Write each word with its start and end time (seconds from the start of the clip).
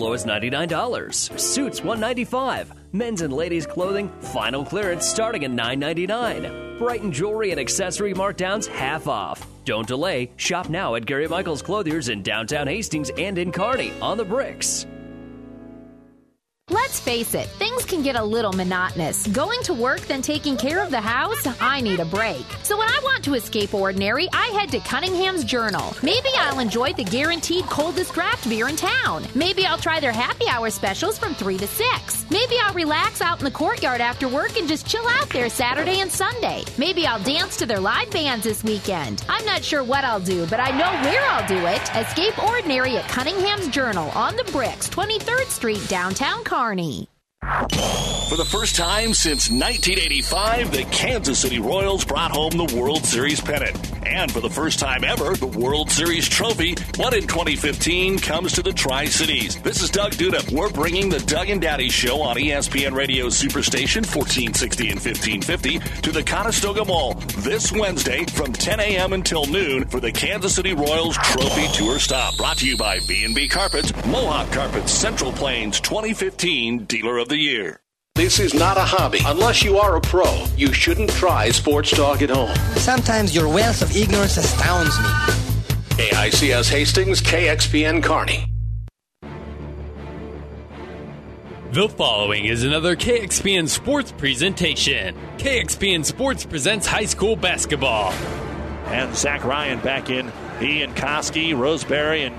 Low 0.00 0.12
is 0.12 0.24
$99. 0.24 1.40
Suits 1.40 1.80
195. 1.80 2.72
Men's 2.92 3.20
and 3.22 3.32
ladies' 3.32 3.66
clothing, 3.66 4.08
final 4.20 4.64
clearance 4.64 5.04
starting 5.04 5.44
at 5.44 5.50
$9.99. 5.50 6.78
Brighton 6.78 7.10
jewelry 7.10 7.50
and 7.50 7.58
accessory 7.58 8.14
markdowns 8.14 8.68
half 8.68 9.08
off. 9.08 9.44
Don't 9.64 9.88
delay. 9.88 10.30
Shop 10.36 10.68
now 10.68 10.94
at 10.94 11.04
Gary 11.04 11.26
Michaels 11.26 11.62
Clothiers 11.62 12.10
in 12.10 12.22
downtown 12.22 12.68
Hastings 12.68 13.10
and 13.18 13.38
in 13.38 13.50
Kearney 13.50 13.92
on 14.00 14.16
the 14.16 14.24
bricks. 14.24 14.86
Let's 16.70 17.00
face 17.00 17.34
it, 17.34 17.46
things 17.46 17.86
can 17.86 18.02
get 18.02 18.14
a 18.14 18.22
little 18.22 18.52
monotonous. 18.52 19.26
Going 19.28 19.62
to 19.62 19.72
work, 19.72 20.00
then 20.02 20.20
taking 20.20 20.54
care 20.54 20.82
of 20.82 20.90
the 20.90 21.00
house? 21.00 21.46
I 21.60 21.80
need 21.80 21.98
a 21.98 22.04
break. 22.04 22.44
So 22.62 22.76
when 22.76 22.88
I 22.88 23.00
want 23.02 23.24
to 23.24 23.34
escape 23.34 23.72
ordinary, 23.72 24.28
I 24.34 24.48
head 24.48 24.70
to 24.72 24.80
Cunningham's 24.80 25.44
Journal. 25.44 25.96
Maybe 26.02 26.28
I'll 26.36 26.58
enjoy 26.58 26.92
the 26.92 27.04
guaranteed 27.04 27.64
coldest 27.66 28.12
draft 28.12 28.46
beer 28.50 28.68
in 28.68 28.76
town. 28.76 29.24
Maybe 29.34 29.64
I'll 29.64 29.78
try 29.78 29.98
their 29.98 30.12
happy 30.12 30.46
hour 30.46 30.68
specials 30.68 31.18
from 31.18 31.34
3 31.34 31.56
to 31.56 31.66
6. 31.66 32.30
Maybe 32.30 32.56
I'll 32.62 32.74
relax 32.74 33.22
out 33.22 33.38
in 33.38 33.44
the 33.44 33.50
courtyard 33.50 34.02
after 34.02 34.28
work 34.28 34.58
and 34.58 34.68
just 34.68 34.86
chill 34.86 35.08
out 35.08 35.30
there 35.30 35.48
Saturday 35.48 36.00
and 36.00 36.12
Sunday. 36.12 36.64
Maybe 36.76 37.06
I'll 37.06 37.22
dance 37.22 37.56
to 37.58 37.66
their 37.66 37.80
live 37.80 38.10
bands 38.10 38.44
this 38.44 38.62
weekend. 38.62 39.24
I'm 39.30 39.44
not 39.46 39.64
sure 39.64 39.82
what 39.82 40.04
I'll 40.04 40.20
do, 40.20 40.46
but 40.48 40.60
I 40.60 40.70
know 40.72 41.08
where 41.08 41.24
I'll 41.30 41.48
do 41.48 41.64
it. 41.66 41.80
Escape 41.96 42.38
ordinary 42.44 42.98
at 42.98 43.08
Cunningham's 43.08 43.68
Journal 43.68 44.10
on 44.10 44.36
the 44.36 44.44
Bricks, 44.52 44.90
23rd 44.90 45.46
Street, 45.46 45.88
downtown 45.88 46.44
Kearney. 46.58 47.08
For 48.28 48.36
the 48.36 48.44
first 48.44 48.76
time 48.76 49.14
since 49.14 49.48
1985, 49.48 50.70
the 50.70 50.84
Kansas 50.84 51.38
City 51.38 51.58
Royals 51.58 52.04
brought 52.04 52.30
home 52.30 52.50
the 52.50 52.76
World 52.76 53.06
Series 53.06 53.40
pennant. 53.40 53.74
And 54.06 54.30
for 54.30 54.40
the 54.40 54.50
first 54.50 54.78
time 54.78 55.02
ever, 55.02 55.34
the 55.34 55.46
World 55.46 55.90
Series 55.90 56.28
trophy, 56.28 56.74
won 56.98 57.14
in 57.14 57.26
2015, 57.26 58.18
comes 58.18 58.52
to 58.52 58.62
the 58.62 58.72
Tri 58.72 59.06
Cities. 59.06 59.60
This 59.62 59.82
is 59.82 59.88
Doug 59.88 60.12
Duda. 60.12 60.50
We're 60.52 60.70
bringing 60.70 61.08
the 61.08 61.20
Doug 61.20 61.48
and 61.48 61.60
Daddy 61.60 61.88
Show 61.88 62.20
on 62.20 62.36
ESPN 62.36 62.92
Radio 62.92 63.28
Superstation 63.28 64.04
1460 64.04 64.88
and 64.90 65.00
1550 65.00 65.78
to 66.02 66.12
the 66.12 66.22
Conestoga 66.22 66.84
Mall 66.84 67.14
this 67.38 67.72
Wednesday 67.72 68.24
from 68.26 68.52
10 68.52 68.80
a.m. 68.80 69.14
until 69.14 69.46
noon 69.46 69.86
for 69.86 70.00
the 70.00 70.12
Kansas 70.12 70.54
City 70.54 70.74
Royals 70.74 71.16
Trophy 71.16 71.66
Tour 71.72 71.98
Stop. 71.98 72.36
Brought 72.36 72.58
to 72.58 72.66
you 72.66 72.76
by 72.76 73.00
B&B 73.00 73.48
Carpets, 73.48 73.92
Mohawk 74.06 74.50
Carpets, 74.52 74.92
Central 74.92 75.32
Plains 75.32 75.80
2015 75.80 76.84
Dealer 76.84 77.18
of 77.18 77.27
the 77.28 77.36
Year. 77.36 77.80
This 78.14 78.40
is 78.40 78.52
not 78.52 78.76
a 78.76 78.82
hobby. 78.82 79.20
Unless 79.24 79.62
you 79.62 79.78
are 79.78 79.96
a 79.96 80.00
pro, 80.00 80.44
you 80.56 80.72
shouldn't 80.72 81.10
try 81.10 81.50
Sports 81.50 81.90
Talk 81.90 82.20
at 82.22 82.30
home. 82.30 82.54
Sometimes 82.76 83.34
your 83.34 83.48
wealth 83.48 83.80
of 83.82 83.94
ignorance 83.96 84.36
astounds 84.36 84.98
me. 84.98 85.08
KICS 85.96 86.70
Hastings, 86.70 87.20
KXPN 87.20 88.02
Kearney. 88.02 88.46
The 91.70 91.88
following 91.88 92.46
is 92.46 92.64
another 92.64 92.96
KXPN 92.96 93.68
Sports 93.68 94.10
presentation. 94.10 95.14
KXPN 95.36 96.04
Sports 96.04 96.46
presents 96.46 96.86
high 96.86 97.04
school 97.04 97.36
basketball. 97.36 98.10
And 98.86 99.14
Zach 99.14 99.44
Ryan 99.44 99.78
back 99.80 100.08
in. 100.08 100.32
He 100.58 100.82
and 100.82 100.96
Koski, 100.96 101.56
Roseberry, 101.56 102.24
and 102.24 102.34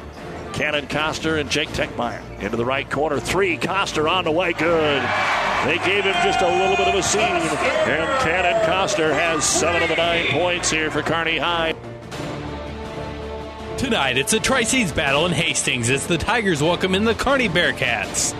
Cannon 0.54 0.88
Coster 0.88 1.38
and 1.38 1.50
Jake 1.50 1.70
Techmeyer. 1.70 2.22
Into 2.42 2.58
the 2.58 2.66
right 2.66 2.90
corner. 2.90 3.20
Three. 3.20 3.58
Coster 3.58 4.08
on 4.08 4.26
the 4.26 4.32
way. 4.32 4.54
Good. 4.54 5.02
They 5.66 5.78
gave 5.86 6.04
him 6.04 6.14
just 6.24 6.42
a 6.42 6.48
little 6.48 6.78
bit 6.78 6.88
of 6.88 6.96
a 6.96 7.04
scene. 7.04 7.22
And 7.22 8.20
Cannon 8.22 8.66
Coster 8.66 9.14
has 9.14 9.44
seven 9.44 9.84
of 9.84 9.90
the 9.90 9.96
nine 9.96 10.28
points 10.28 10.70
here 10.72 10.90
for 10.90 11.02
Kearney 11.02 11.38
High. 11.38 11.74
Tonight, 13.78 14.18
it's 14.18 14.34
a 14.34 14.40
Tri 14.40 14.64
Cities 14.64 14.92
battle 14.92 15.26
in 15.26 15.32
Hastings 15.32 15.90
as 15.90 16.06
the 16.06 16.18
Tigers 16.18 16.62
welcome 16.62 16.96
in 16.96 17.06
the 17.06 17.16
Kearney 17.16 17.48
Bearcats. 17.48 18.34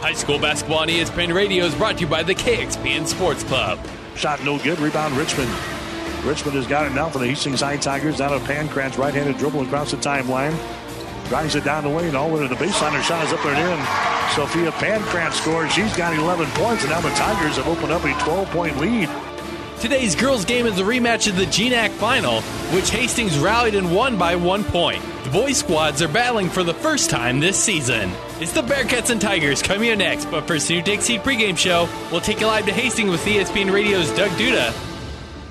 High 0.00 0.14
school 0.14 0.38
basketball 0.38 0.78
on 0.78 0.88
ESPN 0.88 1.34
Radio 1.34 1.64
is 1.64 1.74
brought 1.74 1.96
to 1.96 2.00
you 2.02 2.06
by 2.06 2.22
the 2.22 2.34
KXPN 2.34 3.06
Sports 3.06 3.42
Club. 3.44 3.78
Shot 4.16 4.42
no 4.44 4.58
good. 4.58 4.78
Rebound 4.78 5.16
Richmond. 5.16 5.77
Richmond 6.24 6.56
has 6.56 6.66
got 6.66 6.86
it 6.86 6.94
now 6.94 7.08
for 7.08 7.18
the 7.18 7.26
Hastings 7.26 7.60
High 7.60 7.76
Tigers. 7.76 8.20
out 8.20 8.32
of 8.32 8.42
Pankratz 8.42 8.98
right-handed 8.98 9.38
dribble 9.38 9.62
across 9.62 9.92
the 9.92 9.96
timeline. 9.96 10.56
Drives 11.28 11.54
it 11.54 11.64
down 11.64 11.84
the 11.84 11.90
and 11.90 12.16
all 12.16 12.28
the 12.28 12.34
way 12.34 12.42
to 12.42 12.48
the 12.48 12.54
baseline. 12.56 12.92
Her 12.92 13.02
shot 13.02 13.24
is 13.26 13.32
up 13.32 13.42
there 13.42 13.54
and 13.54 13.80
in. 13.80 14.34
Sophia 14.34 14.70
Pankratz 14.72 15.34
scores. 15.34 15.72
She's 15.72 15.96
got 15.96 16.14
11 16.14 16.46
points, 16.52 16.82
and 16.82 16.90
now 16.90 17.00
the 17.00 17.10
Tigers 17.10 17.56
have 17.56 17.68
opened 17.68 17.92
up 17.92 18.02
a 18.04 18.08
12-point 18.08 18.78
lead. 18.78 19.08
Today's 19.78 20.16
girls' 20.16 20.44
game 20.44 20.66
is 20.66 20.80
a 20.80 20.82
rematch 20.82 21.28
of 21.28 21.36
the 21.36 21.44
GNAC 21.44 21.90
final, 21.90 22.40
which 22.72 22.90
Hastings 22.90 23.38
rallied 23.38 23.76
and 23.76 23.94
won 23.94 24.18
by 24.18 24.34
one 24.34 24.64
point. 24.64 25.02
The 25.22 25.30
boys' 25.30 25.58
squads 25.58 26.02
are 26.02 26.08
battling 26.08 26.48
for 26.48 26.64
the 26.64 26.74
first 26.74 27.10
time 27.10 27.38
this 27.38 27.62
season. 27.62 28.10
It's 28.40 28.52
the 28.52 28.62
Bearcats 28.62 29.10
and 29.10 29.20
Tigers 29.20 29.62
coming 29.62 29.92
up 29.92 29.98
next, 29.98 30.24
but 30.26 30.48
first, 30.48 30.68
New 30.68 30.82
Dixie 30.82 31.18
pregame 31.18 31.56
show. 31.56 31.88
We'll 32.10 32.20
take 32.20 32.40
you 32.40 32.46
live 32.46 32.66
to 32.66 32.72
Hastings 32.72 33.10
with 33.10 33.24
ESPN 33.24 33.72
Radio's 33.72 34.10
Doug 34.12 34.30
Duda 34.30 34.87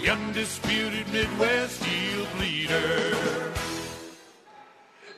The 0.00 0.08
undisputed 0.08 1.12
Midwest 1.12 1.86
yield 1.86 2.28
leader. 2.38 3.52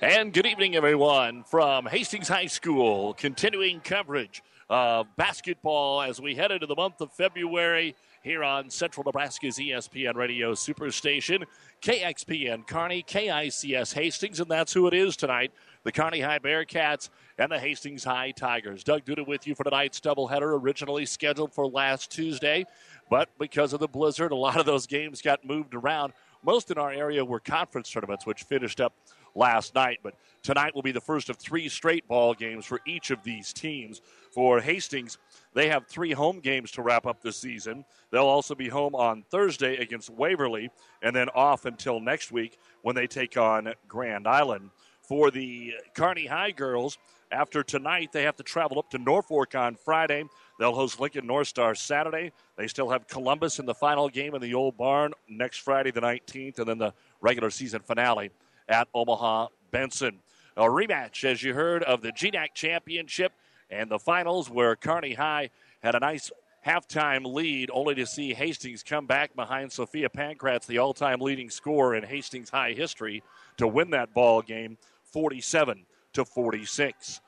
And 0.01 0.33
good 0.33 0.45
evening, 0.45 0.75
everyone, 0.75 1.45
from 1.45 1.87
Hastings 1.87 2.27
High 2.27 2.47
School. 2.47 3.15
Continuing 3.15 3.79
coverage 3.79 4.43
of 4.69 5.07
basketball 5.17 6.03
as 6.03 6.21
we 6.21 6.35
head 6.35 6.51
into 6.51 6.67
the 6.67 6.75
month 6.75 7.01
of 7.01 7.13
February 7.13 7.95
here 8.25 8.43
on 8.43 8.71
Central 8.71 9.05
Nebraska's 9.05 9.59
ESPN 9.59 10.17
Radio 10.17 10.53
Superstation, 10.53 11.45
KXPN 11.81 12.67
Kearney, 12.67 13.05
KICS 13.05 13.95
Hastings, 13.95 14.41
and 14.41 14.51
that's 14.51 14.73
who 14.73 14.89
it 14.89 14.95
is 14.95 15.17
tonight 15.17 15.53
the 15.85 15.93
Kearney 15.93 16.21
High 16.21 16.39
Bearcats 16.39 17.11
and 17.39 17.51
the 17.51 17.59
Hastings 17.59 18.05
High 18.05 18.31
Tigers. 18.31 18.85
Doug 18.85 19.05
Duda 19.05 19.27
with 19.27 19.47
you 19.47 19.55
for 19.55 19.65
tonight's 19.65 20.01
doubleheader, 20.01 20.61
originally 20.61 21.07
scheduled 21.07 21.53
for 21.53 21.67
last 21.67 22.11
Tuesday, 22.11 22.65
but 23.11 23.29
because 23.39 23.73
of 23.73 23.81
the 23.81 23.89
blizzard, 23.89 24.33
a 24.33 24.37
lot 24.37 24.59
of 24.59 24.67
those 24.67 24.87
games 24.87 25.23
got 25.23 25.45
moved 25.45 25.75
around. 25.75 26.13
Most 26.43 26.71
in 26.71 26.79
our 26.79 26.93
area 26.93 27.25
were 27.25 27.41
conference 27.41 27.91
tournaments, 27.91 28.27
which 28.27 28.43
finished 28.43 28.81
up 28.81 28.95
last 29.35 29.75
night. 29.75 30.01
But 30.03 30.15
tonight 30.43 30.75
will 30.75 30.83
be 30.83 30.93
the 30.93 31.01
first 31.01 31.31
of 31.31 31.37
three 31.37 31.69
straight 31.69 32.07
ball 32.09 32.35
games 32.35 32.65
for 32.65 32.81
each 32.87 33.11
of 33.11 33.23
these 33.23 33.53
teams. 33.53 34.01
For 34.33 34.61
Hastings, 34.61 35.19
they 35.55 35.69
have 35.69 35.87
three 35.87 36.13
home 36.13 36.41
games 36.41 36.71
to 36.73 36.83
wrap 36.83 37.07
up 37.07 37.21
the 37.21 37.33
season. 37.33 37.85
They'll 38.11 38.27
also 38.27 38.55
be 38.55 38.69
home 38.69 38.95
on 38.95 39.25
Thursday 39.31 39.77
against 39.77 40.11
Waverly 40.11 40.71
and 41.03 41.15
then 41.15 41.29
off 41.31 41.65
until 41.65 42.01
next 42.01 42.33
week 42.33 42.59
when 42.83 42.95
they 42.95 43.07
take 43.07 43.37
on 43.37 43.73
Grand 43.89 44.27
Island. 44.27 44.71
For 45.03 45.31
the 45.31 45.75
Kearney 45.95 46.27
High 46.27 46.53
girls, 46.53 46.97
after 47.33 47.63
tonight, 47.63 48.13
they 48.13 48.23
have 48.23 48.37
to 48.37 48.43
travel 48.43 48.79
up 48.79 48.91
to 48.91 48.99
Norfolk 48.99 49.55
on 49.55 49.75
Friday. 49.75 50.25
They'll 50.59 50.75
host 50.75 51.01
Lincoln 51.01 51.27
North 51.27 51.49
Star 51.49 51.75
Saturday. 51.75 52.33
They 52.57 52.69
still 52.69 52.91
have 52.91 53.09
Columbus 53.09 53.59
in 53.59 53.67
the 53.67 53.75
final 53.75 54.09
game 54.09 54.35
in 54.35 54.43
the 54.43 54.55
old 54.55 54.77
barn 54.77 55.15
next 55.29 55.59
Friday, 55.59 55.91
the 55.91 56.01
19th, 56.01 56.59
and 56.59 56.69
then 56.69 56.79
the 56.79 56.93
regular 57.21 57.51
season 57.51 57.81
finale 57.81 58.31
at 58.69 58.89
Omaha 58.95 59.49
Benson. 59.71 60.19
A 60.57 60.65
rematch, 60.65 61.25
as 61.25 61.43
you 61.43 61.55
heard, 61.55 61.83
of 61.83 62.03
the 62.03 62.13
GNAC 62.13 62.49
Championship 62.55 63.33
and 63.71 63.91
the 63.91 63.99
finals 63.99 64.51
where 64.51 64.77
Kearney 64.77 65.15
High 65.15 65.51
had 65.83 65.95
a 65.95 66.01
nice 66.01 66.31
halftime 66.67 67.25
lead, 67.25 67.71
only 67.73 67.95
to 67.95 68.07
see 68.07 68.35
Hastings 68.35 68.83
come 68.83 69.07
back 69.07 69.35
behind 69.35 69.73
Sophia 69.73 70.09
Pankratz, 70.11 70.67
the 70.67 70.79
all 70.79 70.93
time 70.93 71.21
leading 71.21 71.49
scorer 71.49 71.95
in 71.95 72.05
Hastings 72.05 72.51
High 72.51 72.73
history, 72.73 73.23
to 73.57 73.67
win 73.67 73.91
that 73.91 74.13
ball 74.13 74.43
game 74.43 74.77
47 75.05 75.87
to 76.13 76.25
46. 76.25 77.21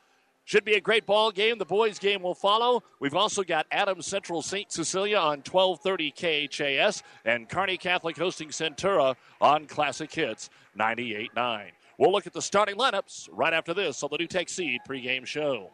Should 0.47 0.65
be 0.65 0.75
a 0.75 0.81
great 0.81 1.07
ball 1.07 1.31
game. 1.31 1.57
The 1.57 1.65
boys' 1.65 1.99
game 1.99 2.23
will 2.23 2.35
follow. 2.35 2.83
We've 3.01 3.15
also 3.15 3.43
got 3.43 3.67
Adams 3.71 4.07
Central 4.07 4.43
St. 4.43 4.71
Cecilia 4.71 5.17
on 5.17 5.43
1230 5.43 6.11
KHAS 6.49 7.03
and 7.25 7.49
Kearney 7.49 7.79
Catholic 7.79 8.19
hosting 8.19 8.51
Centura 8.51 9.17
on 9.41 9.67
Classic 9.67 10.13
Hits 10.13 10.51
98.9. 10.79 11.71
We'll 11.99 12.13
look 12.13 12.27
at 12.27 12.35
the 12.35 12.43
starting 12.43 12.77
lineups 12.77 13.29
right 13.33 13.55
after 13.55 13.73
this 13.73 14.03
on 14.03 14.11
the 14.11 14.19
New 14.19 14.27
Tech 14.27 14.51
Seed 14.51 14.81
pregame 14.87 15.27
show. 15.27 15.71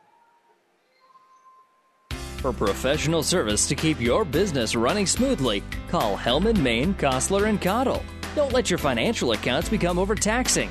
For 2.37 2.53
professional 2.53 3.23
service 3.23 3.69
to 3.69 3.75
keep 3.75 4.01
your 4.01 4.25
business 4.25 4.75
running 4.75 5.07
smoothly, 5.07 5.63
call 5.89 6.17
Hellman, 6.17 6.59
Maine, 6.59 6.95
Kostler, 6.95 7.49
and 7.49 7.61
Cottle. 7.61 8.03
Don't 8.37 8.53
let 8.53 8.71
your 8.71 8.79
financial 8.79 9.33
accounts 9.33 9.69
become 9.69 9.99
overtaxing. 9.99 10.71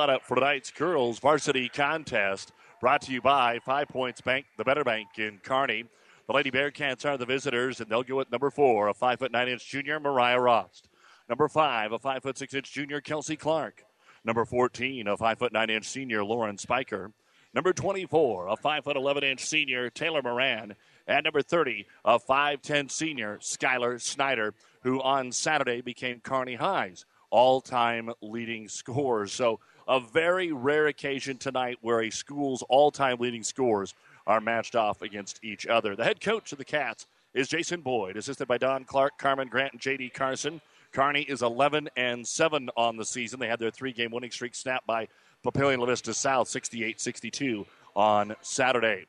lineup 0.00 0.22
for 0.22 0.34
tonight's 0.34 0.70
girls 0.70 1.18
varsity 1.18 1.68
contest. 1.68 2.52
Brought 2.80 3.02
to 3.02 3.12
you 3.12 3.20
by 3.20 3.58
Five 3.58 3.88
Points 3.88 4.22
Bank, 4.22 4.46
the 4.56 4.64
Better 4.64 4.82
Bank 4.82 5.08
in 5.18 5.38
Kearney. 5.42 5.84
The 6.26 6.32
Lady 6.32 6.50
Bearcats 6.50 7.04
are 7.04 7.18
the 7.18 7.26
visitors, 7.26 7.82
and 7.82 7.90
they'll 7.90 8.02
go 8.02 8.20
at 8.20 8.32
number 8.32 8.48
four, 8.50 8.88
a 8.88 8.94
five 8.94 9.18
foot 9.18 9.30
nine 9.30 9.48
inch 9.48 9.68
junior, 9.68 10.00
Mariah 10.00 10.40
Rost. 10.40 10.88
Number 11.28 11.48
five, 11.48 11.92
a 11.92 11.98
five 11.98 12.22
foot 12.22 12.38
six 12.38 12.54
inch 12.54 12.72
junior, 12.72 13.02
Kelsey 13.02 13.36
Clark. 13.36 13.84
Number 14.24 14.46
14, 14.46 15.06
a 15.06 15.16
five 15.18 15.38
foot 15.38 15.52
nine 15.52 15.68
inch 15.68 15.86
senior, 15.86 16.24
Lauren 16.24 16.56
Spiker. 16.56 17.12
Number 17.52 17.74
24, 17.74 18.46
a 18.46 18.56
five 18.56 18.84
foot 18.84 18.96
11 18.96 19.22
inch 19.22 19.44
senior, 19.44 19.90
Taylor 19.90 20.22
Moran. 20.22 20.76
And 21.06 21.24
number 21.24 21.42
30, 21.42 21.86
a 22.06 22.18
5'10 22.18 22.90
senior, 22.90 23.38
Skylar 23.42 24.00
Snyder, 24.00 24.54
who 24.82 25.02
on 25.02 25.32
Saturday 25.32 25.82
became 25.82 26.20
Kearney 26.20 26.54
High's 26.54 27.04
all 27.30 27.60
time 27.60 28.10
leading 28.20 28.68
scorer. 28.68 29.26
So 29.26 29.60
a 29.88 30.00
very 30.00 30.52
rare 30.52 30.86
occasion 30.86 31.38
tonight 31.38 31.78
where 31.80 32.02
a 32.02 32.10
school's 32.10 32.62
all 32.68 32.90
time 32.90 33.18
leading 33.18 33.42
scores 33.42 33.94
are 34.26 34.40
matched 34.40 34.76
off 34.76 35.02
against 35.02 35.42
each 35.44 35.66
other. 35.66 35.96
The 35.96 36.04
head 36.04 36.20
coach 36.20 36.52
of 36.52 36.58
the 36.58 36.64
Cats 36.64 37.06
is 37.34 37.48
Jason 37.48 37.80
Boyd, 37.80 38.16
assisted 38.16 38.48
by 38.48 38.58
Don 38.58 38.84
Clark, 38.84 39.18
Carmen 39.18 39.48
Grant, 39.48 39.72
and 39.72 39.80
J.D. 39.80 40.10
Carson. 40.10 40.60
Kearney 40.92 41.22
is 41.22 41.42
11 41.42 41.88
and 41.96 42.26
7 42.26 42.68
on 42.76 42.96
the 42.96 43.04
season. 43.04 43.38
They 43.38 43.48
had 43.48 43.60
their 43.60 43.70
three 43.70 43.92
game 43.92 44.10
winning 44.10 44.30
streak 44.30 44.54
snapped 44.54 44.86
by 44.86 45.08
Papillion 45.44 45.78
La 45.78 45.86
Vista 45.86 46.12
South 46.12 46.48
68 46.48 47.00
62 47.00 47.66
on 47.94 48.34
Saturday. 48.40 49.06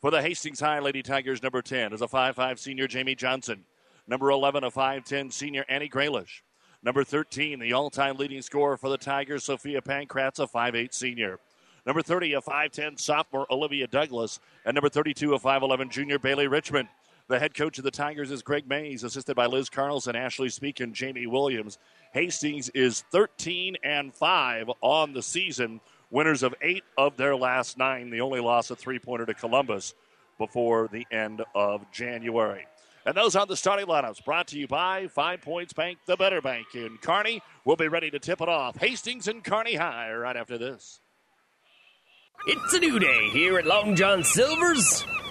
For 0.00 0.10
the 0.10 0.22
Hastings 0.22 0.60
High 0.60 0.80
Lady 0.80 1.02
Tigers, 1.02 1.42
number 1.42 1.62
10 1.62 1.92
is 1.92 2.02
a 2.02 2.06
5'5 2.06 2.58
senior 2.58 2.86
Jamie 2.86 3.14
Johnson. 3.14 3.64
Number 4.06 4.30
11, 4.30 4.64
a 4.64 4.70
5'10 4.70 5.32
senior 5.32 5.64
Annie 5.68 5.88
Graylish. 5.88 6.42
Number 6.84 7.02
13, 7.02 7.60
the 7.60 7.72
all 7.72 7.88
time 7.88 8.18
leading 8.18 8.42
scorer 8.42 8.76
for 8.76 8.90
the 8.90 8.98
Tigers, 8.98 9.44
Sophia 9.44 9.80
Pankratz, 9.80 10.38
a 10.38 10.46
5'8 10.46 10.92
senior. 10.92 11.38
Number 11.86 12.02
30, 12.02 12.34
a 12.34 12.42
5'10 12.42 13.00
sophomore, 13.00 13.46
Olivia 13.50 13.86
Douglas. 13.86 14.38
And 14.66 14.74
number 14.74 14.90
32, 14.90 15.32
a 15.34 15.38
5'11 15.38 15.90
junior, 15.90 16.18
Bailey 16.18 16.46
Richmond. 16.46 16.88
The 17.28 17.38
head 17.38 17.54
coach 17.54 17.78
of 17.78 17.84
the 17.84 17.90
Tigers 17.90 18.30
is 18.30 18.42
Greg 18.42 18.68
Mays, 18.68 19.02
assisted 19.02 19.34
by 19.34 19.46
Liz 19.46 19.70
Carlson, 19.70 20.14
Ashley 20.14 20.50
Speak, 20.50 20.80
and 20.80 20.94
Jamie 20.94 21.26
Williams. 21.26 21.78
Hastings 22.12 22.68
is 22.70 23.02
13 23.12 23.78
and 23.82 24.12
5 24.12 24.70
on 24.82 25.14
the 25.14 25.22
season, 25.22 25.80
winners 26.10 26.42
of 26.42 26.54
eight 26.60 26.84
of 26.98 27.16
their 27.16 27.34
last 27.34 27.78
nine. 27.78 28.10
The 28.10 28.20
only 28.20 28.40
loss 28.40 28.70
a 28.70 28.76
three 28.76 28.98
pointer 28.98 29.24
to 29.24 29.32
Columbus 29.32 29.94
before 30.36 30.90
the 30.92 31.06
end 31.10 31.42
of 31.54 31.90
January. 31.92 32.66
And 33.06 33.14
those 33.14 33.36
are 33.36 33.44
the 33.44 33.56
starting 33.56 33.86
lineups 33.86 34.24
brought 34.24 34.48
to 34.48 34.58
you 34.58 34.66
by 34.66 35.08
Five 35.08 35.42
Points 35.42 35.74
Bank, 35.74 35.98
the 36.06 36.16
better 36.16 36.40
bank 36.40 36.68
in 36.74 36.96
Kearney. 37.02 37.42
We'll 37.64 37.76
be 37.76 37.88
ready 37.88 38.10
to 38.10 38.18
tip 38.18 38.40
it 38.40 38.48
off. 38.48 38.76
Hastings 38.76 39.28
and 39.28 39.44
Kearney 39.44 39.74
High 39.74 40.12
right 40.12 40.36
after 40.36 40.56
this. 40.56 41.00
It's 42.46 42.74
a 42.74 42.78
new 42.78 42.98
day 42.98 43.28
here 43.30 43.58
at 43.58 43.66
Long 43.66 43.94
John 43.94 44.24
Silver's. 44.24 45.04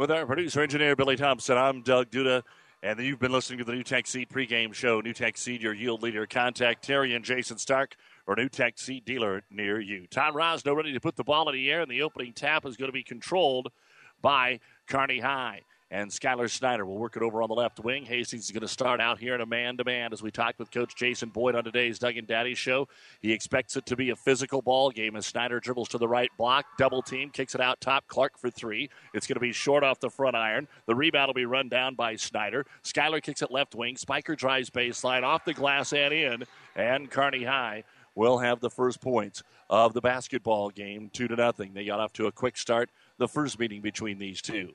With 0.00 0.10
our 0.10 0.24
producer 0.24 0.62
engineer 0.62 0.96
Billy 0.96 1.14
Thompson, 1.14 1.58
I'm 1.58 1.82
Doug 1.82 2.10
Duda, 2.10 2.42
and 2.82 2.98
you've 3.00 3.18
been 3.18 3.32
listening 3.32 3.58
to 3.58 3.66
the 3.66 3.72
New 3.72 3.82
Tech 3.82 4.06
Seed 4.06 4.30
pregame 4.30 4.72
show. 4.72 5.02
New 5.02 5.12
Tech 5.12 5.36
Seed, 5.36 5.60
your 5.60 5.74
yield 5.74 6.02
leader. 6.02 6.24
Contact 6.24 6.82
Terry 6.82 7.14
and 7.14 7.22
Jason 7.22 7.58
Stark 7.58 7.96
or 8.26 8.34
New 8.34 8.48
Tech 8.48 8.78
Seed 8.78 9.04
dealer 9.04 9.42
near 9.50 9.78
you. 9.78 10.06
Tom 10.06 10.34
Rosno 10.34 10.74
ready 10.74 10.94
to 10.94 11.00
put 11.00 11.16
the 11.16 11.22
ball 11.22 11.50
in 11.50 11.54
the 11.54 11.70
air, 11.70 11.82
and 11.82 11.90
the 11.90 12.00
opening 12.00 12.32
tap 12.32 12.64
is 12.64 12.78
going 12.78 12.88
to 12.88 12.94
be 12.94 13.02
controlled 13.02 13.72
by 14.22 14.60
Kearney 14.86 15.18
High 15.18 15.64
and 15.90 16.10
Skylar 16.10 16.48
Snyder 16.48 16.86
will 16.86 16.98
work 16.98 17.16
it 17.16 17.22
over 17.22 17.42
on 17.42 17.48
the 17.48 17.54
left 17.54 17.80
wing. 17.80 18.04
Hastings 18.04 18.44
is 18.44 18.52
going 18.52 18.60
to 18.60 18.68
start 18.68 19.00
out 19.00 19.18
here 19.18 19.34
in 19.34 19.40
a 19.40 19.46
man 19.46 19.76
to 19.76 19.84
man 19.84 20.12
as 20.12 20.22
we 20.22 20.30
talked 20.30 20.60
with 20.60 20.70
Coach 20.70 20.94
Jason 20.94 21.30
Boyd 21.30 21.56
on 21.56 21.64
today's 21.64 21.98
Doug 21.98 22.16
and 22.16 22.28
Daddy 22.28 22.54
show. 22.54 22.86
He 23.20 23.32
expects 23.32 23.76
it 23.76 23.86
to 23.86 23.96
be 23.96 24.10
a 24.10 24.16
physical 24.16 24.62
ball 24.62 24.90
game 24.90 25.16
as 25.16 25.26
Snyder 25.26 25.58
dribbles 25.58 25.88
to 25.88 25.98
the 25.98 26.06
right 26.06 26.30
block, 26.38 26.64
double 26.78 27.02
team, 27.02 27.30
kicks 27.30 27.56
it 27.56 27.60
out 27.60 27.80
top. 27.80 28.06
Clark 28.06 28.38
for 28.38 28.50
three. 28.50 28.88
It's 29.14 29.26
going 29.26 29.34
to 29.34 29.40
be 29.40 29.52
short 29.52 29.82
off 29.82 29.98
the 29.98 30.10
front 30.10 30.36
iron. 30.36 30.68
The 30.86 30.94
rebound 30.94 31.28
will 31.28 31.34
be 31.34 31.44
run 31.44 31.68
down 31.68 31.96
by 31.96 32.14
Snyder. 32.16 32.66
Skylar 32.84 33.20
kicks 33.22 33.42
it 33.42 33.50
left 33.50 33.74
wing. 33.74 33.96
Spiker 33.96 34.36
drives 34.36 34.70
baseline 34.70 35.24
off 35.24 35.44
the 35.44 35.54
glass 35.54 35.92
and 35.92 36.14
in, 36.14 36.44
and 36.76 37.10
Kearney 37.10 37.44
High 37.44 37.82
will 38.14 38.38
have 38.38 38.60
the 38.60 38.70
first 38.70 39.00
points 39.00 39.42
of 39.68 39.92
the 39.92 40.00
basketball 40.00 40.70
game, 40.70 41.10
two 41.12 41.26
to 41.28 41.36
nothing. 41.36 41.72
They 41.74 41.84
got 41.84 42.00
off 42.00 42.12
to 42.14 42.26
a 42.26 42.32
quick 42.32 42.56
start 42.56 42.90
the 43.18 43.28
first 43.28 43.58
meeting 43.58 43.80
between 43.80 44.18
these 44.18 44.40
two. 44.40 44.74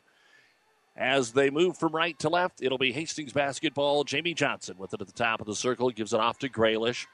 As 0.97 1.33
they 1.33 1.49
move 1.49 1.77
from 1.77 1.93
right 1.93 2.17
to 2.19 2.29
left, 2.29 2.61
it'll 2.61 2.77
be 2.77 2.93
Hastings 2.93 3.33
basketball. 3.33 4.05
Jamie 4.05 4.33
Johnson 4.33 4.77
with 4.77 4.93
it 4.93 5.01
at 5.01 5.07
the 5.07 5.13
top 5.13 5.41
of 5.41 5.47
the 5.47 5.55
circle, 5.55 5.89
gives 5.89 6.13
it 6.13 6.19
off 6.19 6.39
to 6.39 6.49
Graylish. 6.49 7.05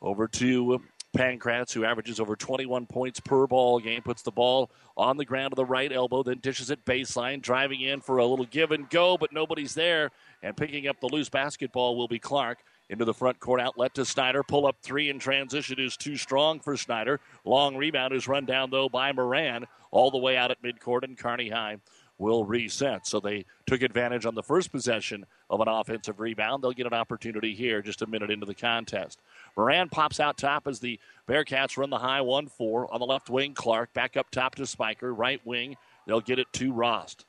Over 0.00 0.28
to 0.28 0.80
Pankratz, 1.16 1.72
who 1.72 1.84
averages 1.84 2.20
over 2.20 2.36
21 2.36 2.86
points 2.86 3.18
per 3.18 3.46
ball 3.48 3.80
game, 3.80 4.02
puts 4.02 4.22
the 4.22 4.30
ball 4.30 4.70
on 4.96 5.16
the 5.16 5.24
ground 5.24 5.52
to 5.52 5.56
the 5.56 5.64
right 5.64 5.90
elbow, 5.90 6.22
then 6.22 6.38
dishes 6.38 6.70
it 6.70 6.84
baseline, 6.84 7.40
driving 7.40 7.80
in 7.80 8.00
for 8.00 8.18
a 8.18 8.26
little 8.26 8.44
give 8.44 8.70
and 8.70 8.88
go, 8.90 9.16
but 9.16 9.32
nobody's 9.32 9.74
there. 9.74 10.10
And 10.42 10.56
picking 10.56 10.86
up 10.86 11.00
the 11.00 11.08
loose 11.08 11.28
basketball 11.28 11.96
will 11.96 12.08
be 12.08 12.18
Clark. 12.18 12.58
Into 12.90 13.06
the 13.06 13.14
front 13.14 13.40
court 13.40 13.62
outlet 13.62 13.94
to 13.94 14.04
Snyder. 14.04 14.42
Pull 14.42 14.66
up 14.66 14.76
three 14.82 15.08
in 15.08 15.18
transition 15.18 15.80
is 15.80 15.96
too 15.96 16.18
strong 16.18 16.60
for 16.60 16.76
Snyder. 16.76 17.18
Long 17.46 17.76
rebound 17.76 18.12
is 18.12 18.28
run 18.28 18.44
down, 18.44 18.68
though, 18.68 18.90
by 18.90 19.10
Moran 19.10 19.66
all 19.90 20.10
the 20.10 20.18
way 20.18 20.36
out 20.36 20.50
at 20.50 20.62
midcourt, 20.62 21.02
and 21.02 21.16
Kearney 21.16 21.48
High 21.48 21.78
will 22.18 22.44
reset. 22.44 23.06
So 23.06 23.20
they 23.20 23.44
took 23.66 23.82
advantage 23.82 24.26
on 24.26 24.34
the 24.34 24.42
first 24.42 24.70
possession 24.70 25.26
of 25.50 25.60
an 25.60 25.68
offensive 25.68 26.20
rebound. 26.20 26.62
They'll 26.62 26.72
get 26.72 26.86
an 26.86 26.94
opportunity 26.94 27.54
here 27.54 27.82
just 27.82 28.02
a 28.02 28.06
minute 28.06 28.30
into 28.30 28.46
the 28.46 28.54
contest. 28.54 29.20
Moran 29.56 29.88
pops 29.88 30.20
out 30.20 30.38
top 30.38 30.66
as 30.66 30.80
the 30.80 30.98
Bearcats 31.28 31.76
run 31.76 31.90
the 31.90 31.98
high 31.98 32.20
1 32.20 32.48
4. 32.48 32.92
On 32.92 33.00
the 33.00 33.06
left 33.06 33.30
wing, 33.30 33.54
Clark 33.54 33.92
back 33.94 34.16
up 34.16 34.30
top 34.30 34.54
to 34.56 34.66
Spiker. 34.66 35.12
Right 35.12 35.44
wing, 35.44 35.76
they'll 36.06 36.20
get 36.20 36.38
it 36.38 36.52
to 36.54 36.72
Rost. 36.72 37.24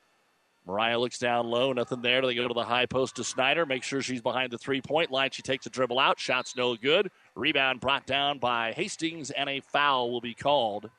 Mariah 0.68 0.98
looks 0.98 1.20
down 1.20 1.48
low, 1.48 1.74
nothing 1.74 2.02
there. 2.02 2.22
They 2.24 2.34
go 2.34 2.48
to 2.48 2.54
the 2.54 2.64
high 2.64 2.88
post 2.88 3.18
to 3.18 3.24
Snyder. 3.24 3.68
Make 3.68 3.84
sure 3.84 4.02
she's 4.02 4.22
behind 4.22 4.52
the 4.52 4.58
three 4.58 4.82
point 4.82 5.12
line. 5.12 5.30
She 5.32 5.44
takes 5.44 5.68
a 5.68 5.70
dribble 5.70 6.00
out. 6.00 6.20
Shot's 6.20 6.56
no 6.56 6.76
good. 6.76 7.12
Rebound 7.36 7.80
brought 7.80 8.08
down 8.08 8.40
by 8.40 8.72
Hastings, 8.72 9.30
and 9.30 9.48
a 9.48 9.60
foul 9.60 10.10
will 10.10 10.22
be 10.22 10.34
called 10.34 10.90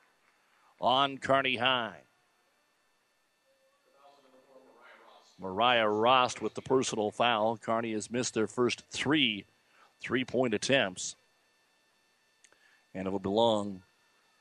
on 0.81 1.19
Kearney 1.19 1.57
High. 1.57 2.06
Mariah 5.39 5.89
Rost 5.89 6.41
with 6.41 6.55
the 6.55 6.63
personal 6.63 7.11
foul. 7.11 7.57
Kearney 7.57 7.93
has 7.93 8.11
missed 8.11 8.35
their 8.35 8.47
first 8.47 8.85
three 8.91 9.45
three 10.01 10.25
point 10.25 10.55
attempts. 10.55 11.17
And 12.95 13.07
it 13.07 13.11
will 13.11 13.19
belong 13.19 13.83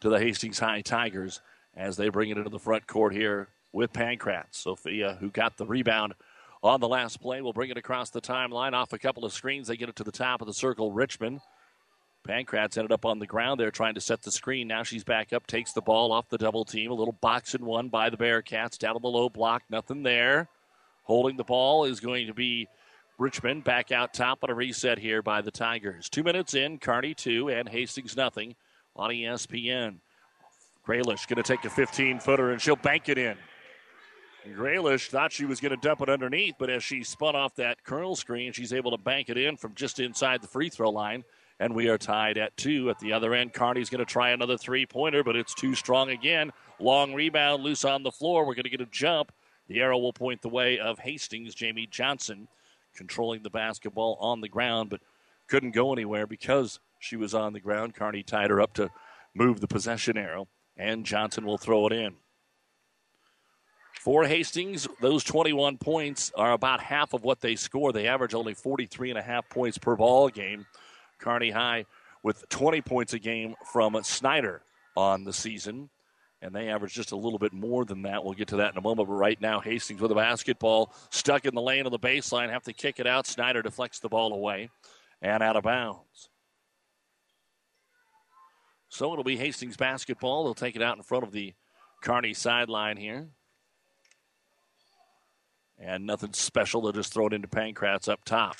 to 0.01 0.09
the 0.09 0.19
Hastings 0.19 0.59
High 0.59 0.81
Tigers 0.81 1.41
as 1.75 1.97
they 1.97 2.09
bring 2.09 2.29
it 2.29 2.37
into 2.37 2.49
the 2.49 2.59
front 2.59 2.87
court 2.87 3.13
here 3.13 3.49
with 3.73 3.91
Pankratz. 3.91 4.55
Sophia, 4.55 5.17
who 5.19 5.29
got 5.29 5.57
the 5.57 5.65
rebound 5.65 6.13
on 6.63 6.79
the 6.79 6.87
last 6.87 7.21
play, 7.21 7.41
will 7.41 7.53
bring 7.53 7.69
it 7.69 7.77
across 7.77 8.09
the 8.09 8.21
timeline 8.21 8.73
off 8.73 8.93
a 8.93 8.97
couple 8.97 9.25
of 9.25 9.33
screens. 9.33 9.67
They 9.67 9.75
get 9.75 9.89
it 9.89 9.95
to 9.97 10.03
the 10.03 10.11
top 10.11 10.41
of 10.41 10.47
the 10.47 10.53
circle. 10.53 10.91
Richmond. 10.91 11.41
Pankratz 12.25 12.75
ended 12.75 12.91
up 12.91 13.05
on 13.05 13.19
the 13.19 13.27
ground 13.27 13.59
there 13.59 13.69
trying 13.69 13.93
to 13.93 14.01
set 14.01 14.23
the 14.23 14.31
screen. 14.31 14.67
Now 14.67 14.81
she's 14.81 15.03
back 15.03 15.31
up, 15.31 15.45
takes 15.45 15.73
the 15.73 15.81
ball 15.81 16.11
off 16.11 16.27
the 16.27 16.39
double 16.39 16.65
team. 16.65 16.89
A 16.89 16.95
little 16.95 17.15
box 17.21 17.53
and 17.53 17.63
one 17.63 17.89
by 17.89 18.09
the 18.09 18.17
Bearcats. 18.17 18.79
Down 18.79 18.95
on 18.95 19.03
the 19.03 19.07
low 19.07 19.29
block, 19.29 19.61
nothing 19.69 20.01
there. 20.01 20.49
Holding 21.05 21.37
the 21.37 21.43
ball 21.43 21.85
is 21.85 21.99
going 21.99 22.27
to 22.27 22.33
be 22.33 22.67
Richmond 23.17 23.63
back 23.63 23.91
out 23.91 24.13
top 24.13 24.39
on 24.43 24.49
a 24.49 24.55
reset 24.55 24.97
here 24.97 25.21
by 25.21 25.41
the 25.41 25.51
Tigers. 25.51 26.09
Two 26.09 26.23
minutes 26.23 26.53
in, 26.53 26.79
Kearney 26.79 27.13
two 27.13 27.49
and 27.49 27.69
Hastings 27.69 28.17
nothing 28.17 28.55
on 28.95 29.11
ESPN. 29.11 29.99
Graylish 30.85 31.27
going 31.27 31.41
to 31.41 31.43
take 31.43 31.63
a 31.63 31.69
15 31.69 32.19
footer 32.19 32.51
and 32.51 32.61
she'll 32.61 32.75
bank 32.75 33.07
it 33.07 33.17
in. 33.17 33.37
Graylish 34.53 35.09
thought 35.09 35.31
she 35.31 35.45
was 35.45 35.59
going 35.59 35.71
to 35.71 35.77
dump 35.77 36.01
it 36.01 36.09
underneath, 36.09 36.55
but 36.59 36.69
as 36.69 36.83
she 36.83 37.03
spun 37.03 37.35
off 37.35 37.55
that 37.55 37.83
curl 37.83 38.15
screen, 38.15 38.51
she's 38.51 38.73
able 38.73 38.91
to 38.91 38.97
bank 38.97 39.29
it 39.29 39.37
in 39.37 39.57
from 39.57 39.73
just 39.73 39.99
inside 39.99 40.41
the 40.41 40.47
free 40.47 40.69
throw 40.69 40.89
line. 40.89 41.23
And 41.59 41.73
we 41.73 41.87
are 41.87 41.97
tied 41.97 42.37
at 42.37 42.55
two. 42.57 42.89
At 42.89 42.99
the 42.99 43.13
other 43.13 43.33
end, 43.33 43.53
Kearney's 43.53 43.89
going 43.89 44.05
to 44.05 44.11
try 44.11 44.31
another 44.31 44.57
three 44.57 44.85
pointer, 44.85 45.23
but 45.23 45.35
it's 45.35 45.53
too 45.53 45.73
strong 45.73 46.09
again. 46.09 46.51
Long 46.79 47.13
rebound, 47.13 47.63
loose 47.63 47.85
on 47.85 48.03
the 48.03 48.11
floor. 48.11 48.45
We're 48.45 48.55
going 48.55 48.65
to 48.65 48.69
get 48.69 48.81
a 48.81 48.87
jump. 48.87 49.31
The 49.67 49.81
arrow 49.81 49.97
will 49.97 50.13
point 50.13 50.41
the 50.41 50.49
way 50.49 50.79
of 50.79 50.99
Hastings. 50.99 51.55
Jamie 51.55 51.87
Johnson 51.87 52.47
controlling 52.95 53.43
the 53.43 53.49
basketball 53.49 54.17
on 54.19 54.41
the 54.41 54.49
ground, 54.49 54.89
but 54.89 55.01
couldn't 55.47 55.71
go 55.71 55.91
anywhere 55.91 56.27
because 56.27 56.79
she 56.99 57.15
was 57.15 57.33
on 57.33 57.53
the 57.53 57.59
ground. 57.59 57.95
Kearney 57.95 58.23
tied 58.23 58.49
her 58.49 58.61
up 58.61 58.73
to 58.75 58.89
move 59.33 59.59
the 59.59 59.67
possession 59.67 60.17
arrow, 60.17 60.47
and 60.77 61.05
Johnson 61.05 61.45
will 61.45 61.57
throw 61.57 61.87
it 61.87 61.93
in. 61.93 62.15
For 63.99 64.25
Hastings, 64.25 64.87
those 65.01 65.23
21 65.23 65.77
points 65.77 66.31
are 66.35 66.51
about 66.51 66.79
half 66.79 67.13
of 67.13 67.23
what 67.23 67.41
they 67.41 67.55
score. 67.55 67.91
They 67.91 68.07
average 68.07 68.35
only 68.35 68.53
43 68.53 69.09
and 69.09 69.19
a 69.19 69.23
half 69.23 69.49
points 69.49 69.79
per 69.79 69.95
ball 69.95 70.29
game. 70.29 70.67
Kearney 71.17 71.49
High 71.49 71.85
with 72.21 72.47
20 72.49 72.81
points 72.81 73.13
a 73.13 73.19
game 73.19 73.55
from 73.71 73.97
Snyder 74.03 74.61
on 74.95 75.23
the 75.23 75.33
season 75.33 75.89
and 76.41 76.53
they 76.53 76.69
average 76.69 76.93
just 76.93 77.11
a 77.11 77.15
little 77.15 77.39
bit 77.39 77.53
more 77.53 77.85
than 77.85 78.03
that. 78.03 78.23
We'll 78.23 78.33
get 78.33 78.49
to 78.49 78.57
that 78.57 78.71
in 78.71 78.77
a 78.77 78.81
moment. 78.81 79.07
But 79.07 79.15
right 79.15 79.39
now, 79.39 79.59
Hastings 79.59 80.01
with 80.01 80.11
a 80.11 80.15
basketball 80.15 80.93
stuck 81.09 81.45
in 81.45 81.55
the 81.55 81.61
lane 81.61 81.85
of 81.85 81.91
the 81.91 81.99
baseline, 81.99 82.49
have 82.49 82.63
to 82.63 82.73
kick 82.73 82.99
it 82.99 83.07
out. 83.07 83.25
Snyder 83.25 83.61
deflects 83.61 83.99
the 83.99 84.09
ball 84.09 84.33
away 84.33 84.69
and 85.21 85.41
out 85.41 85.55
of 85.55 85.63
bounds. 85.63 86.29
So 88.89 89.11
it'll 89.11 89.23
be 89.23 89.37
Hastings 89.37 89.77
basketball. 89.77 90.43
They'll 90.43 90.53
take 90.53 90.75
it 90.75 90.81
out 90.81 90.97
in 90.97 91.03
front 91.03 91.23
of 91.23 91.31
the 91.31 91.53
Kearney 92.01 92.33
sideline 92.33 92.97
here. 92.97 93.27
And 95.77 96.05
nothing 96.05 96.33
special. 96.33 96.81
They'll 96.81 96.91
just 96.91 97.11
throw 97.11 97.27
it 97.27 97.33
into 97.33 97.47
Pankratz 97.47 98.07
up 98.07 98.23
top. 98.23 98.55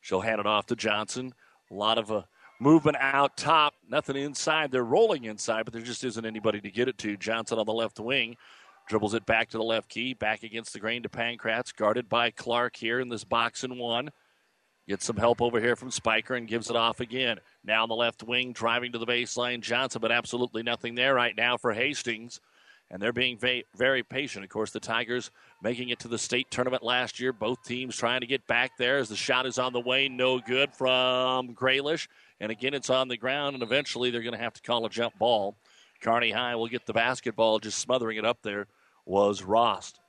She'll 0.00 0.20
hand 0.20 0.40
it 0.40 0.46
off 0.46 0.66
to 0.66 0.76
Johnson. 0.76 1.32
A 1.70 1.74
lot 1.74 1.96
of 1.96 2.12
uh, 2.12 2.22
movement 2.60 2.96
out 3.00 3.36
top, 3.36 3.74
nothing 3.88 4.16
inside. 4.16 4.70
They're 4.70 4.84
rolling 4.84 5.24
inside, 5.24 5.64
but 5.64 5.72
there 5.72 5.82
just 5.82 6.04
isn't 6.04 6.24
anybody 6.24 6.60
to 6.60 6.70
get 6.70 6.88
it 6.88 6.98
to. 6.98 7.16
Johnson 7.16 7.58
on 7.58 7.66
the 7.66 7.72
left 7.72 8.00
wing 8.00 8.36
dribbles 8.88 9.14
it 9.14 9.24
back 9.26 9.48
to 9.50 9.56
the 9.56 9.64
left 9.64 9.88
key, 9.88 10.14
back 10.14 10.42
against 10.42 10.72
the 10.72 10.78
grain 10.78 11.02
to 11.02 11.08
Pankratz, 11.08 11.74
guarded 11.74 12.08
by 12.08 12.30
Clark 12.30 12.76
here 12.76 13.00
in 13.00 13.08
this 13.08 13.24
box 13.24 13.64
and 13.64 13.78
one. 13.78 14.10
Gets 14.86 15.06
some 15.06 15.16
help 15.16 15.40
over 15.40 15.58
here 15.58 15.76
from 15.76 15.90
Spiker 15.90 16.34
and 16.34 16.46
gives 16.46 16.68
it 16.68 16.76
off 16.76 17.00
again. 17.00 17.38
Now 17.64 17.84
on 17.84 17.88
the 17.88 17.94
left 17.94 18.22
wing, 18.22 18.52
driving 18.52 18.92
to 18.92 18.98
the 18.98 19.06
baseline, 19.06 19.62
Johnson, 19.62 20.02
but 20.02 20.12
absolutely 20.12 20.62
nothing 20.62 20.94
there 20.94 21.14
right 21.14 21.34
now 21.34 21.56
for 21.56 21.72
Hastings. 21.72 22.40
And 22.90 23.00
they're 23.00 23.14
being 23.14 23.38
very 23.38 24.02
patient. 24.02 24.44
Of 24.44 24.50
course, 24.50 24.70
the 24.70 24.80
Tigers 24.80 25.30
making 25.62 25.88
it 25.88 25.98
to 26.00 26.08
the 26.08 26.18
state 26.18 26.50
tournament 26.50 26.82
last 26.82 27.18
year. 27.18 27.32
Both 27.32 27.64
teams 27.64 27.96
trying 27.96 28.20
to 28.20 28.26
get 28.26 28.46
back 28.46 28.72
there 28.76 28.98
as 28.98 29.08
the 29.08 29.16
shot 29.16 29.46
is 29.46 29.58
on 29.58 29.72
the 29.72 29.80
way. 29.80 30.06
No 30.06 30.38
good 30.38 30.70
from 30.74 31.54
Graylish. 31.54 32.06
And 32.40 32.50
again, 32.50 32.74
it's 32.74 32.90
on 32.90 33.08
the 33.08 33.16
ground, 33.16 33.54
and 33.54 33.62
eventually 33.62 34.10
they're 34.10 34.22
going 34.22 34.34
to 34.34 34.38
have 34.38 34.54
to 34.54 34.62
call 34.62 34.84
a 34.84 34.90
jump 34.90 35.18
ball. 35.18 35.56
Kearney 36.00 36.32
High 36.32 36.56
will 36.56 36.66
get 36.66 36.86
the 36.86 36.92
basketball, 36.92 37.58
just 37.58 37.78
smothering 37.78 38.18
it 38.18 38.24
up 38.24 38.38
there 38.42 38.66
was 39.06 39.42
Rost. 39.42 40.00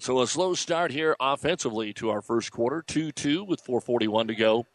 So 0.00 0.20
a 0.20 0.26
slow 0.26 0.54
start 0.54 0.92
here 0.92 1.16
offensively 1.18 1.92
to 1.94 2.10
our 2.10 2.22
first 2.22 2.52
quarter, 2.52 2.82
2 2.86 3.10
2 3.12 3.44
with 3.44 3.64
4.41 3.64 4.28
to 4.28 4.34
go 4.34 4.66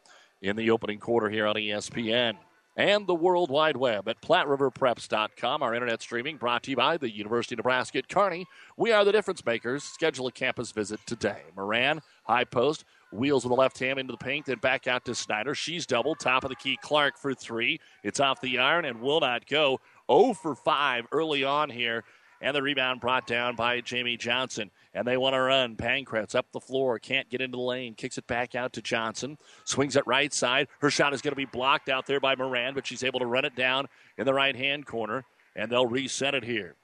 in 0.41 0.55
the 0.55 0.69
opening 0.69 0.99
quarter 0.99 1.29
here 1.29 1.47
on 1.47 1.55
ESPN. 1.55 2.33
And 2.75 3.05
the 3.05 3.15
World 3.15 3.51
Wide 3.51 3.77
Web 3.77 4.09
at 4.09 4.21
PlatteRiverPreps.com. 4.21 5.61
Our 5.61 5.75
internet 5.75 6.01
streaming 6.01 6.37
brought 6.37 6.63
to 6.63 6.71
you 6.71 6.75
by 6.75 6.97
the 6.97 7.09
University 7.09 7.53
of 7.53 7.59
Nebraska 7.59 7.99
at 7.99 8.09
Kearney. 8.09 8.47
We 8.77 8.91
are 8.91 9.05
the 9.05 9.11
difference 9.11 9.45
makers. 9.45 9.83
Schedule 9.83 10.27
a 10.27 10.31
campus 10.31 10.71
visit 10.71 10.99
today. 11.05 11.43
Moran, 11.55 12.01
high 12.23 12.45
post, 12.45 12.83
Wheels 13.13 13.43
with 13.43 13.51
the 13.51 13.55
left 13.55 13.79
hand 13.79 14.00
into 14.00 14.12
the 14.12 14.17
paint, 14.17 14.46
then 14.48 14.58
back 14.58 14.88
out 14.88 15.05
to 15.05 15.15
Snyder. 15.15 15.55
She's 15.55 15.86
double. 15.86 16.15
Top 16.15 16.43
of 16.43 16.50
the 16.50 16.55
key, 16.55 16.77
Clark 16.82 17.17
for 17.17 17.34
three. 17.34 17.79
It's 18.03 18.20
off 18.20 18.41
the 18.41 18.60
iron 18.60 18.86
and 18.86 19.01
will 19.01 19.20
not 19.20 19.46
go. 19.48 19.79
0 20.12 20.34
for 20.34 20.55
5 20.55 21.08
early 21.12 21.43
on 21.43 21.70
here. 21.70 22.03
And 22.41 22.53
the 22.53 22.62
rebound 22.62 23.00
brought 23.00 23.25
down 23.25 23.55
by 23.55 23.79
Jamie 23.79 24.17
Johnson. 24.17 24.70
And 24.93 25.08
they 25.08 25.15
want 25.15 25.34
to 25.34 25.39
run. 25.39 25.77
Pankratz 25.77 26.36
up 26.36 26.51
the 26.51 26.60
floor. 26.60 27.00
Can't 27.00 27.29
get 27.29 27.39
into 27.39 27.55
the 27.55 27.63
lane. 27.63 27.96
Kicks 27.96 28.17
it 28.17 28.27
back 28.27 28.53
out 28.53 28.74
to 28.74 28.82
Johnson. 28.82 29.38
Swings 29.63 29.96
it 29.96 30.05
right 30.05 30.34
side. 30.34 30.67
Her 30.82 30.89
shot 30.89 31.13
is 31.13 31.22
going 31.22 31.32
to 31.32 31.38
be 31.38 31.46
blocked 31.46 31.88
out 31.88 32.05
there 32.05 32.20
by 32.20 32.36
Moran, 32.36 32.74
but 32.74 32.86
she's 32.86 33.03
able 33.03 33.22
to 33.22 33.25
run 33.25 33.46
it 33.46 33.55
down 33.55 33.88
in 34.17 34.25
the 34.25 34.34
right 34.34 34.55
hand 34.55 34.86
corner. 34.86 35.24
And 35.55 35.72
they'll 35.72 35.88
reset 35.88 36.36
it 36.36 36.43
here. 36.43 36.75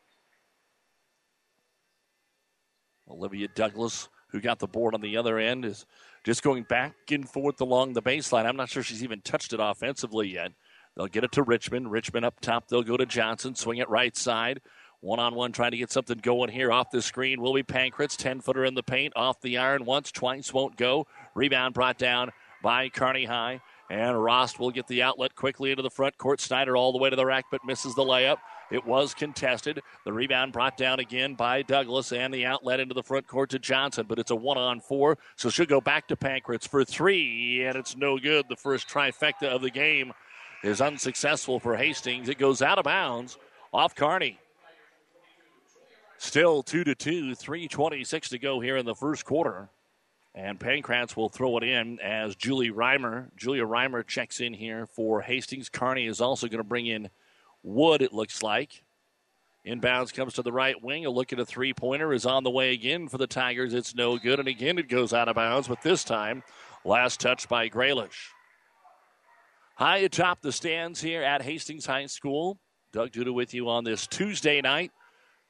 Olivia 3.10 3.48
Douglas, 3.54 4.08
who 4.30 4.40
got 4.40 4.60
the 4.60 4.68
board 4.68 4.94
on 4.94 5.02
the 5.02 5.18
other 5.18 5.40
end, 5.40 5.66
is 5.66 5.86
just 6.24 6.44
going 6.44 6.64
back 6.64 6.96
and 7.12 7.28
forth 7.30 7.62
along 7.62 7.94
the 7.94 8.02
baseline. 8.02 8.46
I'm 8.46 8.56
not 8.56 8.70
sure 8.70 8.84
she's 8.84 9.04
even 9.04 9.22
touched 9.22 9.54
it 9.54 9.60
offensively 9.62 10.30
yet. 10.30 10.52
They'll 10.96 11.08
get 11.08 11.24
it 11.24 11.32
to 11.34 11.44
Richmond. 11.44 11.92
Richmond 11.92 12.26
up 12.26 12.40
top. 12.40 12.68
They'll 12.68 12.84
go 12.84 12.98
to 12.98 13.06
Johnson. 13.06 13.56
Swing 13.56 13.78
it 13.78 13.90
right 13.90 14.16
side. 14.16 14.62
One 15.02 15.20
on 15.20 15.34
one, 15.34 15.54
trying 15.54 15.72
to 15.72 15.78
get 15.78 15.92
something 15.92 16.18
going 16.18 16.50
here 16.50 16.74
off 16.74 16.92
the 16.92 17.02
screen. 17.02 17.42
Will 17.42 17.54
be 17.54 17.64
Pankratz. 17.64 18.18
10 18.18 18.42
footer 18.42 18.66
in 18.66 18.76
the 18.76 18.84
paint. 18.84 19.14
Off 19.16 19.40
the 19.40 19.58
iron 19.58 19.86
once, 19.86 20.12
twice, 20.12 20.54
won't 20.54 20.76
go. 20.76 21.08
Rebound 21.36 21.74
brought 21.74 21.98
down 21.98 22.32
by 22.62 22.90
Kearney 22.90 23.24
High. 23.24 23.62
And 23.90 24.22
Rost 24.22 24.60
will 24.60 24.72
get 24.72 24.88
the 24.88 25.02
outlet 25.02 25.36
quickly 25.36 25.72
into 25.72 25.84
the 25.84 25.90
front 25.90 26.18
court. 26.18 26.42
Snyder 26.42 26.76
all 26.76 26.92
the 26.92 26.98
way 26.98 27.10
to 27.10 27.16
the 27.16 27.26
rack, 27.26 27.46
but 27.50 27.64
misses 27.66 27.96
the 27.96 28.04
layup. 28.04 28.38
It 28.72 28.86
was 28.86 29.14
contested. 29.14 29.82
The 30.06 30.14
rebound 30.14 30.54
brought 30.54 30.78
down 30.78 31.00
again 31.00 31.34
by 31.34 31.64
Douglas 31.64 32.12
and 32.12 32.34
the 32.34 32.46
outlet 32.46 32.80
into 32.80 32.94
the 32.94 33.04
front 33.04 33.28
court 33.28 33.50
to 33.52 33.60
Johnson, 33.60 34.06
but 34.08 34.20
it's 34.20 34.32
a 34.32 34.36
one 34.36 34.58
on 34.58 34.80
four, 34.80 35.18
so 35.36 35.50
she'll 35.50 35.66
go 35.66 35.82
back 35.82 36.08
to 36.10 36.16
Pankratz 36.16 36.68
for 36.68 36.86
three, 36.86 37.64
and 37.66 37.76
it's 37.76 37.96
no 37.98 38.18
good. 38.20 38.46
The 38.48 38.56
first 38.56 38.88
trifecta 38.88 39.44
of 39.44 39.62
the 39.62 39.72
game 39.72 40.14
is 40.64 40.82
unsuccessful 40.82 41.60
for 41.60 41.76
Hastings. 41.76 42.30
It 42.30 42.38
goes 42.38 42.62
out 42.62 42.78
of 42.78 42.84
bounds 42.84 43.38
off 43.74 43.96
Kearney. 43.96 44.38
Still 46.18 46.64
two 46.64 46.84
to 46.84 46.96
two, 46.96 47.34
326 47.34 48.30
to 48.30 48.40
go 48.40 48.60
here 48.60 48.76
in 48.76 48.86
the 48.86 48.96
first 48.96 49.26
quarter. 49.26 49.70
And 50.36 50.60
Pankratz 50.60 51.16
will 51.16 51.30
throw 51.30 51.58
it 51.58 51.64
in 51.64 52.00
as 52.02 52.36
Julie 52.36 52.72
Reimer. 52.72 53.28
Julia 53.36 53.66
Reimer 53.66 54.06
checks 54.06 54.42
in 54.42 54.54
here 54.54 54.86
for 54.86 55.22
Hastings. 55.22 55.70
Kearney 55.70 56.06
is 56.06 56.22
also 56.22 56.48
going 56.48 56.60
to 56.60 56.64
bring 56.64 56.88
in 56.88 57.10
Wood, 57.64 58.02
it 58.02 58.14
looks 58.14 58.42
like. 58.42 58.84
Inbounds 59.68 60.14
comes 60.14 60.34
to 60.34 60.42
the 60.42 60.52
right 60.52 60.82
wing. 60.82 61.06
A 61.06 61.10
look 61.10 61.34
at 61.34 61.40
a 61.40 61.46
three 61.46 61.74
pointer 61.74 62.14
is 62.14 62.26
on 62.26 62.44
the 62.44 62.50
way 62.50 62.74
again 62.74 63.08
for 63.08 63.18
the 63.18 63.28
Tigers. 63.28 63.74
It's 63.74 63.94
no 63.94 64.18
good. 64.18 64.40
And 64.40 64.48
again, 64.48 64.78
it 64.78 64.88
goes 64.88 65.14
out 65.14 65.28
of 65.28 65.36
bounds, 65.36 65.68
but 65.68 65.82
this 65.82 66.04
time, 66.04 66.44
last 66.86 67.20
touch 67.20 67.50
by 67.50 67.70
Graylish. 67.70 68.30
High 69.76 70.00
atop 70.00 70.42
the 70.42 70.52
stands 70.52 71.02
here 71.02 71.24
at 71.24 71.42
Hastings 71.42 71.86
High 71.86 72.06
School. 72.08 72.60
Doug 72.92 73.12
Duda 73.12 73.34
with 73.34 73.54
you 73.54 73.70
on 73.70 73.84
this 73.84 74.08
Tuesday 74.08 74.62
night 74.62 74.92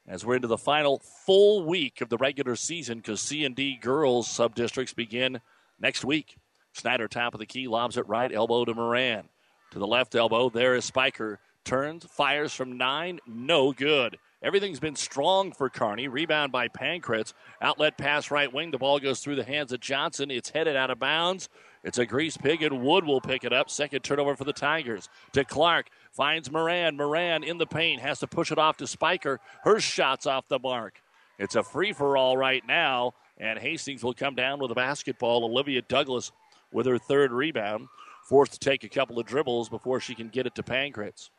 as 0.07 0.25
we're 0.25 0.35
into 0.35 0.47
the 0.47 0.57
final 0.57 1.01
full 1.25 1.65
week 1.65 2.01
of 2.01 2.09
the 2.09 2.17
regular 2.17 2.55
season 2.55 2.97
because 2.97 3.21
C&D 3.21 3.77
girls 3.81 4.27
sub-districts 4.27 4.93
begin 4.93 5.39
next 5.79 6.03
week. 6.03 6.35
Snyder 6.73 7.07
top 7.07 7.33
of 7.33 7.39
the 7.39 7.45
key, 7.45 7.67
lobs 7.67 7.97
it 7.97 8.07
right, 8.07 8.33
elbow 8.33 8.65
to 8.65 8.73
Moran. 8.73 9.29
To 9.71 9.79
the 9.79 9.87
left 9.87 10.15
elbow, 10.15 10.49
there 10.49 10.75
is 10.75 10.85
Spiker 10.85 11.39
turns, 11.63 12.05
fires 12.05 12.53
from 12.53 12.77
nine, 12.77 13.19
no 13.27 13.71
good. 13.71 14.17
Everything's 14.41 14.79
been 14.79 14.95
strong 14.95 15.51
for 15.51 15.69
Kearney. 15.69 16.07
Rebound 16.07 16.51
by 16.51 16.69
Pankratz. 16.69 17.33
Outlet 17.61 17.97
pass 17.97 18.31
right 18.31 18.51
wing. 18.51 18.71
The 18.71 18.77
ball 18.77 18.99
goes 18.99 19.19
through 19.19 19.35
the 19.35 19.43
hands 19.43 19.73
of 19.73 19.81
Johnson. 19.81 20.31
It's 20.31 20.49
headed 20.49 20.77
out 20.77 20.89
of 20.89 20.97
bounds. 20.97 21.49
It's 21.83 21.97
a 21.97 22.05
grease 22.05 22.37
pig, 22.37 22.63
and 22.63 22.81
Wood 22.81 23.05
will 23.05 23.19
pick 23.19 23.43
it 23.43 23.51
up. 23.51 23.69
Second 23.69 24.01
turnover 24.01 24.37
for 24.37 24.45
the 24.45 24.53
Tigers. 24.53 25.09
To 25.33 25.43
Clark. 25.43 25.87
Finds 26.11 26.49
Moran. 26.49 26.95
Moran 26.95 27.43
in 27.43 27.57
the 27.57 27.67
paint. 27.67 28.01
Has 28.01 28.19
to 28.19 28.27
push 28.27 28.51
it 28.51 28.57
off 28.57 28.77
to 28.77 28.87
Spiker. 28.87 29.41
Her 29.63 29.81
shot's 29.81 30.25
off 30.25 30.47
the 30.47 30.59
mark. 30.59 31.01
It's 31.37 31.55
a 31.55 31.63
free 31.63 31.91
for 31.91 32.15
all 32.15 32.37
right 32.37 32.65
now, 32.65 33.13
and 33.37 33.59
Hastings 33.59 34.03
will 34.03 34.13
come 34.13 34.35
down 34.35 34.59
with 34.59 34.71
a 34.71 34.75
basketball. 34.75 35.43
Olivia 35.43 35.81
Douglas 35.81 36.31
with 36.71 36.85
her 36.85 36.97
third 36.97 37.31
rebound. 37.31 37.87
Forced 38.27 38.53
to 38.53 38.59
take 38.59 38.83
a 38.83 38.89
couple 38.89 39.19
of 39.19 39.25
dribbles 39.25 39.69
before 39.69 39.99
she 39.99 40.15
can 40.15 40.29
get 40.29 40.45
it 40.45 40.55
to 40.55 40.63
Pankratz. 40.63 41.29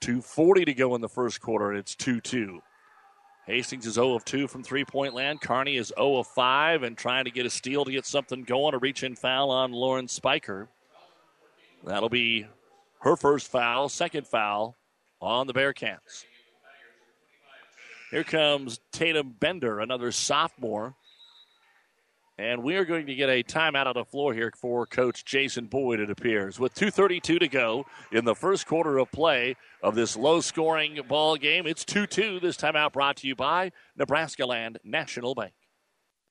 2.40 0.00 0.66
to 0.66 0.74
go 0.74 0.94
in 0.94 1.00
the 1.00 1.08
first 1.08 1.40
quarter, 1.40 1.70
and 1.70 1.78
it's 1.78 1.94
2 1.94 2.20
2. 2.20 2.60
Hastings 3.46 3.86
is 3.86 3.94
0 3.94 4.14
of 4.14 4.24
2 4.24 4.48
from 4.48 4.64
three 4.64 4.84
point 4.84 5.14
land. 5.14 5.40
Kearney 5.40 5.76
is 5.76 5.92
0 5.96 6.16
of 6.18 6.26
5 6.26 6.82
and 6.82 6.98
trying 6.98 7.24
to 7.26 7.30
get 7.30 7.46
a 7.46 7.50
steal 7.50 7.84
to 7.84 7.92
get 7.92 8.04
something 8.04 8.42
going. 8.42 8.74
A 8.74 8.78
reach 8.78 9.04
in 9.04 9.14
foul 9.14 9.50
on 9.50 9.72
Lauren 9.72 10.08
Spiker. 10.08 10.68
That'll 11.84 12.08
be 12.08 12.46
her 13.00 13.14
first 13.14 13.48
foul, 13.48 13.88
second 13.88 14.26
foul 14.26 14.74
on 15.20 15.46
the 15.46 15.54
Bearcats. 15.54 16.24
Here 18.10 18.24
comes 18.24 18.80
Tatum 18.92 19.34
Bender, 19.38 19.78
another 19.80 20.10
sophomore. 20.10 20.94
And 22.38 22.62
we 22.62 22.76
are 22.76 22.84
going 22.84 23.06
to 23.06 23.14
get 23.14 23.30
a 23.30 23.42
timeout 23.42 23.86
on 23.86 23.94
the 23.94 24.04
floor 24.04 24.34
here 24.34 24.52
for 24.54 24.86
Coach 24.86 25.24
Jason 25.24 25.66
Boyd, 25.66 26.00
it 26.00 26.10
appears. 26.10 26.60
With 26.60 26.74
2.32 26.74 27.40
to 27.40 27.48
go 27.48 27.86
in 28.12 28.26
the 28.26 28.34
first 28.34 28.66
quarter 28.66 28.98
of 28.98 29.10
play 29.10 29.56
of 29.82 29.94
this 29.94 30.16
low 30.16 30.40
scoring 30.42 31.00
ball 31.08 31.36
game, 31.36 31.66
it's 31.66 31.84
2 31.84 32.06
2. 32.06 32.40
This 32.40 32.58
timeout 32.58 32.92
brought 32.92 33.16
to 33.18 33.26
you 33.26 33.34
by 33.34 33.72
Nebraska 33.96 34.44
Land 34.44 34.78
National 34.84 35.34
Bank. 35.34 35.54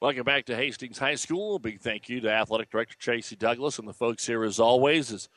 Welcome 0.00 0.22
back 0.22 0.44
to 0.44 0.54
Hastings 0.54 0.96
High 0.96 1.16
School. 1.16 1.56
A 1.56 1.58
big 1.58 1.80
thank 1.80 2.08
you 2.08 2.20
to 2.20 2.30
Athletic 2.30 2.70
Director 2.70 2.94
Tracy 3.00 3.34
Douglas 3.34 3.80
and 3.80 3.88
the 3.88 3.92
folks 3.92 4.24
here 4.24 4.44
as 4.44 4.60
always. 4.60 5.10
As 5.10 5.28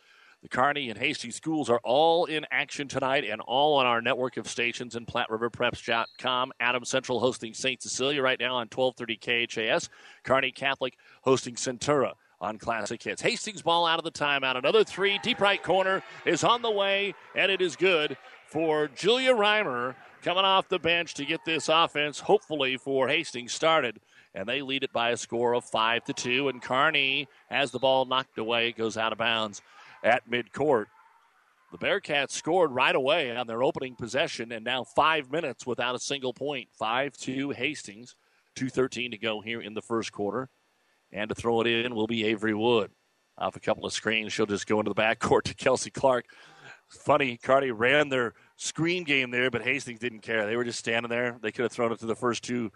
the 0.44 0.50
Kearney 0.50 0.92
and 0.92 1.00
Hastings 1.00 1.34
schools 1.34 1.68
are 1.68 1.80
all 1.84 2.26
in 2.26 2.46
action 2.52 2.88
tonight 2.88 3.26
and 3.28 3.42
all 3.42 3.76
on 3.78 3.88
our 3.88 4.04
network 4.04 4.38
of 4.38 4.48
stations 4.48 4.96
and 4.96 5.08
PlatteRiverPreps.com. 5.08 6.52
Adams 6.60 6.90
Central 6.90 7.20
hosting 7.20 7.56
St. 7.56 7.82
Cecilia 7.82 8.22
right 8.22 8.40
now 8.40 8.54
on 8.54 8.68
1230 8.72 9.48
KHAS. 9.48 9.90
Kearney 10.24 10.52
Catholic 10.52 10.96
hosting 11.24 11.56
Centura 11.56 12.14
on 12.40 12.60
Classic 12.60 13.02
Hits. 13.02 13.24
Hastings 13.24 13.64
ball 13.64 13.88
out 13.88 13.98
of 13.98 14.04
the 14.06 14.12
timeout. 14.12 14.58
Another 14.58 14.84
three, 14.84 15.18
deep 15.24 15.42
right 15.42 15.64
corner 15.64 16.04
is 16.24 16.44
on 16.44 16.62
the 16.62 16.70
way, 16.70 17.16
and 17.34 17.52
it 17.52 17.62
is 17.62 17.76
good 17.76 18.16
for 18.46 18.90
Julia 18.90 19.34
Reimer 19.34 19.96
coming 20.22 20.46
off 20.46 20.70
the 20.70 20.78
bench 20.78 21.16
to 21.16 21.26
get 21.26 21.44
this 21.46 21.68
offense, 21.68 22.20
hopefully, 22.20 22.78
for 22.78 23.08
Hastings 23.08 23.54
started 23.54 24.00
and 24.34 24.48
they 24.48 24.62
lead 24.62 24.84
it 24.84 24.94
by 24.94 25.12
a 25.12 25.18
score 25.18 25.54
of 25.54 25.66
five 25.66 26.04
to 26.06 26.14
two. 26.14 26.50
And 26.50 26.62
Kearney 26.62 27.28
has 27.50 27.72
the 27.72 27.80
ball 27.80 28.06
knocked 28.06 28.38
away, 28.38 28.72
goes 28.72 28.98
out 28.98 29.12
of 29.12 29.18
bounds 29.18 29.62
at 30.04 30.30
midcourt. 30.30 30.86
The 31.72 31.78
Bearcats 31.78 32.32
scored 32.32 32.72
right 32.72 32.96
away 32.96 33.36
on 33.36 33.48
their 33.48 33.64
opening 33.64 33.96
possession, 33.96 34.52
and 34.52 34.66
now 34.66 34.84
five 34.84 35.32
minutes 35.32 35.66
without 35.66 35.96
a 35.96 36.00
single 36.00 36.34
point. 36.34 36.68
Five 36.74 37.16
to 37.20 37.52
Hastings, 37.52 38.16
two 38.56 38.70
thirteen 38.70 39.12
to 39.12 39.18
go 39.18 39.40
here 39.40 39.62
in 39.62 39.74
the 39.74 39.82
first 39.82 40.12
quarter, 40.12 40.50
and 41.14 41.30
to 41.30 41.36
throw 41.36 41.62
it 41.62 41.68
in 41.68 41.96
will 41.96 42.08
be 42.08 42.26
Avery 42.26 42.54
Wood. 42.54 42.92
Off 43.38 43.56
a 43.56 43.62
couple 43.62 43.86
of 43.86 43.94
screens, 43.94 44.34
she'll 44.34 44.46
just 44.46 44.68
go 44.68 44.80
into 44.80 44.94
the 44.94 45.02
backcourt 45.02 45.44
to 45.44 45.54
Kelsey 45.54 45.92
Clark. 45.92 46.26
Funny, 46.90 47.38
Kearney 47.38 47.72
ran 47.72 48.10
their 48.10 48.34
screen 48.58 49.06
game 49.06 49.32
there, 49.32 49.50
but 49.50 49.62
Hastings 49.62 50.00
didn't 50.00 50.20
care. 50.20 50.46
They 50.46 50.58
were 50.58 50.66
just 50.66 50.80
standing 50.80 51.10
there. 51.10 51.38
They 51.42 51.54
could 51.54 51.64
have 51.64 51.72
thrown 51.72 51.94
it 51.94 52.00
to 52.00 52.06
the 52.06 52.16
first 52.16 52.44
two 52.44 52.70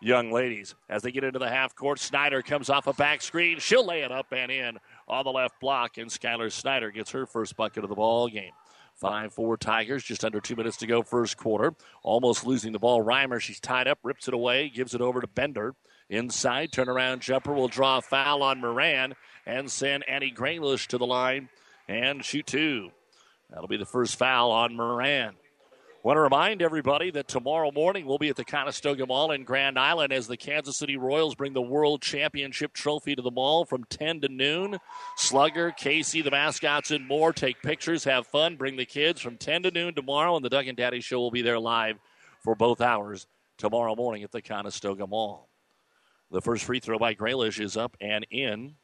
young 0.00 0.32
ladies. 0.32 0.74
As 0.88 1.02
they 1.02 1.12
get 1.12 1.24
into 1.24 1.38
the 1.38 1.48
half 1.48 1.74
court, 1.74 1.98
Snyder 1.98 2.42
comes 2.42 2.70
off 2.70 2.86
a 2.86 2.92
back 2.92 3.22
screen. 3.22 3.58
She'll 3.58 3.86
lay 3.86 4.02
it 4.02 4.12
up 4.12 4.32
and 4.32 4.50
in 4.50 4.78
on 5.08 5.24
the 5.24 5.30
left 5.30 5.60
block, 5.60 5.98
and 5.98 6.10
Skylar 6.10 6.50
Snyder 6.50 6.90
gets 6.90 7.10
her 7.10 7.26
first 7.26 7.56
bucket 7.56 7.84
of 7.84 7.90
the 7.90 7.96
ball 7.96 8.28
game. 8.28 8.52
5 8.96 9.32
4 9.32 9.56
Tigers, 9.56 10.04
just 10.04 10.24
under 10.24 10.40
two 10.40 10.56
minutes 10.56 10.76
to 10.78 10.86
go, 10.86 11.02
first 11.02 11.36
quarter. 11.36 11.74
Almost 12.02 12.46
losing 12.46 12.72
the 12.72 12.78
ball. 12.78 13.02
Reimer, 13.02 13.40
she's 13.40 13.60
tied 13.60 13.88
up, 13.88 13.98
rips 14.02 14.28
it 14.28 14.34
away, 14.34 14.68
gives 14.68 14.94
it 14.94 15.00
over 15.00 15.20
to 15.20 15.26
Bender. 15.26 15.74
Inside, 16.10 16.70
turnaround 16.70 17.20
jumper 17.20 17.54
will 17.54 17.68
draw 17.68 17.98
a 17.98 18.02
foul 18.02 18.42
on 18.42 18.60
Moran 18.60 19.14
and 19.46 19.70
send 19.70 20.06
Annie 20.08 20.32
Graylish 20.32 20.88
to 20.88 20.98
the 20.98 21.06
line 21.06 21.48
and 21.88 22.24
shoot 22.24 22.46
two. 22.46 22.90
That'll 23.48 23.68
be 23.68 23.76
the 23.76 23.86
first 23.86 24.16
foul 24.16 24.50
on 24.50 24.76
Moran. 24.76 25.34
Want 26.02 26.16
to 26.16 26.22
remind 26.22 26.62
everybody 26.62 27.10
that 27.10 27.28
tomorrow 27.28 27.70
morning 27.70 28.06
we'll 28.06 28.16
be 28.16 28.30
at 28.30 28.36
the 28.36 28.44
Conestoga 28.44 29.04
Mall 29.04 29.32
in 29.32 29.44
Grand 29.44 29.78
Island 29.78 30.14
as 30.14 30.26
the 30.26 30.36
Kansas 30.38 30.78
City 30.78 30.96
Royals 30.96 31.34
bring 31.34 31.52
the 31.52 31.60
World 31.60 32.00
Championship 32.00 32.72
trophy 32.72 33.14
to 33.14 33.20
the 33.20 33.30
mall 33.30 33.66
from 33.66 33.84
10 33.84 34.22
to 34.22 34.28
noon. 34.30 34.78
Slugger, 35.18 35.72
Casey, 35.72 36.22
the 36.22 36.30
mascots, 36.30 36.90
and 36.90 37.06
more 37.06 37.34
take 37.34 37.60
pictures, 37.60 38.04
have 38.04 38.26
fun, 38.26 38.56
bring 38.56 38.76
the 38.76 38.86
kids 38.86 39.20
from 39.20 39.36
10 39.36 39.64
to 39.64 39.70
noon 39.70 39.94
tomorrow, 39.94 40.36
and 40.36 40.42
the 40.42 40.48
Doug 40.48 40.68
and 40.68 40.76
Daddy 40.76 41.02
Show 41.02 41.18
will 41.18 41.30
be 41.30 41.42
there 41.42 41.58
live 41.58 41.98
for 42.42 42.54
both 42.54 42.80
hours 42.80 43.26
tomorrow 43.58 43.94
morning 43.94 44.22
at 44.22 44.32
the 44.32 44.40
Conestoga 44.40 45.06
Mall. 45.06 45.50
The 46.30 46.40
first 46.40 46.64
free 46.64 46.80
throw 46.80 46.98
by 46.98 47.14
Graylish 47.14 47.60
is 47.60 47.76
up 47.76 47.98
and 48.00 48.26
in. 48.30 48.76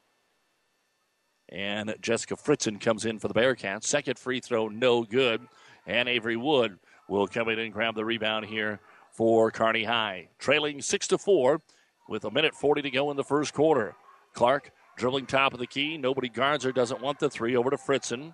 And 1.49 1.95
Jessica 1.99 2.35
Fritzen 2.35 2.79
comes 2.79 3.05
in 3.05 3.17
for 3.17 3.27
the 3.27 3.33
Bearcats. 3.33 3.85
Second 3.85 4.19
free 4.19 4.39
throw, 4.39 4.67
no 4.67 5.03
good. 5.03 5.41
And 5.87 6.07
Avery 6.07 6.35
Wood 6.35 6.77
will 7.07 7.27
come 7.27 7.49
in 7.49 7.59
and 7.59 7.73
grab 7.73 7.95
the 7.95 8.05
rebound 8.05 8.45
here 8.45 8.79
for 9.11 9.51
Kearney 9.51 9.83
High. 9.83 10.29
Trailing 10.39 10.81
6 10.81 11.07
to 11.07 11.17
4 11.17 11.61
with 12.07 12.23
a 12.23 12.31
minute 12.31 12.55
40 12.55 12.81
to 12.83 12.89
go 12.89 13.11
in 13.11 13.17
the 13.17 13.23
first 13.23 13.53
quarter. 13.53 13.95
Clark 14.33 14.71
dribbling 14.97 15.25
top 15.25 15.53
of 15.53 15.59
the 15.59 15.67
key. 15.67 15.97
Nobody 15.97 16.29
guards 16.29 16.63
her, 16.63 16.71
doesn't 16.71 17.01
want 17.01 17.19
the 17.19 17.29
three. 17.29 17.55
Over 17.55 17.69
to 17.69 17.77
Fritzen. 17.77 18.33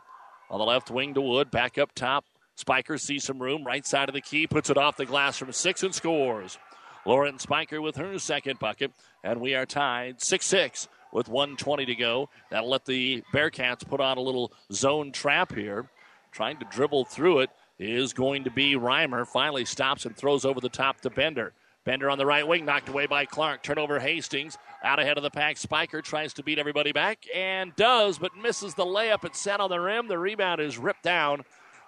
On 0.49 0.59
the 0.59 0.65
left 0.65 0.91
wing 0.91 1.13
to 1.13 1.21
Wood. 1.21 1.51
Back 1.51 1.77
up 1.77 1.93
top. 1.95 2.25
Spiker 2.55 2.97
sees 2.97 3.23
some 3.23 3.41
room. 3.41 3.63
Right 3.63 3.85
side 3.85 4.09
of 4.09 4.13
the 4.13 4.21
key. 4.21 4.47
Puts 4.47 4.69
it 4.69 4.77
off 4.77 4.97
the 4.97 5.05
glass 5.05 5.37
from 5.37 5.51
six 5.51 5.83
and 5.83 5.93
scores. 5.93 6.57
Lauren 7.05 7.39
Spiker 7.39 7.81
with 7.81 7.95
her 7.97 8.17
second 8.19 8.59
bucket. 8.59 8.91
And 9.23 9.39
we 9.39 9.55
are 9.55 9.65
tied 9.65 10.21
6 10.21 10.45
6 10.45 10.87
with 11.11 11.27
120 11.27 11.85
to 11.85 11.95
go. 11.95 12.29
That'll 12.49 12.69
let 12.69 12.85
the 12.85 13.23
Bearcats 13.33 13.87
put 13.87 14.01
on 14.01 14.17
a 14.17 14.21
little 14.21 14.51
zone 14.71 15.11
trap 15.11 15.53
here. 15.53 15.89
Trying 16.31 16.57
to 16.59 16.65
dribble 16.65 17.05
through 17.05 17.39
it 17.39 17.49
is 17.79 18.13
going 18.13 18.43
to 18.43 18.51
be 18.51 18.75
Reimer. 18.75 19.27
Finally 19.27 19.65
stops 19.65 20.05
and 20.05 20.15
throws 20.15 20.45
over 20.45 20.59
the 20.59 20.69
top 20.69 21.01
to 21.01 21.09
Bender. 21.09 21.53
Bender 21.85 22.09
on 22.09 22.17
the 22.17 22.25
right 22.25 22.47
wing, 22.47 22.63
knocked 22.63 22.87
away 22.87 23.07
by 23.07 23.25
Clark. 23.25 23.61
Turnover 23.61 23.99
Hastings. 23.99 24.57
Out 24.83 24.99
ahead 24.99 25.17
of 25.17 25.23
the 25.23 25.29
pack. 25.29 25.57
Spiker 25.57 26.01
tries 26.01 26.33
to 26.33 26.43
beat 26.43 26.59
everybody 26.59 26.91
back 26.91 27.25
and 27.33 27.75
does, 27.75 28.17
but 28.17 28.35
misses 28.35 28.73
the 28.73 28.85
layup. 28.85 29.25
It's 29.25 29.39
set 29.39 29.59
on 29.59 29.69
the 29.69 29.79
rim. 29.79 30.07
The 30.07 30.17
rebound 30.17 30.61
is 30.61 30.77
ripped 30.77 31.03
down 31.03 31.43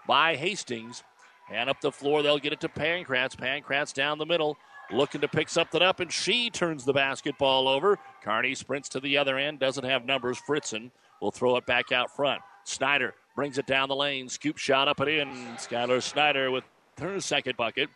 by 0.07 0.35
Hastings. 0.35 1.03
And 1.51 1.69
up 1.69 1.79
the 1.79 1.91
floor, 1.91 2.23
they'll 2.23 2.39
get 2.39 2.53
it 2.53 2.59
to 2.61 2.69
Pankratz. 2.69 3.35
Pankratz 3.37 3.93
down 3.93 4.17
the 4.17 4.25
middle, 4.25 4.57
looking 4.91 5.21
to 5.21 5.27
pick 5.27 5.47
something 5.47 5.81
up, 5.81 5.99
and 5.99 6.11
she 6.11 6.49
turns 6.49 6.83
the 6.83 6.93
basketball 6.93 7.67
over. 7.67 7.99
Kearney 8.23 8.55
sprints 8.55 8.89
to 8.89 8.99
the 8.99 9.17
other 9.17 9.37
end, 9.37 9.59
doesn't 9.59 9.83
have 9.83 10.05
numbers. 10.05 10.39
Fritzen 10.47 10.91
will 11.21 11.31
throw 11.31 11.55
it 11.57 11.65
back 11.65 11.91
out 11.91 12.13
front. 12.15 12.41
Snyder 12.63 13.13
brings 13.35 13.57
it 13.57 13.67
down 13.67 13.89
the 13.89 13.95
lane. 13.95 14.29
Scoop 14.29 14.57
shot 14.57 14.87
up 14.87 14.99
and 14.99 15.09
in. 15.09 15.29
Skylar 15.57 16.01
Snyder 16.01 16.49
with 16.49 16.63
her 16.99 17.19
second 17.19 17.57
bucket. 17.57 17.89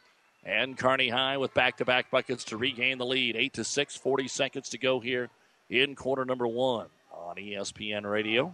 And 0.44 0.78
Kearney 0.78 1.10
High 1.10 1.38
with 1.38 1.54
back 1.54 1.78
to 1.78 1.86
back 1.86 2.12
buckets 2.12 2.44
to 2.46 2.58
regain 2.58 2.98
the 2.98 3.06
lead. 3.06 3.36
8 3.36 3.54
to 3.54 3.64
6, 3.64 3.96
40 3.98 4.28
seconds 4.28 4.70
to 4.70 4.78
go 4.78 5.00
here 5.00 5.30
in 5.70 5.96
quarter 5.96 6.26
number 6.26 6.48
one 6.48 6.88
on 7.12 7.36
ESPN 7.36 8.10
Radio. 8.10 8.54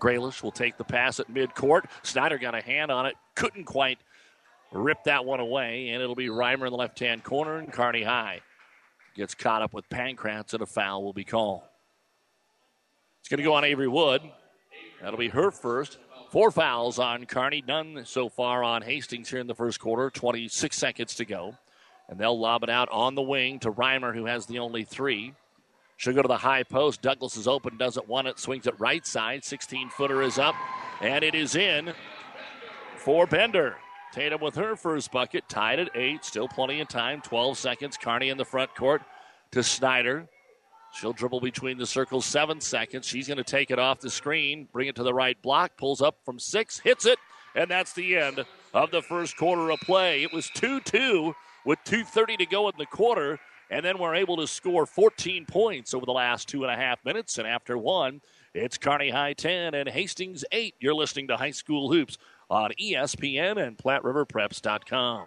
Graylish 0.00 0.42
will 0.42 0.52
take 0.52 0.76
the 0.76 0.84
pass 0.84 1.20
at 1.20 1.32
midcourt. 1.32 1.84
Snyder 2.02 2.38
got 2.38 2.54
a 2.54 2.60
hand 2.60 2.90
on 2.90 3.06
it, 3.06 3.14
couldn't 3.34 3.64
quite 3.64 3.98
rip 4.72 5.04
that 5.04 5.24
one 5.24 5.40
away, 5.40 5.88
and 5.90 6.02
it'll 6.02 6.14
be 6.14 6.28
Reimer 6.28 6.66
in 6.66 6.72
the 6.72 6.76
left 6.76 6.98
hand 6.98 7.24
corner, 7.24 7.56
and 7.56 7.72
Kearney 7.72 8.02
High 8.02 8.40
gets 9.14 9.34
caught 9.34 9.62
up 9.62 9.72
with 9.72 9.88
Pankratz, 9.88 10.52
and 10.52 10.62
a 10.62 10.66
foul 10.66 11.02
will 11.02 11.14
be 11.14 11.24
called. 11.24 11.62
It's 13.20 13.28
going 13.28 13.38
to 13.38 13.44
go 13.44 13.54
on 13.54 13.64
Avery 13.64 13.88
Wood. 13.88 14.20
That'll 15.00 15.18
be 15.18 15.28
her 15.28 15.50
first. 15.50 15.98
Four 16.30 16.50
fouls 16.50 16.98
on 16.98 17.26
Kearney, 17.26 17.62
none 17.66 18.02
so 18.04 18.28
far 18.28 18.64
on 18.64 18.82
Hastings 18.82 19.30
here 19.30 19.38
in 19.38 19.46
the 19.46 19.54
first 19.54 19.78
quarter. 19.78 20.10
26 20.10 20.76
seconds 20.76 21.14
to 21.16 21.24
go. 21.24 21.54
And 22.08 22.18
they'll 22.18 22.38
lob 22.38 22.62
it 22.62 22.70
out 22.70 22.88
on 22.90 23.14
the 23.14 23.22
wing 23.22 23.58
to 23.60 23.72
Reimer, 23.72 24.14
who 24.14 24.26
has 24.26 24.46
the 24.46 24.58
only 24.58 24.84
three. 24.84 25.34
She'll 25.96 26.12
go 26.12 26.22
to 26.22 26.28
the 26.28 26.36
high 26.36 26.62
post. 26.62 27.00
Douglas 27.02 27.36
is 27.36 27.48
open, 27.48 27.76
doesn't 27.76 28.08
want 28.08 28.28
it, 28.28 28.38
swings 28.38 28.66
it 28.66 28.78
right 28.78 29.06
side. 29.06 29.44
16 29.44 29.90
footer 29.90 30.22
is 30.22 30.38
up, 30.38 30.54
and 31.00 31.24
it 31.24 31.34
is 31.34 31.54
in 31.54 31.92
for 32.96 33.26
Bender. 33.26 33.76
Tatum 34.12 34.40
with 34.40 34.54
her 34.56 34.76
first 34.76 35.12
bucket, 35.12 35.48
tied 35.48 35.78
at 35.78 35.90
eight. 35.94 36.24
Still 36.24 36.48
plenty 36.48 36.80
of 36.80 36.88
time. 36.88 37.20
12 37.22 37.58
seconds. 37.58 37.96
Kearney 37.96 38.28
in 38.28 38.38
the 38.38 38.44
front 38.44 38.74
court 38.74 39.02
to 39.52 39.62
Snyder. 39.62 40.28
She'll 40.98 41.12
dribble 41.12 41.40
between 41.40 41.76
the 41.76 41.86
circles 41.86 42.24
seven 42.24 42.60
seconds. 42.60 43.06
She's 43.06 43.28
going 43.28 43.36
to 43.36 43.44
take 43.44 43.70
it 43.70 43.78
off 43.78 44.00
the 44.00 44.08
screen, 44.08 44.66
bring 44.72 44.88
it 44.88 44.96
to 44.96 45.02
the 45.02 45.12
right 45.12 45.40
block, 45.42 45.76
pulls 45.76 46.00
up 46.00 46.16
from 46.24 46.38
six, 46.38 46.78
hits 46.78 47.04
it, 47.04 47.18
and 47.54 47.70
that's 47.70 47.92
the 47.92 48.16
end 48.16 48.44
of 48.72 48.90
the 48.90 49.02
first 49.02 49.36
quarter 49.36 49.70
of 49.70 49.80
play. 49.80 50.22
It 50.22 50.32
was 50.32 50.48
2 50.54 50.80
2 50.80 51.34
with 51.66 51.78
2.30 51.84 52.38
to 52.38 52.46
go 52.46 52.68
in 52.68 52.74
the 52.78 52.86
quarter, 52.86 53.38
and 53.70 53.84
then 53.84 53.98
we're 53.98 54.14
able 54.14 54.38
to 54.38 54.46
score 54.46 54.86
14 54.86 55.44
points 55.44 55.92
over 55.92 56.06
the 56.06 56.12
last 56.12 56.48
two 56.48 56.64
and 56.64 56.72
a 56.72 56.76
half 56.76 57.04
minutes. 57.04 57.36
And 57.36 57.46
after 57.46 57.76
one, 57.76 58.22
it's 58.54 58.78
Kearney 58.78 59.10
High 59.10 59.34
10 59.34 59.74
and 59.74 59.88
Hastings 59.88 60.44
8. 60.50 60.76
You're 60.80 60.94
listening 60.94 61.28
to 61.28 61.36
High 61.36 61.50
School 61.50 61.92
Hoops 61.92 62.16
on 62.48 62.70
ESPN 62.80 63.62
and 63.62 63.76
PlatteRiverPreps.com. 63.76 65.26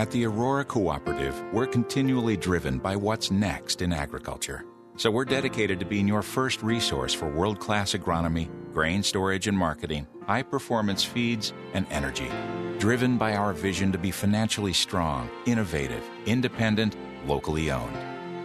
At 0.00 0.10
the 0.10 0.24
Aurora 0.24 0.64
Cooperative, 0.64 1.44
we're 1.52 1.66
continually 1.66 2.34
driven 2.34 2.78
by 2.78 2.96
what's 2.96 3.30
next 3.30 3.82
in 3.82 3.92
agriculture. 3.92 4.64
So 4.96 5.10
we're 5.10 5.26
dedicated 5.26 5.78
to 5.78 5.84
being 5.84 6.08
your 6.08 6.22
first 6.22 6.62
resource 6.62 7.12
for 7.12 7.28
world 7.28 7.60
class 7.60 7.92
agronomy, 7.92 8.48
grain 8.72 9.02
storage 9.02 9.46
and 9.46 9.58
marketing, 9.58 10.06
high 10.26 10.42
performance 10.42 11.04
feeds, 11.04 11.52
and 11.74 11.86
energy. 11.90 12.30
Driven 12.78 13.18
by 13.18 13.34
our 13.34 13.52
vision 13.52 13.92
to 13.92 13.98
be 13.98 14.10
financially 14.10 14.72
strong, 14.72 15.28
innovative, 15.44 16.08
independent, 16.24 16.96
locally 17.26 17.70
owned. 17.70 17.94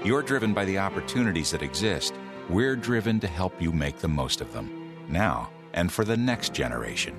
You're 0.06 0.24
driven 0.24 0.54
by 0.54 0.66
the 0.66 0.80
opportunities 0.80 1.52
that 1.52 1.64
exist. 1.64 2.16
We're 2.50 2.76
driven 2.76 3.18
to 3.22 3.28
help 3.28 3.62
you 3.62 3.72
make 3.72 4.00
the 4.00 4.10
most 4.10 4.42
of 4.42 4.52
them. 4.52 4.94
Now 5.08 5.50
and 5.74 5.90
for 5.90 6.04
the 6.04 6.18
next 6.18 6.54
generation. 6.54 7.18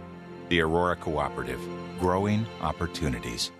The 0.50 0.60
Aurora 0.60 0.96
Cooperative, 0.96 1.60
growing 1.98 2.44
opportunities. 2.60 3.50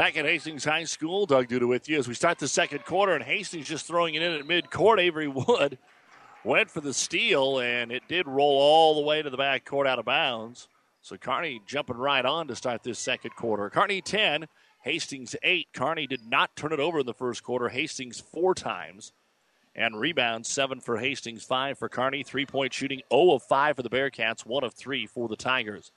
Back 0.00 0.16
at 0.16 0.24
Hastings 0.24 0.64
High 0.64 0.84
School, 0.84 1.26
Doug 1.26 1.48
Duda 1.48 1.68
with 1.68 1.86
you 1.86 1.98
as 1.98 2.08
we 2.08 2.14
start 2.14 2.38
the 2.38 2.48
second 2.48 2.86
quarter, 2.86 3.12
and 3.12 3.22
Hastings 3.22 3.68
just 3.68 3.86
throwing 3.86 4.14
it 4.14 4.22
in 4.22 4.32
at 4.32 4.46
midcourt. 4.46 4.98
Avery 4.98 5.28
Wood 5.28 5.76
went 6.42 6.70
for 6.70 6.80
the 6.80 6.94
steal, 6.94 7.58
and 7.58 7.92
it 7.92 8.04
did 8.08 8.26
roll 8.26 8.58
all 8.58 8.94
the 8.94 9.06
way 9.06 9.20
to 9.20 9.28
the 9.28 9.36
back 9.36 9.66
court 9.66 9.86
out 9.86 9.98
of 9.98 10.06
bounds. 10.06 10.68
So 11.02 11.18
Kearney 11.18 11.60
jumping 11.66 11.98
right 11.98 12.24
on 12.24 12.48
to 12.48 12.56
start 12.56 12.82
this 12.82 12.98
second 12.98 13.36
quarter. 13.36 13.68
Kearney 13.68 14.00
10, 14.00 14.48
Hastings 14.84 15.36
8. 15.42 15.68
Kearney 15.74 16.06
did 16.06 16.24
not 16.26 16.56
turn 16.56 16.72
it 16.72 16.80
over 16.80 17.00
in 17.00 17.06
the 17.06 17.12
first 17.12 17.42
quarter. 17.42 17.68
Hastings 17.68 18.20
four 18.20 18.54
times. 18.54 19.12
And 19.76 20.00
rebounds, 20.00 20.48
seven 20.48 20.80
for 20.80 20.96
Hastings, 20.96 21.44
five 21.44 21.78
for 21.78 21.90
Kearney. 21.90 22.22
Three 22.22 22.46
point 22.46 22.72
shooting, 22.72 23.02
0 23.12 23.32
of 23.32 23.42
5 23.42 23.76
for 23.76 23.82
the 23.82 23.90
Bearcats, 23.90 24.46
1 24.46 24.64
of 24.64 24.72
3 24.72 25.04
for 25.04 25.28
the 25.28 25.36
Tigers. 25.36 25.92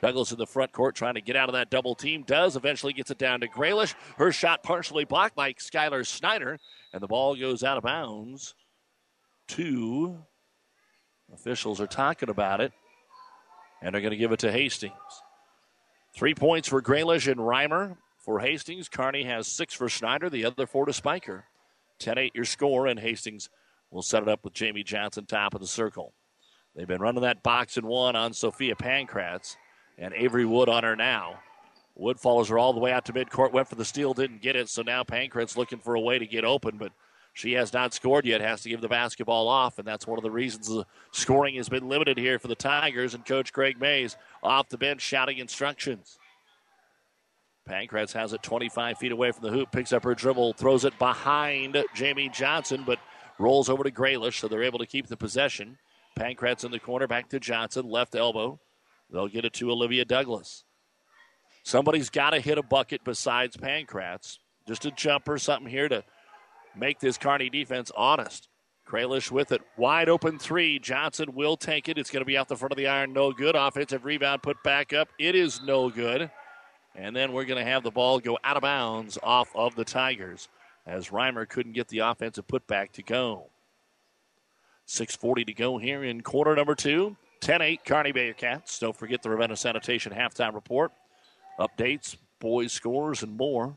Douglas 0.00 0.32
in 0.32 0.38
the 0.38 0.46
front 0.46 0.72
court 0.72 0.94
trying 0.94 1.14
to 1.14 1.20
get 1.20 1.36
out 1.36 1.48
of 1.48 1.54
that 1.54 1.70
double 1.70 1.94
team. 1.94 2.22
Does 2.22 2.56
eventually 2.56 2.92
gets 2.92 3.10
it 3.10 3.18
down 3.18 3.40
to 3.40 3.48
Graylish. 3.48 3.94
Her 4.16 4.32
shot 4.32 4.62
partially 4.62 5.04
blocked 5.04 5.36
by 5.36 5.52
Skylar 5.54 6.06
Snyder, 6.06 6.58
and 6.92 7.02
the 7.02 7.08
ball 7.08 7.36
goes 7.36 7.62
out 7.62 7.76
of 7.76 7.84
bounds. 7.84 8.54
Two 9.46 10.18
officials 11.32 11.80
are 11.80 11.86
talking 11.86 12.28
about 12.28 12.60
it, 12.60 12.72
and 13.82 13.94
they're 13.94 14.02
going 14.02 14.12
to 14.12 14.16
give 14.16 14.32
it 14.32 14.40
to 14.40 14.52
Hastings. 14.52 14.92
Three 16.14 16.34
points 16.34 16.68
for 16.68 16.80
Graylish 16.80 17.30
and 17.30 17.40
Reimer 17.40 17.96
for 18.18 18.40
Hastings. 18.40 18.88
Kearney 18.88 19.24
has 19.24 19.48
six 19.48 19.74
for 19.74 19.88
Snyder, 19.88 20.30
the 20.30 20.44
other 20.44 20.66
four 20.66 20.86
to 20.86 20.92
Spiker. 20.92 21.44
10 21.98 22.18
8 22.18 22.32
your 22.34 22.44
score, 22.44 22.86
and 22.86 22.98
Hastings 23.00 23.48
will 23.90 24.02
set 24.02 24.22
it 24.22 24.28
up 24.28 24.44
with 24.44 24.52
Jamie 24.52 24.82
Johnson 24.82 25.26
top 25.26 25.54
of 25.54 25.60
the 25.60 25.66
circle. 25.66 26.14
They've 26.74 26.88
been 26.88 27.00
running 27.00 27.22
that 27.22 27.42
box 27.42 27.76
and 27.76 27.86
one 27.86 28.16
on 28.16 28.32
Sophia 28.32 28.74
Pankratz 28.74 29.56
and 29.98 30.14
Avery 30.14 30.44
Wood 30.44 30.68
on 30.68 30.84
her 30.84 30.96
now. 30.96 31.40
Wood 31.96 32.18
follows 32.18 32.48
her 32.48 32.58
all 32.58 32.72
the 32.72 32.80
way 32.80 32.92
out 32.92 33.04
to 33.06 33.12
midcourt, 33.12 33.52
went 33.52 33.68
for 33.68 33.76
the 33.76 33.84
steal, 33.84 34.14
didn't 34.14 34.42
get 34.42 34.56
it, 34.56 34.68
so 34.68 34.82
now 34.82 35.04
Pankratz 35.04 35.56
looking 35.56 35.78
for 35.78 35.94
a 35.94 36.00
way 36.00 36.18
to 36.18 36.26
get 36.26 36.44
open, 36.44 36.76
but 36.76 36.92
she 37.34 37.52
has 37.52 37.72
not 37.72 37.94
scored 37.94 38.26
yet, 38.26 38.40
has 38.40 38.62
to 38.62 38.68
give 38.68 38.80
the 38.80 38.88
basketball 38.88 39.48
off, 39.48 39.78
and 39.78 39.86
that's 39.86 40.06
one 40.06 40.18
of 40.18 40.22
the 40.22 40.30
reasons 40.30 40.68
the 40.68 40.84
scoring 41.12 41.56
has 41.56 41.68
been 41.68 41.88
limited 41.88 42.18
here 42.18 42.38
for 42.38 42.48
the 42.48 42.54
Tigers, 42.54 43.14
and 43.14 43.24
Coach 43.24 43.52
Greg 43.52 43.80
Mays 43.80 44.16
off 44.42 44.68
the 44.68 44.78
bench 44.78 45.00
shouting 45.00 45.38
instructions. 45.38 46.18
Pankratz 47.68 48.12
has 48.12 48.32
it 48.32 48.42
25 48.42 48.98
feet 48.98 49.12
away 49.12 49.32
from 49.32 49.42
the 49.42 49.50
hoop, 49.50 49.72
picks 49.72 49.92
up 49.92 50.04
her 50.04 50.14
dribble, 50.14 50.52
throws 50.54 50.84
it 50.84 50.98
behind 50.98 51.82
Jamie 51.94 52.28
Johnson, 52.28 52.84
but 52.86 52.98
rolls 53.38 53.68
over 53.68 53.82
to 53.82 53.90
Graylish, 53.90 54.38
so 54.38 54.48
they're 54.48 54.62
able 54.62 54.78
to 54.78 54.86
keep 54.86 55.06
the 55.06 55.16
possession. 55.16 55.78
Pankratz 56.18 56.64
in 56.64 56.70
the 56.70 56.78
corner, 56.78 57.06
back 57.06 57.28
to 57.30 57.40
Johnson, 57.40 57.88
left 57.88 58.14
elbow. 58.14 58.60
They'll 59.10 59.28
get 59.28 59.44
it 59.44 59.52
to 59.54 59.70
Olivia 59.70 60.04
Douglas. 60.04 60.64
Somebody's 61.62 62.10
got 62.10 62.30
to 62.30 62.40
hit 62.40 62.58
a 62.58 62.62
bucket 62.62 63.02
besides 63.04 63.56
Pankratz. 63.56 64.38
Just 64.66 64.84
a 64.84 64.90
jumper, 64.90 65.38
something 65.38 65.70
here 65.70 65.88
to 65.88 66.04
make 66.76 67.00
this 67.00 67.18
Kearney 67.18 67.50
defense 67.50 67.90
honest. 67.96 68.48
Graylish 68.86 69.30
with 69.30 69.50
it. 69.52 69.62
Wide 69.76 70.08
open 70.08 70.38
three. 70.38 70.78
Johnson 70.78 71.34
will 71.34 71.56
take 71.56 71.88
it. 71.88 71.96
It's 71.96 72.10
going 72.10 72.20
to 72.20 72.26
be 72.26 72.36
out 72.36 72.48
the 72.48 72.56
front 72.56 72.72
of 72.72 72.76
the 72.76 72.86
iron. 72.86 73.12
No 73.12 73.32
good. 73.32 73.56
Offensive 73.56 74.04
rebound 74.04 74.42
put 74.42 74.62
back 74.62 74.92
up. 74.92 75.08
It 75.18 75.34
is 75.34 75.62
no 75.62 75.88
good. 75.88 76.30
And 76.94 77.16
then 77.16 77.32
we're 77.32 77.46
going 77.46 77.64
to 77.64 77.70
have 77.70 77.82
the 77.82 77.90
ball 77.90 78.20
go 78.20 78.38
out 78.44 78.56
of 78.56 78.62
bounds 78.62 79.18
off 79.22 79.48
of 79.54 79.74
the 79.74 79.84
Tigers 79.84 80.48
as 80.86 81.08
Reimer 81.08 81.48
couldn't 81.48 81.72
get 81.72 81.88
the 81.88 82.00
offensive 82.00 82.46
putback 82.46 82.92
to 82.92 83.02
go. 83.02 83.50
6.40 84.86 85.46
to 85.46 85.54
go 85.54 85.78
here 85.78 86.04
in 86.04 86.20
quarter 86.20 86.54
number 86.54 86.74
two. 86.74 87.16
10 87.44 87.60
8 87.60 87.84
Kearney 87.84 88.10
Bearcats. 88.10 88.80
Don't 88.80 88.96
forget 88.96 89.22
the 89.22 89.28
Ravenna 89.28 89.54
Sanitation 89.54 90.14
halftime 90.14 90.54
report. 90.54 90.92
Updates, 91.60 92.16
boys' 92.40 92.72
scores, 92.72 93.22
and 93.22 93.36
more. 93.36 93.76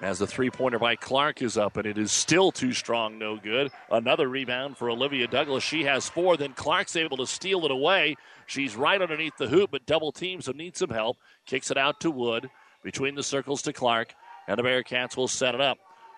As 0.00 0.18
the 0.18 0.26
three 0.26 0.48
pointer 0.48 0.78
by 0.78 0.96
Clark 0.96 1.42
is 1.42 1.58
up, 1.58 1.76
and 1.76 1.86
it 1.86 1.98
is 1.98 2.10
still 2.10 2.50
too 2.50 2.72
strong, 2.72 3.18
no 3.18 3.36
good. 3.36 3.70
Another 3.90 4.30
rebound 4.30 4.78
for 4.78 4.88
Olivia 4.88 5.26
Douglas. 5.26 5.62
She 5.62 5.84
has 5.84 6.08
four. 6.08 6.38
Then 6.38 6.54
Clark's 6.54 6.96
able 6.96 7.18
to 7.18 7.26
steal 7.26 7.66
it 7.66 7.70
away. 7.70 8.16
She's 8.46 8.74
right 8.74 9.00
underneath 9.00 9.36
the 9.36 9.48
hoop, 9.48 9.72
but 9.72 9.84
double 9.84 10.12
teams, 10.12 10.46
so 10.46 10.52
needs 10.52 10.78
some 10.78 10.88
help. 10.88 11.18
Kicks 11.44 11.70
it 11.70 11.76
out 11.76 12.00
to 12.00 12.10
Wood. 12.10 12.48
Between 12.82 13.14
the 13.14 13.22
circles 13.22 13.60
to 13.62 13.74
Clark, 13.74 14.14
and 14.48 14.58
the 14.58 14.62
Bearcats 14.62 15.18
will 15.18 15.28
set 15.28 15.54
it 15.54 15.60
up. 15.60 15.76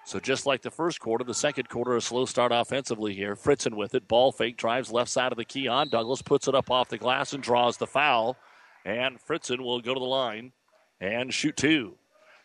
So 0.08 0.18
just 0.18 0.46
like 0.46 0.62
the 0.62 0.70
first 0.70 1.00
quarter, 1.00 1.22
the 1.22 1.34
second 1.34 1.68
quarter, 1.68 1.94
a 1.94 2.00
slow 2.00 2.24
start 2.24 2.50
offensively 2.50 3.12
here. 3.12 3.36
Fritzen 3.36 3.74
with 3.74 3.94
it. 3.94 4.08
Ball 4.08 4.32
fake, 4.32 4.56
drives 4.56 4.90
left 4.90 5.10
side 5.10 5.32
of 5.32 5.36
the 5.36 5.44
key 5.44 5.68
on. 5.68 5.90
Douglas 5.90 6.22
puts 6.22 6.48
it 6.48 6.54
up 6.54 6.70
off 6.70 6.88
the 6.88 6.96
glass 6.96 7.34
and 7.34 7.42
draws 7.42 7.76
the 7.76 7.86
foul. 7.86 8.38
And 8.86 9.18
Fritzen 9.20 9.60
will 9.60 9.82
go 9.82 9.92
to 9.92 10.00
the 10.00 10.06
line 10.06 10.52
and 10.98 11.34
shoot 11.34 11.58
two. 11.58 11.96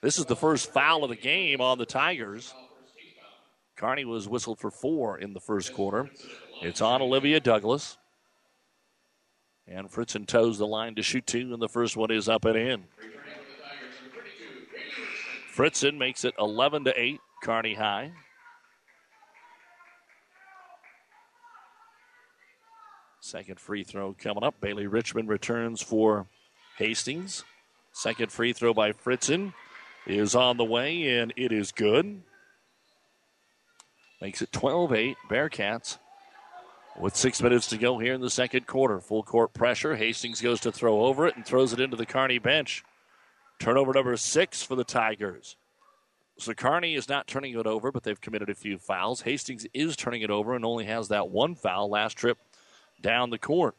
This 0.02 0.20
is 0.20 0.26
the 0.26 0.36
first 0.36 0.74
foul 0.74 1.06
of 1.06 1.10
the 1.10 1.16
game 1.16 1.62
on 1.62 1.78
the 1.78 1.86
Tigers. 1.86 2.54
Kearney 3.78 4.04
was 4.04 4.28
whistled 4.28 4.60
for 4.60 4.70
four 4.70 5.18
in 5.18 5.34
the 5.34 5.40
first 5.40 5.74
quarter. 5.74 6.10
It's 6.62 6.82
on 6.82 7.02
Olivia 7.02 7.40
Douglas. 7.40 7.98
And 9.70 9.90
Fritzen 9.90 10.28
toes 10.28 10.58
the 10.58 10.68
line 10.68 10.96
to 10.96 11.02
shoot 11.02 11.26
two, 11.26 11.54
and 11.54 11.62
the 11.62 11.70
first 11.70 11.96
one 11.96 12.12
is 12.12 12.28
up 12.28 12.44
and 12.44 12.58
in. 12.58 12.84
Fritzen 15.56 15.98
makes 15.98 16.26
it 16.26 16.34
11 16.38 16.84
to 16.84 17.00
8, 17.00 17.22
Kearney 17.44 17.74
High. 17.74 18.14
Second 23.20 23.60
free 23.60 23.84
throw 23.84 24.16
coming 24.18 24.46
up. 24.46 24.62
Bailey 24.62 24.88
Richmond 24.88 25.28
returns 25.28 25.82
for 25.82 26.28
Hastings. 26.78 27.44
Second 27.92 28.32
free 28.32 28.54
throw 28.54 28.74
by 28.74 28.94
Fritzen 28.94 29.54
is 30.08 30.36
on 30.36 30.56
the 30.56 30.64
way, 30.64 31.20
and 31.20 31.34
it 31.36 31.52
is 31.52 31.74
good. 31.74 32.22
Makes 34.22 34.42
it 34.42 34.54
12 34.54 34.94
8. 34.94 35.18
Bearcats 35.30 35.98
with 36.98 37.16
six 37.16 37.42
minutes 37.42 37.68
to 37.68 37.78
go 37.78 38.00
here 38.00 38.14
in 38.14 38.22
the 38.22 38.30
second 38.30 38.68
quarter. 38.68 39.02
Full 39.02 39.24
court 39.24 39.54
pressure. 39.54 39.98
Hastings 39.98 40.40
goes 40.40 40.62
to 40.62 40.72
throw 40.72 41.02
over 41.02 41.28
it 41.28 41.36
and 41.36 41.46
throws 41.46 41.74
it 41.74 41.82
into 41.82 41.98
the 41.98 42.06
Kearney 42.06 42.40
bench. 42.40 42.86
Turnover 43.60 43.92
number 43.92 44.16
six 44.16 44.64
for 44.64 44.76
the 44.76 44.86
Tigers. 44.86 45.58
So 46.38 46.54
Kearney 46.54 46.96
is 46.96 47.08
not 47.08 47.28
turning 47.28 47.58
it 47.58 47.68
over, 47.68 47.92
but 47.92 48.04
they've 48.04 48.20
committed 48.20 48.50
a 48.50 48.56
few 48.56 48.78
fouls. 48.78 49.22
Hastings 49.22 49.68
is 49.74 49.96
turning 49.96 50.24
it 50.24 50.32
over 50.32 50.56
and 50.56 50.66
only 50.66 50.86
has 50.86 51.10
that 51.10 51.30
one 51.30 51.56
foul 51.56 51.90
last 51.90 52.18
trip 52.18 52.38
down 53.02 53.30
the 53.30 53.38
court. 53.38 53.76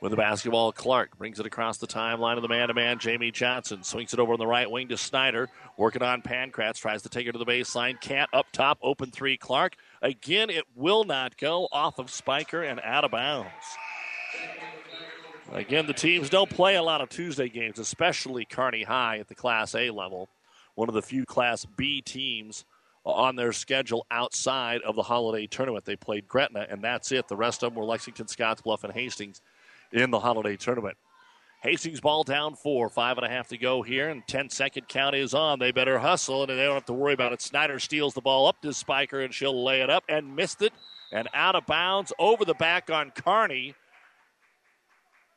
With 0.00 0.12
the 0.12 0.16
basketball, 0.16 0.70
Clark 0.72 1.18
brings 1.18 1.40
it 1.40 1.46
across 1.46 1.78
the 1.78 1.88
timeline 1.88 2.36
of 2.36 2.42
the 2.42 2.48
man 2.48 2.68
to 2.68 2.74
man. 2.74 3.00
Jamie 3.00 3.32
Johnson 3.32 3.82
swings 3.82 4.14
it 4.14 4.20
over 4.20 4.32
on 4.32 4.38
the 4.38 4.46
right 4.46 4.70
wing 4.70 4.88
to 4.88 4.96
Snyder. 4.96 5.48
Working 5.76 6.02
on 6.02 6.22
Pankratz. 6.22 6.78
Tries 6.78 7.02
to 7.02 7.08
take 7.08 7.26
it 7.26 7.32
to 7.32 7.38
the 7.38 7.44
baseline. 7.44 8.00
Can't 8.00 8.30
up 8.32 8.46
top. 8.52 8.78
Open 8.80 9.10
three. 9.10 9.36
Clark. 9.36 9.74
Again, 10.00 10.50
it 10.50 10.64
will 10.76 11.02
not 11.02 11.36
go 11.36 11.68
off 11.72 11.98
of 11.98 12.10
Spiker 12.10 12.62
and 12.62 12.80
out 12.84 13.04
of 13.04 13.10
bounds. 13.10 13.50
Again, 15.52 15.86
the 15.86 15.94
teams 15.94 16.30
don't 16.30 16.50
play 16.50 16.76
a 16.76 16.82
lot 16.82 17.00
of 17.00 17.08
Tuesday 17.08 17.48
games, 17.48 17.80
especially 17.80 18.44
Kearney 18.44 18.84
High 18.84 19.18
at 19.18 19.26
the 19.26 19.34
Class 19.34 19.74
A 19.74 19.90
level. 19.90 20.28
One 20.78 20.88
of 20.88 20.94
the 20.94 21.02
few 21.02 21.26
Class 21.26 21.64
B 21.64 22.00
teams 22.00 22.64
on 23.04 23.34
their 23.34 23.52
schedule 23.52 24.06
outside 24.12 24.80
of 24.82 24.94
the 24.94 25.02
holiday 25.02 25.44
tournament. 25.48 25.84
They 25.84 25.96
played 25.96 26.28
Gretna, 26.28 26.68
and 26.70 26.80
that's 26.80 27.10
it. 27.10 27.26
The 27.26 27.34
rest 27.34 27.64
of 27.64 27.72
them 27.72 27.80
were 27.80 27.84
Lexington, 27.84 28.26
Scottsbluff, 28.26 28.84
and 28.84 28.92
Hastings 28.92 29.42
in 29.90 30.12
the 30.12 30.20
holiday 30.20 30.54
tournament. 30.54 30.96
Hastings 31.64 32.00
ball 32.00 32.22
down 32.22 32.54
four, 32.54 32.88
five 32.88 33.18
and 33.18 33.26
a 33.26 33.28
half 33.28 33.48
to 33.48 33.58
go 33.58 33.82
here, 33.82 34.08
and 34.08 34.24
10 34.28 34.50
second 34.50 34.86
count 34.86 35.16
is 35.16 35.34
on. 35.34 35.58
They 35.58 35.72
better 35.72 35.98
hustle, 35.98 36.42
and 36.42 36.50
they 36.50 36.64
don't 36.64 36.74
have 36.74 36.84
to 36.84 36.92
worry 36.92 37.14
about 37.14 37.32
it. 37.32 37.42
Snyder 37.42 37.80
steals 37.80 38.14
the 38.14 38.20
ball 38.20 38.46
up 38.46 38.62
to 38.62 38.72
Spiker, 38.72 39.20
and 39.22 39.34
she'll 39.34 39.64
lay 39.64 39.80
it 39.80 39.90
up 39.90 40.04
and 40.08 40.36
missed 40.36 40.62
it, 40.62 40.72
and 41.10 41.28
out 41.34 41.56
of 41.56 41.66
bounds 41.66 42.12
over 42.20 42.44
the 42.44 42.54
back 42.54 42.88
on 42.88 43.10
Kearney, 43.10 43.74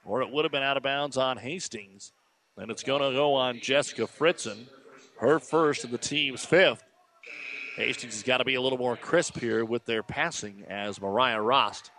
or 0.05 0.21
it 0.21 0.29
would 0.29 0.45
have 0.45 0.51
been 0.51 0.61
out 0.61 0.77
of 0.77 0.83
bounds 0.83 1.17
on 1.17 1.37
Hastings. 1.37 2.13
And 2.57 2.69
it's 2.69 2.83
going 2.83 3.01
to 3.01 3.17
go 3.17 3.33
on 3.33 3.59
Jessica 3.59 4.03
Fritzen, 4.03 4.67
her 5.21 5.39
first 5.39 5.83
and 5.83 5.93
the 5.93 5.99
team's 5.99 6.43
fifth. 6.43 6.83
Hastings 7.77 8.15
has 8.15 8.23
got 8.23 8.37
to 8.37 8.43
be 8.43 8.55
a 8.55 8.61
little 8.61 8.77
more 8.77 8.97
crisp 8.97 9.39
here 9.39 9.63
with 9.63 9.85
their 9.85 10.03
passing 10.03 10.65
as 10.67 10.99
Mariah 10.99 11.41
Rost 11.41 11.91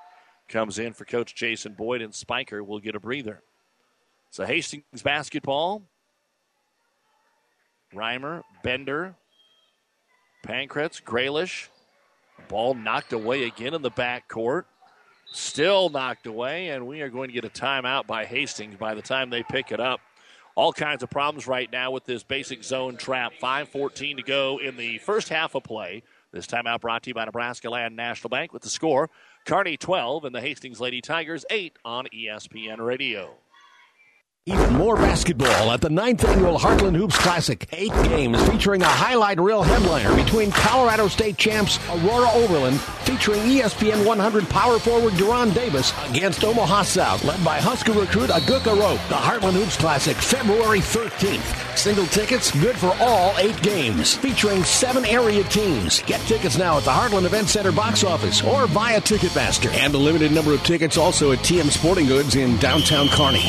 comes 0.48 0.78
in 0.78 0.92
for 0.92 1.04
Coach 1.04 1.34
Jason 1.34 1.72
Boyd, 1.72 2.02
and 2.02 2.14
Spiker 2.14 2.62
will 2.62 2.80
get 2.80 2.96
a 2.96 3.00
breather. 3.00 3.42
So 4.30 4.44
Hastings 4.44 5.02
basketball. 5.02 5.82
Reimer, 7.94 8.42
Bender, 8.62 9.14
Pankratz, 10.46 11.02
Graylish. 11.02 11.68
Ball 12.48 12.74
knocked 12.74 13.12
away 13.12 13.44
again 13.44 13.74
in 13.74 13.82
the 13.82 13.90
back 13.90 14.28
court. 14.28 14.66
Still 15.30 15.90
knocked 15.90 16.26
away, 16.26 16.70
and 16.70 16.86
we 16.86 17.02
are 17.02 17.08
going 17.08 17.28
to 17.28 17.34
get 17.34 17.44
a 17.44 17.50
timeout 17.50 18.06
by 18.06 18.24
Hastings 18.24 18.76
by 18.76 18.94
the 18.94 19.02
time 19.02 19.30
they 19.30 19.42
pick 19.42 19.72
it 19.72 19.80
up. 19.80 20.00
All 20.54 20.72
kinds 20.72 21.02
of 21.02 21.10
problems 21.10 21.46
right 21.46 21.70
now 21.72 21.90
with 21.90 22.04
this 22.04 22.22
basic 22.22 22.62
zone 22.62 22.96
trap. 22.96 23.32
5.14 23.40 24.16
to 24.16 24.22
go 24.22 24.58
in 24.58 24.76
the 24.76 24.98
first 24.98 25.28
half 25.28 25.54
of 25.54 25.64
play. 25.64 26.02
This 26.32 26.46
timeout 26.46 26.80
brought 26.80 27.02
to 27.04 27.10
you 27.10 27.14
by 27.14 27.24
Nebraska 27.24 27.70
Land 27.70 27.96
National 27.96 28.30
Bank 28.30 28.52
with 28.52 28.62
the 28.62 28.70
score 28.70 29.10
Kearney 29.44 29.76
12 29.76 30.24
and 30.24 30.34
the 30.34 30.40
Hastings 30.40 30.80
Lady 30.80 31.00
Tigers 31.00 31.44
8 31.50 31.78
on 31.84 32.06
ESPN 32.14 32.78
Radio. 32.78 33.34
Even 34.46 34.74
more 34.74 34.96
basketball 34.96 35.70
at 35.70 35.80
the 35.80 35.88
ninth 35.88 36.24
annual 36.24 36.58
Heartland 36.58 36.96
Hoops 36.96 37.16
Classic. 37.16 37.64
Eight 37.70 37.92
games 38.02 38.42
featuring 38.48 38.82
a 38.82 38.88
highlight 38.88 39.38
reel 39.38 39.62
headliner 39.62 40.12
between 40.16 40.50
Colorado 40.50 41.06
State 41.06 41.36
champs 41.36 41.78
Aurora 41.88 42.28
Overland, 42.32 42.80
featuring 42.80 43.38
ESPN 43.42 44.04
100 44.04 44.48
power 44.48 44.80
forward 44.80 45.12
Duron 45.12 45.54
Davis 45.54 45.92
against 46.10 46.42
Omaha 46.42 46.82
South, 46.82 47.22
led 47.22 47.44
by 47.44 47.60
Husker 47.60 47.92
recruit 47.92 48.30
Akol 48.30 48.58
Arop. 48.58 49.08
The 49.08 49.14
Heartland 49.14 49.52
Hoops 49.52 49.76
Classic, 49.76 50.16
February 50.16 50.80
13th. 50.80 51.78
Single 51.78 52.06
tickets 52.06 52.50
good 52.50 52.76
for 52.76 52.96
all 52.98 53.38
eight 53.38 53.62
games, 53.62 54.16
featuring 54.16 54.64
seven 54.64 55.04
area 55.04 55.44
teams. 55.44 56.02
Get 56.02 56.20
tickets 56.22 56.58
now 56.58 56.78
at 56.78 56.82
the 56.82 56.90
Heartland 56.90 57.26
Event 57.26 57.48
Center 57.48 57.70
box 57.70 58.02
office 58.02 58.42
or 58.42 58.66
via 58.66 59.00
Ticketmaster. 59.00 59.72
And 59.72 59.94
a 59.94 59.98
limited 59.98 60.32
number 60.32 60.52
of 60.52 60.64
tickets 60.64 60.96
also 60.96 61.30
at 61.30 61.38
TM 61.38 61.70
Sporting 61.70 62.06
Goods 62.06 62.34
in 62.34 62.56
downtown 62.56 63.06
Kearney. 63.06 63.48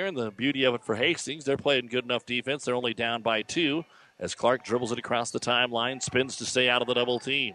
here, 0.01 0.07
and 0.07 0.17
the 0.17 0.31
beauty 0.31 0.63
of 0.63 0.73
it 0.73 0.83
for 0.83 0.95
Hastings, 0.95 1.45
they're 1.45 1.57
playing 1.57 1.87
good 1.87 2.03
enough 2.03 2.25
defense. 2.25 2.65
They're 2.65 2.75
only 2.75 2.95
down 2.95 3.21
by 3.21 3.43
two 3.43 3.85
as 4.19 4.33
Clark 4.33 4.63
dribbles 4.63 4.91
it 4.91 4.97
across 4.97 5.29
the 5.29 5.39
timeline, 5.39 6.01
spins 6.01 6.37
to 6.37 6.45
stay 6.45 6.69
out 6.69 6.81
of 6.81 6.87
the 6.87 6.95
double 6.95 7.19
team. 7.19 7.53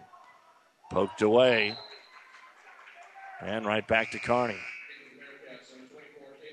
Poked 0.91 1.23
away. 1.23 1.75
And 3.41 3.67
right 3.67 3.87
back 3.87 4.13
to 4.13 4.19
Kearney. 4.19 4.59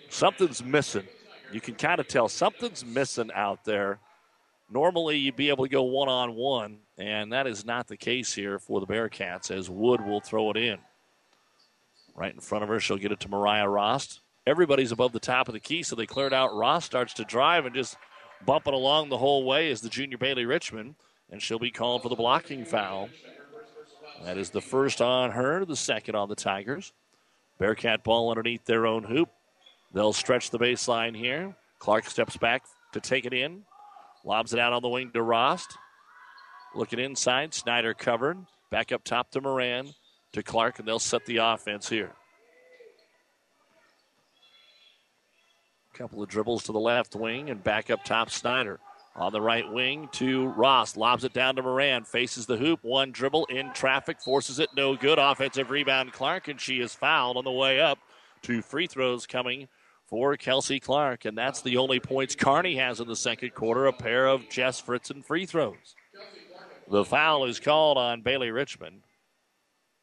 Something's 0.10 0.64
missing. 0.64 1.08
You 1.52 1.62
can 1.62 1.76
kind 1.76 2.00
of 2.00 2.08
tell 2.08 2.28
something's 2.28 2.84
missing 2.84 3.30
out 3.34 3.64
there. 3.64 4.00
Normally, 4.72 5.18
you'd 5.18 5.36
be 5.36 5.50
able 5.50 5.66
to 5.66 5.70
go 5.70 5.84
one 5.84 6.10
on 6.10 6.34
one, 6.34 6.80
and 6.98 7.32
that 7.34 7.46
is 7.46 7.66
not 7.66 7.88
the 7.88 7.98
case 7.98 8.34
here 8.34 8.58
for 8.58 8.80
the 8.80 8.88
Bearcats 8.88 9.52
as 9.52 9.70
Wood 9.70 10.02
will 10.02 10.22
throw 10.22 10.50
it 10.50 10.58
in. 10.58 10.80
Right 12.16 12.34
in 12.34 12.40
front 12.40 12.64
of 12.64 12.70
her, 12.70 12.80
she'll 12.80 12.98
get 12.98 13.12
it 13.12 13.20
to 13.22 13.30
Mariah 13.30 13.70
Rost 13.70 14.22
everybody's 14.46 14.92
above 14.92 15.12
the 15.12 15.20
top 15.20 15.48
of 15.48 15.54
the 15.54 15.60
key, 15.60 15.84
so 15.84 15.96
they 15.96 16.06
cleared 16.06 16.34
out. 16.34 16.56
Ross 16.56 16.86
starts 16.86 17.14
to 17.16 17.24
drive 17.24 17.66
and 17.66 17.76
just 17.76 17.98
bumping 18.46 18.74
along 18.74 19.10
the 19.10 19.18
whole 19.18 19.46
way 19.46 19.72
as 19.72 19.82
the 19.82 19.90
junior 19.90 20.18
Bailey 20.18 20.46
Richmond, 20.46 20.96
and 21.32 21.42
she'll 21.42 21.60
be 21.60 21.72
called 21.72 22.04
for 22.04 22.10
the 22.10 22.16
blocking 22.16 22.66
foul. 22.66 23.10
That 24.24 24.38
is 24.38 24.52
the 24.52 24.62
first 24.62 25.02
on 25.02 25.32
her, 25.32 25.66
the 25.66 25.76
second 25.76 26.16
on 26.16 26.30
the 26.30 26.36
Tigers. 26.36 26.94
Bearcat 27.58 28.04
ball 28.04 28.30
underneath 28.30 28.66
their 28.66 28.86
own 28.86 29.04
hoop. 29.04 29.30
They'll 29.94 30.14
stretch 30.14 30.50
the 30.50 30.60
baseline 30.60 31.16
here. 31.16 31.56
Clark 31.80 32.06
steps 32.06 32.38
back 32.38 32.64
to 32.94 33.00
take 33.00 33.26
it 33.26 33.34
in. 33.34 33.64
Lobs 34.24 34.54
it 34.54 34.60
out 34.60 34.74
on 34.74 34.82
the 34.82 34.90
wing 34.90 35.12
to 35.14 35.22
Rost. 35.22 35.78
Looking 36.74 37.00
inside, 37.00 37.54
Snyder 37.54 37.94
covered. 37.94 38.38
Back 38.72 38.92
up 38.92 39.04
top 39.04 39.30
to 39.32 39.42
Moran, 39.42 39.90
to 40.32 40.42
Clark, 40.42 40.80
and 40.80 40.88
they'll 40.88 40.98
set 40.98 41.26
the 41.26 41.38
offense 41.38 41.90
here. 41.90 42.14
Couple 45.94 46.24
of 46.24 46.30
dribbles 46.30 46.64
to 46.64 46.72
the 46.72 46.80
left 46.80 47.16
wing 47.16 47.52
and 47.52 47.64
back 47.64 47.92
up 47.92 48.04
top 48.04 48.32
Snyder. 48.32 48.80
On 49.16 49.32
the 49.32 49.42
right 49.42 49.72
wing 49.72 50.10
to 50.14 50.48
Ross. 50.48 50.98
Lobs 50.98 51.24
it 51.24 51.34
down 51.34 51.56
to 51.58 51.62
Moran. 51.62 52.04
Faces 52.04 52.48
the 52.48 52.58
hoop. 52.58 52.80
One 52.82 53.12
dribble 53.12 53.46
in 53.46 53.72
traffic. 53.74 54.20
Forces 54.20 54.58
it 54.58 54.70
no 54.76 54.96
good. 54.96 55.20
Offensive 55.20 55.70
rebound 55.70 56.12
Clark, 56.12 56.48
and 56.48 56.60
she 56.60 56.80
is 56.80 56.96
fouled 56.96 57.38
on 57.38 57.44
the 57.44 57.52
way 57.52 57.80
up. 57.80 58.00
Two 58.42 58.64
free 58.64 58.88
throws 58.88 59.28
coming 59.28 59.68
for 60.08 60.36
Kelsey 60.36 60.80
Clark, 60.80 61.26
and 61.26 61.38
that's 61.38 61.62
the 61.62 61.78
only 61.78 62.00
points 62.00 62.36
Kearney 62.36 62.76
has 62.78 63.00
in 63.00 63.08
the 63.08 63.16
second 63.16 63.54
quarter. 63.54 63.86
A 63.86 63.94
pair 63.94 64.26
of 64.26 64.50
Jess 64.50 64.82
Fritzen 64.82 65.24
free 65.24 65.46
throws. 65.46 65.96
The 66.90 67.06
foul 67.06 67.46
is 67.46 67.60
called 67.60 68.00
on 68.00 68.24
Bailey 68.24 68.50
Richmond. 68.50 69.04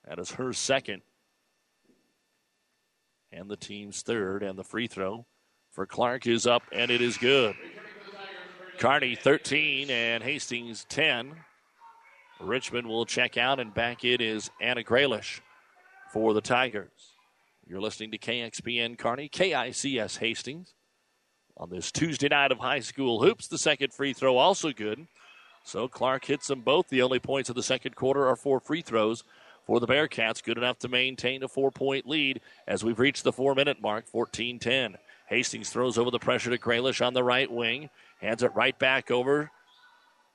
That 0.06 0.20
is 0.20 0.30
her 0.32 0.52
second. 0.52 1.02
And 3.32 3.50
the 3.50 3.56
team's 3.56 4.02
third, 4.02 4.44
and 4.44 4.56
the 4.56 4.64
free 4.64 4.86
throw 4.86 5.26
for 5.80 5.86
Clark 5.86 6.26
is 6.26 6.46
up, 6.46 6.62
and 6.72 6.90
it 6.90 7.00
is 7.00 7.16
good. 7.16 7.56
Kearney 8.78 9.14
13 9.14 9.88
and 9.88 10.22
Hastings 10.22 10.84
10. 10.90 11.34
Richmond 12.38 12.86
will 12.86 13.06
check 13.06 13.38
out, 13.38 13.58
and 13.58 13.72
back 13.72 14.04
it 14.04 14.20
is 14.20 14.50
Anna 14.60 14.84
Graylish 14.84 15.40
for 16.12 16.34
the 16.34 16.42
Tigers. 16.42 17.14
You're 17.66 17.80
listening 17.80 18.10
to 18.10 18.18
KXPN 18.18 18.98
Kearney, 18.98 19.30
KICS 19.30 20.18
Hastings. 20.18 20.74
On 21.56 21.70
this 21.70 21.90
Tuesday 21.90 22.28
night 22.28 22.52
of 22.52 22.58
high 22.58 22.80
school 22.80 23.22
hoops, 23.22 23.48
the 23.48 23.56
second 23.56 23.94
free 23.94 24.12
throw 24.12 24.36
also 24.36 24.72
good. 24.72 25.06
So 25.64 25.88
Clark 25.88 26.26
hits 26.26 26.48
them 26.48 26.60
both. 26.60 26.90
The 26.90 27.00
only 27.00 27.20
points 27.20 27.48
of 27.48 27.56
the 27.56 27.62
second 27.62 27.96
quarter 27.96 28.26
are 28.26 28.36
four 28.36 28.60
free 28.60 28.82
throws 28.82 29.24
for 29.66 29.80
the 29.80 29.86
Bearcats. 29.86 30.44
Good 30.44 30.58
enough 30.58 30.78
to 30.80 30.88
maintain 30.88 31.42
a 31.42 31.48
four 31.48 31.70
point 31.70 32.06
lead 32.06 32.42
as 32.68 32.84
we've 32.84 32.98
reached 32.98 33.24
the 33.24 33.32
four 33.32 33.54
minute 33.54 33.80
mark, 33.80 34.06
14 34.06 34.58
10. 34.58 34.98
Hastings 35.30 35.70
throws 35.70 35.96
over 35.96 36.10
the 36.10 36.18
pressure 36.18 36.50
to 36.50 36.58
Graylish 36.58 37.04
on 37.04 37.14
the 37.14 37.24
right 37.24 37.50
wing. 37.50 37.88
Hands 38.20 38.42
it 38.42 38.54
right 38.54 38.76
back 38.78 39.10
over. 39.10 39.50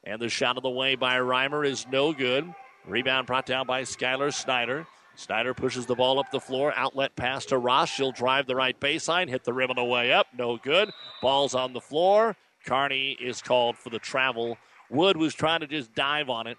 And 0.06 0.22
the 0.22 0.30
shot 0.30 0.56
of 0.56 0.64
the 0.64 0.70
way 0.70 0.96
by 0.96 1.18
Reimer 1.18 1.68
is 1.68 1.86
no 1.92 2.14
good. 2.14 2.52
Rebound 2.88 3.28
brought 3.28 3.46
down 3.46 3.68
by 3.68 3.82
Skylar 3.82 4.34
Snyder. 4.34 4.88
Snyder 5.16 5.54
pushes 5.54 5.86
the 5.86 5.96
ball 5.96 6.18
up 6.18 6.32
the 6.32 6.40
floor. 6.40 6.74
Outlet 6.76 7.16
pass 7.16 7.46
to 7.48 7.58
Ross. 7.58 7.90
She'll 7.90 8.12
drive 8.14 8.48
the 8.48 8.56
right 8.56 8.80
baseline, 8.80 9.28
hit 9.28 9.44
the 9.44 9.54
rim 9.54 9.70
on 9.70 9.76
the 9.76 9.84
way 9.84 10.14
up. 10.14 10.28
No 10.38 10.58
good. 10.58 10.92
Ball's 11.22 11.56
on 11.56 11.74
the 11.74 11.82
floor. 11.82 12.36
Kearney 12.66 13.12
is 13.12 13.42
called 13.42 13.78
for 13.78 13.90
the 13.90 14.00
travel. 14.00 14.58
Wood 14.90 15.18
was 15.18 15.34
trying 15.34 15.60
to 15.60 15.68
just 15.68 15.94
dive 15.94 16.30
on 16.30 16.48
it, 16.48 16.58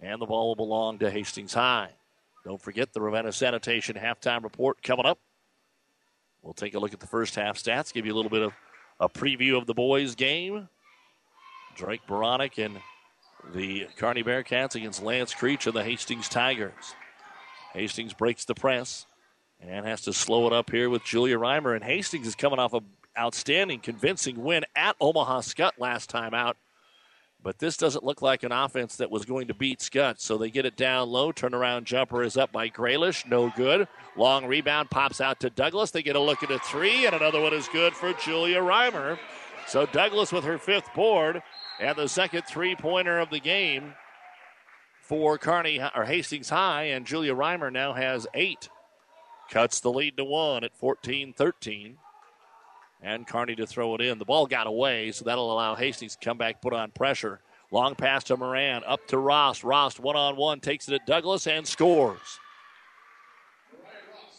and 0.00 0.20
the 0.20 0.26
ball 0.26 0.48
will 0.48 0.56
belong 0.56 0.98
to 0.98 1.10
Hastings 1.10 1.54
High. 1.54 1.90
Don't 2.44 2.60
forget 2.60 2.92
the 2.92 3.00
Ravenna 3.00 3.32
Sanitation 3.32 3.96
halftime 3.96 4.42
report 4.42 4.82
coming 4.82 5.06
up. 5.06 5.18
We'll 6.42 6.54
take 6.54 6.74
a 6.74 6.78
look 6.78 6.92
at 6.92 7.00
the 7.00 7.06
first 7.06 7.34
half 7.34 7.58
stats, 7.58 7.92
give 7.92 8.06
you 8.06 8.12
a 8.12 8.16
little 8.16 8.30
bit 8.30 8.42
of 8.42 8.52
a 9.00 9.08
preview 9.08 9.56
of 9.56 9.66
the 9.66 9.74
boys' 9.74 10.14
game. 10.14 10.68
Drake 11.76 12.02
Beranek 12.08 12.64
and 12.64 12.78
the 13.54 13.86
Kearney 13.96 14.22
Bearcats 14.22 14.74
against 14.74 15.02
Lance 15.02 15.34
Creech 15.34 15.66
and 15.66 15.76
the 15.76 15.84
Hastings 15.84 16.28
Tigers. 16.28 16.94
Hastings 17.72 18.12
breaks 18.12 18.44
the 18.44 18.54
press 18.54 19.06
and 19.60 19.86
has 19.86 20.02
to 20.02 20.12
slow 20.12 20.46
it 20.46 20.52
up 20.52 20.70
here 20.70 20.90
with 20.90 21.04
Julia 21.04 21.38
Reimer. 21.38 21.74
And 21.74 21.84
Hastings 21.84 22.26
is 22.26 22.34
coming 22.34 22.58
off 22.58 22.72
an 22.72 22.84
outstanding, 23.16 23.80
convincing 23.80 24.42
win 24.42 24.64
at 24.74 24.96
Omaha 25.00 25.40
Skutt 25.40 25.72
last 25.78 26.10
time 26.10 26.34
out. 26.34 26.56
But 27.42 27.60
this 27.60 27.76
doesn't 27.76 28.04
look 28.04 28.20
like 28.20 28.42
an 28.42 28.50
offense 28.50 28.96
that 28.96 29.10
was 29.10 29.24
going 29.24 29.46
to 29.48 29.54
beat 29.54 29.78
Skutt. 29.78 30.20
So 30.20 30.36
they 30.36 30.50
get 30.50 30.66
it 30.66 30.76
down 30.76 31.08
low. 31.08 31.32
Turnaround 31.32 31.84
jumper 31.84 32.22
is 32.22 32.36
up 32.36 32.50
by 32.50 32.68
Graylish. 32.68 33.28
No 33.28 33.52
good. 33.56 33.86
Long 34.16 34.46
rebound 34.46 34.90
pops 34.90 35.20
out 35.20 35.40
to 35.40 35.50
Douglas. 35.50 35.92
They 35.92 36.02
get 36.02 36.16
a 36.16 36.20
look 36.20 36.42
at 36.42 36.50
a 36.50 36.58
three, 36.58 37.06
and 37.06 37.14
another 37.14 37.40
one 37.40 37.54
is 37.54 37.68
good 37.68 37.94
for 37.94 38.12
Julia 38.14 38.58
Reimer. 38.58 39.18
So 39.68 39.86
Douglas 39.86 40.32
with 40.32 40.44
her 40.44 40.58
fifth 40.58 40.92
board 40.94 41.42
and 41.78 41.96
the 41.96 42.08
second 42.08 42.42
three 42.48 42.74
pointer 42.74 43.18
of 43.20 43.30
the 43.30 43.40
game 43.40 43.94
for 45.00 45.38
Kearney 45.38 45.80
or 45.94 46.04
Hastings 46.04 46.50
High, 46.50 46.84
and 46.84 47.06
Julia 47.06 47.34
Reimer 47.34 47.72
now 47.72 47.92
has 47.92 48.26
eight. 48.34 48.68
Cuts 49.50 49.80
the 49.80 49.90
lead 49.90 50.16
to 50.16 50.24
one 50.24 50.64
at 50.64 50.76
14 50.76 51.32
13. 51.32 51.98
And 53.02 53.26
Kearney 53.26 53.54
to 53.56 53.66
throw 53.66 53.94
it 53.94 54.00
in. 54.00 54.18
The 54.18 54.24
ball 54.24 54.46
got 54.46 54.66
away, 54.66 55.12
so 55.12 55.24
that'll 55.24 55.52
allow 55.52 55.76
Hastings 55.76 56.16
to 56.16 56.24
come 56.24 56.36
back, 56.36 56.60
put 56.60 56.72
on 56.72 56.90
pressure. 56.90 57.40
Long 57.70 57.94
pass 57.94 58.24
to 58.24 58.36
Moran, 58.36 58.82
up 58.86 59.06
to 59.08 59.18
Ross. 59.18 59.62
Ross 59.62 60.00
one 60.00 60.16
on 60.16 60.36
one 60.36 60.60
takes 60.60 60.88
it 60.88 60.94
at 60.94 61.06
Douglas 61.06 61.46
and 61.46 61.66
scores. 61.66 62.40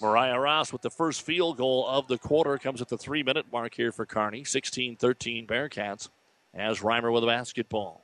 Mariah 0.02 0.40
Ross 0.40 0.72
with 0.72 0.82
the 0.82 0.90
first 0.90 1.22
field 1.22 1.58
goal 1.58 1.86
of 1.88 2.08
the 2.08 2.18
quarter 2.18 2.58
comes 2.58 2.82
at 2.82 2.88
the 2.88 2.98
three 2.98 3.22
minute 3.22 3.46
mark 3.52 3.76
here 3.76 3.92
for 3.92 4.06
Kearney. 4.06 4.44
16 4.44 4.96
13 4.96 5.46
Bearcats 5.46 6.10
as 6.54 6.80
Reimer 6.80 7.14
with 7.14 7.24
a 7.24 7.28
basketball. 7.28 8.04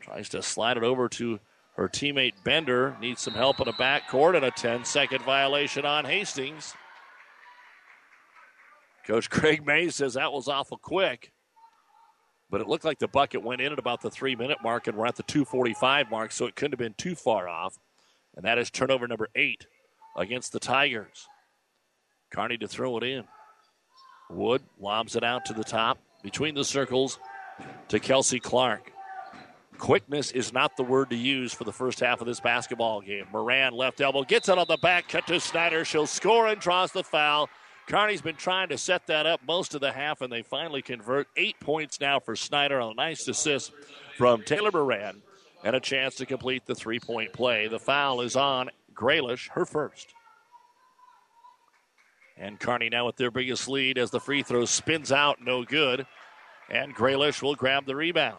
Tries 0.00 0.28
to 0.30 0.42
slide 0.42 0.76
it 0.76 0.82
over 0.82 1.08
to 1.10 1.38
her 1.76 1.88
teammate 1.88 2.34
Bender. 2.44 2.96
Needs 3.00 3.22
some 3.22 3.34
help 3.34 3.60
in 3.60 3.66
the 3.66 3.72
backcourt 3.72 4.36
and 4.36 4.44
a 4.44 4.50
10 4.50 4.84
second 4.84 5.22
violation 5.22 5.86
on 5.86 6.04
Hastings. 6.04 6.74
Coach 9.06 9.28
Craig 9.30 9.66
May 9.66 9.88
says 9.90 10.14
that 10.14 10.32
was 10.32 10.48
awful 10.48 10.78
quick. 10.78 11.32
But 12.50 12.60
it 12.60 12.68
looked 12.68 12.84
like 12.84 12.98
the 12.98 13.08
bucket 13.08 13.42
went 13.42 13.60
in 13.60 13.72
at 13.72 13.78
about 13.78 14.00
the 14.00 14.10
three 14.10 14.36
minute 14.36 14.58
mark, 14.62 14.86
and 14.86 14.96
we're 14.96 15.06
at 15.06 15.16
the 15.16 15.22
245 15.24 16.10
mark, 16.10 16.32
so 16.32 16.46
it 16.46 16.54
couldn't 16.54 16.72
have 16.72 16.78
been 16.78 16.94
too 16.94 17.14
far 17.14 17.48
off. 17.48 17.78
And 18.36 18.44
that 18.44 18.58
is 18.58 18.70
turnover 18.70 19.06
number 19.06 19.28
eight 19.34 19.66
against 20.16 20.52
the 20.52 20.60
Tigers. 20.60 21.26
Kearney 22.30 22.58
to 22.58 22.68
throw 22.68 22.96
it 22.98 23.04
in. 23.04 23.24
Wood 24.30 24.62
lobs 24.78 25.16
it 25.16 25.24
out 25.24 25.44
to 25.46 25.52
the 25.52 25.64
top 25.64 25.98
between 26.22 26.54
the 26.54 26.64
circles 26.64 27.18
to 27.88 28.00
Kelsey 28.00 28.40
Clark. 28.40 28.90
Quickness 29.78 30.30
is 30.30 30.52
not 30.52 30.76
the 30.76 30.82
word 30.82 31.10
to 31.10 31.16
use 31.16 31.52
for 31.52 31.64
the 31.64 31.72
first 31.72 32.00
half 32.00 32.20
of 32.20 32.26
this 32.26 32.40
basketball 32.40 33.00
game. 33.00 33.26
Moran 33.32 33.72
left 33.72 34.00
elbow 34.00 34.22
gets 34.22 34.48
it 34.48 34.56
on 34.56 34.66
the 34.68 34.76
back, 34.76 35.08
cut 35.08 35.26
to 35.26 35.40
Snyder. 35.40 35.84
She'll 35.84 36.06
score 36.06 36.46
and 36.46 36.60
draws 36.60 36.92
the 36.92 37.02
foul. 37.02 37.48
Kearney's 37.86 38.22
been 38.22 38.36
trying 38.36 38.70
to 38.70 38.78
set 38.78 39.06
that 39.08 39.26
up 39.26 39.40
most 39.46 39.74
of 39.74 39.80
the 39.80 39.92
half, 39.92 40.22
and 40.22 40.32
they 40.32 40.42
finally 40.42 40.82
convert. 40.82 41.28
Eight 41.36 41.60
points 41.60 42.00
now 42.00 42.18
for 42.18 42.34
Snyder 42.34 42.80
on 42.80 42.92
a 42.92 42.94
nice 42.94 43.28
assist 43.28 43.72
from 44.16 44.42
Taylor 44.42 44.70
Moran, 44.72 45.22
and 45.62 45.76
a 45.76 45.80
chance 45.80 46.14
to 46.16 46.26
complete 46.26 46.64
the 46.66 46.74
three 46.74 46.98
point 46.98 47.32
play. 47.32 47.68
The 47.68 47.78
foul 47.78 48.22
is 48.22 48.36
on 48.36 48.70
Graylish, 48.94 49.50
her 49.50 49.66
first. 49.66 50.14
And 52.36 52.58
Kearney 52.58 52.88
now 52.88 53.06
with 53.06 53.16
their 53.16 53.30
biggest 53.30 53.68
lead 53.68 53.98
as 53.98 54.10
the 54.10 54.20
free 54.20 54.42
throw 54.42 54.64
spins 54.64 55.12
out, 55.12 55.38
no 55.40 55.62
good. 55.64 56.06
And 56.70 56.94
Graylish 56.94 57.42
will 57.42 57.54
grab 57.54 57.86
the 57.86 57.94
rebound. 57.94 58.38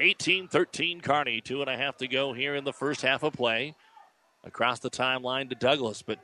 18 0.00 0.46
13 0.46 1.00
Kearney, 1.00 1.40
two 1.40 1.60
and 1.60 1.68
a 1.68 1.76
half 1.76 1.96
to 1.96 2.06
go 2.06 2.32
here 2.32 2.54
in 2.54 2.64
the 2.64 2.72
first 2.72 3.02
half 3.02 3.24
of 3.24 3.32
play. 3.32 3.74
Across 4.44 4.78
the 4.78 4.90
timeline 4.90 5.48
to 5.48 5.56
Douglas, 5.56 6.02
but 6.02 6.20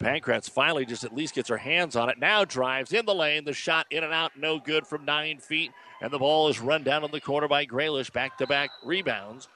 Pankratz 0.00 0.48
finally 0.48 0.86
just 0.86 1.04
at 1.04 1.14
least 1.14 1.34
gets 1.34 1.50
her 1.50 1.58
hands 1.58 1.94
on 1.94 2.08
it. 2.08 2.18
Now 2.18 2.44
drives 2.44 2.92
in 2.92 3.04
the 3.04 3.14
lane. 3.14 3.44
The 3.44 3.52
shot 3.52 3.86
in 3.90 4.02
and 4.02 4.12
out, 4.12 4.32
no 4.36 4.58
good 4.58 4.86
from 4.86 5.04
nine 5.04 5.38
feet. 5.38 5.72
And 6.00 6.10
the 6.10 6.18
ball 6.18 6.48
is 6.48 6.58
run 6.58 6.82
down 6.82 7.04
in 7.04 7.10
the 7.10 7.20
corner 7.20 7.48
by 7.48 7.66
Graylish. 7.66 8.10
Back 8.12 8.38
to 8.38 8.46
back 8.46 8.70
rebounds. 8.82 9.48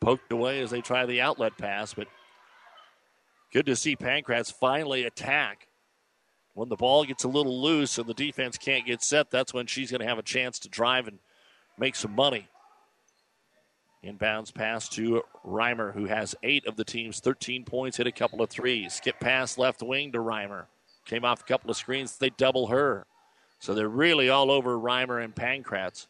Poked 0.00 0.32
away 0.32 0.60
as 0.60 0.70
they 0.70 0.80
try 0.80 1.04
the 1.04 1.20
outlet 1.20 1.58
pass, 1.58 1.94
but 1.94 2.08
good 3.52 3.66
to 3.66 3.76
see 3.76 3.96
Pankratz 3.96 4.52
finally 4.52 5.04
attack. 5.04 5.68
When 6.54 6.68
the 6.68 6.76
ball 6.76 7.04
gets 7.04 7.24
a 7.24 7.28
little 7.28 7.62
loose 7.62 7.98
and 7.98 8.06
the 8.06 8.14
defense 8.14 8.58
can't 8.58 8.86
get 8.86 9.02
set, 9.02 9.30
that's 9.30 9.54
when 9.54 9.66
she's 9.66 9.90
going 9.90 10.00
to 10.00 10.06
have 10.06 10.18
a 10.18 10.22
chance 10.22 10.58
to 10.60 10.68
drive 10.68 11.08
and 11.08 11.18
make 11.78 11.96
some 11.96 12.14
money. 12.14 12.48
Inbounds 14.04 14.52
pass 14.52 14.88
to 14.90 15.22
Reimer, 15.46 15.94
who 15.94 16.06
has 16.06 16.34
eight 16.42 16.66
of 16.66 16.76
the 16.76 16.84
team's 16.84 17.20
13 17.20 17.64
points, 17.64 17.98
hit 17.98 18.06
a 18.06 18.12
couple 18.12 18.42
of 18.42 18.50
threes. 18.50 18.94
Skip 18.94 19.20
pass 19.20 19.56
left 19.56 19.82
wing 19.82 20.10
to 20.12 20.18
Reimer. 20.18 20.66
Came 21.06 21.24
off 21.24 21.42
a 21.42 21.44
couple 21.44 21.70
of 21.70 21.76
screens. 21.76 22.16
They 22.16 22.30
double 22.30 22.66
her. 22.68 23.06
So 23.60 23.74
they're 23.74 23.88
really 23.88 24.28
all 24.28 24.50
over 24.50 24.76
Reimer 24.76 25.22
and 25.22 25.34
Pankratz. 25.34 26.08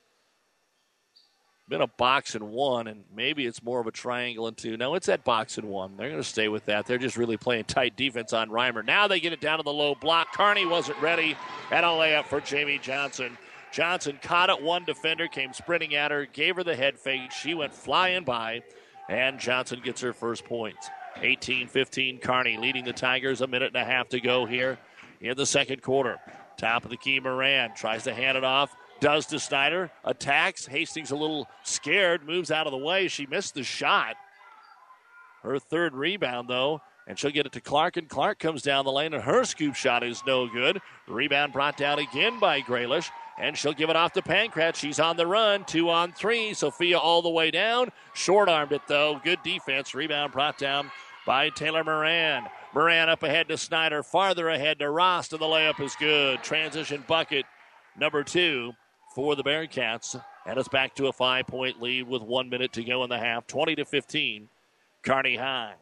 Been 1.68 1.82
a 1.82 1.86
box 1.86 2.34
and 2.34 2.50
one, 2.50 2.86
and 2.86 3.04
maybe 3.14 3.46
it's 3.46 3.62
more 3.62 3.80
of 3.80 3.86
a 3.86 3.90
triangle 3.90 4.46
and 4.46 4.56
two. 4.56 4.76
No, 4.76 4.94
it's 4.94 5.06
that 5.06 5.22
box 5.24 5.58
and 5.58 5.68
one. 5.68 5.96
They're 5.96 6.08
going 6.08 6.20
to 6.20 6.28
stay 6.28 6.48
with 6.48 6.64
that. 6.66 6.86
They're 6.86 6.98
just 6.98 7.16
really 7.16 7.36
playing 7.36 7.64
tight 7.64 7.96
defense 7.96 8.32
on 8.32 8.48
Reimer. 8.48 8.84
Now 8.84 9.06
they 9.06 9.20
get 9.20 9.32
it 9.32 9.40
down 9.40 9.58
to 9.58 9.62
the 9.62 9.72
low 9.72 9.94
block. 9.94 10.32
Kearney 10.34 10.66
wasn't 10.66 11.00
ready. 11.00 11.36
And 11.70 11.84
a 11.84 11.88
layup 11.88 12.24
for 12.24 12.40
Jamie 12.40 12.78
Johnson. 12.78 13.38
Johnson 13.72 14.18
caught 14.22 14.50
it 14.50 14.62
one 14.62 14.84
defender, 14.84 15.26
came 15.28 15.52
sprinting 15.52 15.94
at 15.94 16.10
her, 16.10 16.26
gave 16.26 16.56
her 16.56 16.64
the 16.64 16.76
head 16.76 16.98
fake. 16.98 17.32
She 17.32 17.54
went 17.54 17.72
flying 17.74 18.22
by, 18.22 18.62
and 19.08 19.40
Johnson 19.40 19.80
gets 19.82 20.02
her 20.02 20.12
first 20.12 20.44
points. 20.44 20.88
18 21.20 21.68
15, 21.68 22.18
Kearney 22.18 22.56
leading 22.56 22.84
the 22.84 22.92
Tigers. 22.92 23.40
A 23.40 23.46
minute 23.46 23.74
and 23.74 23.82
a 23.82 23.84
half 23.84 24.08
to 24.10 24.20
go 24.20 24.44
here 24.44 24.78
in 25.20 25.36
the 25.36 25.46
second 25.46 25.82
quarter. 25.82 26.18
Top 26.56 26.84
of 26.84 26.90
the 26.90 26.96
key, 26.96 27.18
Moran 27.18 27.74
tries 27.74 28.04
to 28.04 28.14
hand 28.14 28.36
it 28.36 28.44
off. 28.44 28.74
Does 29.00 29.26
to 29.26 29.40
Snyder. 29.40 29.90
Attacks. 30.04 30.66
Hastings 30.66 31.10
a 31.10 31.16
little 31.16 31.48
scared. 31.64 32.24
Moves 32.26 32.50
out 32.50 32.66
of 32.66 32.70
the 32.70 32.78
way. 32.78 33.08
She 33.08 33.26
missed 33.26 33.54
the 33.54 33.64
shot. 33.64 34.16
Her 35.42 35.58
third 35.58 35.94
rebound, 35.94 36.48
though. 36.48 36.82
And 37.06 37.18
she'll 37.18 37.32
get 37.32 37.46
it 37.46 37.52
to 37.52 37.60
Clark, 37.60 37.96
and 37.96 38.08
Clark 38.08 38.38
comes 38.38 38.62
down 38.62 38.84
the 38.84 38.92
lane, 38.92 39.12
and 39.12 39.24
her 39.24 39.44
scoop 39.44 39.74
shot 39.74 40.04
is 40.04 40.22
no 40.24 40.46
good. 40.46 40.80
Rebound 41.08 41.52
brought 41.52 41.76
down 41.76 41.98
again 41.98 42.38
by 42.38 42.60
Graylish. 42.60 43.10
And 43.42 43.58
she'll 43.58 43.72
give 43.72 43.90
it 43.90 43.96
off 43.96 44.12
to 44.12 44.22
Pankratz. 44.22 44.76
She's 44.76 45.00
on 45.00 45.16
the 45.16 45.26
run. 45.26 45.64
Two 45.64 45.90
on 45.90 46.12
three. 46.12 46.54
Sophia 46.54 46.96
all 46.96 47.22
the 47.22 47.28
way 47.28 47.50
down. 47.50 47.90
Short 48.14 48.48
armed 48.48 48.70
it, 48.70 48.82
though. 48.86 49.20
Good 49.24 49.42
defense. 49.42 49.96
Rebound 49.96 50.32
brought 50.32 50.58
down 50.58 50.92
by 51.26 51.50
Taylor 51.50 51.82
Moran. 51.82 52.44
Moran 52.72 53.08
up 53.08 53.24
ahead 53.24 53.48
to 53.48 53.58
Snyder. 53.58 54.04
Farther 54.04 54.48
ahead 54.48 54.78
to 54.78 54.88
Rost. 54.88 55.32
And 55.32 55.42
the 55.42 55.46
layup 55.46 55.80
is 55.80 55.96
good. 55.96 56.40
Transition 56.44 57.02
bucket 57.08 57.44
number 57.98 58.22
two 58.22 58.74
for 59.12 59.34
the 59.34 59.42
Bearcats. 59.42 60.22
And 60.46 60.56
it's 60.56 60.68
back 60.68 60.94
to 60.94 61.08
a 61.08 61.12
five 61.12 61.48
point 61.48 61.82
lead 61.82 62.06
with 62.06 62.22
one 62.22 62.48
minute 62.48 62.72
to 62.74 62.84
go 62.84 63.02
in 63.02 63.10
the 63.10 63.18
half. 63.18 63.48
20 63.48 63.74
to 63.74 63.84
15. 63.84 64.48
Kearney 65.02 65.34
High. 65.34 65.74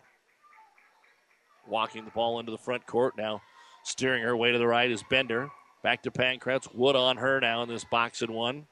Walking 1.68 2.06
the 2.06 2.10
ball 2.10 2.40
into 2.40 2.52
the 2.52 2.58
front 2.58 2.86
court 2.86 3.18
now. 3.18 3.42
Steering 3.84 4.22
her 4.22 4.34
way 4.34 4.50
to 4.50 4.58
the 4.58 4.66
right 4.66 4.90
is 4.90 5.02
Bender. 5.10 5.50
Back 5.82 6.02
to 6.02 6.10
Pankratz. 6.10 6.72
Wood 6.74 6.96
on 6.96 7.16
her 7.16 7.40
now 7.40 7.62
in 7.62 7.68
this 7.68 7.84
box 7.84 8.20
and 8.22 8.34
one. 8.34 8.66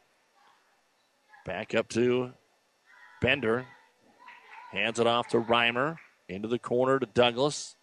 Back 1.47 1.74
up 1.74 1.89
to 1.91 2.33
Bender. 3.22 3.66
Hands 4.72 4.99
it 4.99 5.07
off 5.07 5.28
to 5.28 5.41
Reimer. 5.41 5.97
Into 6.28 6.49
the 6.49 6.59
corner 6.59 6.99
to 6.99 7.07
Douglas. 7.07 7.76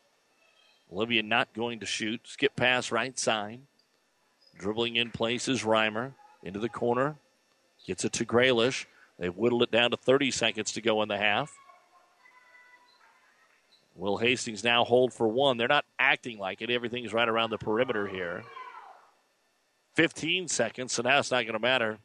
Olivia 0.91 1.23
not 1.23 1.53
going 1.53 1.79
to 1.79 1.85
shoot. 1.85 2.21
Skip 2.25 2.55
pass 2.55 2.91
right 2.91 3.17
side. 3.17 3.61
Dribbling 4.59 4.95
in 4.95 5.09
place 5.09 5.47
is 5.47 5.63
Reimer. 5.63 6.13
Into 6.43 6.59
the 6.59 6.69
corner. 6.69 7.15
Gets 7.87 8.05
it 8.05 8.13
to 8.13 8.25
Graylish. 8.25 8.85
They've 9.17 9.35
whittled 9.35 9.63
it 9.63 9.71
down 9.71 9.91
to 9.91 9.97
30 9.97 10.29
seconds 10.29 10.73
to 10.73 10.81
go 10.81 11.01
in 11.01 11.09
the 11.09 11.17
half. 11.17 11.51
Will 13.95 14.17
Hastings 14.17 14.63
now 14.63 14.83
hold 14.83 15.13
for 15.13 15.27
one? 15.27 15.57
They're 15.57 15.67
not 15.67 15.85
acting 15.97 16.37
like 16.37 16.61
it. 16.61 16.69
Everything's 16.69 17.13
right 17.13 17.27
around 17.27 17.49
the 17.49 17.57
perimeter 17.57 18.07
here. 18.07 18.43
15 19.95 20.47
seconds, 20.47 20.93
so 20.93 21.01
now 21.01 21.19
it's 21.19 21.31
not 21.31 21.43
going 21.43 21.53
to 21.53 21.59
matter. 21.59 21.97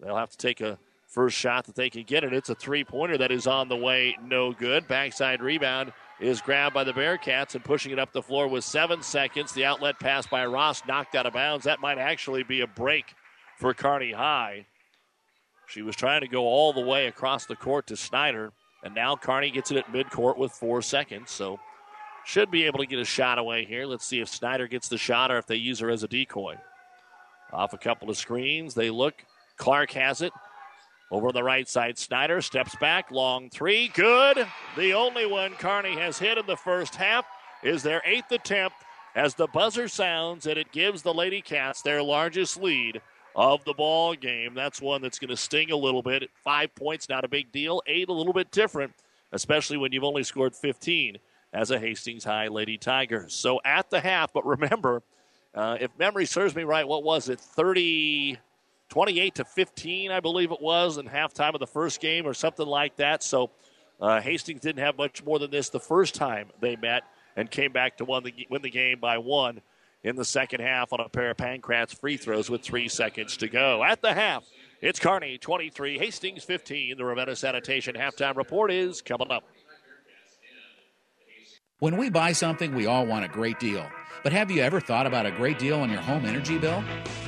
They'll 0.00 0.16
have 0.16 0.30
to 0.30 0.36
take 0.36 0.60
a 0.60 0.78
first 1.08 1.36
shot 1.36 1.66
that 1.66 1.74
they 1.74 1.90
can 1.90 2.04
get 2.04 2.24
it. 2.24 2.32
It's 2.32 2.48
a 2.48 2.54
three 2.54 2.84
pointer 2.84 3.18
that 3.18 3.30
is 3.30 3.46
on 3.46 3.68
the 3.68 3.76
way, 3.76 4.16
no 4.24 4.52
good. 4.52 4.88
Backside 4.88 5.42
rebound 5.42 5.92
is 6.20 6.40
grabbed 6.40 6.74
by 6.74 6.84
the 6.84 6.92
Bearcats 6.92 7.54
and 7.54 7.64
pushing 7.64 7.92
it 7.92 7.98
up 7.98 8.12
the 8.12 8.22
floor 8.22 8.48
with 8.48 8.64
seven 8.64 9.02
seconds. 9.02 9.52
The 9.52 9.64
outlet 9.64 10.00
pass 10.00 10.26
by 10.26 10.46
Ross 10.46 10.82
knocked 10.86 11.14
out 11.14 11.26
of 11.26 11.34
bounds. 11.34 11.64
That 11.64 11.80
might 11.80 11.98
actually 11.98 12.44
be 12.44 12.62
a 12.62 12.66
break 12.66 13.14
for 13.58 13.74
Kearney 13.74 14.12
High. 14.12 14.66
She 15.66 15.82
was 15.82 15.96
trying 15.96 16.22
to 16.22 16.28
go 16.28 16.44
all 16.44 16.72
the 16.72 16.80
way 16.80 17.06
across 17.06 17.46
the 17.46 17.56
court 17.56 17.86
to 17.88 17.96
Snyder, 17.96 18.52
and 18.82 18.94
now 18.94 19.16
Kearney 19.16 19.50
gets 19.50 19.70
it 19.70 19.76
at 19.76 19.92
midcourt 19.92 20.38
with 20.38 20.52
four 20.52 20.80
seconds. 20.80 21.30
So 21.30 21.58
should 22.24 22.50
be 22.50 22.64
able 22.64 22.78
to 22.78 22.86
get 22.86 22.98
a 22.98 23.04
shot 23.04 23.38
away 23.38 23.64
here. 23.64 23.84
Let's 23.84 24.06
see 24.06 24.20
if 24.20 24.28
Snyder 24.28 24.68
gets 24.68 24.88
the 24.88 24.98
shot 24.98 25.30
or 25.30 25.38
if 25.38 25.46
they 25.46 25.56
use 25.56 25.80
her 25.80 25.90
as 25.90 26.02
a 26.02 26.08
decoy. 26.08 26.56
Off 27.52 27.72
a 27.74 27.78
couple 27.78 28.08
of 28.08 28.16
screens, 28.16 28.74
they 28.74 28.90
look. 28.90 29.14
Clark 29.56 29.92
has 29.92 30.22
it. 30.22 30.32
Over 31.10 31.30
the 31.30 31.42
right 31.42 31.68
side, 31.68 31.98
Snyder 31.98 32.40
steps 32.40 32.74
back, 32.76 33.10
long 33.10 33.50
three, 33.50 33.88
good. 33.88 34.46
The 34.78 34.94
only 34.94 35.26
one 35.26 35.52
Kearney 35.52 35.94
has 35.96 36.18
hit 36.18 36.38
in 36.38 36.46
the 36.46 36.56
first 36.56 36.94
half 36.94 37.26
is 37.62 37.82
their 37.82 38.00
eighth 38.06 38.32
attempt 38.32 38.76
as 39.14 39.34
the 39.34 39.46
buzzer 39.48 39.88
sounds 39.88 40.46
and 40.46 40.56
it 40.56 40.72
gives 40.72 41.02
the 41.02 41.12
Lady 41.12 41.42
Cats 41.42 41.82
their 41.82 42.02
largest 42.02 42.56
lead 42.56 43.02
of 43.36 43.62
the 43.64 43.74
ball 43.74 44.14
game. 44.14 44.54
That's 44.54 44.80
one 44.80 45.02
that's 45.02 45.18
going 45.18 45.28
to 45.28 45.36
sting 45.36 45.70
a 45.70 45.76
little 45.76 46.02
bit. 46.02 46.30
Five 46.42 46.74
points, 46.74 47.10
not 47.10 47.24
a 47.24 47.28
big 47.28 47.52
deal. 47.52 47.82
Eight, 47.86 48.08
a 48.08 48.12
little 48.12 48.32
bit 48.32 48.50
different, 48.50 48.92
especially 49.32 49.76
when 49.76 49.92
you've 49.92 50.04
only 50.04 50.22
scored 50.22 50.54
15 50.54 51.18
as 51.52 51.70
a 51.70 51.78
Hastings 51.78 52.24
High 52.24 52.48
Lady 52.48 52.78
Tigers. 52.78 53.34
So 53.34 53.60
at 53.64 53.90
the 53.90 54.00
half, 54.00 54.32
but 54.32 54.46
remember, 54.46 55.02
uh, 55.54 55.76
if 55.80 55.90
memory 55.98 56.26
serves 56.26 56.54
me 56.54 56.64
right, 56.64 56.86
what 56.86 57.02
was 57.04 57.28
it? 57.28 57.40
30, 57.40 58.38
28 58.88 59.34
to 59.36 59.44
15, 59.44 60.10
I 60.10 60.20
believe 60.20 60.50
it 60.52 60.60
was, 60.60 60.98
in 60.98 61.06
halftime 61.06 61.54
of 61.54 61.60
the 61.60 61.66
first 61.66 62.00
game 62.00 62.26
or 62.26 62.34
something 62.34 62.66
like 62.66 62.96
that. 62.96 63.22
So 63.22 63.50
uh, 64.00 64.20
Hastings 64.20 64.60
didn't 64.60 64.82
have 64.82 64.96
much 64.96 65.24
more 65.24 65.38
than 65.38 65.50
this 65.50 65.68
the 65.68 65.80
first 65.80 66.14
time 66.14 66.48
they 66.60 66.76
met 66.76 67.02
and 67.36 67.50
came 67.50 67.72
back 67.72 67.98
to 67.98 68.04
win 68.04 68.24
the, 68.24 68.34
win 68.50 68.62
the 68.62 68.70
game 68.70 68.98
by 69.00 69.18
one 69.18 69.60
in 70.02 70.16
the 70.16 70.24
second 70.24 70.60
half 70.60 70.92
on 70.92 71.00
a 71.00 71.08
pair 71.08 71.30
of 71.30 71.36
Pankratz 71.36 71.94
free 71.94 72.16
throws 72.16 72.50
with 72.50 72.62
three 72.62 72.88
seconds 72.88 73.36
to 73.38 73.48
go. 73.48 73.84
At 73.84 74.02
the 74.02 74.12
half, 74.12 74.44
it's 74.80 74.98
Kearney 74.98 75.38
23, 75.38 75.98
Hastings 75.98 76.42
15. 76.44 76.96
The 76.96 77.04
Ravenna 77.04 77.36
Sanitation 77.36 77.94
halftime 77.94 78.36
report 78.36 78.72
is 78.72 79.00
coming 79.00 79.30
up. 79.30 79.44
When 81.82 81.96
we 81.96 82.10
buy 82.10 82.30
something, 82.30 82.76
we 82.76 82.86
all 82.86 83.04
want 83.04 83.24
a 83.24 83.28
great 83.28 83.58
deal. 83.58 83.84
But 84.22 84.32
have 84.32 84.52
you 84.52 84.62
ever 84.62 84.80
thought 84.80 85.04
about 85.04 85.26
a 85.26 85.32
great 85.32 85.58
deal 85.58 85.80
on 85.80 85.90
your 85.90 86.00
home 86.00 86.24
energy 86.24 86.56
bill? 86.56 86.84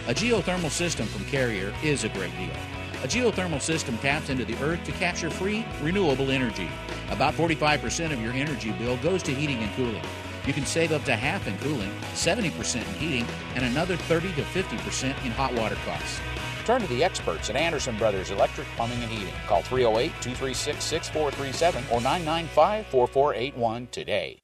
A 0.06 0.14
geothermal 0.14 0.70
system 0.70 1.08
from 1.08 1.24
Carrier 1.24 1.74
is 1.82 2.04
a 2.04 2.08
great 2.10 2.30
deal. 2.38 2.54
A 3.02 3.08
geothermal 3.08 3.60
system 3.60 3.98
taps 3.98 4.30
into 4.30 4.44
the 4.44 4.56
earth 4.62 4.84
to 4.84 4.92
capture 4.92 5.28
free, 5.28 5.66
renewable 5.82 6.30
energy. 6.30 6.68
About 7.10 7.34
45% 7.34 8.12
of 8.12 8.22
your 8.22 8.32
energy 8.32 8.70
bill 8.70 8.96
goes 8.98 9.24
to 9.24 9.34
heating 9.34 9.58
and 9.58 9.74
cooling. 9.74 10.04
You 10.46 10.52
can 10.52 10.66
save 10.66 10.92
up 10.92 11.02
to 11.06 11.16
half 11.16 11.48
in 11.48 11.58
cooling, 11.58 11.90
70% 12.12 12.76
in 12.76 12.94
heating, 12.94 13.26
and 13.56 13.64
another 13.64 13.96
30 13.96 14.34
to 14.34 14.42
50% 14.42 15.24
in 15.24 15.32
hot 15.32 15.52
water 15.54 15.76
costs. 15.84 16.20
Turn 16.64 16.80
to 16.80 16.86
the 16.86 17.02
experts 17.02 17.50
at 17.50 17.56
Anderson 17.56 17.98
Brothers 17.98 18.30
Electric 18.30 18.68
Plumbing 18.76 19.02
and 19.02 19.10
Heating. 19.10 19.34
Call 19.48 19.62
308 19.62 20.12
236 20.22 20.84
6437 20.84 21.82
or 21.90 22.00
995 22.00 22.86
4481 22.86 23.88
today. 23.90 24.43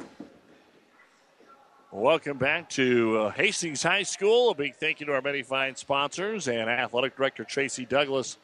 Welcome 1.93 2.37
back 2.37 2.69
to 2.69 3.17
uh, 3.17 3.29
Hastings 3.31 3.83
High 3.83 4.03
School. 4.03 4.51
A 4.51 4.55
big 4.55 4.75
thank 4.75 5.01
you 5.01 5.07
to 5.07 5.11
our 5.13 5.21
many 5.21 5.41
fine 5.41 5.75
sponsors 5.75 6.47
and 6.47 6.69
Athletic 6.69 7.17
Director 7.17 7.43
Tracy 7.43 7.85
Douglas 7.85 8.37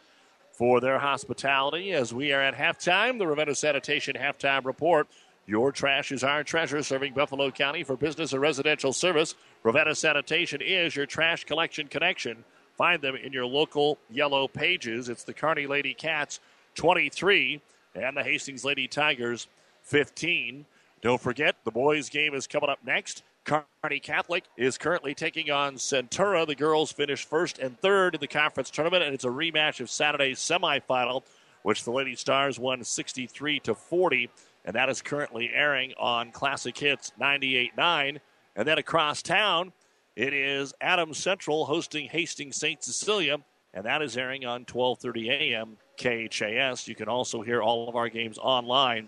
for 0.52 0.82
their 0.82 1.00
hospitality 1.00 1.94
as 1.94 2.14
we 2.14 2.34
are 2.34 2.42
at 2.42 2.56
halftime. 2.56 3.18
The 3.18 3.26
Ravenna 3.26 3.56
Sanitation 3.56 4.18
halftime 4.18 4.66
report. 4.66 5.08
Your 5.46 5.72
trash 5.72 6.12
is 6.12 6.26
our 6.26 6.44
treasure, 6.44 6.84
serving 6.84 7.14
Buffalo 7.14 7.50
County 7.50 7.86
for 7.86 7.96
business 7.96 8.34
and 8.34 8.42
residential 8.42 8.92
service. 8.92 9.34
Ravenna 9.64 9.96
Sanitation 9.96 10.60
is 10.60 10.94
your 10.94 11.06
trash 11.06 11.46
collection 11.46 11.88
connection. 11.88 12.44
Find 12.78 13.02
them 13.02 13.16
in 13.16 13.32
your 13.32 13.46
local 13.46 13.98
yellow 14.10 14.50
pages. 14.50 15.08
It's 15.08 15.24
the 15.24 15.34
Kearney 15.34 15.68
Lady 15.68 15.94
Cats 15.94 16.42
23 16.76 17.62
and 17.96 18.18
the 18.18 18.24
Hastings 18.24 18.66
Lady 18.66 18.90
Tigers 18.90 19.48
15. 19.84 20.66
Don't 21.02 21.22
forget, 21.22 21.56
the 21.64 21.72
boys' 21.72 22.10
game 22.10 22.34
is 22.34 22.46
coming 22.46 22.70
up 22.70 22.80
next. 22.86 23.24
Kearney 23.48 24.00
Catholic 24.02 24.44
is 24.58 24.78
currently 24.78 25.14
taking 25.16 25.50
on 25.50 25.76
Centura. 25.76 26.46
The 26.46 26.54
girls 26.54 26.92
finished 26.92 27.30
first 27.30 27.60
and 27.60 27.80
third 27.80 28.16
in 28.16 28.22
the 28.22 28.28
conference 28.28 28.70
tournament, 28.70 29.04
and 29.04 29.14
it's 29.14 29.24
a 29.24 29.30
rematch 29.30 29.80
of 29.80 29.90
Saturday's 29.90 30.40
semifinal, 30.40 31.24
which 31.64 31.86
the 31.86 31.92
Lady 31.92 32.16
Stars 32.16 32.60
won 32.60 32.84
63 32.84 33.62
to 33.62 33.74
40, 33.74 34.30
and 34.66 34.76
that 34.76 34.90
is 34.90 35.02
currently 35.02 35.50
airing 35.54 35.94
on 35.98 36.32
Classic 36.32 36.78
Hits 36.78 37.14
98.9. 37.20 38.20
And 38.58 38.68
then 38.68 38.78
across 38.80 39.22
town, 39.22 39.72
it 40.18 40.34
is 40.34 40.74
Adams 40.82 41.18
Central 41.18 41.66
hosting 41.66 42.10
Hastings 42.10 42.58
St. 42.58 42.84
Cecilia, 42.84 43.38
and 43.74 43.86
that 43.86 44.02
is 44.02 44.18
airing 44.18 44.46
on 44.46 44.66
12:30 44.66 45.30
a.m. 45.30 45.78
KHAS. 45.98 46.88
You 46.88 46.96
can 46.96 47.08
also 47.08 47.42
hear 47.42 47.62
all 47.62 47.88
of 47.88 47.96
our 47.96 48.10
games 48.10 48.38
online 48.38 49.08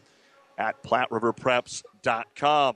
at 0.57 0.81
PlatteRiverPreps.com. 0.83 2.75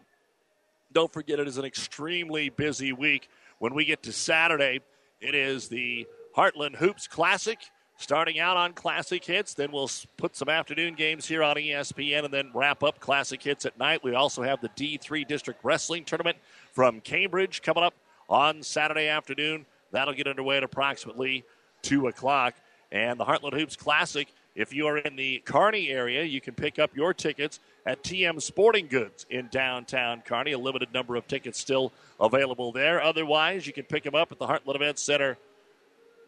Don't 0.93 1.11
forget, 1.11 1.39
it 1.39 1.47
is 1.47 1.57
an 1.57 1.65
extremely 1.65 2.49
busy 2.49 2.93
week. 2.93 3.27
When 3.57 3.73
we 3.73 3.83
get 3.83 4.03
to 4.03 4.11
Saturday, 4.11 4.81
it 5.19 5.33
is 5.33 5.67
the 5.67 6.07
Heartland 6.37 6.75
Hoops 6.75 7.07
Classic. 7.07 7.59
Starting 7.97 8.39
out 8.39 8.57
on 8.57 8.73
Classic 8.73 9.23
Hits, 9.23 9.53
then 9.53 9.71
we'll 9.71 9.89
put 10.17 10.35
some 10.35 10.49
afternoon 10.49 10.95
games 10.95 11.27
here 11.27 11.43
on 11.43 11.55
ESPN 11.55 12.25
and 12.25 12.33
then 12.33 12.49
wrap 12.53 12.83
up 12.83 12.99
Classic 12.99 13.41
Hits 13.41 13.65
at 13.65 13.77
night. 13.77 14.03
We 14.03 14.13
also 14.13 14.41
have 14.41 14.61
the 14.61 14.69
D3 14.69 15.27
District 15.27 15.59
Wrestling 15.63 16.03
Tournament 16.03 16.37
from 16.71 17.01
Cambridge 17.01 17.61
coming 17.61 17.83
up 17.83 17.93
on 18.29 18.61
Saturday 18.61 19.07
afternoon. 19.07 19.65
That'll 19.91 20.15
get 20.15 20.27
underway 20.27 20.57
at 20.57 20.63
approximately 20.63 21.45
2 21.83 22.07
o'clock. 22.07 22.55
And 22.91 23.19
the 23.19 23.25
Heartland 23.25 23.53
Hoops 23.53 23.75
Classic, 23.75 24.27
if 24.55 24.73
you 24.73 24.87
are 24.87 24.97
in 24.97 25.15
the 25.15 25.39
Kearney 25.45 25.89
area, 25.89 26.23
you 26.23 26.41
can 26.41 26.55
pick 26.55 26.79
up 26.79 26.95
your 26.95 27.13
tickets 27.13 27.59
at 27.85 28.03
TM 28.03 28.41
Sporting 28.41 28.87
Goods 28.87 29.25
in 29.29 29.47
downtown 29.49 30.21
Kearney. 30.21 30.53
A 30.53 30.57
limited 30.57 30.93
number 30.93 31.15
of 31.15 31.27
tickets 31.27 31.59
still 31.59 31.91
available 32.19 32.71
there. 32.71 33.01
Otherwise, 33.01 33.67
you 33.67 33.73
can 33.73 33.83
pick 33.83 34.03
them 34.03 34.15
up 34.15 34.31
at 34.31 34.39
the 34.39 34.47
Heartland 34.47 34.75
Event 34.75 34.99
Center 34.99 35.37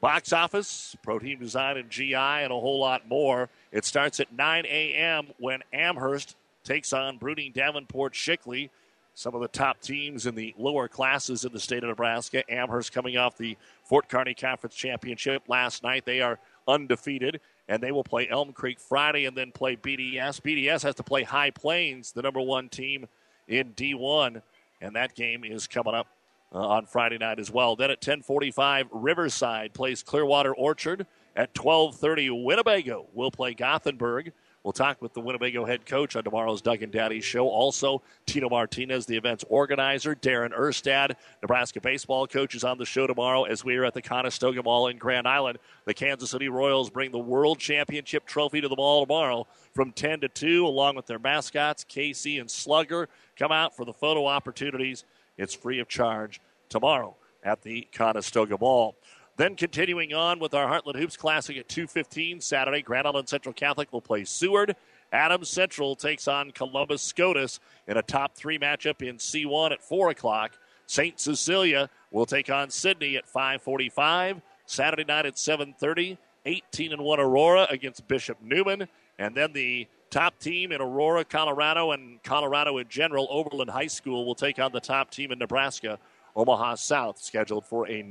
box 0.02 0.34
office, 0.34 0.96
Protein 1.04 1.40
Design 1.40 1.78
and 1.78 1.90
GI, 1.90 2.14
and 2.14 2.52
a 2.52 2.60
whole 2.60 2.80
lot 2.80 3.08
more. 3.08 3.50
It 3.72 3.86
starts 3.86 4.20
at 4.20 4.34
9 4.34 4.66
a.m. 4.66 5.28
when 5.40 5.64
Amherst 5.74 6.36
takes 6.64 6.94
on 6.94 7.18
Bruning 7.18 7.54
Davenport 7.54 8.14
Shickley. 8.14 8.70
Some 9.14 9.34
of 9.34 9.42
the 9.42 9.48
top 9.48 9.80
teams 9.80 10.26
in 10.26 10.36
the 10.36 10.54
lower 10.58 10.90
classes 10.90 11.46
in 11.46 11.54
the 11.54 11.60
state 11.60 11.84
of 11.84 11.90
Nebraska. 11.90 12.44
Amherst 12.52 12.92
coming 12.92 13.16
off 13.16 13.38
the 13.38 13.58
Fort 13.84 14.10
Kearney 14.10 14.34
Conference 14.34 14.76
Championship 14.76 15.44
last 15.48 15.84
night. 15.84 16.06
They 16.06 16.20
are 16.20 16.38
undefeated 16.68 17.40
and 17.68 17.82
they 17.82 17.92
will 17.92 18.04
play 18.04 18.28
Elm 18.30 18.54
Creek 18.54 18.80
Friday 18.80 19.26
and 19.26 19.36
then 19.36 19.52
play 19.52 19.76
BDS. 19.76 20.42
BDS 20.42 20.84
has 20.84 20.96
to 20.96 21.04
play 21.04 21.24
High 21.24 21.52
Plains, 21.52 22.12
the 22.12 22.22
number 22.22 22.42
one 22.42 22.70
team 22.70 23.08
in 23.48 23.74
D1, 23.74 24.42
and 24.82 24.96
that 24.96 25.16
game 25.16 25.44
is 25.44 25.68
coming 25.68 25.94
up 25.94 26.08
uh, 26.54 26.60
on 26.60 26.86
Friday 26.86 27.18
night 27.18 27.40
as 27.40 27.52
well. 27.52 27.76
Then 27.76 27.92
at 27.92 28.02
10:45, 28.02 28.88
Riverside 28.92 29.74
plays 29.74 30.04
Clearwater 30.04 30.54
Orchard. 30.54 31.06
At 31.36 31.54
12:30, 31.54 32.44
Winnebago 32.44 33.08
will 33.14 33.32
play 33.32 33.54
Gothenburg. 33.54 34.32
We'll 34.66 34.74
talk 34.74 35.00
with 35.00 35.14
the 35.14 35.22
Winnebago 35.22 35.64
head 35.64 35.86
coach 35.86 36.16
on 36.16 36.24
tomorrow's 36.24 36.60
Doug 36.60 36.82
and 36.82 36.92
Daddy 36.92 37.22
show. 37.22 37.48
Also, 37.48 38.02
Tino 38.26 38.50
Martinez, 38.50 39.06
the 39.06 39.16
event's 39.16 39.46
organizer. 39.48 40.16
Darren 40.16 40.58
Erstad, 40.58 41.12
Nebraska 41.44 41.80
baseball 41.80 42.26
coach, 42.26 42.56
is 42.56 42.64
on 42.64 42.80
the 42.80 42.86
show 42.86 43.06
tomorrow 43.06 43.44
as 43.44 43.64
we 43.64 43.76
are 43.76 43.86
at 43.86 43.94
the 43.94 44.02
Conestoga 44.02 44.64
Mall 44.64 44.88
in 44.88 44.98
Grand 44.98 45.28
Island. 45.28 45.60
The 45.86 45.94
Kansas 45.94 46.32
City 46.32 46.50
Royals 46.50 46.90
bring 46.90 47.12
the 47.12 47.20
World 47.20 47.60
Championship 47.60 48.26
trophy 48.26 48.60
to 48.60 48.68
the 48.68 48.76
mall 48.76 49.06
tomorrow 49.06 49.46
from 49.76 49.92
10 49.92 50.22
to 50.22 50.30
2, 50.30 50.66
along 50.66 50.96
with 50.96 51.06
their 51.06 51.20
mascots, 51.20 51.84
Casey 51.84 52.40
and 52.40 52.50
Slugger. 52.50 53.08
Come 53.38 53.52
out 53.52 53.76
for 53.76 53.86
the 53.86 53.94
photo 53.94 54.26
opportunities. 54.26 55.04
It's 55.38 55.54
free 55.54 55.80
of 55.80 55.88
charge 55.88 56.42
tomorrow 56.70 57.16
at 57.44 57.62
the 57.62 57.88
Conestoga 57.92 58.58
Mall. 58.60 58.96
Then 59.38 59.56
continuing 59.56 60.14
on 60.14 60.40
with 60.40 60.54
our 60.54 60.66
Heartland 60.66 60.98
Hoops 60.98 61.18
Classic 61.18 61.58
at 61.58 61.68
2.15 61.68 62.42
Saturday, 62.42 62.82
Grand 62.82 63.06
Island 63.06 63.28
Central 63.28 63.52
Catholic 63.52 63.92
will 63.92 64.02
play 64.02 64.24
Seward. 64.24 64.78
Adams 65.12 65.50
Central 65.50 65.96
takes 65.96 66.28
on 66.30 66.52
Columbus 66.52 67.02
Scotus 67.02 67.60
in 67.88 67.98
a 67.98 68.02
top 68.02 68.36
three 68.36 68.58
matchup 68.58 69.02
in 69.02 69.18
C1 69.18 69.72
at 69.72 69.84
4 69.84 70.12
o'clock. 70.12 70.58
St. 70.88 71.20
Cecilia 71.20 71.90
will 72.12 72.26
take 72.26 72.50
on 72.50 72.70
Sidney 72.70 73.18
at 73.18 73.28
545. 73.28 74.42
Saturday 74.68 75.04
night 75.04 75.26
at 75.26 75.36
7:30, 75.38 76.18
18 76.46 76.94
and 76.94 77.02
1 77.02 77.20
Aurora 77.20 77.68
against 77.70 78.08
Bishop 78.08 78.38
Neumann. 78.42 78.88
and 79.18 79.36
then 79.36 79.54
the 79.54 79.88
top 80.10 80.38
team 80.40 80.72
in 80.72 80.82
Aurora, 80.82 81.24
Colorado, 81.24 81.92
and 81.92 82.22
Colorado 82.24 82.78
in 82.78 82.88
general, 82.90 83.28
Overland 83.30 83.70
High 83.70 83.88
School 83.88 84.26
will 84.26 84.36
take 84.36 84.60
on 84.60 84.72
the 84.72 84.80
top 84.80 85.10
team 85.12 85.32
in 85.32 85.40
Nebraska, 85.40 86.00
Omaha 86.36 86.76
South, 86.76 87.22
scheduled 87.22 87.66
for 87.66 87.88
a 87.88 88.02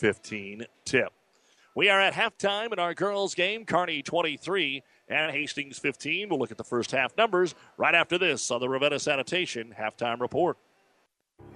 9:15 0.00 0.66
tip. 0.84 1.12
We 1.74 1.88
are 1.88 2.00
at 2.00 2.14
halftime 2.14 2.72
in 2.72 2.78
our 2.78 2.94
girls' 2.94 3.34
game. 3.34 3.64
Kearney 3.64 4.02
23 4.02 4.82
and 5.08 5.32
Hastings 5.32 5.78
15. 5.78 6.28
We'll 6.28 6.38
look 6.38 6.52
at 6.52 6.56
the 6.56 6.64
first 6.64 6.92
half 6.92 7.16
numbers 7.16 7.54
right 7.76 7.94
after 7.94 8.16
this 8.16 8.50
on 8.50 8.60
the 8.60 8.68
Ravenna 8.68 8.98
Sanitation 9.00 9.74
halftime 9.78 10.20
report. 10.20 10.56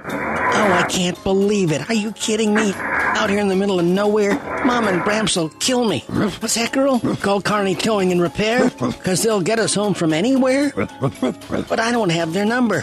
Oh, 0.01 0.09
I 0.11 0.87
can't 0.89 1.23
believe 1.23 1.71
it. 1.71 1.89
Are 1.89 1.95
you 1.95 2.11
kidding 2.13 2.53
me? 2.53 2.73
Out 2.75 3.31
here 3.31 3.39
in 3.39 3.47
the 3.49 3.55
middle 3.55 3.79
of 3.79 3.87
nowhere, 3.87 4.35
Mom 4.65 4.89
and 4.89 5.03
Bramps 5.03 5.37
will 5.37 5.51
kill 5.51 5.85
me. 5.85 6.01
What's 6.09 6.55
that, 6.55 6.73
girl? 6.73 6.99
Call 6.99 7.41
Kearney 7.41 7.77
Towing 7.77 8.11
and 8.11 8.21
Repair? 8.21 8.71
Because 8.71 9.23
they'll 9.23 9.41
get 9.41 9.61
us 9.61 9.75
home 9.75 9.95
from 9.95 10.13
anywhere? 10.13 10.73
But 10.75 11.79
I 11.79 11.93
don't 11.93 12.11
have 12.11 12.33
their 12.33 12.45
number. 12.45 12.83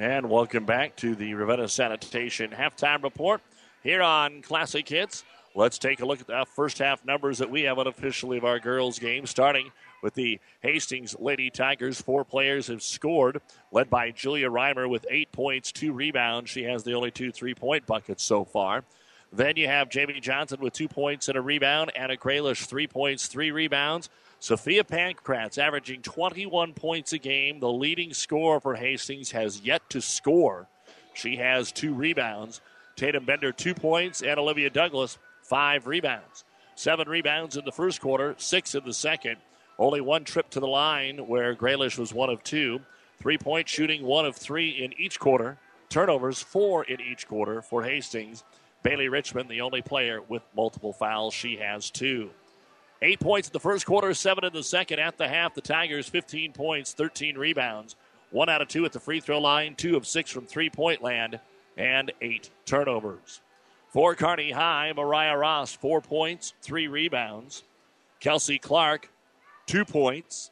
And 0.00 0.30
welcome 0.30 0.64
back 0.64 0.96
to 0.96 1.14
the 1.14 1.34
Ravenna 1.34 1.68
Sanitation 1.68 2.52
halftime 2.52 3.02
report 3.02 3.42
here 3.82 4.00
on 4.00 4.40
Classic 4.40 4.88
Hits. 4.88 5.24
Let's 5.54 5.76
take 5.76 6.00
a 6.00 6.06
look 6.06 6.22
at 6.22 6.26
the 6.26 6.46
first 6.56 6.78
half 6.78 7.04
numbers 7.04 7.36
that 7.36 7.50
we 7.50 7.64
have 7.64 7.76
unofficially 7.76 8.38
of 8.38 8.46
our 8.46 8.58
girls' 8.58 8.98
game, 8.98 9.26
starting 9.26 9.70
with 10.02 10.14
the 10.14 10.40
Hastings 10.62 11.14
Lady 11.18 11.50
Tigers. 11.50 12.00
Four 12.00 12.24
players 12.24 12.68
have 12.68 12.82
scored, 12.82 13.42
led 13.72 13.90
by 13.90 14.10
Julia 14.10 14.48
Reimer 14.48 14.88
with 14.88 15.04
eight 15.10 15.32
points, 15.32 15.70
two 15.70 15.92
rebounds. 15.92 16.48
She 16.48 16.62
has 16.62 16.82
the 16.82 16.94
only 16.94 17.10
two 17.10 17.30
three 17.30 17.54
point 17.54 17.84
buckets 17.84 18.22
so 18.22 18.46
far. 18.46 18.84
Then 19.34 19.58
you 19.58 19.66
have 19.66 19.90
Jamie 19.90 20.20
Johnson 20.20 20.60
with 20.62 20.72
two 20.72 20.88
points 20.88 21.28
and 21.28 21.36
a 21.36 21.42
rebound, 21.42 21.92
Anna 21.94 22.16
Graylish, 22.16 22.64
three 22.64 22.86
points, 22.86 23.26
three 23.26 23.50
rebounds. 23.50 24.08
Sophia 24.42 24.82
Pankratz 24.82 25.58
averaging 25.58 26.00
21 26.00 26.72
points 26.72 27.12
a 27.12 27.18
game. 27.18 27.60
The 27.60 27.70
leading 27.70 28.14
scorer 28.14 28.58
for 28.58 28.74
Hastings 28.74 29.30
has 29.32 29.60
yet 29.60 29.88
to 29.90 30.00
score. 30.00 30.66
She 31.12 31.36
has 31.36 31.70
two 31.70 31.92
rebounds. 31.92 32.62
Tatum 32.96 33.26
Bender, 33.26 33.52
two 33.52 33.74
points, 33.74 34.22
and 34.22 34.40
Olivia 34.40 34.70
Douglas, 34.70 35.18
five 35.42 35.86
rebounds. 35.86 36.44
Seven 36.74 37.06
rebounds 37.06 37.58
in 37.58 37.66
the 37.66 37.72
first 37.72 38.00
quarter, 38.00 38.34
six 38.38 38.74
in 38.74 38.82
the 38.84 38.94
second. 38.94 39.36
Only 39.78 40.00
one 40.00 40.24
trip 40.24 40.48
to 40.50 40.60
the 40.60 40.66
line 40.66 41.18
where 41.26 41.54
Graylish 41.54 41.98
was 41.98 42.14
one 42.14 42.30
of 42.30 42.42
two. 42.42 42.80
Three 43.18 43.36
point 43.36 43.68
shooting, 43.68 44.02
one 44.02 44.24
of 44.24 44.36
three 44.36 44.70
in 44.70 44.94
each 44.98 45.20
quarter. 45.20 45.58
Turnovers, 45.90 46.40
four 46.40 46.84
in 46.84 46.98
each 47.02 47.28
quarter 47.28 47.60
for 47.60 47.82
Hastings. 47.82 48.44
Bailey 48.82 49.10
Richmond, 49.10 49.50
the 49.50 49.60
only 49.60 49.82
player 49.82 50.22
with 50.22 50.42
multiple 50.56 50.94
fouls. 50.94 51.34
She 51.34 51.56
has 51.56 51.90
two. 51.90 52.30
Eight 53.02 53.20
points 53.20 53.48
in 53.48 53.52
the 53.52 53.60
first 53.60 53.86
quarter, 53.86 54.12
seven 54.12 54.44
in 54.44 54.52
the 54.52 54.62
second. 54.62 54.98
At 54.98 55.16
the 55.16 55.26
half, 55.26 55.54
the 55.54 55.62
Tigers 55.62 56.08
15 56.08 56.52
points, 56.52 56.92
13 56.92 57.38
rebounds. 57.38 57.96
One 58.30 58.48
out 58.48 58.60
of 58.60 58.68
two 58.68 58.84
at 58.84 58.92
the 58.92 59.00
free 59.00 59.20
throw 59.20 59.40
line, 59.40 59.74
two 59.74 59.96
of 59.96 60.06
six 60.06 60.30
from 60.30 60.46
three 60.46 60.70
point 60.70 61.02
land, 61.02 61.40
and 61.76 62.12
eight 62.20 62.50
turnovers. 62.66 63.40
For 63.88 64.14
Kearney 64.14 64.52
High, 64.52 64.92
Mariah 64.94 65.36
Ross, 65.36 65.74
four 65.74 66.00
points, 66.00 66.52
three 66.62 66.86
rebounds. 66.86 67.64
Kelsey 68.20 68.58
Clark, 68.58 69.10
two 69.66 69.84
points, 69.84 70.50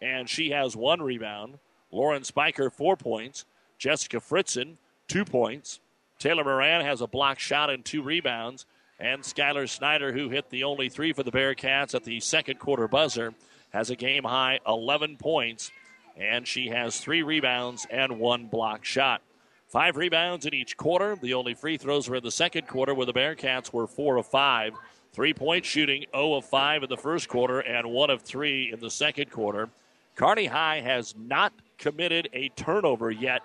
and 0.00 0.28
she 0.28 0.50
has 0.50 0.76
one 0.76 1.02
rebound. 1.02 1.58
Lauren 1.90 2.24
Spiker, 2.24 2.70
four 2.70 2.96
points. 2.96 3.44
Jessica 3.78 4.18
Fritzen, 4.18 4.76
two 5.08 5.24
points. 5.24 5.80
Taylor 6.18 6.44
Moran 6.44 6.84
has 6.84 7.00
a 7.00 7.06
block 7.06 7.38
shot 7.38 7.68
and 7.68 7.84
two 7.84 8.02
rebounds. 8.02 8.64
And 8.98 9.22
Skylar 9.22 9.68
Snyder, 9.68 10.12
who 10.12 10.30
hit 10.30 10.50
the 10.50 10.64
only 10.64 10.88
three 10.88 11.12
for 11.12 11.22
the 11.22 11.32
Bearcats 11.32 11.94
at 11.94 12.04
the 12.04 12.20
second 12.20 12.58
quarter 12.58 12.88
buzzer, 12.88 13.34
has 13.70 13.90
a 13.90 13.96
game 13.96 14.24
high 14.24 14.60
11 14.66 15.16
points, 15.16 15.70
and 16.16 16.46
she 16.46 16.68
has 16.68 16.98
three 16.98 17.22
rebounds 17.22 17.86
and 17.90 18.18
one 18.18 18.46
block 18.46 18.84
shot. 18.84 19.20
Five 19.68 19.96
rebounds 19.96 20.46
in 20.46 20.54
each 20.54 20.76
quarter. 20.76 21.16
The 21.16 21.34
only 21.34 21.54
free 21.54 21.76
throws 21.76 22.08
were 22.08 22.16
in 22.16 22.22
the 22.22 22.30
second 22.30 22.68
quarter, 22.68 22.94
where 22.94 23.06
the 23.06 23.12
Bearcats 23.12 23.72
were 23.72 23.86
four 23.86 24.16
of 24.16 24.26
five. 24.26 24.72
Three 25.12 25.34
point 25.34 25.64
shooting, 25.64 26.04
0 26.14 26.34
of 26.34 26.44
5 26.44 26.82
in 26.82 26.88
the 26.90 26.96
first 26.98 27.28
quarter, 27.28 27.60
and 27.60 27.90
1 27.90 28.10
of 28.10 28.20
3 28.20 28.70
in 28.72 28.80
the 28.80 28.90
second 28.90 29.30
quarter. 29.30 29.70
Kearney 30.14 30.44
High 30.44 30.80
has 30.80 31.14
not 31.16 31.54
committed 31.78 32.28
a 32.34 32.50
turnover 32.50 33.10
yet 33.10 33.40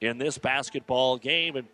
in 0.00 0.16
this 0.16 0.38
basketball 0.38 1.18
game. 1.18 1.56
And 1.56 1.68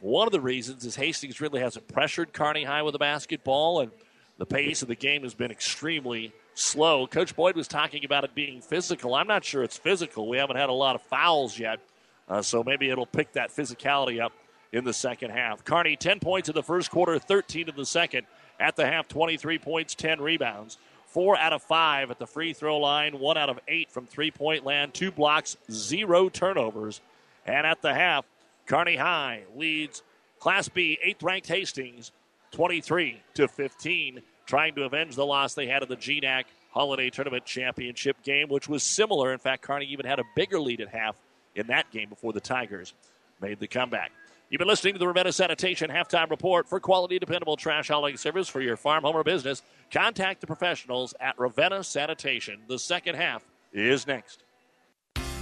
one, 0.00 0.26
of 0.26 0.32
the 0.32 0.40
reasons 0.40 0.84
is 0.84 0.96
Hastings 0.96 1.40
really 1.40 1.60
hasn't 1.60 1.88
pressured 1.88 2.32
Kearney 2.32 2.64
High 2.64 2.82
with 2.82 2.92
the 2.92 2.98
basketball, 2.98 3.80
and 3.80 3.90
the 4.38 4.46
pace 4.46 4.82
of 4.82 4.88
the 4.88 4.94
game 4.94 5.22
has 5.22 5.34
been 5.34 5.50
extremely 5.50 6.32
slow. 6.54 7.06
Coach 7.06 7.36
Boyd 7.36 7.56
was 7.56 7.68
talking 7.68 8.04
about 8.04 8.24
it 8.24 8.34
being 8.34 8.60
physical. 8.60 9.14
I'm 9.14 9.26
not 9.26 9.44
sure 9.44 9.62
it's 9.62 9.76
physical. 9.76 10.28
We 10.28 10.38
haven't 10.38 10.56
had 10.56 10.68
a 10.68 10.74
lot 10.74 10.94
of 10.94 11.02
fouls 11.02 11.58
yet, 11.58 11.80
uh, 12.28 12.42
so 12.42 12.64
maybe 12.64 12.90
it'll 12.90 13.06
pick 13.06 13.32
that 13.32 13.50
physicality 13.50 14.20
up 14.20 14.32
in 14.72 14.84
the 14.84 14.92
second 14.92 15.30
half. 15.30 15.64
Kearney 15.64 15.96
10 15.96 16.20
points 16.20 16.48
in 16.48 16.54
the 16.54 16.62
first 16.62 16.90
quarter, 16.90 17.18
13 17.18 17.68
in 17.68 17.76
the 17.76 17.86
second. 17.86 18.26
At 18.58 18.76
the 18.76 18.86
half, 18.86 19.08
23 19.08 19.58
points, 19.58 19.94
10 19.94 20.20
rebounds. 20.20 20.78
Four 21.06 21.36
out 21.36 21.52
of 21.52 21.62
five 21.62 22.12
at 22.12 22.20
the 22.20 22.26
free 22.26 22.52
throw 22.52 22.78
line, 22.78 23.18
one 23.18 23.36
out 23.36 23.50
of 23.50 23.58
eight 23.66 23.90
from 23.90 24.06
three 24.06 24.30
point 24.30 24.64
land, 24.64 24.94
two 24.94 25.10
blocks, 25.10 25.56
zero 25.68 26.28
turnovers. 26.28 27.00
And 27.44 27.66
at 27.66 27.82
the 27.82 27.92
half, 27.92 28.24
Kearney 28.70 28.94
High 28.94 29.42
leads 29.56 30.04
Class 30.38 30.68
B, 30.68 30.96
eighth 31.02 31.24
ranked 31.24 31.48
Hastings, 31.48 32.12
23 32.52 33.20
to 33.34 33.48
15, 33.48 34.22
trying 34.46 34.76
to 34.76 34.84
avenge 34.84 35.16
the 35.16 35.26
loss 35.26 35.54
they 35.54 35.66
had 35.66 35.82
in 35.82 35.88
the 35.88 35.96
GNAC 35.96 36.44
Holiday 36.70 37.10
Tournament 37.10 37.44
Championship 37.44 38.22
game, 38.22 38.48
which 38.48 38.68
was 38.68 38.84
similar. 38.84 39.32
In 39.32 39.40
fact, 39.40 39.62
Kearney 39.62 39.86
even 39.86 40.06
had 40.06 40.20
a 40.20 40.24
bigger 40.36 40.60
lead 40.60 40.80
at 40.80 40.86
half 40.86 41.16
in 41.56 41.66
that 41.66 41.90
game 41.90 42.08
before 42.08 42.32
the 42.32 42.40
Tigers 42.40 42.94
made 43.42 43.58
the 43.58 43.66
comeback. 43.66 44.12
You've 44.50 44.60
been 44.60 44.68
listening 44.68 44.92
to 44.92 45.00
the 45.00 45.08
Ravenna 45.08 45.32
Sanitation 45.32 45.90
Halftime 45.90 46.30
Report. 46.30 46.68
For 46.68 46.78
quality, 46.78 47.18
dependable 47.18 47.56
trash 47.56 47.88
hauling 47.88 48.16
service 48.16 48.48
for 48.48 48.60
your 48.60 48.76
farm, 48.76 49.02
home, 49.02 49.16
or 49.16 49.24
business, 49.24 49.62
contact 49.90 50.40
the 50.40 50.46
professionals 50.46 51.12
at 51.18 51.36
Ravenna 51.40 51.82
Sanitation. 51.82 52.60
The 52.68 52.78
second 52.78 53.16
half 53.16 53.44
is 53.72 54.06
next. 54.06 54.44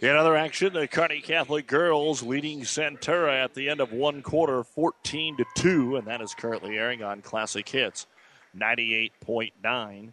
In 0.00 0.10
other 0.10 0.36
action, 0.36 0.72
the 0.72 0.88
Kearney 0.88 1.20
Catholic 1.20 1.66
girls 1.66 2.22
leading 2.22 2.62
Centura 2.62 3.42
at 3.42 3.54
the 3.54 3.70
end 3.70 3.80
of 3.80 3.92
one 3.92 4.22
quarter, 4.22 4.62
14 4.64 5.36
to 5.36 5.44
2, 5.54 5.96
and 5.96 6.06
that 6.06 6.20
is 6.20 6.34
currently 6.34 6.76
airing 6.76 7.02
on 7.02 7.22
Classic 7.22 7.66
Hits 7.66 8.06
98.9. 8.56 10.12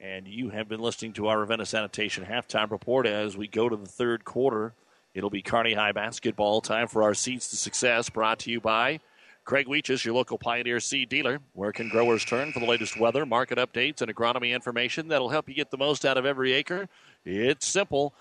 And 0.00 0.26
you 0.26 0.48
have 0.48 0.68
been 0.68 0.80
listening 0.80 1.12
to 1.14 1.28
our 1.28 1.38
Ravenna 1.38 1.66
Sanitation 1.66 2.24
halftime 2.24 2.70
report 2.70 3.06
as 3.06 3.36
we 3.36 3.46
go 3.46 3.68
to 3.68 3.76
the 3.76 3.86
third 3.86 4.24
quarter. 4.24 4.72
It'll 5.14 5.30
be 5.30 5.42
Kearney 5.42 5.74
High 5.74 5.92
basketball 5.92 6.62
time 6.62 6.88
for 6.88 7.02
our 7.02 7.14
Seeds 7.14 7.48
to 7.48 7.56
Success, 7.56 8.08
brought 8.08 8.38
to 8.40 8.50
you 8.50 8.60
by 8.60 9.00
Craig 9.44 9.66
Weeches, 9.66 10.04
your 10.04 10.14
local 10.14 10.38
Pioneer 10.38 10.80
seed 10.80 11.08
dealer. 11.08 11.40
Where 11.52 11.72
can 11.72 11.88
growers 11.88 12.24
turn 12.24 12.52
for 12.52 12.60
the 12.60 12.66
latest 12.66 12.98
weather, 12.98 13.26
market 13.26 13.58
updates, 13.58 14.00
and 14.00 14.14
agronomy 14.14 14.54
information 14.54 15.08
that'll 15.08 15.28
help 15.28 15.48
you 15.48 15.54
get 15.54 15.70
the 15.70 15.78
most 15.78 16.06
out 16.06 16.16
of 16.16 16.24
every 16.24 16.52
acre? 16.52 16.88
It's 17.24 17.66
simple. 17.66 18.14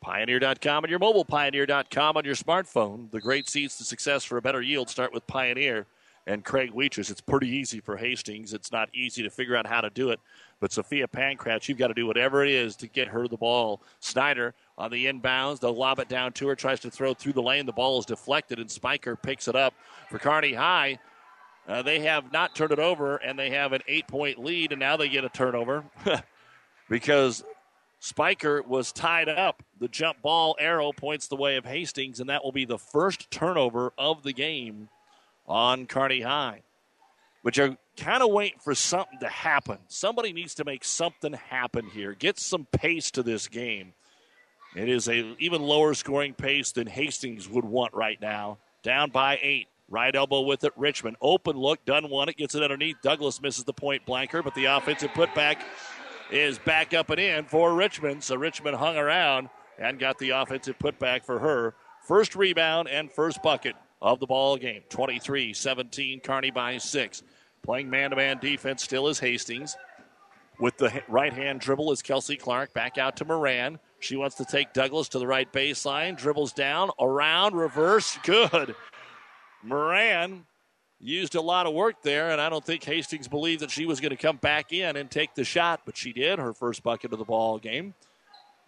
Pioneer.com 0.00 0.84
and 0.84 0.90
your 0.90 1.00
mobile 1.00 1.24
Pioneer.com 1.24 2.16
on 2.16 2.24
your 2.24 2.36
smartphone. 2.36 3.10
The 3.10 3.20
great 3.20 3.48
seeds 3.48 3.76
to 3.78 3.84
success 3.84 4.24
for 4.24 4.38
a 4.38 4.42
better 4.42 4.62
yield 4.62 4.88
start 4.88 5.12
with 5.12 5.26
Pioneer 5.26 5.86
and 6.28 6.44
Craig 6.44 6.72
Weeches. 6.72 7.10
It's 7.10 7.20
pretty 7.20 7.48
easy 7.48 7.80
for 7.80 7.96
Hastings. 7.96 8.52
It's 8.52 8.70
not 8.70 8.90
easy 8.94 9.22
to 9.22 9.30
figure 9.30 9.56
out 9.56 9.66
how 9.66 9.80
to 9.80 9.90
do 9.90 10.10
it. 10.10 10.20
But 10.60 10.72
Sophia 10.72 11.08
Pankratz, 11.08 11.68
you've 11.68 11.78
got 11.78 11.88
to 11.88 11.94
do 11.94 12.06
whatever 12.06 12.44
it 12.44 12.50
is 12.50 12.76
to 12.76 12.86
get 12.86 13.08
her 13.08 13.26
the 13.26 13.36
ball. 13.36 13.82
Snyder 14.00 14.54
on 14.76 14.90
the 14.90 15.06
inbounds. 15.06 15.58
They'll 15.58 15.74
lob 15.74 15.98
it 15.98 16.08
down 16.08 16.32
to 16.34 16.48
her, 16.48 16.54
tries 16.54 16.80
to 16.80 16.90
throw 16.90 17.14
through 17.14 17.32
the 17.32 17.42
lane. 17.42 17.66
The 17.66 17.72
ball 17.72 17.98
is 17.98 18.06
deflected, 18.06 18.58
and 18.58 18.70
Spiker 18.70 19.16
picks 19.16 19.48
it 19.48 19.56
up 19.56 19.74
for 20.10 20.18
Kearney 20.18 20.52
High. 20.52 20.98
Uh, 21.66 21.82
they 21.82 22.00
have 22.00 22.32
not 22.32 22.54
turned 22.54 22.72
it 22.72 22.78
over, 22.78 23.16
and 23.16 23.38
they 23.38 23.50
have 23.50 23.72
an 23.72 23.82
eight 23.88 24.06
point 24.06 24.38
lead, 24.38 24.72
and 24.72 24.80
now 24.80 24.96
they 24.96 25.08
get 25.08 25.24
a 25.24 25.28
turnover 25.28 25.84
because 26.88 27.42
Spiker 28.00 28.62
was 28.62 28.92
tied 28.92 29.28
up. 29.28 29.62
The 29.80 29.88
jump 29.88 30.22
ball 30.22 30.56
arrow 30.58 30.92
points 30.92 31.26
the 31.26 31.36
way 31.36 31.56
of 31.56 31.64
Hastings, 31.64 32.20
and 32.20 32.30
that 32.30 32.44
will 32.44 32.52
be 32.52 32.64
the 32.64 32.78
first 32.78 33.30
turnover 33.30 33.92
of 33.98 34.22
the 34.22 34.32
game 34.32 34.88
on 35.46 35.86
Kearney 35.86 36.20
High. 36.20 36.62
But 37.42 37.56
you're 37.56 37.76
kind 37.96 38.22
of 38.22 38.30
waiting 38.30 38.58
for 38.60 38.74
something 38.74 39.18
to 39.20 39.28
happen. 39.28 39.78
Somebody 39.88 40.32
needs 40.32 40.54
to 40.56 40.64
make 40.64 40.84
something 40.84 41.32
happen 41.32 41.86
here. 41.86 42.14
Get 42.14 42.38
some 42.38 42.66
pace 42.66 43.10
to 43.12 43.22
this 43.22 43.48
game. 43.48 43.94
It 44.76 44.88
is 44.88 45.08
a 45.08 45.34
even 45.38 45.62
lower 45.62 45.94
scoring 45.94 46.34
pace 46.34 46.72
than 46.72 46.86
Hastings 46.86 47.48
would 47.48 47.64
want 47.64 47.94
right 47.94 48.20
now. 48.20 48.58
Down 48.82 49.10
by 49.10 49.38
eight. 49.42 49.68
Right 49.90 50.14
elbow 50.14 50.42
with 50.42 50.64
it. 50.64 50.74
Richmond. 50.76 51.16
Open 51.22 51.56
look. 51.56 51.82
Dunn 51.86 52.10
one 52.10 52.28
it. 52.28 52.36
Gets 52.36 52.54
it 52.54 52.62
underneath. 52.62 52.96
Douglas 53.02 53.40
misses 53.40 53.64
the 53.64 53.72
point 53.72 54.04
blanker, 54.04 54.42
but 54.42 54.54
the 54.54 54.66
offensive 54.66 55.10
putback 55.12 55.56
is 56.30 56.58
back 56.58 56.94
up 56.94 57.10
and 57.10 57.20
in 57.20 57.44
for 57.44 57.74
Richmond. 57.74 58.22
So 58.22 58.36
Richmond 58.36 58.76
hung 58.76 58.96
around 58.96 59.48
and 59.78 59.98
got 59.98 60.18
the 60.18 60.30
offensive 60.30 60.78
putback 60.78 61.24
for 61.24 61.38
her. 61.38 61.74
First 62.02 62.36
rebound 62.36 62.88
and 62.88 63.10
first 63.10 63.42
bucket 63.42 63.76
of 64.00 64.20
the 64.20 64.26
ball 64.26 64.56
game. 64.56 64.82
23 64.88 65.52
17, 65.52 66.20
Kearney 66.20 66.50
by 66.50 66.78
six. 66.78 67.22
Playing 67.62 67.90
man 67.90 68.10
to 68.10 68.16
man 68.16 68.38
defense 68.38 68.82
still 68.82 69.08
is 69.08 69.18
Hastings. 69.18 69.76
With 70.60 70.76
the 70.76 71.02
right 71.08 71.32
hand 71.32 71.60
dribble 71.60 71.92
is 71.92 72.02
Kelsey 72.02 72.36
Clark. 72.36 72.72
Back 72.72 72.98
out 72.98 73.16
to 73.18 73.24
Moran. 73.24 73.78
She 74.00 74.16
wants 74.16 74.36
to 74.36 74.44
take 74.44 74.72
Douglas 74.72 75.08
to 75.10 75.18
the 75.18 75.26
right 75.26 75.52
baseline. 75.52 76.16
Dribbles 76.16 76.52
down, 76.52 76.90
around, 77.00 77.54
reverse. 77.54 78.18
Good. 78.24 78.74
Moran 79.62 80.46
used 81.00 81.34
a 81.34 81.40
lot 81.40 81.66
of 81.66 81.74
work 81.74 82.02
there, 82.02 82.30
and 82.30 82.40
I 82.40 82.48
don't 82.48 82.64
think 82.64 82.84
Hastings 82.84 83.28
believed 83.28 83.62
that 83.62 83.70
she 83.70 83.86
was 83.86 84.00
going 84.00 84.10
to 84.10 84.16
come 84.16 84.36
back 84.36 84.72
in 84.72 84.96
and 84.96 85.10
take 85.10 85.34
the 85.34 85.44
shot, 85.44 85.82
but 85.84 85.96
she 85.96 86.12
did. 86.12 86.38
Her 86.38 86.52
first 86.52 86.82
bucket 86.82 87.12
of 87.12 87.18
the 87.18 87.24
ball 87.24 87.58
game. 87.58 87.94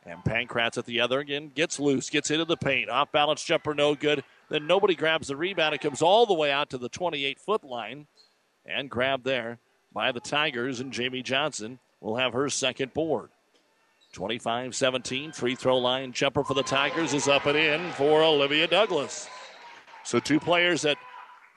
And 0.06 0.24
Pankratz 0.24 0.78
at 0.78 0.86
the 0.86 1.00
other 1.00 1.20
again 1.20 1.50
gets 1.54 1.78
loose, 1.78 2.08
gets 2.08 2.30
into 2.30 2.46
the 2.46 2.56
paint. 2.56 2.88
Off 2.88 3.12
balance 3.12 3.44
jumper, 3.44 3.74
no 3.74 3.94
good. 3.94 4.24
Then 4.48 4.66
nobody 4.66 4.94
grabs 4.94 5.28
the 5.28 5.36
rebound. 5.36 5.74
It 5.74 5.82
comes 5.82 6.00
all 6.00 6.24
the 6.24 6.34
way 6.34 6.50
out 6.50 6.70
to 6.70 6.78
the 6.78 6.88
28 6.88 7.38
foot 7.38 7.64
line 7.64 8.06
and 8.64 8.88
grabbed 8.88 9.24
there 9.24 9.58
by 9.92 10.10
the 10.10 10.20
Tigers. 10.20 10.80
And 10.80 10.92
Jamie 10.92 11.22
Johnson 11.22 11.78
will 12.00 12.16
have 12.16 12.32
her 12.32 12.48
second 12.48 12.94
board. 12.94 13.28
25 14.12 14.74
17, 14.74 15.32
free 15.32 15.54
throw 15.54 15.78
line 15.78 16.12
jumper 16.12 16.42
for 16.42 16.54
the 16.54 16.62
Tigers 16.62 17.14
is 17.14 17.28
up 17.28 17.46
and 17.46 17.56
in 17.56 17.92
for 17.92 18.22
Olivia 18.22 18.66
Douglas. 18.66 19.28
So 20.02 20.18
two 20.18 20.40
players 20.40 20.82
that 20.82 20.96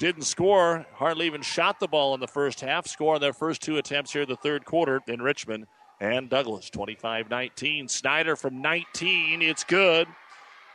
didn't 0.03 0.23
score, 0.23 0.85
hardly 0.95 1.25
even 1.25 1.41
shot 1.41 1.79
the 1.79 1.87
ball 1.87 2.13
in 2.13 2.19
the 2.19 2.27
first 2.27 2.59
half, 2.59 2.85
score 2.85 3.15
on 3.15 3.21
their 3.21 3.31
first 3.31 3.61
two 3.61 3.77
attempts 3.77 4.11
here 4.11 4.23
in 4.23 4.27
the 4.27 4.35
third 4.35 4.65
quarter 4.65 4.99
in 5.07 5.21
Richmond 5.21 5.65
and 6.01 6.29
Douglas. 6.29 6.69
25 6.69 7.29
19. 7.29 7.87
Snyder 7.87 8.35
from 8.35 8.61
19. 8.61 9.41
It's 9.41 9.63
good. 9.63 10.09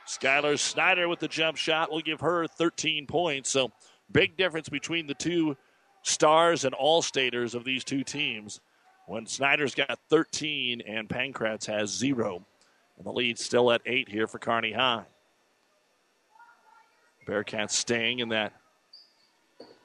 Skylar 0.07 0.59
Snyder 0.59 1.09
with 1.09 1.19
the 1.19 1.29
jump 1.29 1.59
shot 1.59 1.91
will 1.91 2.01
give 2.01 2.21
her 2.21 2.47
13 2.47 3.07
points. 3.07 3.51
So 3.51 3.71
big 4.11 4.39
difference 4.39 4.71
between 4.71 5.07
the 5.07 5.13
two 5.13 5.59
stars 6.01 6.65
and 6.65 6.73
all 6.73 7.03
staters 7.03 7.55
of 7.55 7.65
these 7.65 7.85
two 7.85 8.05
teams. 8.05 8.63
When 9.09 9.27
Snyder's 9.27 9.75
got 9.75 9.99
13 10.09 10.81
and 10.81 11.07
Pankratz 11.07 11.67
has 11.67 11.91
zero. 11.91 12.47
And 12.97 13.05
the 13.05 13.13
lead 13.13 13.39
still 13.39 13.71
at 13.73 13.83
eight 13.85 14.09
here 14.09 14.27
for 14.27 14.39
Kearney 14.39 14.73
High. 14.73 15.05
Bearcats 17.27 17.73
staying 17.73 18.21
in 18.21 18.31
that 18.31 18.55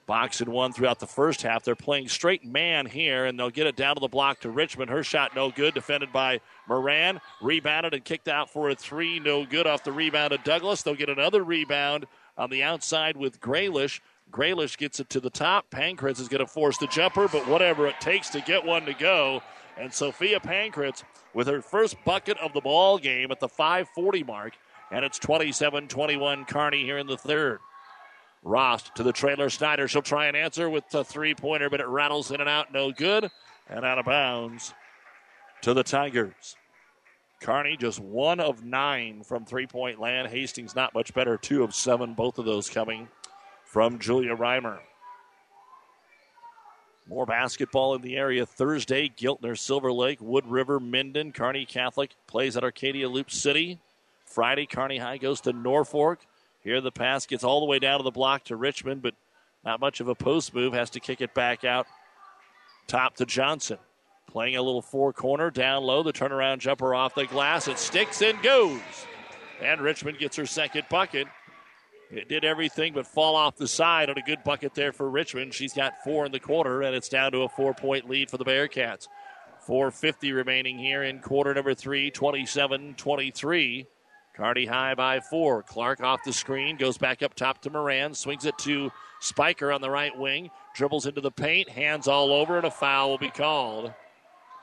box 0.06 0.42
and 0.42 0.50
one 0.50 0.74
throughout 0.74 1.00
the 1.00 1.08
first 1.08 1.42
half. 1.42 1.64
They're 1.64 1.76
playing 1.76 2.10
straight 2.10 2.46
man 2.46 2.86
here, 2.86 3.26
and 3.26 3.40
they'll 3.40 3.50
get 3.50 3.68
it 3.68 3.76
down 3.76 3.96
to 3.96 4.00
the 4.00 4.08
block 4.08 4.40
to 4.42 4.50
Richmond. 4.50 4.90
Her 4.90 5.04
shot 5.04 5.36
no 5.36 5.52
good, 5.52 5.74
defended 5.74 6.12
by 6.12 6.40
Moran. 6.68 7.22
Rebounded 7.42 7.94
and 7.94 8.04
kicked 8.04 8.28
out 8.28 8.50
for 8.50 8.70
a 8.70 8.76
three, 8.76 9.20
no 9.20 9.46
good 9.46 9.68
off 9.68 9.84
the 9.84 9.92
rebound 9.92 10.34
of 10.34 10.44
Douglas. 10.44 10.84
They'll 10.84 10.96
get 10.96 11.10
another 11.10 11.44
rebound 11.44 12.06
on 12.38 12.50
the 12.50 12.64
outside 12.64 13.18
with 13.18 13.40
Graylish. 13.40 14.00
Graylish 14.32 14.78
gets 14.78 15.00
it 15.00 15.10
to 15.12 15.20
the 15.20 15.30
top. 15.30 15.70
Pankratz 15.70 16.20
is 16.20 16.28
going 16.28 16.40
to 16.40 16.48
force 16.48 16.78
the 16.78 16.88
jumper, 16.88 17.28
but 17.28 17.48
whatever 17.48 17.88
it 17.88 18.00
takes 18.02 18.30
to 18.30 18.42
get 18.42 18.66
one 18.66 18.86
to 18.86 18.94
go. 18.94 19.42
And 19.78 19.94
Sophia 19.94 20.40
Pankratz 20.40 21.04
with 21.34 21.48
her 21.48 21.62
first 21.62 21.96
bucket 22.06 22.38
of 22.40 22.54
the 22.54 22.62
ball 22.62 22.98
game 22.98 23.32
at 23.32 23.40
the 23.40 23.50
540 23.50 24.24
mark. 24.24 24.54
And 24.92 25.04
it's 25.04 25.18
27 25.20 25.88
21 25.88 26.46
Kearney 26.46 26.84
here 26.84 26.98
in 26.98 27.08
the 27.08 27.18
third. 27.18 27.60
Rost 28.44 28.94
to 28.96 29.04
the 29.04 29.14
trailer. 29.14 29.50
Snyder. 29.50 29.88
She'll 29.88 30.02
try 30.02 30.28
and 30.28 30.36
answer 30.36 30.70
with 30.70 30.90
the 30.90 31.04
three 31.04 31.34
pointer, 31.34 31.70
but 31.70 31.80
it 31.80 31.88
rattles 31.88 32.32
in 32.32 32.42
and 32.42 32.50
out. 32.50 32.74
No 32.74 32.92
good. 32.92 33.30
And 33.70 33.86
out 33.86 34.00
of 34.00 34.06
bounds 34.06 34.74
to 35.62 35.74
the 35.74 35.84
Tigers. 35.84 36.58
Kearney 37.42 37.78
just 37.78 38.00
one 38.00 38.40
of 38.40 38.64
nine 38.64 39.24
from 39.24 39.46
three 39.46 39.68
point 39.68 40.00
land. 40.00 40.30
Hastings 40.30 40.76
not 40.76 40.94
much 40.94 41.14
better. 41.14 41.38
Two 41.38 41.64
of 41.64 41.74
seven. 41.74 42.14
Both 42.14 42.38
of 42.38 42.46
those 42.46 42.70
coming 42.70 43.08
from 43.66 44.00
Julia 44.00 44.36
Reimer. 44.36 44.80
More 47.08 47.26
basketball 47.26 47.96
in 47.96 48.02
the 48.02 48.16
area 48.16 48.46
Thursday. 48.46 49.10
Giltner, 49.10 49.58
Silver 49.58 49.92
Lake, 49.92 50.20
Wood 50.22 50.48
River, 50.48 50.80
Minden. 50.80 51.34
Kearney 51.34 51.66
Catholic 51.66 52.12
plays 52.28 52.56
at 52.56 52.64
Arcadia 52.64 53.10
Loop 53.10 53.30
City. 53.30 53.80
Friday, 54.26 54.66
Kearney 54.66 54.98
High 54.98 55.18
goes 55.18 55.42
to 55.42 55.52
Norfolk. 55.52 56.20
Here 56.64 56.80
the 56.80 56.92
pass 56.92 57.26
gets 57.26 57.44
all 57.44 57.60
the 57.60 57.66
way 57.66 57.80
down 57.80 58.00
to 58.00 58.04
the 58.04 58.12
block 58.12 58.46
to 58.46 58.56
Richmond, 58.56 59.02
but 59.02 59.16
not 59.66 59.80
much 59.80 60.00
of 60.00 60.08
a 60.08 60.16
post 60.16 60.54
move. 60.54 60.74
Has 60.74 60.90
to 60.92 61.00
kick 61.00 61.22
it 61.22 61.34
back 61.34 61.64
out 61.64 61.88
top 62.88 63.16
to 63.18 63.26
Johnson. 63.26 63.78
Playing 64.28 64.56
a 64.56 64.62
little 64.62 64.82
four 64.82 65.14
corner 65.14 65.52
down 65.52 65.84
low. 65.84 66.04
The 66.04 66.14
turnaround 66.14 66.60
jumper 66.60 66.96
off 66.96 67.16
the 67.16 67.26
glass. 67.26 67.68
It 67.68 67.78
sticks 67.78 68.22
and 68.22 68.42
goes. 68.42 68.80
And 69.62 69.82
Richmond 69.82 70.18
gets 70.18 70.38
her 70.38 70.46
second 70.46 70.86
bucket. 70.90 71.28
It 72.10 72.30
did 72.30 72.46
everything 72.46 72.94
but 72.94 73.08
fall 73.08 73.36
off 73.36 73.58
the 73.58 73.68
side 73.68 74.10
on 74.10 74.18
a 74.18 74.22
good 74.22 74.44
bucket 74.44 74.74
there 74.76 74.92
for 74.92 75.10
Richmond. 75.10 75.54
She's 75.54 75.74
got 75.74 76.04
four 76.04 76.26
in 76.26 76.32
the 76.32 76.40
quarter, 76.40 76.82
and 76.82 76.96
it's 76.96 77.10
down 77.10 77.32
to 77.32 77.42
a 77.42 77.50
four 77.50 77.74
point 77.74 78.10
lead 78.10 78.30
for 78.30 78.38
the 78.38 78.46
Bearcats. 78.46 79.08
4.50 79.68 80.36
remaining 80.36 80.78
here 80.78 81.04
in 81.04 81.20
quarter 81.20 81.54
number 81.54 81.74
three, 81.74 82.12
27 82.12 82.96
23. 82.96 83.88
Kearney 84.34 84.66
high 84.66 84.96
by 84.96 85.20
four. 85.20 85.62
Clark 85.62 86.02
off 86.02 86.24
the 86.24 86.34
screen, 86.34 86.76
goes 86.76 86.98
back 86.98 87.22
up 87.22 87.36
top 87.36 87.62
to 87.62 87.70
Moran, 87.70 88.16
swings 88.16 88.46
it 88.46 88.58
to 88.60 88.92
Spiker 89.20 89.72
on 89.72 89.82
the 89.82 89.90
right 89.90 90.18
wing, 90.18 90.50
dribbles 90.76 91.06
into 91.06 91.22
the 91.22 91.32
paint, 91.32 91.70
hands 91.70 92.08
all 92.08 92.32
over, 92.32 92.58
and 92.58 92.66
a 92.66 92.72
foul 92.72 93.12
will 93.12 93.18
be 93.18 93.30
called. 93.30 93.94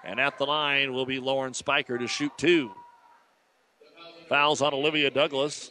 And 0.05 0.19
at 0.19 0.39
the 0.39 0.47
line 0.47 0.93
will 0.93 1.07
be 1.07 1.21
Lauren 1.21 1.55
Spiker 1.55 1.99
to 1.99 2.09
shoot 2.09 2.33
two. 2.37 2.73
fouls 4.29 4.61
on 4.61 4.75
Olivia 4.75 5.11
Douglas. 5.11 5.71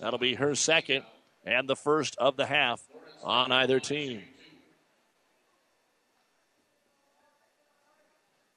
That'll 0.00 0.18
be 0.18 0.34
her 0.34 0.54
second 0.54 1.04
and 1.44 1.68
the 1.68 1.76
first 1.76 2.16
of 2.18 2.36
the 2.36 2.46
half 2.46 2.82
on 3.22 3.52
either 3.52 3.80
team. 3.80 4.22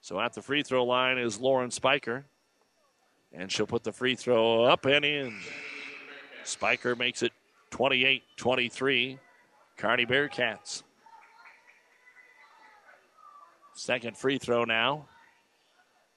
So 0.02 0.20
at 0.20 0.34
the 0.34 0.42
free 0.42 0.64
throw 0.64 0.84
line 0.84 1.18
is 1.18 1.40
Lauren 1.40 1.72
Spiker. 1.72 2.26
And 3.34 3.52
she'll 3.52 3.68
put 3.68 3.84
the 3.84 3.92
free 3.92 4.16
throw 4.16 4.64
up 4.64 4.86
and 4.86 5.04
in. 5.04 5.40
Spiker 6.44 6.96
makes 6.96 7.24
it 7.24 7.32
28 7.72 8.24
23. 8.38 9.20
Kearney 9.78 10.06
Bearcats. 10.06 10.84
Second 13.74 14.18
free 14.18 14.38
throw 14.38 14.66
now. 14.66 15.08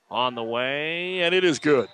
On 0.09 0.35
the 0.35 0.43
way, 0.43 1.23
and 1.23 1.35
it 1.35 1.43
is 1.43 1.59
good. 1.59 1.89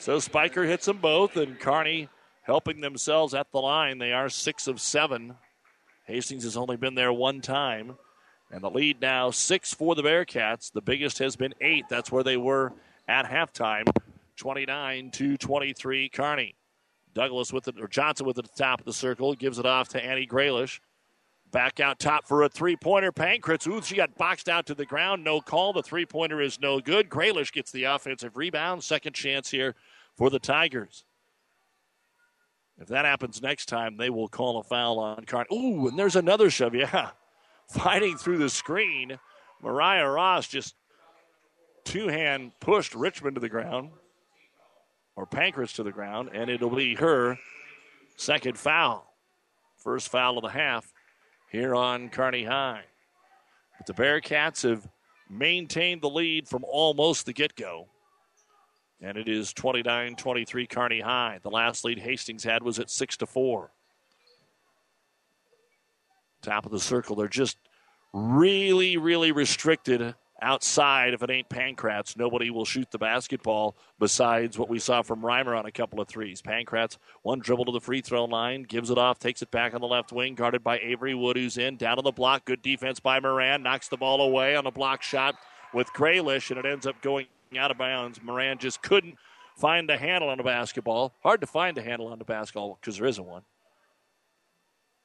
So 0.00 0.18
Spiker 0.18 0.64
hits 0.64 0.86
them 0.86 0.98
both, 0.98 1.36
and 1.36 1.60
Kearney 1.60 2.08
helping 2.42 2.80
themselves 2.80 3.34
at 3.34 3.52
the 3.52 3.60
line. 3.60 3.98
They 3.98 4.12
are 4.12 4.28
six 4.28 4.66
of 4.66 4.80
seven. 4.80 5.36
Hastings 6.06 6.44
has 6.44 6.56
only 6.56 6.76
been 6.76 6.94
there 6.94 7.12
one 7.12 7.40
time. 7.40 7.96
And 8.50 8.62
the 8.62 8.70
lead 8.70 9.00
now 9.00 9.30
six 9.30 9.74
for 9.74 9.94
the 9.94 10.02
Bearcats. 10.02 10.72
The 10.72 10.80
biggest 10.80 11.18
has 11.18 11.36
been 11.36 11.54
eight. 11.60 11.84
That's 11.88 12.10
where 12.10 12.24
they 12.24 12.36
were 12.36 12.72
at 13.08 13.26
halftime. 13.26 13.86
29 14.36 15.10
to 15.12 15.36
23, 15.36 16.08
Kearney. 16.10 16.54
Douglas 17.14 17.52
with 17.52 17.66
it, 17.66 17.80
or 17.80 17.88
Johnson 17.88 18.26
with 18.26 18.38
it 18.38 18.44
at 18.44 18.54
the 18.54 18.62
top 18.62 18.80
of 18.80 18.84
the 18.84 18.92
circle, 18.92 19.34
gives 19.34 19.58
it 19.58 19.64
off 19.64 19.88
to 19.88 20.04
Annie 20.04 20.26
Graylish. 20.26 20.80
Back 21.50 21.80
out 21.80 21.98
top 21.98 22.28
for 22.28 22.42
a 22.42 22.48
three 22.48 22.76
pointer. 22.76 23.10
Pankratz, 23.10 23.66
ooh, 23.66 23.80
she 23.80 23.94
got 23.94 24.16
boxed 24.18 24.48
out 24.48 24.66
to 24.66 24.74
the 24.74 24.84
ground. 24.84 25.24
No 25.24 25.40
call. 25.40 25.72
The 25.72 25.82
three 25.82 26.04
pointer 26.04 26.42
is 26.42 26.60
no 26.60 26.80
good. 26.80 27.08
Graylish 27.08 27.52
gets 27.52 27.70
the 27.70 27.84
offensive 27.84 28.36
rebound. 28.36 28.84
Second 28.84 29.14
chance 29.14 29.50
here 29.50 29.74
for 30.16 30.28
the 30.28 30.38
Tigers. 30.38 31.04
If 32.78 32.88
that 32.88 33.06
happens 33.06 33.40
next 33.40 33.66
time, 33.66 33.96
they 33.96 34.10
will 34.10 34.28
call 34.28 34.58
a 34.58 34.62
foul 34.62 34.98
on 34.98 35.24
Kearney. 35.24 35.46
Ooh, 35.52 35.88
and 35.88 35.98
there's 35.98 36.16
another 36.16 36.50
shove. 36.50 36.74
Yeah. 36.74 37.10
Fighting 37.68 38.16
through 38.16 38.38
the 38.38 38.50
screen. 38.50 39.18
Mariah 39.60 40.08
Ross 40.08 40.46
just 40.46 40.76
two 41.84 42.06
hand 42.06 42.52
pushed 42.60 42.94
Richmond 42.94 43.34
to 43.36 43.40
the 43.40 43.48
ground 43.48 43.90
or 45.16 45.26
Pankratz 45.26 45.74
to 45.74 45.82
the 45.82 45.92
ground, 45.92 46.30
and 46.32 46.50
it'll 46.50 46.70
be 46.70 46.94
her 46.94 47.38
second 48.16 48.58
foul. 48.58 49.14
First 49.78 50.08
foul 50.10 50.38
of 50.38 50.42
the 50.42 50.50
half 50.50 50.92
here 51.50 51.74
on 51.74 52.10
Kearney 52.10 52.44
High. 52.44 52.84
But 53.78 53.86
the 53.86 54.02
Bearcats 54.02 54.68
have 54.68 54.86
maintained 55.28 56.02
the 56.02 56.10
lead 56.10 56.48
from 56.48 56.64
almost 56.64 57.26
the 57.26 57.32
get 57.32 57.54
go. 57.56 57.88
And 59.00 59.18
it 59.18 59.28
is 59.28 59.52
29 59.52 60.16
23 60.16 60.66
Kearney 60.66 61.00
High. 61.00 61.38
The 61.42 61.50
last 61.50 61.84
lead 61.84 61.98
Hastings 61.98 62.44
had 62.44 62.62
was 62.62 62.78
at 62.78 62.90
6 62.90 63.16
to 63.18 63.26
4. 63.26 63.70
Top 66.42 66.66
of 66.66 66.72
the 66.72 66.80
circle. 66.80 67.16
They're 67.16 67.28
just 67.28 67.58
really, 68.12 68.96
really 68.96 69.32
restricted 69.32 70.14
outside, 70.42 71.14
if 71.14 71.22
it 71.22 71.30
ain't 71.30 71.48
Pankratz, 71.48 72.16
nobody 72.16 72.50
will 72.50 72.64
shoot 72.64 72.90
the 72.90 72.98
basketball 72.98 73.76
besides 73.98 74.58
what 74.58 74.68
we 74.68 74.78
saw 74.78 75.02
from 75.02 75.22
Reimer 75.22 75.58
on 75.58 75.66
a 75.66 75.72
couple 75.72 76.00
of 76.00 76.08
threes. 76.08 76.42
Pankratz, 76.42 76.98
one 77.22 77.38
dribble 77.38 77.66
to 77.66 77.72
the 77.72 77.80
free 77.80 78.00
throw 78.00 78.24
line, 78.24 78.62
gives 78.62 78.90
it 78.90 78.98
off, 78.98 79.18
takes 79.18 79.42
it 79.42 79.50
back 79.50 79.74
on 79.74 79.80
the 79.80 79.86
left 79.86 80.12
wing, 80.12 80.34
guarded 80.34 80.62
by 80.62 80.78
Avery 80.78 81.14
Wood, 81.14 81.36
who's 81.36 81.58
in. 81.58 81.76
Down 81.76 81.98
on 81.98 82.04
the 82.04 82.12
block, 82.12 82.44
good 82.44 82.62
defense 82.62 83.00
by 83.00 83.20
Moran, 83.20 83.62
knocks 83.62 83.88
the 83.88 83.96
ball 83.96 84.20
away 84.20 84.56
on 84.56 84.66
a 84.66 84.70
block 84.70 85.02
shot 85.02 85.36
with 85.72 85.88
Graylish, 85.92 86.50
and 86.50 86.58
it 86.58 86.66
ends 86.66 86.86
up 86.86 87.00
going 87.02 87.26
out 87.58 87.70
of 87.70 87.78
bounds. 87.78 88.20
Moran 88.22 88.58
just 88.58 88.82
couldn't 88.82 89.16
find 89.56 89.88
the 89.88 89.96
handle 89.96 90.28
on 90.28 90.38
the 90.38 90.44
basketball. 90.44 91.14
Hard 91.22 91.40
to 91.40 91.46
find 91.46 91.76
the 91.76 91.82
handle 91.82 92.08
on 92.08 92.18
the 92.18 92.24
basketball 92.24 92.78
because 92.80 92.98
there 92.98 93.06
isn't 93.06 93.24
one 93.24 93.42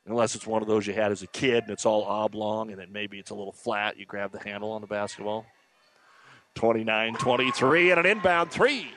unless 0.05 0.35
it's 0.35 0.47
one 0.47 0.61
of 0.61 0.67
those 0.67 0.87
you 0.87 0.93
had 0.93 1.11
as 1.11 1.21
a 1.21 1.27
kid 1.27 1.63
and 1.63 1.71
it's 1.71 1.85
all 1.85 2.03
oblong 2.03 2.71
and 2.71 2.79
then 2.79 2.91
maybe 2.91 3.19
it's 3.19 3.31
a 3.31 3.35
little 3.35 3.51
flat. 3.51 3.97
You 3.97 4.05
grab 4.05 4.31
the 4.31 4.39
handle 4.39 4.71
on 4.71 4.81
the 4.81 4.87
basketball. 4.87 5.45
29 6.55 7.15
23 7.15 7.91
and 7.91 7.99
an 7.99 8.05
inbound 8.05 8.51
three. 8.51 8.87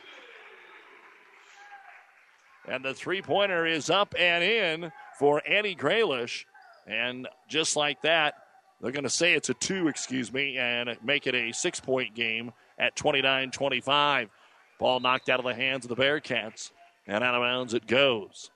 And 2.67 2.85
the 2.85 2.95
three 2.95 3.23
pointer 3.23 3.67
is 3.67 3.91
up 3.91 4.15
and 4.19 4.43
in 4.43 4.93
for 5.19 5.43
Annie 5.47 5.77
Graylish. 5.77 6.47
And 6.87 7.29
just 7.49 7.77
like 7.77 8.03
that, 8.03 8.35
they're 8.81 8.93
going 8.93 9.05
to 9.05 9.11
say 9.11 9.35
it's 9.35 9.51
a 9.51 9.55
two, 9.55 9.89
excuse 9.89 10.33
me, 10.33 10.59
and 10.59 10.97
make 11.03 11.27
it 11.27 11.35
a 11.35 11.53
six 11.53 11.79
point 11.81 12.15
game 12.15 12.53
at 12.79 12.97
29 12.97 13.51
25. 13.51 14.31
Ball 14.79 15.01
knocked 15.01 15.29
out 15.29 15.39
of 15.39 15.47
the 15.47 15.55
hands 15.55 15.85
of 15.85 15.89
the 15.91 15.97
Bearcats. 15.97 16.71
And 17.07 17.23
out 17.23 17.35
of 17.35 17.43
bounds 17.43 17.75
it 17.75 17.87
goes. 17.87 18.51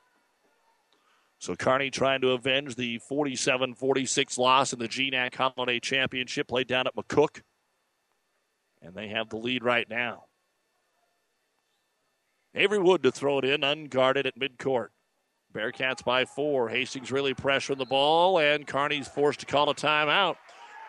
So 1.39 1.55
Kearney 1.55 1.91
trying 1.91 2.21
to 2.23 2.33
avenge 2.33 2.75
the 2.75 2.99
47 2.99 3.75
46 3.75 4.39
loss 4.39 4.73
in 4.73 4.79
the 4.79 4.89
GNAC 4.89 5.35
Holiday 5.35 5.79
Championship 5.79 6.49
played 6.49 6.67
down 6.67 6.87
at 6.87 6.97
McCook. 6.97 7.43
And 8.83 8.95
they 8.95 9.09
have 9.09 9.29
the 9.29 9.37
lead 9.37 9.63
right 9.63 9.89
now. 9.89 10.25
Avery 12.55 12.79
Wood 12.79 13.03
to 13.05 13.13
throw 13.13 13.39
it 13.39 13.45
in, 13.45 13.63
unguarded 13.63 14.27
at 14.27 14.39
midcourt. 14.39 14.89
Bearcats 15.55 16.05
by 16.05 16.25
four. 16.25 16.69
Hastings 16.69 17.13
really 17.13 17.35
pressuring 17.35 17.79
the 17.79 17.87
ball, 17.87 18.39
and 18.39 18.67
Kearney's 18.67 19.09
forced 19.09 19.41
to 19.41 19.47
call 19.47 19.71
a 19.71 19.75
timeout. 19.75 20.37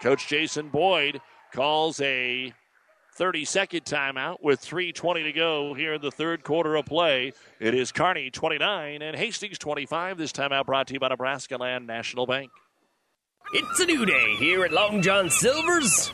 Coach 0.02 0.28
Jason 0.28 0.70
Boyd 0.70 1.22
calls 1.54 2.02
a 2.02 2.54
30 3.20 3.44
second 3.44 3.84
timeout 3.84 4.38
with 4.42 4.62
3.20 4.62 5.24
to 5.24 5.34
go 5.34 5.74
here 5.74 5.96
in 5.96 6.02
the 6.02 6.10
third 6.10 6.42
quarter 6.42 6.78
of 6.78 6.86
play. 6.86 7.34
It 7.60 7.76
is 7.76 7.92
Kearney 7.92 8.32
29 8.32 9.02
and 9.02 9.14
Hastings 9.14 9.60
25. 9.60 10.18
This 10.18 10.32
timeout 10.32 10.66
brought 10.66 10.88
to 10.88 10.94
you 10.94 11.02
by 11.02 11.10
Nebraska 11.10 11.58
Land 11.58 11.86
National 11.86 12.26
Bank. 12.26 12.50
It's 13.54 13.82
a 13.82 13.86
new 13.86 14.06
day 14.06 14.36
here 14.38 14.64
at 14.64 14.72
Long 14.72 15.02
John 15.02 15.30
Silver's. 15.30 16.14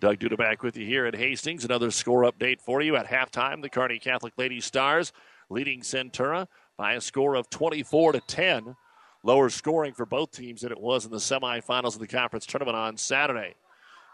Doug 0.00 0.18
Duda 0.18 0.38
back 0.38 0.62
with 0.62 0.78
you 0.78 0.86
here 0.86 1.04
at 1.04 1.14
Hastings. 1.14 1.62
Another 1.62 1.90
score 1.90 2.22
update 2.22 2.62
for 2.62 2.80
you 2.80 2.96
at 2.96 3.06
halftime. 3.06 3.60
The 3.60 3.68
Kearney 3.68 3.98
Catholic 3.98 4.32
Lady 4.38 4.58
Stars 4.58 5.12
leading 5.50 5.82
Centura 5.82 6.46
by 6.78 6.94
a 6.94 7.02
score 7.02 7.34
of 7.34 7.50
24 7.50 8.12
to 8.12 8.20
10. 8.20 8.76
Lower 9.22 9.50
scoring 9.50 9.92
for 9.92 10.06
both 10.06 10.30
teams 10.30 10.62
than 10.62 10.72
it 10.72 10.80
was 10.80 11.04
in 11.04 11.10
the 11.10 11.18
semifinals 11.18 11.94
of 11.94 11.98
the 11.98 12.06
conference 12.06 12.46
tournament 12.46 12.78
on 12.78 12.96
Saturday. 12.96 13.56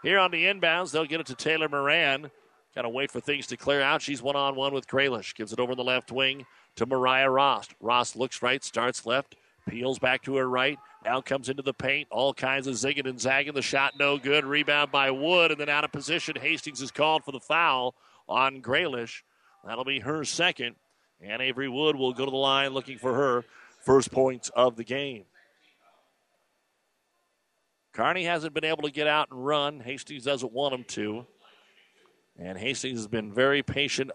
Here 0.03 0.19
on 0.19 0.31
the 0.31 0.43
inbounds, 0.43 0.91
they'll 0.91 1.05
get 1.05 1.21
it 1.21 1.27
to 1.27 1.35
Taylor 1.35 1.69
Moran. 1.69 2.31
Got 2.75 2.81
to 2.81 2.89
wait 2.89 3.09
for 3.09 3.21
things 3.21 3.47
to 3.47 3.55
clear 3.55 3.81
out. 3.81 4.01
She's 4.01 4.21
one 4.21 4.35
on 4.35 4.57
one 4.57 4.73
with 4.73 4.87
Graylish. 4.87 5.35
Gives 5.35 5.53
it 5.53 5.59
over 5.59 5.73
the 5.73 5.85
left 5.85 6.11
wing 6.11 6.45
to 6.75 6.85
Mariah 6.85 7.29
Ross. 7.29 7.69
Ross 7.79 8.13
looks 8.13 8.41
right, 8.41 8.61
starts 8.61 9.05
left, 9.05 9.37
peels 9.67 9.99
back 9.99 10.23
to 10.23 10.35
her 10.37 10.49
right, 10.49 10.79
now 11.05 11.21
comes 11.21 11.49
into 11.49 11.61
the 11.61 11.73
paint. 11.73 12.07
All 12.11 12.33
kinds 12.33 12.67
of 12.67 12.75
zigging 12.75 13.07
and 13.07 13.19
zagging. 13.19 13.53
The 13.53 13.61
shot 13.61 13.93
no 13.99 14.17
good. 14.17 14.45
Rebound 14.45 14.91
by 14.91 15.11
Wood. 15.11 15.51
And 15.51 15.59
then 15.59 15.69
out 15.69 15.83
of 15.83 15.91
position, 15.91 16.35
Hastings 16.39 16.81
is 16.81 16.91
called 16.91 17.23
for 17.23 17.31
the 17.31 17.39
foul 17.39 17.95
on 18.27 18.61
Graylish. 18.61 19.23
That'll 19.65 19.85
be 19.85 19.99
her 19.99 20.25
second. 20.25 20.75
And 21.21 21.41
Avery 21.41 21.69
Wood 21.69 21.95
will 21.95 22.13
go 22.13 22.25
to 22.25 22.31
the 22.31 22.37
line 22.37 22.71
looking 22.71 22.97
for 22.97 23.13
her 23.13 23.45
first 23.81 24.11
points 24.11 24.49
of 24.49 24.75
the 24.75 24.83
game. 24.83 25.25
Kearney 27.93 28.25
hasn't 28.25 28.53
been 28.53 28.65
able 28.65 28.83
to 28.83 28.91
get 28.91 29.07
out 29.07 29.29
and 29.31 29.43
run. 29.43 29.79
Hastings 29.79 30.23
doesn't 30.23 30.51
want 30.51 30.73
him 30.73 30.83
to. 30.89 31.25
And 32.37 32.57
Hastings 32.57 32.99
has 32.99 33.07
been 33.07 33.33
very 33.33 33.63
patient 33.63 34.11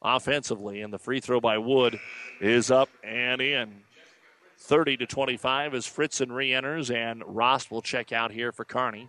offensively. 0.00 0.82
And 0.82 0.92
the 0.92 0.98
free 0.98 1.20
throw 1.20 1.40
by 1.40 1.58
Wood 1.58 1.98
is 2.40 2.70
up 2.70 2.88
and 3.02 3.40
in. 3.40 3.82
30 4.58 4.96
to 4.98 5.06
25 5.06 5.74
as 5.74 5.86
Fritzen 5.86 6.32
re 6.32 6.52
enters, 6.52 6.90
and 6.90 7.22
Ross 7.26 7.70
will 7.70 7.82
check 7.82 8.12
out 8.12 8.32
here 8.32 8.52
for 8.52 8.64
Kearney. 8.64 9.08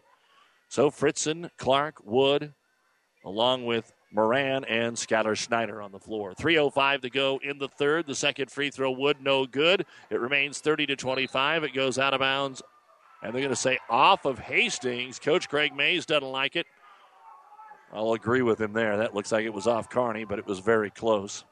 So 0.68 0.91
Fritzen, 0.91 1.50
Clark, 1.58 1.95
Wood, 2.06 2.54
along 3.26 3.66
with 3.66 3.91
Moran 4.12 4.64
and 4.66 4.95
Skylar 4.95 5.38
Snyder 5.38 5.82
on 5.82 5.91
the 5.91 6.00
floor. 6.00 6.34
3.05 6.34 7.02
to 7.02 7.10
go 7.10 7.39
in 7.43 7.58
the 7.58 7.68
third. 7.68 8.08
The 8.08 8.16
second 8.16 8.52
free 8.52 8.70
throw, 8.70 8.91
Wood, 8.91 9.18
no 9.22 9.45
good. 9.45 9.86
It 10.10 10.20
remains 10.20 10.60
30 10.60 10.88
to 10.88 10.95
25. 10.95 11.64
It 11.64 11.74
goes 11.74 11.97
out 12.00 12.14
of 12.14 12.20
bounds, 12.20 12.62
and 13.22 13.34
they're 13.34 13.41
going 13.41 13.50
to 13.50 13.56
say 13.56 13.80
off 13.89 14.26
of 14.26 14.39
Hastings. 14.39 15.20
Coach 15.20 15.50
Greg 15.50 15.76
Mays 15.76 16.06
doesn't 16.06 16.32
like 16.32 16.56
it. 16.56 16.66
I'll 17.91 18.14
agree 18.14 18.43
with 18.43 18.62
him 18.62 18.74
there. 18.74 18.97
That 18.97 19.16
looks 19.16 19.32
like 19.32 19.45
it 19.45 19.54
was 19.54 19.66
off 19.66 19.89
Kearney, 19.89 20.24
but 20.24 20.38
it 20.38 20.45
was 20.45 20.60
very 20.60 20.91
close. 20.91 21.43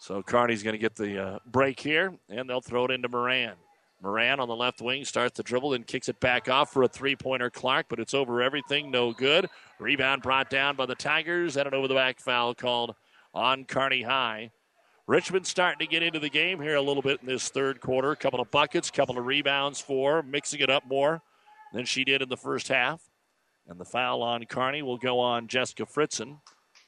So 0.00 0.22
Kearney's 0.22 0.62
going 0.62 0.72
to 0.72 0.78
get 0.78 0.96
the 0.96 1.22
uh, 1.22 1.38
break 1.44 1.78
here, 1.78 2.14
and 2.30 2.48
they'll 2.48 2.62
throw 2.62 2.86
it 2.86 2.90
into 2.90 3.06
Moran. 3.10 3.52
Moran 4.02 4.40
on 4.40 4.48
the 4.48 4.56
left 4.56 4.80
wing 4.80 5.04
starts 5.04 5.36
the 5.36 5.42
dribble 5.42 5.74
and 5.74 5.86
kicks 5.86 6.08
it 6.08 6.18
back 6.20 6.48
off 6.48 6.72
for 6.72 6.82
a 6.82 6.88
three 6.88 7.14
pointer 7.14 7.50
Clark, 7.50 7.84
but 7.90 8.00
it's 8.00 8.14
over 8.14 8.40
everything, 8.40 8.90
no 8.90 9.12
good. 9.12 9.46
Rebound 9.78 10.22
brought 10.22 10.48
down 10.48 10.74
by 10.74 10.86
the 10.86 10.94
Tigers, 10.94 11.58
and 11.58 11.68
an 11.68 11.74
over 11.74 11.86
the 11.86 11.94
back 11.94 12.18
foul 12.18 12.54
called 12.54 12.94
on 13.34 13.66
Kearney 13.66 14.00
High. 14.00 14.50
Richmond 15.06 15.46
starting 15.46 15.86
to 15.86 15.86
get 15.86 16.02
into 16.02 16.18
the 16.18 16.30
game 16.30 16.62
here 16.62 16.76
a 16.76 16.82
little 16.82 17.02
bit 17.02 17.20
in 17.20 17.26
this 17.26 17.50
third 17.50 17.82
quarter. 17.82 18.12
A 18.12 18.16
couple 18.16 18.40
of 18.40 18.50
buckets, 18.50 18.90
couple 18.90 19.18
of 19.18 19.26
rebounds 19.26 19.82
for, 19.82 20.22
mixing 20.22 20.60
it 20.60 20.70
up 20.70 20.86
more 20.86 21.20
than 21.74 21.84
she 21.84 22.04
did 22.04 22.22
in 22.22 22.30
the 22.30 22.38
first 22.38 22.68
half. 22.68 23.02
And 23.68 23.78
the 23.78 23.84
foul 23.84 24.22
on 24.22 24.46
Kearney 24.46 24.80
will 24.80 24.96
go 24.96 25.20
on 25.20 25.46
Jessica 25.46 25.84
Fritzen 25.84 26.38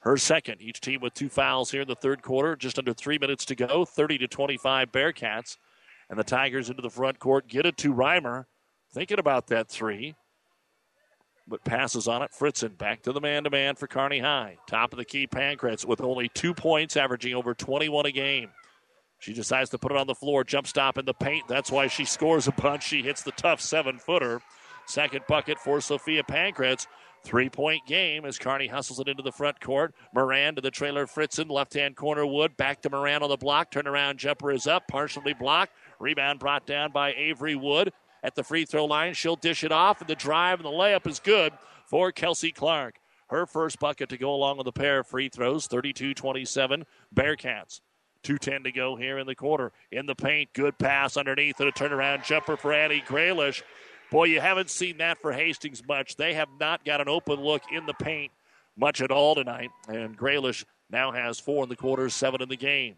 her 0.03 0.17
second. 0.17 0.61
Each 0.61 0.81
team 0.81 1.01
with 1.01 1.15
two 1.15 1.29
fouls 1.29 1.71
here 1.71 1.83
in 1.83 1.89
the 1.89 1.95
third 1.95 2.23
quarter. 2.23 2.57
Just 2.57 2.79
under 2.79 2.93
three 2.93 3.19
minutes 3.19 3.45
to 3.47 3.55
go. 3.55 3.85
30 3.85 4.19
to 4.19 4.29
25 4.29 4.93
Bearcats. 4.93 5.57
And 6.11 6.19
the 6.19 6.25
Tigers 6.25 6.69
into 6.69 6.83
the 6.83 6.91
front 6.91 7.19
court 7.19 7.49
get 7.49 7.67
it 7.67 7.77
to 7.79 7.95
Reimer. 7.95 8.45
Thinking 8.93 9.19
about 9.19 9.47
that 9.49 9.69
three. 9.69 10.15
But 11.47 11.65
passes 11.65 12.09
on 12.09 12.23
it. 12.23 12.33
Fritzen 12.39 12.77
back 12.77 13.03
to 13.03 13.13
the 13.13 13.21
man 13.21 13.45
to 13.45 13.51
man 13.51 13.75
for 13.75 13.87
Kearney 13.87 14.19
High. 14.19 14.59
Top 14.69 14.93
of 14.93 14.99
the 14.99 15.05
key, 15.05 15.27
Pankratz 15.27 15.85
with 15.85 16.01
only 16.01 16.29
two 16.29 16.55
points, 16.55 16.97
averaging 16.97 17.35
over 17.35 17.55
21 17.55 18.07
a 18.07 18.13
game. 18.13 18.51
She 19.19 19.33
decides 19.33 19.71
to 19.71 19.79
put 19.79 19.93
it 19.93 19.99
on 19.99 20.09
the 20.09 20.15
floor, 20.15 20.43
jump 20.43 20.67
stop 20.67 20.99
in 20.99 21.05
the 21.05 21.15
paint. 21.15 21.47
That's 21.49 21.71
why 21.71 21.87
she 21.87 22.05
scores 22.05 22.49
a 22.49 22.53
bunch. 22.53 22.85
She 22.85 23.03
hits 23.03 23.23
the 23.23 23.33
tough 23.33 23.61
seven 23.61 23.99
footer. 23.99 24.41
Second 24.87 25.23
bucket 25.29 25.59
for 25.59 25.81
Sophia 25.81 26.25
Pankratz. 26.25 26.87
Three 27.25 27.49
point 27.49 27.87
game 27.87 28.25
as 28.25 28.39
Kearney 28.39 28.67
hustles 28.67 28.99
it 28.99 29.09
into 29.09 29.23
the 29.23 29.31
front 29.31 29.61
court. 29.61 29.95
Moran 30.13 30.57
to 30.57 30.61
the 30.61 30.73
trailer 30.73 31.07
Fritzen, 31.07 31.49
left 31.49 31.75
hand 31.75 31.95
corner 31.97 32.27
Wood. 32.27 32.57
Back 32.57 32.83
to 32.83 32.91
Moran 32.91 33.23
on 33.23 33.29
the 33.29 33.37
block. 33.37 33.71
Turnaround 33.71 34.17
jumper 34.17 34.51
is 34.51 34.67
up, 34.67 34.89
partially 34.89 35.33
blocked. 35.33 35.73
Rebound 36.01 36.41
brought 36.41 36.67
down 36.67 36.91
by 36.91 37.15
Avery 37.15 37.55
Wood 37.55 37.93
at 38.25 38.35
the 38.35 38.43
free 38.43 38.65
throw 38.65 38.87
line. 38.87 39.15
She'll 39.15 39.37
dish 39.37 39.63
it 39.63 39.73
off, 39.73 40.01
and 40.01 40.11
the 40.11 40.17
drive 40.17 40.59
and 40.59 40.67
the 40.67 40.71
layup 40.71 41.07
is 41.07 41.21
good 41.21 41.53
for 41.87 42.11
Kelsey 42.11 42.51
Clark. 42.51 42.97
Her 43.29 43.47
first 43.47 43.79
bucket 43.79 44.09
to 44.11 44.19
go 44.19 44.35
along 44.35 44.59
with 44.59 44.67
a 44.67 44.73
pair 44.73 44.99
of 44.99 45.07
free 45.07 45.29
throws, 45.29 45.67
32 45.67 46.15
27 46.15 46.85
Bearcats. 47.15 47.81
2.10 48.25 48.65
to 48.65 48.73
go 48.73 48.95
here 48.95 49.19
in 49.19 49.27
the 49.27 49.35
quarter. 49.35 49.73
In 49.91 50.07
the 50.07 50.15
paint, 50.15 50.53
good 50.53 50.79
pass 50.79 51.17
underneath 51.17 51.59
and 51.59 51.69
a 51.69 51.73
turnaround 51.73 52.25
jumper 52.25 52.57
for 52.57 52.73
Annie 52.73 53.03
Graylish. 53.05 53.63
Boy, 54.13 54.25
you 54.25 54.43
haven't 54.43 54.69
seen 54.69 54.99
that 54.99 55.23
for 55.23 55.33
Hastings 55.33 55.83
much. 55.89 56.17
They 56.17 56.35
have 56.35 56.51
not 56.61 56.85
got 56.85 57.01
an 57.01 57.09
open 57.09 57.41
look 57.41 57.63
in 57.73 57.87
the 57.87 57.95
paint 57.95 58.31
much 58.77 59.01
at 59.01 59.11
all 59.11 59.35
tonight. 59.35 59.71
And 59.89 60.19
Graylish 60.19 60.67
now 60.91 61.13
has 61.13 61.41
four 61.41 61.63
in 61.63 61.71
the 61.71 61.77
quarter, 61.77 62.11
seven 62.11 62.43
in 62.43 62.51
the 62.51 62.57
game. 62.57 62.97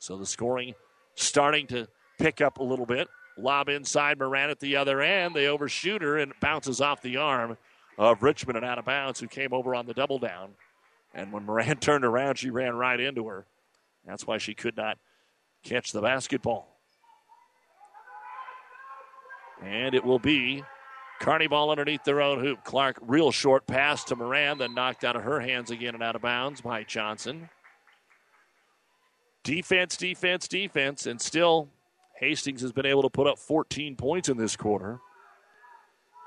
So 0.00 0.16
the 0.16 0.26
scoring 0.26 0.74
starting 1.14 1.68
to 1.68 1.86
pick 2.18 2.40
up 2.40 2.58
a 2.58 2.64
little 2.64 2.84
bit. 2.84 3.06
Lob 3.38 3.68
inside 3.68 4.18
Moran 4.18 4.50
at 4.50 4.58
the 4.58 4.74
other 4.74 5.00
end. 5.00 5.36
They 5.36 5.46
overshoot 5.46 6.02
her 6.02 6.18
and 6.18 6.32
bounces 6.40 6.80
off 6.80 7.00
the 7.00 7.16
arm 7.16 7.56
of 7.96 8.24
Richmond 8.24 8.56
and 8.56 8.66
out 8.66 8.80
of 8.80 8.86
bounds, 8.86 9.20
who 9.20 9.28
came 9.28 9.52
over 9.52 9.72
on 9.72 9.86
the 9.86 9.94
double 9.94 10.18
down. 10.18 10.50
And 11.14 11.32
when 11.32 11.44
Moran 11.44 11.76
turned 11.80 12.04
around, 12.04 12.38
she 12.38 12.50
ran 12.50 12.74
right 12.74 12.98
into 12.98 13.28
her. 13.28 13.46
That's 14.04 14.26
why 14.26 14.38
she 14.38 14.54
could 14.54 14.76
not 14.76 14.98
catch 15.62 15.92
the 15.92 16.02
basketball. 16.02 16.75
And 19.62 19.94
it 19.94 20.04
will 20.04 20.18
be 20.18 20.62
Kearney 21.20 21.46
ball 21.46 21.70
underneath 21.70 22.04
their 22.04 22.20
own 22.20 22.40
hoop. 22.40 22.64
Clark, 22.64 22.98
real 23.00 23.30
short 23.32 23.66
pass 23.66 24.04
to 24.04 24.16
Moran, 24.16 24.58
then 24.58 24.74
knocked 24.74 25.04
out 25.04 25.16
of 25.16 25.22
her 25.22 25.40
hands 25.40 25.70
again 25.70 25.94
and 25.94 26.02
out 26.02 26.16
of 26.16 26.22
bounds 26.22 26.60
by 26.60 26.84
Johnson. 26.84 27.48
Defense, 29.42 29.96
defense, 29.96 30.48
defense, 30.48 31.06
and 31.06 31.20
still 31.20 31.68
Hastings 32.18 32.62
has 32.62 32.72
been 32.72 32.86
able 32.86 33.02
to 33.02 33.10
put 33.10 33.26
up 33.26 33.38
14 33.38 33.94
points 33.94 34.28
in 34.28 34.36
this 34.36 34.56
quarter. 34.56 35.00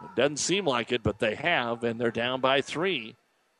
It 0.03 0.15
doesn't 0.15 0.37
seem 0.37 0.65
like 0.65 0.91
it, 0.91 1.03
but 1.03 1.19
they 1.19 1.35
have, 1.35 1.83
and 1.83 1.99
they're 1.99 2.11
down 2.11 2.41
by 2.41 2.61
three. 2.61 3.15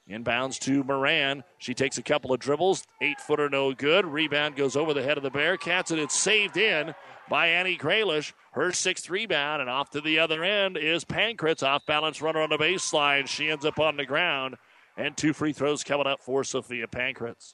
Inbounds 0.10 0.57
to 0.60 0.84
Moran. 0.84 1.43
She 1.60 1.74
takes 1.74 1.97
a 1.97 2.03
couple 2.03 2.34
of 2.34 2.39
dribbles. 2.39 2.84
Eight 3.01 3.22
footer, 3.22 3.49
no 3.49 3.74
good. 3.74 4.05
Rebound 4.05 4.55
goes 4.55 4.76
over 4.76 4.93
the 4.93 5.03
head 5.03 5.18
of 5.18 5.24
the 5.24 5.32
Bearcats, 5.32 5.91
and 5.91 5.99
it's 5.99 6.18
saved 6.18 6.57
in 6.57 6.95
by 7.30 7.47
Annie 7.47 7.78
Graylish. 7.78 8.34
Her 8.53 8.72
sixth 8.72 9.10
rebound, 9.10 9.62
and 9.62 9.70
off 9.70 9.91
to 9.91 10.01
the 10.01 10.18
other 10.20 10.43
end 10.43 10.78
is 10.78 11.05
Pankratz, 11.05 11.62
off 11.62 11.86
balance 11.86 12.22
runner 12.22 12.41
on 12.41 12.49
the 12.49 12.57
baseline. 12.57 13.28
She 13.28 13.51
ends 13.51 13.66
up 13.66 13.80
on 13.80 13.97
the 13.97 14.05
ground, 14.05 14.55
and 14.97 15.16
two 15.16 15.34
free 15.34 15.53
throws 15.53 15.84
coming 15.84 16.07
up 16.07 16.22
for 16.22 16.43
Sophia 16.43 16.88
Pankratz. 16.88 17.53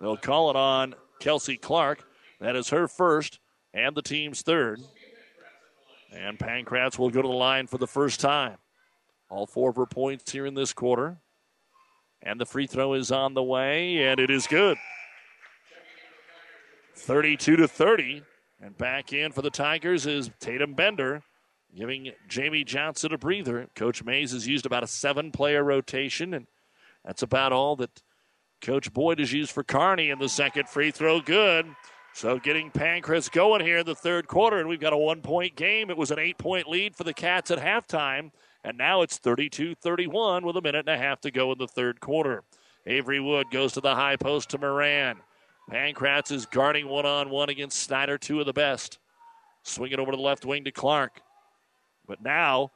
They'll 0.00 0.16
call 0.16 0.50
it 0.50 0.56
on 0.56 0.94
Kelsey 1.20 1.56
Clark. 1.56 2.04
That 2.40 2.56
is 2.56 2.70
her 2.70 2.88
first 2.88 3.40
and 3.72 3.94
the 3.94 4.02
team's 4.02 4.42
third. 4.42 4.80
And 6.12 6.38
Pankratz 6.38 6.98
will 6.98 7.10
go 7.10 7.20
to 7.20 7.28
the 7.28 7.34
line 7.34 7.66
for 7.66 7.78
the 7.78 7.86
first 7.86 8.20
time. 8.20 8.56
All 9.28 9.46
four 9.46 9.70
of 9.70 9.76
her 9.76 9.86
points 9.86 10.30
here 10.30 10.46
in 10.46 10.54
this 10.54 10.72
quarter. 10.72 11.18
And 12.22 12.40
the 12.40 12.46
free 12.46 12.66
throw 12.66 12.94
is 12.94 13.12
on 13.12 13.34
the 13.34 13.42
way, 13.42 14.04
and 14.04 14.18
it 14.18 14.30
is 14.30 14.46
good. 14.46 14.78
32 16.94 17.56
to 17.56 17.68
30. 17.68 18.22
And 18.60 18.76
back 18.76 19.12
in 19.12 19.32
for 19.32 19.42
the 19.42 19.50
Tigers 19.50 20.06
is 20.06 20.30
Tatum 20.40 20.74
Bender, 20.74 21.22
giving 21.76 22.12
Jamie 22.26 22.64
Johnson 22.64 23.12
a 23.12 23.18
breather. 23.18 23.68
Coach 23.74 24.02
Mays 24.02 24.32
has 24.32 24.46
used 24.46 24.64
about 24.64 24.82
a 24.82 24.86
seven 24.86 25.30
player 25.30 25.62
rotation, 25.62 26.32
and 26.32 26.46
that's 27.04 27.22
about 27.22 27.52
all 27.52 27.76
that 27.76 28.02
Coach 28.62 28.92
Boyd 28.92 29.18
has 29.18 29.32
used 29.32 29.52
for 29.52 29.62
Kearney 29.62 30.10
in 30.10 30.18
the 30.18 30.28
second 30.28 30.68
free 30.68 30.90
throw. 30.90 31.20
Good. 31.20 31.66
So 32.14 32.38
getting 32.38 32.70
Pankratz 32.70 33.30
going 33.30 33.62
here 33.62 33.78
in 33.78 33.86
the 33.86 33.94
third 33.94 34.26
quarter, 34.26 34.58
and 34.58 34.68
we've 34.68 34.80
got 34.80 34.94
a 34.94 34.96
one 34.96 35.20
point 35.20 35.54
game. 35.54 35.90
It 35.90 35.98
was 35.98 36.10
an 36.10 36.18
eight 36.18 36.38
point 36.38 36.66
lead 36.66 36.96
for 36.96 37.04
the 37.04 37.12
Cats 37.12 37.50
at 37.50 37.58
halftime, 37.58 38.30
and 38.66 38.76
now 38.76 39.02
it's 39.02 39.16
32 39.18 39.76
31 39.76 40.44
with 40.44 40.56
a 40.56 40.60
minute 40.60 40.88
and 40.88 40.88
a 40.88 40.98
half 40.98 41.20
to 41.20 41.30
go 41.30 41.52
in 41.52 41.58
the 41.58 41.68
third 41.68 42.00
quarter. 42.00 42.42
Avery 42.84 43.20
Wood 43.20 43.46
goes 43.50 43.72
to 43.74 43.80
the 43.80 43.94
high 43.94 44.16
post 44.16 44.50
to 44.50 44.58
Moran. 44.58 45.18
Pankratz 45.70 46.32
is 46.32 46.46
guarding 46.46 46.88
one 46.88 47.06
on 47.06 47.30
one 47.30 47.48
against 47.48 47.78
Snyder, 47.78 48.18
two 48.18 48.40
of 48.40 48.46
the 48.46 48.52
best. 48.52 48.98
Swing 49.62 49.92
it 49.92 50.00
over 50.00 50.10
to 50.10 50.16
the 50.16 50.22
left 50.22 50.44
wing 50.44 50.64
to 50.64 50.72
Clark. 50.72 51.20
But 52.06 52.22
now, 52.22 52.72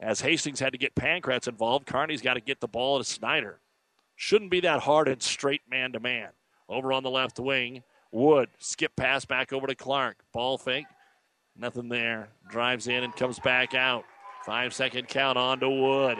as 0.00 0.20
Hastings 0.20 0.60
had 0.60 0.72
to 0.72 0.78
get 0.78 0.94
Pankratz 0.94 1.48
involved, 1.48 1.86
Kearney's 1.86 2.22
got 2.22 2.34
to 2.34 2.40
get 2.40 2.60
the 2.60 2.68
ball 2.68 2.98
to 2.98 3.04
Snyder. 3.04 3.60
Shouldn't 4.16 4.50
be 4.50 4.60
that 4.60 4.80
hard 4.80 5.08
and 5.08 5.22
straight 5.22 5.62
man 5.70 5.92
to 5.92 6.00
man. 6.00 6.28
Over 6.68 6.92
on 6.92 7.02
the 7.02 7.10
left 7.10 7.38
wing, 7.38 7.82
Wood, 8.10 8.48
skip 8.58 8.96
pass 8.96 9.26
back 9.26 9.52
over 9.52 9.66
to 9.66 9.74
Clark. 9.74 10.16
Ball 10.32 10.56
fake, 10.56 10.86
nothing 11.56 11.88
there. 11.88 12.30
Drives 12.50 12.88
in 12.88 13.04
and 13.04 13.14
comes 13.14 13.38
back 13.38 13.74
out. 13.74 14.04
Five 14.46 14.72
second 14.72 15.08
count 15.08 15.36
on 15.36 15.58
to 15.58 15.68
Wood. 15.68 16.18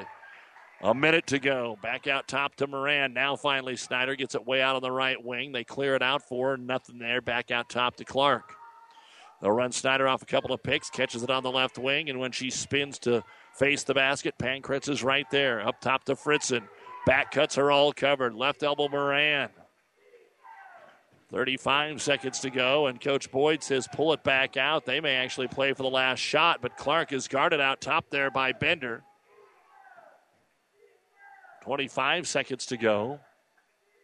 A 0.82 0.92
minute 0.92 1.28
to 1.28 1.38
go. 1.38 1.78
Back 1.80 2.08
out 2.08 2.26
top 2.26 2.56
to 2.56 2.66
Moran. 2.66 3.14
Now 3.14 3.36
finally 3.36 3.76
Snyder 3.76 4.16
gets 4.16 4.34
it 4.34 4.44
way 4.44 4.60
out 4.60 4.74
on 4.74 4.82
the 4.82 4.90
right 4.90 5.22
wing. 5.22 5.52
They 5.52 5.62
clear 5.62 5.94
it 5.94 6.02
out 6.02 6.28
for. 6.28 6.56
Nothing 6.56 6.98
there. 6.98 7.20
Back 7.20 7.52
out 7.52 7.68
top 7.68 7.94
to 7.96 8.04
Clark. 8.04 8.52
They'll 9.40 9.52
run 9.52 9.70
Snyder 9.70 10.08
off 10.08 10.22
a 10.22 10.26
couple 10.26 10.52
of 10.52 10.60
picks, 10.62 10.90
catches 10.90 11.22
it 11.22 11.30
on 11.30 11.44
the 11.44 11.52
left 11.52 11.78
wing, 11.78 12.10
and 12.10 12.18
when 12.18 12.32
she 12.32 12.50
spins 12.50 12.98
to 13.00 13.22
face 13.54 13.84
the 13.84 13.94
basket, 13.94 14.34
Pankratz 14.38 14.88
is 14.88 15.04
right 15.04 15.26
there. 15.30 15.66
Up 15.66 15.80
top 15.80 16.04
to 16.04 16.16
Fritzen. 16.16 16.66
Back 17.06 17.30
cuts 17.30 17.54
her 17.54 17.70
all 17.70 17.92
covered. 17.92 18.34
Left 18.34 18.64
elbow 18.64 18.88
Moran. 18.88 19.50
35 21.30 22.00
seconds 22.00 22.40
to 22.40 22.50
go, 22.50 22.86
and 22.86 23.00
Coach 23.00 23.30
Boyd 23.30 23.62
says 23.62 23.88
pull 23.92 24.12
it 24.12 24.22
back 24.22 24.56
out. 24.56 24.84
They 24.84 25.00
may 25.00 25.16
actually 25.16 25.48
play 25.48 25.72
for 25.72 25.82
the 25.82 25.90
last 25.90 26.20
shot, 26.20 26.60
but 26.62 26.76
Clark 26.76 27.12
is 27.12 27.26
guarded 27.26 27.60
out 27.60 27.80
top 27.80 28.10
there 28.10 28.30
by 28.30 28.52
Bender. 28.52 29.02
25 31.62 32.28
seconds 32.28 32.66
to 32.66 32.76
go. 32.76 33.18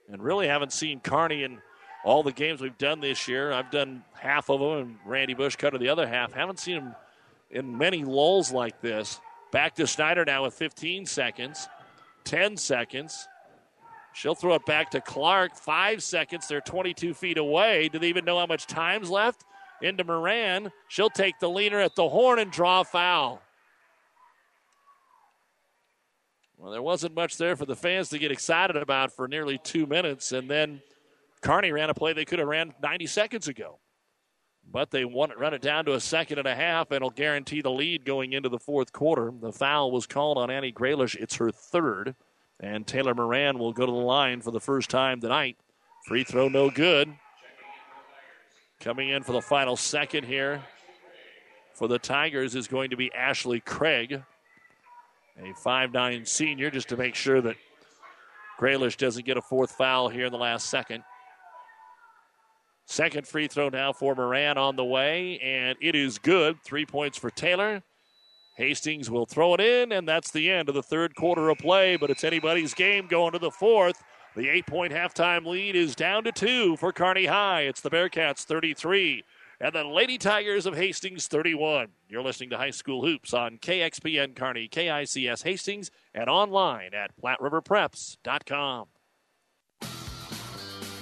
And 0.09 0.21
really 0.21 0.49
haven't 0.49 0.73
seen 0.73 0.99
Kearney 0.99 1.45
in 1.45 1.61
all 2.05 2.25
the 2.25 2.33
games 2.33 2.61
we've 2.61 2.77
done 2.77 3.01
this 3.01 3.29
year. 3.29 3.53
I've 3.53 3.71
done 3.71 4.03
half 4.15 4.51
of 4.51 4.59
them, 4.59 4.79
and 4.79 4.97
Randy 5.07 5.35
Bush 5.35 5.55
cut 5.55 5.79
the 5.79 5.89
other 5.89 6.07
half. 6.07 6.33
Haven't 6.33 6.59
seen 6.59 6.77
him 6.79 6.95
in 7.51 7.79
many 7.79 8.05
lulls 8.05 8.51
like 8.51 8.81
this. 8.81 9.21
Back 9.53 9.77
to 9.77 9.87
Snyder 9.87 10.25
now 10.25 10.43
with 10.43 10.55
15 10.55 11.07
seconds, 11.07 11.69
10 12.25 12.57
seconds. 12.57 13.29
She'll 14.13 14.35
throw 14.35 14.55
it 14.55 14.67
back 14.67 14.91
to 14.91 15.01
Clark. 15.01 15.57
Five 15.57 16.03
seconds. 16.03 16.47
They're 16.47 16.61
22 16.61 17.15
feet 17.15 17.39
away. 17.39 17.89
Do 17.89 17.99
they 17.99 18.09
even 18.09 18.25
know 18.25 18.39
how 18.39 18.47
much 18.47 18.67
time's 18.67 19.11
left? 19.11 19.45
Into 19.81 20.05
Moran. 20.05 20.71
She'll 20.89 21.11
take 21.11 21.39
the 21.41 21.49
leaner 21.51 21.81
at 21.81 21.97
the 21.97 22.09
horn 22.09 22.39
and 22.39 22.51
draw 22.51 22.83
foul. 22.83 23.43
Well, 26.63 26.71
there 26.71 26.83
wasn't 26.83 27.17
much 27.17 27.39
there 27.39 27.57
for 27.57 27.67
the 27.67 27.75
fans 27.75 28.11
to 28.11 28.21
get 28.21 28.31
excited 28.31 28.77
about 28.77 29.13
for 29.13 29.27
nearly 29.27 29.59
two 29.59 29.85
minutes, 29.85 30.31
and 30.31 30.49
then 30.49 30.81
Kearney 31.41 31.73
ran 31.73 31.91
a 31.91 31.95
play 31.95 32.13
they 32.13 32.25
could 32.25 32.39
have 32.39 32.47
ran 32.47 32.73
90 32.81 33.07
seconds 33.09 33.49
ago. 33.49 33.81
But 34.71 34.93
they 34.93 35.05
want 35.05 35.37
run 35.37 35.55
it 35.55 35.61
down 35.61 35.85
to 35.87 35.95
a 35.95 36.01
second 36.01 36.39
and 36.39 36.47
a 36.47 36.55
half, 36.55 36.93
and 36.93 36.97
it'll 36.97 37.11
guarantee 37.11 37.63
the 37.63 37.71
lead 37.71 38.05
going 38.05 38.33
into 38.33 38.49
the 38.49 38.61
fourth 38.61 38.93
quarter. 38.93 39.33
The 39.41 39.51
foul 39.51 39.91
was 39.91 40.07
called 40.07 40.39
on 40.39 40.53
Annie 40.53 40.73
Graylish. 40.73 41.17
It's 41.17 41.35
her 41.35 41.51
third, 41.51 42.15
and 42.63 42.87
Taylor 42.87 43.15
Moran 43.15 43.59
will 43.59 43.73
go 43.73 43.85
to 43.85 43.93
the 43.93 43.99
line 43.99 44.41
for 44.41 44.53
the 44.53 44.61
first 44.61 44.89
time 44.89 45.21
tonight. 45.21 45.57
Free 46.07 46.25
throw, 46.25 46.49
no 46.49 46.71
good. 46.71 47.13
Coming 48.81 49.11
in 49.11 49.23
for 49.23 49.33
the 49.33 49.43
final 49.43 49.77
second 49.77 50.25
here 50.25 50.63
for 51.75 51.89
the 51.89 51.99
Tigers 51.99 52.55
is 52.55 52.69
going 52.69 52.91
to 52.91 52.97
be 52.97 53.13
Ashley 53.13 53.61
Craig, 53.61 54.23
a 55.39 55.55
five-nine 55.55 56.25
senior, 56.25 56.71
just 56.71 56.89
to 56.89 56.97
make 56.97 57.15
sure 57.15 57.41
that 57.41 57.57
Graylish 58.61 58.97
doesn't 58.97 59.27
get 59.27 59.37
a 59.37 59.43
fourth 59.43 59.73
foul 59.73 60.09
here 60.09 60.27
in 60.27 60.33
the 60.33 60.39
last 60.39 60.71
second. 60.71 61.03
Second 62.87 63.27
free 63.27 63.49
throw 63.49 63.69
now 63.69 63.93
for 63.93 64.15
Moran 64.15 64.59
on 64.59 64.77
the 64.77 64.85
way, 64.85 65.39
and 65.39 65.77
it 65.81 65.95
is 65.95 66.19
good. 66.19 66.63
Three 66.63 66.85
points 66.85 67.17
for 67.17 67.31
Taylor. 67.31 67.83
Hastings 68.55 69.11
will 69.11 69.27
throw 69.27 69.55
it 69.55 69.61
in, 69.61 69.93
and 69.93 70.07
that's 70.07 70.31
the 70.31 70.51
end 70.51 70.69
of 70.69 70.75
the 70.75 70.83
third 70.83 71.15
quarter 71.15 71.49
of 71.49 71.59
play, 71.59 71.97
but 71.97 72.11
it's 72.11 72.25
anybody's 72.25 72.75
game 72.75 73.07
going 73.07 73.33
to 73.33 73.39
the 73.39 73.51
fourth. 73.51 74.03
The 74.37 74.49
eight 74.49 74.67
point 74.67 74.93
halftime 74.93 75.47
lead 75.47 75.75
is 75.75 75.95
down 75.95 76.25
to 76.25 76.33
two 76.33 76.77
for 76.77 76.93
Kearney 76.93 77.27
High. 77.27 77.63
It's 77.63 77.81
the 77.81 77.91
Bearcats 77.91 78.45
33 78.45 79.25
and 79.61 79.75
the 79.75 79.85
Lady 79.85 80.19
Tigers 80.19 80.67
of 80.67 80.75
Hastings 80.75 81.29
31. 81.29 81.89
You're 82.09 82.23
listening 82.23 82.51
to 82.51 82.59
High 82.59 82.71
School 82.71 83.05
Hoops 83.05 83.33
on 83.33 83.59
KXPN 83.59 84.35
Kearney, 84.35 84.69
KICS 84.69 85.45
Hastings, 85.45 85.91
and 86.15 86.29
online 86.29 86.95
at 86.95 87.13
PlatteRiverPreps.com. 87.23 88.89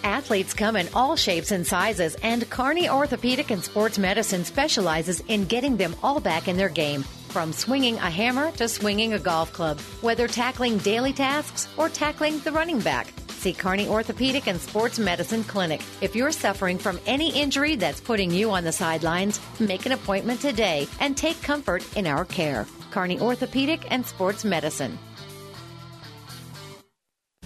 Athletes 0.02 0.54
come 0.54 0.76
in 0.76 0.88
all 0.94 1.16
shapes 1.16 1.52
and 1.52 1.66
sizes, 1.66 2.16
and 2.16 2.48
Kearney 2.50 2.88
Orthopedic 2.88 3.50
and 3.50 3.62
Sports 3.62 3.98
Medicine 3.98 4.44
specializes 4.44 5.20
in 5.28 5.44
getting 5.44 5.76
them 5.76 5.94
all 6.02 6.20
back 6.20 6.48
in 6.48 6.56
their 6.56 6.68
game. 6.68 7.04
From 7.30 7.52
swinging 7.52 7.94
a 7.94 8.10
hammer 8.10 8.50
to 8.56 8.66
swinging 8.66 9.12
a 9.12 9.18
golf 9.20 9.52
club, 9.52 9.78
whether 10.00 10.26
tackling 10.26 10.78
daily 10.78 11.12
tasks 11.12 11.68
or 11.76 11.88
tackling 11.88 12.40
the 12.40 12.50
running 12.50 12.80
back. 12.80 13.06
See 13.28 13.52
Kearney 13.52 13.86
Orthopedic 13.86 14.48
and 14.48 14.60
Sports 14.60 14.98
Medicine 14.98 15.44
Clinic. 15.44 15.80
If 16.00 16.16
you're 16.16 16.32
suffering 16.32 16.76
from 16.76 16.98
any 17.06 17.30
injury 17.40 17.76
that's 17.76 18.00
putting 18.00 18.32
you 18.32 18.50
on 18.50 18.64
the 18.64 18.72
sidelines, 18.72 19.40
make 19.60 19.86
an 19.86 19.92
appointment 19.92 20.40
today 20.40 20.88
and 20.98 21.16
take 21.16 21.40
comfort 21.40 21.84
in 21.96 22.08
our 22.08 22.24
care. 22.24 22.66
Kearney 22.90 23.20
Orthopedic 23.20 23.86
and 23.92 24.04
Sports 24.04 24.44
Medicine. 24.44 24.98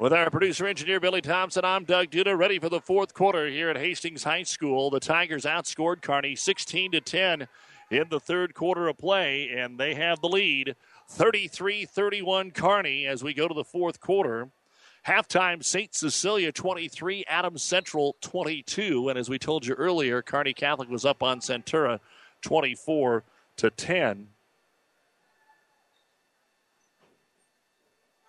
With 0.00 0.12
our 0.12 0.30
producer 0.30 0.64
engineer 0.64 1.00
Billy 1.00 1.20
Thompson, 1.20 1.64
I'm 1.64 1.82
Doug 1.82 2.10
Duda, 2.10 2.38
ready 2.38 2.60
for 2.60 2.68
the 2.68 2.80
fourth 2.80 3.14
quarter 3.14 3.48
here 3.48 3.68
at 3.68 3.76
Hastings 3.76 4.22
High 4.22 4.44
School. 4.44 4.90
The 4.90 5.00
Tigers 5.00 5.42
outscored 5.42 6.02
Kearney 6.02 6.36
16 6.36 6.92
to 6.92 7.00
10 7.00 7.48
in 7.90 8.04
the 8.08 8.20
third 8.20 8.54
quarter 8.54 8.86
of 8.86 8.96
play, 8.96 9.48
and 9.48 9.76
they 9.76 9.94
have 9.94 10.20
the 10.20 10.28
lead 10.28 10.76
33 11.08 11.84
31 11.84 12.52
Kearney 12.52 13.06
as 13.06 13.24
we 13.24 13.34
go 13.34 13.48
to 13.48 13.54
the 13.54 13.64
fourth 13.64 13.98
quarter. 13.98 14.50
Halftime, 15.04 15.64
St. 15.64 15.92
Cecilia 15.92 16.52
23, 16.52 17.24
Adams 17.26 17.64
Central 17.64 18.14
22. 18.20 19.08
And 19.08 19.18
as 19.18 19.28
we 19.28 19.36
told 19.36 19.66
you 19.66 19.74
earlier, 19.74 20.22
Kearney 20.22 20.54
Catholic 20.54 20.88
was 20.88 21.04
up 21.04 21.24
on 21.24 21.40
Centura 21.40 21.98
24 22.42 23.24
to 23.56 23.70
10. 23.70 24.28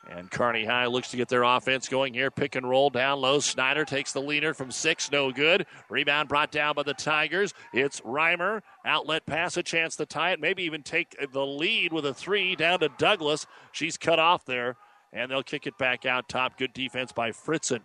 And 0.09 0.31
Kearney 0.31 0.65
High 0.65 0.87
looks 0.87 1.11
to 1.11 1.17
get 1.17 1.29
their 1.29 1.43
offense 1.43 1.87
going 1.87 2.15
here. 2.15 2.31
Pick 2.31 2.55
and 2.55 2.67
roll 2.67 2.89
down 2.89 3.21
low. 3.21 3.39
Snyder 3.39 3.85
takes 3.85 4.11
the 4.11 4.21
leaner 4.21 4.55
from 4.55 4.71
six. 4.71 5.11
No 5.11 5.31
good. 5.31 5.67
Rebound 5.87 6.27
brought 6.27 6.51
down 6.51 6.73
by 6.73 6.83
the 6.83 6.95
Tigers. 6.95 7.53
It's 7.73 8.01
Reimer. 8.01 8.61
Outlet 8.85 9.27
pass, 9.27 9.55
a 9.55 9.63
chance 9.63 9.95
to 9.97 10.07
tie 10.07 10.31
it. 10.31 10.39
Maybe 10.39 10.63
even 10.63 10.81
take 10.81 11.15
the 11.31 11.45
lead 11.45 11.93
with 11.93 12.07
a 12.07 12.13
three 12.13 12.55
down 12.55 12.79
to 12.79 12.89
Douglas. 12.97 13.45
She's 13.71 13.97
cut 13.97 14.17
off 14.17 14.45
there. 14.45 14.77
And 15.13 15.29
they'll 15.29 15.43
kick 15.43 15.67
it 15.67 15.77
back 15.77 16.05
out 16.05 16.27
top. 16.27 16.57
Good 16.57 16.73
defense 16.73 17.11
by 17.11 17.31
Fritzen. 17.31 17.81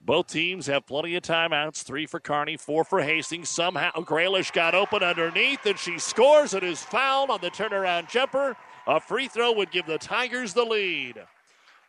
Both 0.00 0.28
teams 0.28 0.66
have 0.66 0.86
plenty 0.86 1.16
of 1.16 1.22
timeouts. 1.22 1.82
Three 1.82 2.06
for 2.06 2.20
Carney, 2.20 2.56
four 2.56 2.84
for 2.84 3.02
Hastings. 3.02 3.48
Somehow 3.48 3.90
Graylish 3.92 4.52
got 4.52 4.74
open 4.74 5.02
underneath, 5.02 5.66
and 5.66 5.78
she 5.78 5.98
scores. 5.98 6.54
It 6.54 6.62
is 6.62 6.82
fouled 6.82 7.30
on 7.30 7.40
the 7.40 7.50
turnaround 7.50 8.08
jumper. 8.08 8.56
A 8.86 9.00
free 9.00 9.28
throw 9.28 9.52
would 9.52 9.72
give 9.72 9.86
the 9.86 9.98
Tigers 9.98 10.54
the 10.54 10.64
lead. 10.64 11.22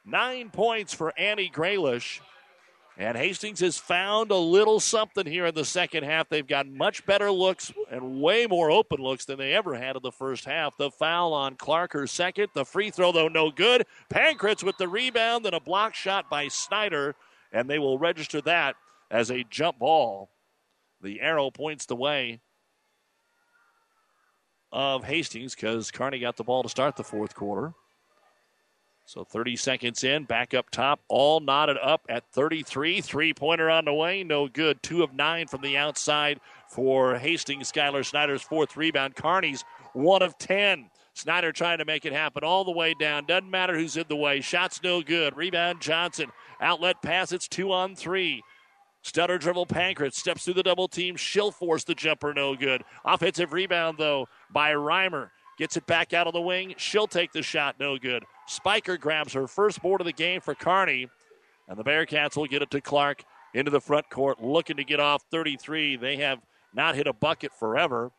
Nine 0.03 0.49
points 0.49 0.93
for 0.93 1.13
Annie 1.17 1.49
Graylish. 1.49 2.21
And 2.99 3.15
Hastings 3.15 3.59
has 3.59 3.77
found 3.77 4.31
a 4.31 4.37
little 4.37 4.79
something 4.79 5.27
here 5.27 5.45
in 5.45 5.53
the 5.53 5.65
second 5.65 6.03
half. 6.03 6.29
They've 6.29 6.47
got 6.47 6.67
much 6.67 7.05
better 7.05 7.29
looks 7.29 7.71
and 7.91 8.19
way 8.19 8.47
more 8.47 8.71
open 8.71 8.99
looks 8.99 9.25
than 9.25 9.37
they 9.37 9.53
ever 9.53 9.75
had 9.75 9.95
in 9.95 10.01
the 10.01 10.11
first 10.11 10.45
half. 10.45 10.75
The 10.77 10.89
foul 10.89 11.31
on 11.33 11.57
Clark, 11.57 11.93
her 11.93 12.07
second. 12.07 12.47
The 12.55 12.65
free 12.65 12.89
throw, 12.89 13.11
though, 13.11 13.27
no 13.27 13.51
good. 13.51 13.85
Pankratz 14.09 14.63
with 14.63 14.77
the 14.79 14.87
rebound, 14.87 15.45
then 15.45 15.53
a 15.53 15.59
block 15.59 15.93
shot 15.93 16.27
by 16.27 16.47
Snyder, 16.47 17.13
and 17.51 17.69
they 17.69 17.77
will 17.77 17.99
register 17.99 18.41
that 18.41 18.75
as 19.11 19.29
a 19.29 19.43
jump 19.43 19.77
ball. 19.77 20.31
The 20.99 21.21
arrow 21.21 21.51
points 21.51 21.85
the 21.85 21.95
way 21.95 22.39
of 24.71 25.03
Hastings 25.03 25.55
because 25.55 25.91
Kearney 25.91 26.19
got 26.19 26.37
the 26.37 26.43
ball 26.43 26.63
to 26.63 26.69
start 26.69 26.95
the 26.95 27.03
fourth 27.03 27.35
quarter. 27.35 27.73
So 29.05 29.23
30 29.23 29.55
seconds 29.55 30.03
in, 30.03 30.25
back 30.25 30.53
up 30.53 30.69
top, 30.69 30.99
all 31.07 31.39
knotted 31.39 31.77
up 31.77 32.01
at 32.09 32.29
33. 32.33 32.99
Three 32.99 33.33
pointer 33.33 33.69
on 33.69 33.85
the 33.85 33.93
way, 33.93 34.21
no 34.21 34.49
good. 34.49 34.83
Two 34.83 35.01
of 35.01 35.13
nine 35.13 35.47
from 35.47 35.61
the 35.61 35.77
outside 35.77 36.41
for 36.67 37.15
Hastings. 37.15 37.71
Skylar 37.71 38.05
Snyder's 38.05 38.41
fourth 38.41 38.75
rebound. 38.75 39.15
Kearney's 39.15 39.63
one 39.93 40.21
of 40.21 40.37
10. 40.37 40.89
Snyder 41.13 41.53
trying 41.53 41.77
to 41.77 41.85
make 41.85 42.05
it 42.05 42.11
happen 42.11 42.43
all 42.43 42.65
the 42.65 42.71
way 42.71 42.93
down. 42.93 43.25
Doesn't 43.25 43.49
matter 43.49 43.77
who's 43.77 43.95
in 43.95 44.05
the 44.09 44.15
way. 44.15 44.41
Shots 44.41 44.83
no 44.83 45.01
good. 45.01 45.37
Rebound 45.37 45.79
Johnson. 45.79 46.29
Outlet 46.59 47.01
pass, 47.01 47.31
it's 47.31 47.47
two 47.47 47.71
on 47.71 47.95
three. 47.95 48.43
Stutter 49.03 49.37
dribble 49.37 49.67
Pankratz 49.67 50.15
steps 50.15 50.43
through 50.43 50.55
the 50.55 50.63
double 50.63 50.89
team. 50.89 51.15
She'll 51.15 51.51
force 51.51 51.85
the 51.85 51.95
jumper, 51.95 52.33
no 52.33 52.55
good. 52.55 52.83
Offensive 53.05 53.53
rebound, 53.53 53.97
though, 53.97 54.27
by 54.51 54.71
Reimer. 54.71 55.29
Gets 55.57 55.77
it 55.77 55.87
back 55.87 56.13
out 56.13 56.27
of 56.27 56.33
the 56.33 56.41
wing. 56.41 56.75
She'll 56.77 57.07
take 57.07 57.31
the 57.31 57.41
shot, 57.41 57.75
no 57.79 57.97
good. 57.97 58.23
Spiker 58.45 58.97
grabs 58.97 59.33
her 59.33 59.47
first 59.47 59.81
board 59.81 60.01
of 60.01 60.05
the 60.05 60.13
game 60.13 60.39
for 60.39 60.53
Kearney. 60.53 61.09
And 61.67 61.77
the 61.77 61.83
Bearcats 61.83 62.37
will 62.37 62.45
get 62.45 62.61
it 62.61 62.71
to 62.71 62.81
Clark 62.81 63.23
into 63.53 63.71
the 63.71 63.81
front 63.81 64.09
court, 64.09 64.41
looking 64.41 64.77
to 64.77 64.83
get 64.83 64.99
off 64.99 65.23
33. 65.31 65.97
They 65.97 66.17
have 66.17 66.39
not 66.73 66.95
hit 66.95 67.07
a 67.07 67.13
bucket 67.13 67.53
forever. 67.53 68.11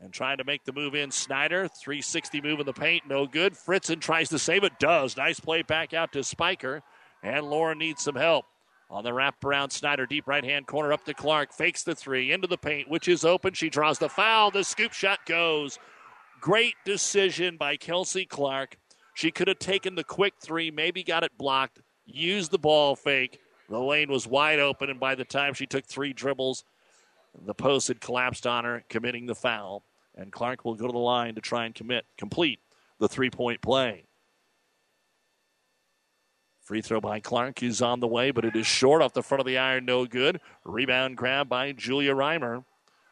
And 0.00 0.12
trying 0.12 0.38
to 0.38 0.44
make 0.44 0.64
the 0.64 0.72
move 0.72 0.96
in. 0.96 1.12
Snyder, 1.12 1.68
360 1.68 2.40
move 2.40 2.58
in 2.58 2.66
the 2.66 2.72
paint, 2.72 3.04
no 3.06 3.24
good. 3.24 3.54
Fritzen 3.54 4.00
tries 4.00 4.30
to 4.30 4.38
save 4.38 4.64
it, 4.64 4.80
does. 4.80 5.16
Nice 5.16 5.38
play 5.38 5.62
back 5.62 5.94
out 5.94 6.12
to 6.12 6.24
Spiker. 6.24 6.82
And 7.22 7.46
Lauren 7.46 7.78
needs 7.78 8.02
some 8.02 8.16
help. 8.16 8.46
On 8.92 9.02
the 9.02 9.10
wraparound, 9.10 9.72
Snyder, 9.72 10.04
deep 10.04 10.28
right 10.28 10.44
hand 10.44 10.66
corner 10.66 10.92
up 10.92 11.06
to 11.06 11.14
Clark. 11.14 11.54
Fakes 11.54 11.82
the 11.82 11.94
three 11.94 12.30
into 12.30 12.46
the 12.46 12.58
paint, 12.58 12.90
which 12.90 13.08
is 13.08 13.24
open. 13.24 13.54
She 13.54 13.70
draws 13.70 13.98
the 13.98 14.10
foul. 14.10 14.50
The 14.50 14.62
scoop 14.62 14.92
shot 14.92 15.20
goes. 15.24 15.78
Great 16.42 16.74
decision 16.84 17.56
by 17.56 17.78
Kelsey 17.78 18.26
Clark. 18.26 18.76
She 19.14 19.30
could 19.30 19.48
have 19.48 19.58
taken 19.58 19.94
the 19.94 20.04
quick 20.04 20.34
three, 20.42 20.70
maybe 20.70 21.02
got 21.02 21.24
it 21.24 21.32
blocked, 21.38 21.80
used 22.04 22.50
the 22.50 22.58
ball 22.58 22.94
fake. 22.94 23.40
The 23.70 23.80
lane 23.80 24.10
was 24.10 24.26
wide 24.26 24.58
open, 24.58 24.90
and 24.90 25.00
by 25.00 25.14
the 25.14 25.24
time 25.24 25.54
she 25.54 25.66
took 25.66 25.86
three 25.86 26.12
dribbles, 26.12 26.62
the 27.46 27.54
post 27.54 27.88
had 27.88 28.00
collapsed 28.02 28.46
on 28.46 28.66
her, 28.66 28.84
committing 28.90 29.24
the 29.24 29.34
foul. 29.34 29.84
And 30.16 30.30
Clark 30.30 30.66
will 30.66 30.74
go 30.74 30.86
to 30.86 30.92
the 30.92 30.98
line 30.98 31.34
to 31.36 31.40
try 31.40 31.64
and 31.64 31.74
commit, 31.74 32.04
complete 32.18 32.60
the 32.98 33.08
three 33.08 33.30
point 33.30 33.62
play. 33.62 34.04
Free 36.62 36.80
throw 36.80 37.00
by 37.00 37.18
Clark 37.18 37.62
is 37.62 37.82
on 37.82 37.98
the 37.98 38.06
way, 38.06 38.30
but 38.30 38.44
it 38.44 38.54
is 38.54 38.66
short 38.66 39.02
off 39.02 39.12
the 39.12 39.22
front 39.22 39.40
of 39.40 39.46
the 39.46 39.58
iron, 39.58 39.84
no 39.84 40.06
good. 40.06 40.40
Rebound 40.64 41.16
grab 41.16 41.48
by 41.48 41.72
Julia 41.72 42.14
Reimer. 42.14 42.64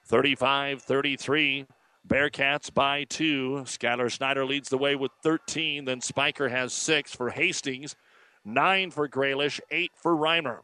35 0.07 0.82
33. 0.82 1.66
Bearcats 2.09 2.72
by 2.72 3.05
two. 3.05 3.62
Skylar 3.64 4.11
Snyder 4.11 4.44
leads 4.44 4.68
the 4.68 4.78
way 4.78 4.94
with 4.94 5.11
13. 5.22 5.84
Then 5.84 6.01
Spiker 6.01 6.48
has 6.48 6.72
six 6.72 7.14
for 7.14 7.30
Hastings, 7.30 7.96
nine 8.44 8.90
for 8.90 9.09
Graylish, 9.09 9.61
eight 9.70 9.92
for 9.96 10.16
Reimer. 10.16 10.61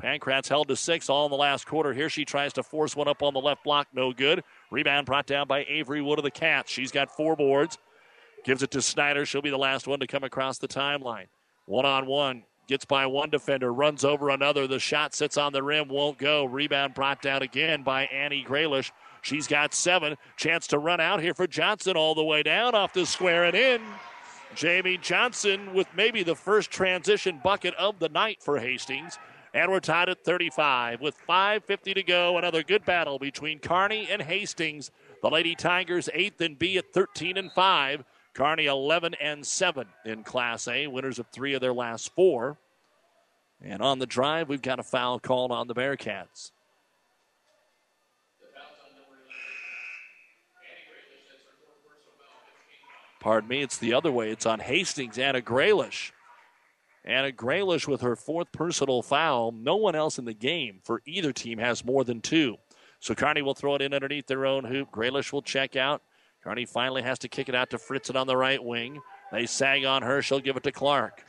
Pankratz 0.00 0.48
held 0.48 0.68
to 0.68 0.76
six 0.76 1.10
all 1.10 1.26
in 1.26 1.30
the 1.30 1.36
last 1.36 1.66
quarter. 1.66 1.92
Here 1.92 2.08
she 2.08 2.24
tries 2.24 2.52
to 2.54 2.62
force 2.62 2.96
one 2.96 3.08
up 3.08 3.22
on 3.22 3.34
the 3.34 3.40
left 3.40 3.64
block, 3.64 3.88
no 3.92 4.12
good. 4.12 4.44
Rebound 4.70 5.06
brought 5.06 5.26
down 5.26 5.46
by 5.46 5.64
Avery 5.68 6.00
Wood 6.00 6.18
of 6.18 6.24
the 6.24 6.30
Cats. 6.30 6.70
She's 6.70 6.92
got 6.92 7.10
four 7.10 7.36
boards. 7.36 7.78
Gives 8.44 8.62
it 8.62 8.70
to 8.70 8.82
Snyder. 8.82 9.26
She'll 9.26 9.42
be 9.42 9.50
the 9.50 9.58
last 9.58 9.86
one 9.86 10.00
to 10.00 10.06
come 10.06 10.24
across 10.24 10.58
the 10.58 10.68
timeline. 10.68 11.26
One 11.68 11.84
on 11.84 12.06
one. 12.06 12.44
Gets 12.66 12.86
by 12.86 13.04
one 13.04 13.28
defender, 13.28 13.72
runs 13.72 14.02
over 14.02 14.30
another. 14.30 14.66
The 14.66 14.78
shot 14.78 15.14
sits 15.14 15.36
on 15.36 15.52
the 15.52 15.62
rim, 15.62 15.88
won't 15.88 16.16
go. 16.16 16.46
Rebound 16.46 16.94
brought 16.94 17.20
down 17.20 17.42
again 17.42 17.82
by 17.82 18.06
Annie 18.06 18.42
Graylish. 18.42 18.90
She's 19.20 19.46
got 19.46 19.74
seven. 19.74 20.16
Chance 20.38 20.68
to 20.68 20.78
run 20.78 20.98
out 20.98 21.20
here 21.20 21.34
for 21.34 21.46
Johnson 21.46 21.94
all 21.94 22.14
the 22.14 22.24
way 22.24 22.42
down 22.42 22.74
off 22.74 22.94
the 22.94 23.04
square 23.04 23.44
and 23.44 23.54
in. 23.54 23.82
Jamie 24.54 24.96
Johnson 24.96 25.74
with 25.74 25.88
maybe 25.94 26.22
the 26.22 26.34
first 26.34 26.70
transition 26.70 27.38
bucket 27.44 27.74
of 27.74 27.98
the 27.98 28.08
night 28.08 28.42
for 28.42 28.58
Hastings. 28.58 29.18
And 29.52 29.70
we're 29.70 29.80
tied 29.80 30.08
at 30.08 30.24
35 30.24 31.02
with 31.02 31.16
5.50 31.28 31.94
to 31.96 32.02
go. 32.02 32.38
Another 32.38 32.62
good 32.62 32.86
battle 32.86 33.18
between 33.18 33.58
Kearney 33.58 34.08
and 34.10 34.22
Hastings. 34.22 34.90
The 35.20 35.28
Lady 35.28 35.54
Tigers, 35.54 36.08
8th 36.14 36.40
and 36.40 36.58
B 36.58 36.78
at 36.78 36.94
13 36.94 37.36
and 37.36 37.52
5. 37.52 38.04
Kearney 38.38 38.66
11 38.66 39.14
and 39.14 39.44
7 39.44 39.88
in 40.04 40.22
Class 40.22 40.68
A, 40.68 40.86
winners 40.86 41.18
of 41.18 41.26
three 41.26 41.54
of 41.54 41.60
their 41.60 41.72
last 41.72 42.14
four. 42.14 42.56
And 43.60 43.82
on 43.82 43.98
the 43.98 44.06
drive, 44.06 44.48
we've 44.48 44.62
got 44.62 44.78
a 44.78 44.84
foul 44.84 45.18
called 45.18 45.50
on 45.50 45.66
the 45.66 45.74
Bearcats. 45.74 46.52
Pardon 53.18 53.48
me, 53.48 53.60
it's 53.60 53.76
the 53.76 53.92
other 53.92 54.12
way. 54.12 54.30
It's 54.30 54.46
on 54.46 54.60
Hastings, 54.60 55.18
Anna 55.18 55.40
Graylish. 55.40 56.12
Anna 57.04 57.32
Graylish 57.32 57.88
with 57.88 58.02
her 58.02 58.14
fourth 58.14 58.52
personal 58.52 59.02
foul. 59.02 59.50
No 59.50 59.74
one 59.74 59.96
else 59.96 60.16
in 60.16 60.26
the 60.26 60.32
game 60.32 60.78
for 60.84 61.02
either 61.04 61.32
team 61.32 61.58
has 61.58 61.84
more 61.84 62.04
than 62.04 62.20
two. 62.20 62.58
So 63.00 63.16
Kearney 63.16 63.42
will 63.42 63.54
throw 63.54 63.74
it 63.74 63.82
in 63.82 63.92
underneath 63.92 64.28
their 64.28 64.46
own 64.46 64.62
hoop. 64.62 64.92
Graylish 64.92 65.32
will 65.32 65.42
check 65.42 65.74
out. 65.74 66.02
Kearney 66.48 66.64
finally 66.64 67.02
has 67.02 67.18
to 67.18 67.28
kick 67.28 67.50
it 67.50 67.54
out 67.54 67.68
to 67.68 67.76
Fritzen 67.76 68.16
on 68.16 68.26
the 68.26 68.34
right 68.34 68.62
wing. 68.64 69.02
They 69.30 69.44
sag 69.44 69.84
on 69.84 70.00
her. 70.00 70.22
She'll 70.22 70.40
give 70.40 70.56
it 70.56 70.62
to 70.62 70.72
Clark. 70.72 71.22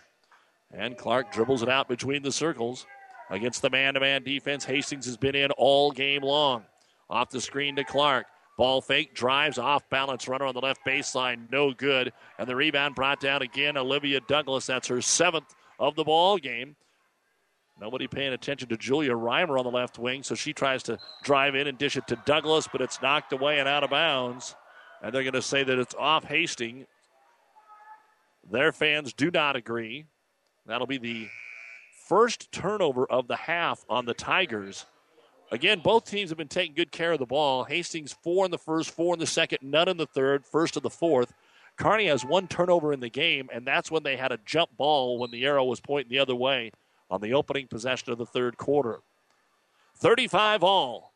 And 0.72 0.98
Clark 0.98 1.34
dribbles 1.34 1.62
it 1.62 1.68
out 1.68 1.90
between 1.90 2.24
the 2.24 2.32
circles. 2.32 2.86
Against 3.30 3.62
the 3.62 3.70
man 3.70 3.96
to 3.96 4.00
man 4.00 4.24
defense, 4.24 4.64
Hastings 4.64 5.06
has 5.08 5.18
been 5.18 5.36
in 5.36 5.52
all 5.52 5.92
game 5.92 6.22
long. 6.22 6.64
Off 7.10 7.32
the 7.32 7.42
screen 7.42 7.76
to 7.76 7.84
Clark. 7.84 8.28
Ball 8.58 8.80
fake, 8.80 9.14
drives 9.14 9.58
off 9.58 9.90
balance 9.90 10.30
runner 10.30 10.46
on 10.46 10.54
the 10.54 10.62
left 10.62 10.86
baseline, 10.88 11.52
no 11.52 11.74
good. 11.74 12.14
And 12.38 12.48
the 12.48 12.56
rebound 12.56 12.96
brought 12.96 13.20
down 13.20 13.42
again. 13.42 13.76
Olivia 13.76 14.22
Douglas, 14.22 14.68
that's 14.68 14.88
her 14.88 15.02
seventh 15.02 15.54
of 15.80 15.96
the 15.96 16.06
ball 16.06 16.38
game. 16.38 16.78
Nobody 17.82 18.08
paying 18.08 18.32
attention 18.32 18.70
to 18.70 18.78
Julia 18.78 19.12
Reimer 19.12 19.60
on 19.60 19.66
the 19.66 19.72
left 19.72 20.00
wing, 20.00 20.24
so 20.24 20.34
she 20.34 20.54
tries 20.54 20.82
to 20.84 20.98
drive 21.24 21.56
in 21.56 21.68
and 21.68 21.78
dish 21.78 21.98
it 21.98 22.08
to 22.08 22.16
Douglas, 22.26 22.70
but 22.72 22.80
it's 22.80 23.02
knocked 23.02 23.34
away 23.34 23.60
and 23.60 23.68
out 23.68 23.84
of 23.84 23.90
bounds. 23.90 24.56
And 25.02 25.14
they're 25.14 25.24
going 25.24 25.34
to 25.34 25.42
say 25.42 25.64
that 25.64 25.80
it's 25.80 25.96
off 25.96 26.26
Hastings. 26.26 26.88
Their 28.52 28.72
fans 28.72 29.14
do 29.14 29.32
not 29.32 29.56
agree. 29.56 30.06
That'll 30.66 30.88
be 30.88 30.98
the 30.98 31.30
first 32.08 32.52
turnover 32.52 33.06
of 33.06 33.28
the 33.28 33.36
half 33.36 33.86
on 33.90 34.06
the 34.06 34.14
Tigers. 34.14 34.86
Again, 35.52 35.80
both 35.80 36.06
teams 36.06 36.30
have 36.30 36.38
been 36.38 36.48
taking 36.48 36.76
good 36.76 36.92
care 36.92 37.12
of 37.12 37.20
the 37.20 37.26
ball. 37.26 37.64
Hastings 37.64 38.14
four 38.14 38.46
in 38.46 38.52
the 38.52 38.58
first, 38.58 38.92
four 38.92 39.14
in 39.14 39.20
the 39.20 39.26
second, 39.26 39.60
none 39.62 39.88
in 39.88 39.98
the 39.98 40.06
third, 40.06 40.46
first 40.46 40.78
of 40.78 40.84
the 40.84 40.90
fourth. 40.90 41.34
Kearney 41.78 42.08
has 42.08 42.26
one 42.26 42.48
turnover 42.48 42.92
in 42.92 43.00
the 43.00 43.10
game, 43.10 43.50
and 43.54 43.66
that's 43.66 43.90
when 43.90 44.04
they 44.04 44.18
had 44.18 44.32
a 44.32 44.40
jump 44.46 44.76
ball 44.78 45.18
when 45.18 45.32
the 45.32 45.46
arrow 45.46 45.64
was 45.64 45.80
pointing 45.80 46.10
the 46.10 46.20
other 46.20 46.36
way 46.36 46.72
on 47.10 47.22
the 47.22 47.34
opening 47.34 47.68
possession 47.68 48.12
of 48.12 48.18
the 48.18 48.26
third 48.26 48.58
quarter. 48.58 49.00
35 49.96 50.64
all. 50.64 51.14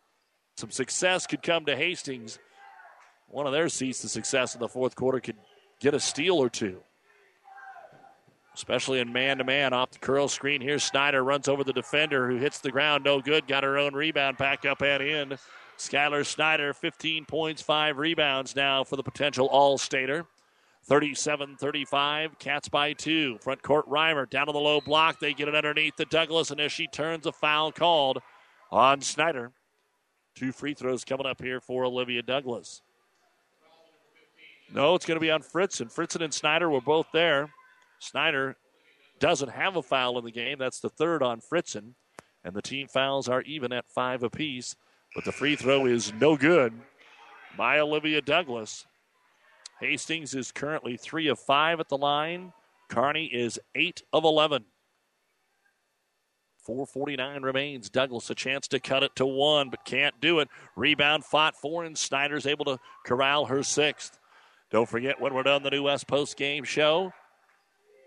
Some 0.55 0.71
success 0.71 1.27
could 1.27 1.43
come 1.43 1.65
to 1.65 1.75
Hastings. 1.75 2.39
One 3.33 3.47
of 3.47 3.51
their 3.51 3.67
seats 3.67 4.01
to 4.01 4.09
success 4.09 4.53
in 4.53 4.59
the 4.59 4.67
fourth 4.67 4.95
quarter 4.95 5.19
could 5.19 5.37
get 5.79 5.95
a 5.95 5.99
steal 5.99 6.37
or 6.37 6.51
two. 6.51 6.83
Especially 8.53 8.99
in 8.99 9.11
man 9.11 9.39
to 9.39 9.43
man 9.43 9.73
off 9.73 9.89
the 9.89 9.97
curl 9.97 10.27
screen 10.27 10.61
here. 10.61 10.77
Snyder 10.77 11.23
runs 11.23 11.47
over 11.47 11.63
the 11.63 11.73
defender 11.73 12.29
who 12.29 12.37
hits 12.37 12.59
the 12.59 12.69
ground. 12.69 13.03
No 13.03 13.21
good. 13.21 13.47
Got 13.47 13.63
her 13.63 13.79
own 13.79 13.95
rebound 13.95 14.37
back 14.37 14.65
up 14.65 14.83
and 14.83 15.01
in. 15.01 15.37
Skylar 15.79 16.23
Snyder, 16.23 16.75
15 16.75 17.25
points, 17.25 17.63
5 17.63 17.97
rebounds 17.97 18.55
now 18.55 18.83
for 18.83 18.97
the 18.97 19.03
potential 19.03 19.47
All 19.47 19.79
Stater. 19.79 20.27
37 20.83 21.55
35. 21.57 22.37
Cats 22.37 22.69
by 22.69 22.93
two. 22.93 23.39
Front 23.39 23.63
court 23.63 23.89
Reimer 23.89 24.29
down 24.29 24.45
to 24.45 24.53
the 24.53 24.59
low 24.59 24.79
block. 24.79 25.19
They 25.19 25.33
get 25.33 25.47
it 25.47 25.55
underneath 25.55 25.95
the 25.95 26.05
Douglas, 26.05 26.51
and 26.51 26.61
as 26.61 26.71
she 26.71 26.85
turns, 26.85 27.25
a 27.25 27.31
foul 27.31 27.71
called 27.71 28.19
on 28.69 29.01
Snyder. 29.01 29.53
Two 30.35 30.51
free 30.51 30.75
throws 30.75 31.03
coming 31.03 31.25
up 31.25 31.41
here 31.41 31.59
for 31.59 31.83
Olivia 31.83 32.21
Douglas. 32.21 32.82
No, 34.71 34.95
it's 34.95 35.05
going 35.05 35.15
to 35.15 35.21
be 35.21 35.31
on 35.31 35.41
Fritzen. 35.41 35.93
Fritzen 35.93 36.23
and 36.23 36.33
Snyder 36.33 36.69
were 36.69 36.81
both 36.81 37.07
there. 37.13 37.49
Snyder 37.99 38.55
doesn't 39.19 39.49
have 39.49 39.75
a 39.75 39.81
foul 39.83 40.17
in 40.17 40.25
the 40.25 40.31
game. 40.31 40.57
That's 40.57 40.79
the 40.79 40.89
third 40.89 41.23
on 41.23 41.41
Fritzen. 41.41 41.93
And 42.43 42.55
the 42.55 42.61
team 42.61 42.87
fouls 42.87 43.29
are 43.29 43.41
even 43.43 43.71
at 43.71 43.89
five 43.89 44.23
apiece. 44.23 44.75
But 45.15 45.25
the 45.25 45.31
free 45.31 45.55
throw 45.55 45.85
is 45.85 46.11
no 46.13 46.35
good 46.35 46.73
by 47.57 47.79
Olivia 47.79 48.21
Douglas. 48.21 48.85
Hastings 49.79 50.33
is 50.33 50.51
currently 50.51 50.97
three 50.97 51.27
of 51.27 51.39
five 51.39 51.79
at 51.79 51.89
the 51.89 51.97
line. 51.97 52.53
Kearney 52.89 53.25
is 53.25 53.59
eight 53.75 54.03
of 54.11 54.23
11. 54.23 54.65
449 56.65 57.41
remains. 57.41 57.89
Douglas 57.89 58.29
a 58.29 58.35
chance 58.35 58.67
to 58.69 58.79
cut 58.79 59.03
it 59.03 59.15
to 59.17 59.25
one, 59.25 59.69
but 59.69 59.85
can't 59.85 60.19
do 60.21 60.39
it. 60.39 60.47
Rebound 60.75 61.25
fought 61.25 61.55
for, 61.55 61.83
and 61.83 61.97
Snyder's 61.97 62.47
able 62.47 62.65
to 62.65 62.79
corral 63.05 63.45
her 63.45 63.63
sixth. 63.63 64.17
Don't 64.73 64.89
forget 64.89 65.21
when 65.21 65.35
we're 65.35 65.43
done 65.43 65.61
the 65.61 65.69
new 65.69 65.83
West 65.83 66.07
Post 66.07 66.35
game 66.35 66.63
show. 66.63 67.13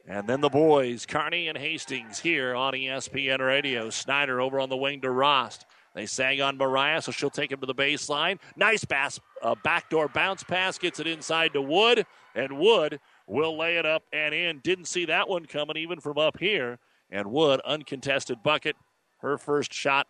And 0.08 0.28
then 0.28 0.40
the 0.40 0.48
boys, 0.48 1.06
Kearney 1.06 1.46
and 1.46 1.56
Hastings 1.56 2.18
here 2.18 2.56
on 2.56 2.72
ESPN 2.72 3.38
Radio. 3.38 3.88
Snyder 3.88 4.40
over 4.40 4.58
on 4.58 4.68
the 4.68 4.76
wing 4.76 5.00
to 5.02 5.10
Rost. 5.12 5.64
They 5.94 6.06
sang 6.06 6.42
on 6.42 6.56
Mariah, 6.56 7.00
so 7.02 7.12
she'll 7.12 7.30
take 7.30 7.52
him 7.52 7.60
to 7.60 7.66
the 7.66 7.74
baseline. 7.74 8.40
Nice 8.56 8.84
pass, 8.84 9.20
uh, 9.42 9.54
backdoor 9.62 10.08
bounce 10.08 10.42
pass, 10.42 10.76
gets 10.76 10.98
it 10.98 11.06
inside 11.06 11.52
to 11.52 11.62
Wood, 11.62 12.04
and 12.34 12.58
Wood 12.58 12.98
will 13.28 13.56
lay 13.56 13.76
it 13.76 13.86
up 13.86 14.02
and 14.12 14.34
in. 14.34 14.58
Didn't 14.58 14.86
see 14.86 15.04
that 15.04 15.28
one 15.28 15.46
coming 15.46 15.76
even 15.76 16.00
from 16.00 16.18
up 16.18 16.40
here. 16.40 16.80
And 17.12 17.30
Wood, 17.30 17.60
uncontested 17.64 18.42
bucket, 18.42 18.74
her 19.18 19.38
first 19.38 19.72
shot 19.72 20.08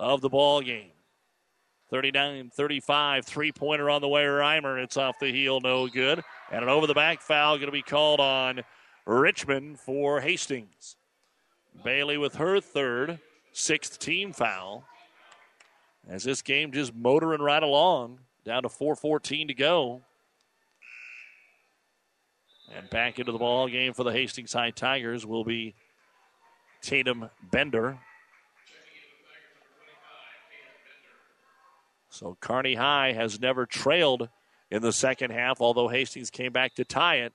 of 0.00 0.20
the 0.20 0.30
ball 0.30 0.62
game. 0.62 0.90
39 1.90 2.50
35, 2.54 3.24
three 3.26 3.52
pointer 3.52 3.90
on 3.90 4.00
the 4.00 4.08
way, 4.08 4.22
Reimer. 4.22 4.82
It's 4.82 4.96
off 4.96 5.18
the 5.18 5.32
heel, 5.32 5.60
no 5.60 5.88
good. 5.88 6.22
And 6.50 6.62
an 6.62 6.68
over 6.68 6.86
the 6.86 6.94
back 6.94 7.20
foul 7.20 7.56
going 7.56 7.66
to 7.66 7.72
be 7.72 7.82
called 7.82 8.20
on 8.20 8.62
Richmond 9.06 9.80
for 9.80 10.20
Hastings. 10.20 10.96
Bailey 11.84 12.16
with 12.16 12.36
her 12.36 12.60
third, 12.60 13.18
sixth 13.52 13.98
team 13.98 14.32
foul. 14.32 14.84
As 16.08 16.24
this 16.24 16.42
game 16.42 16.72
just 16.72 16.94
motoring 16.94 17.40
right 17.40 17.62
along, 17.62 18.20
down 18.44 18.62
to 18.62 18.68
4:14 18.68 19.48
to 19.48 19.54
go. 19.54 20.02
And 22.72 22.88
back 22.88 23.18
into 23.18 23.32
the 23.32 23.38
ball 23.38 23.68
game 23.68 23.92
for 23.94 24.04
the 24.04 24.12
Hastings 24.12 24.52
High 24.52 24.70
Tigers 24.70 25.26
will 25.26 25.44
be 25.44 25.74
Tatum 26.82 27.30
Bender. 27.50 27.98
So 32.10 32.36
Kearney 32.40 32.74
High 32.74 33.12
has 33.12 33.40
never 33.40 33.66
trailed 33.66 34.28
in 34.70 34.82
the 34.82 34.92
second 34.92 35.30
half, 35.30 35.60
although 35.60 35.88
Hastings 35.88 36.30
came 36.30 36.52
back 36.52 36.74
to 36.74 36.84
tie 36.84 37.16
it. 37.16 37.32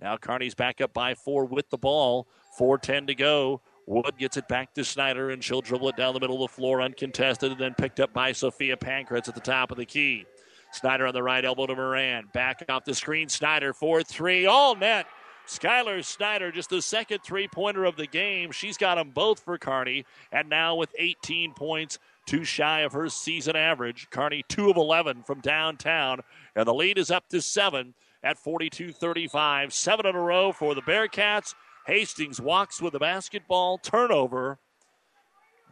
Now 0.00 0.16
Kearney's 0.16 0.54
back 0.54 0.80
up 0.80 0.92
by 0.92 1.14
four 1.14 1.44
with 1.44 1.68
the 1.70 1.78
ball. 1.78 2.28
4.10 2.58 3.08
to 3.08 3.14
go. 3.14 3.60
Wood 3.86 4.18
gets 4.18 4.36
it 4.36 4.48
back 4.48 4.74
to 4.74 4.84
Snyder, 4.84 5.30
and 5.30 5.42
she'll 5.42 5.60
dribble 5.60 5.88
it 5.88 5.96
down 5.96 6.12
the 6.12 6.20
middle 6.20 6.44
of 6.44 6.50
the 6.50 6.54
floor 6.54 6.82
uncontested, 6.82 7.52
and 7.52 7.60
then 7.60 7.74
picked 7.74 8.00
up 8.00 8.12
by 8.12 8.32
Sophia 8.32 8.76
Pankratz 8.76 9.28
at 9.28 9.34
the 9.34 9.40
top 9.40 9.70
of 9.70 9.78
the 9.78 9.86
key. 9.86 10.26
Snyder 10.72 11.06
on 11.06 11.14
the 11.14 11.22
right 11.22 11.44
elbow 11.44 11.66
to 11.66 11.74
Moran. 11.74 12.28
Back 12.34 12.62
off 12.68 12.84
the 12.84 12.94
screen. 12.94 13.28
Snyder 13.28 13.72
4 13.72 14.02
3. 14.02 14.46
All 14.46 14.76
net. 14.76 15.06
Skylar 15.46 16.04
Snyder, 16.04 16.52
just 16.52 16.68
the 16.68 16.82
second 16.82 17.20
three 17.24 17.48
pointer 17.48 17.86
of 17.86 17.96
the 17.96 18.06
game. 18.06 18.52
She's 18.52 18.76
got 18.76 18.96
them 18.96 19.10
both 19.10 19.40
for 19.40 19.56
Kearney, 19.56 20.04
and 20.30 20.50
now 20.50 20.74
with 20.74 20.90
18 20.98 21.54
points, 21.54 21.98
too 22.28 22.44
shy 22.44 22.80
of 22.80 22.92
her 22.92 23.08
season 23.08 23.56
average. 23.56 24.10
Kearney, 24.10 24.44
2 24.48 24.68
of 24.68 24.76
11 24.76 25.22
from 25.22 25.40
downtown, 25.40 26.20
and 26.54 26.68
the 26.68 26.74
lead 26.74 26.98
is 26.98 27.10
up 27.10 27.28
to 27.30 27.40
7 27.40 27.94
at 28.22 28.38
42 28.38 28.92
35. 28.92 29.72
Seven 29.72 30.06
in 30.06 30.14
a 30.14 30.20
row 30.20 30.52
for 30.52 30.74
the 30.74 30.82
Bearcats. 30.82 31.54
Hastings 31.86 32.38
walks 32.38 32.82
with 32.82 32.92
the 32.92 32.98
basketball 32.98 33.78
turnover. 33.78 34.58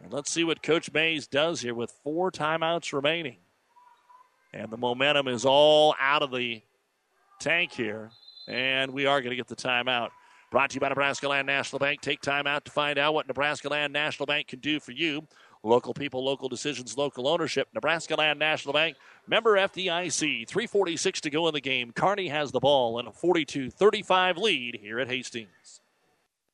And 0.03 0.11
let's 0.11 0.31
see 0.31 0.43
what 0.43 0.63
Coach 0.63 0.91
Mays 0.91 1.27
does 1.27 1.61
here 1.61 1.75
with 1.75 1.93
four 2.03 2.31
timeouts 2.31 2.91
remaining. 2.91 3.37
And 4.51 4.71
the 4.71 4.77
momentum 4.77 5.27
is 5.27 5.45
all 5.45 5.95
out 5.99 6.23
of 6.23 6.31
the 6.31 6.63
tank 7.39 7.71
here. 7.71 8.09
And 8.47 8.91
we 8.91 9.05
are 9.05 9.21
going 9.21 9.31
to 9.31 9.35
get 9.35 9.47
the 9.47 9.55
timeout. 9.55 10.09
Brought 10.49 10.69
to 10.69 10.75
you 10.75 10.79
by 10.79 10.89
Nebraska 10.89 11.27
Land 11.27 11.45
National 11.45 11.77
Bank. 11.77 11.99
Take 12.01 12.21
time 12.21 12.47
out 12.47 12.63
to 12.65 12.71
find 12.71 12.97
out 12.97 13.13
what 13.13 13.27
Nebraska 13.27 13.67
Land 13.67 13.91
National 13.91 14.25
Bank 14.25 14.47
can 14.47 14.59
do 14.59 14.79
for 14.79 14.93
you. 14.93 15.27
Local 15.63 15.93
people, 15.93 16.23
local 16.23 16.49
decisions, 16.49 16.97
local 16.97 17.27
ownership. 17.27 17.67
Nebraska 17.73 18.15
Land 18.15 18.39
National 18.39 18.73
Bank, 18.73 18.97
member 19.27 19.57
FDIC. 19.57 20.47
346 20.47 21.21
to 21.21 21.29
go 21.29 21.47
in 21.47 21.53
the 21.53 21.61
game. 21.61 21.91
Kearney 21.91 22.27
has 22.27 22.51
the 22.51 22.59
ball 22.59 22.99
and 22.99 23.07
a 23.07 23.11
42 23.11 23.69
35 23.69 24.37
lead 24.37 24.79
here 24.81 24.99
at 24.99 25.07
Hastings. 25.07 25.81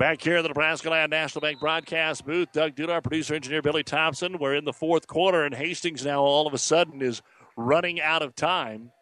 Back 0.00 0.22
here 0.22 0.38
at 0.38 0.42
the 0.42 0.48
Nebraska 0.48 0.88
Land 0.88 1.10
National 1.10 1.42
Bank 1.42 1.60
broadcast 1.60 2.24
booth, 2.24 2.52
Doug 2.52 2.74
Duda, 2.74 3.02
producer 3.02 3.34
engineer 3.34 3.60
Billy 3.60 3.82
Thompson. 3.82 4.38
We're 4.38 4.54
in 4.54 4.64
the 4.64 4.72
fourth 4.72 5.06
quarter, 5.06 5.44
and 5.44 5.54
Hastings 5.54 6.06
now 6.06 6.22
all 6.22 6.46
of 6.46 6.54
a 6.54 6.58
sudden 6.58 7.02
is 7.02 7.20
running 7.54 8.00
out 8.00 8.22
of 8.22 8.34
time. 8.34 8.92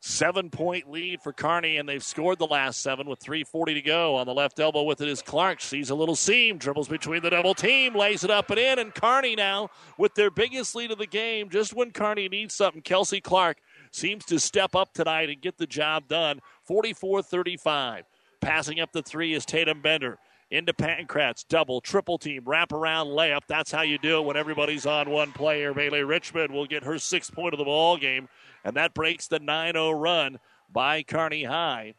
Seven 0.00 0.50
point 0.50 0.90
lead 0.90 1.22
for 1.22 1.32
Kearney, 1.32 1.78
and 1.78 1.88
they've 1.88 2.04
scored 2.04 2.38
the 2.38 2.46
last 2.46 2.82
seven 2.82 3.08
with 3.08 3.18
3.40 3.20 3.72
to 3.72 3.80
go. 3.80 4.16
On 4.16 4.26
the 4.26 4.34
left 4.34 4.60
elbow 4.60 4.82
with 4.82 5.00
it 5.00 5.08
is 5.08 5.22
Clark. 5.22 5.62
Sees 5.62 5.88
a 5.88 5.94
little 5.94 6.16
seam, 6.16 6.58
dribbles 6.58 6.88
between 6.88 7.22
the 7.22 7.30
double 7.30 7.54
team, 7.54 7.94
lays 7.94 8.24
it 8.24 8.30
up 8.30 8.50
and 8.50 8.58
in, 8.58 8.78
and 8.78 8.94
Kearney 8.94 9.36
now 9.36 9.70
with 9.96 10.14
their 10.14 10.30
biggest 10.30 10.74
lead 10.74 10.90
of 10.90 10.98
the 10.98 11.06
game. 11.06 11.48
Just 11.48 11.72
when 11.72 11.92
Kearney 11.92 12.28
needs 12.28 12.54
something, 12.54 12.82
Kelsey 12.82 13.22
Clark 13.22 13.56
seems 13.90 14.26
to 14.26 14.38
step 14.38 14.74
up 14.74 14.92
tonight 14.92 15.30
and 15.30 15.40
get 15.40 15.56
the 15.56 15.66
job 15.66 16.08
done. 16.08 16.40
44 16.66 17.22
35. 17.22 18.04
Passing 18.42 18.80
up 18.80 18.92
the 18.92 19.02
three 19.02 19.34
is 19.34 19.46
Tatum 19.46 19.80
Bender. 19.80 20.18
Into 20.50 20.74
Pankratz, 20.74 21.46
double, 21.48 21.80
triple 21.80 22.18
team, 22.18 22.42
wrap 22.44 22.72
around 22.72 23.06
layup. 23.06 23.40
That's 23.48 23.72
how 23.72 23.80
you 23.82 23.96
do 23.96 24.18
it 24.18 24.26
when 24.26 24.36
everybody's 24.36 24.84
on 24.84 25.08
one 25.08 25.32
player. 25.32 25.72
Bailey 25.72 26.02
Richmond 26.02 26.52
will 26.52 26.66
get 26.66 26.84
her 26.84 26.98
sixth 26.98 27.32
point 27.32 27.54
of 27.54 27.58
the 27.58 27.64
ball 27.64 27.96
game, 27.96 28.28
and 28.62 28.76
that 28.76 28.92
breaks 28.92 29.28
the 29.28 29.38
9 29.38 29.72
0 29.72 29.92
run 29.92 30.38
by 30.70 31.04
Kearney 31.04 31.44
High 31.44 31.94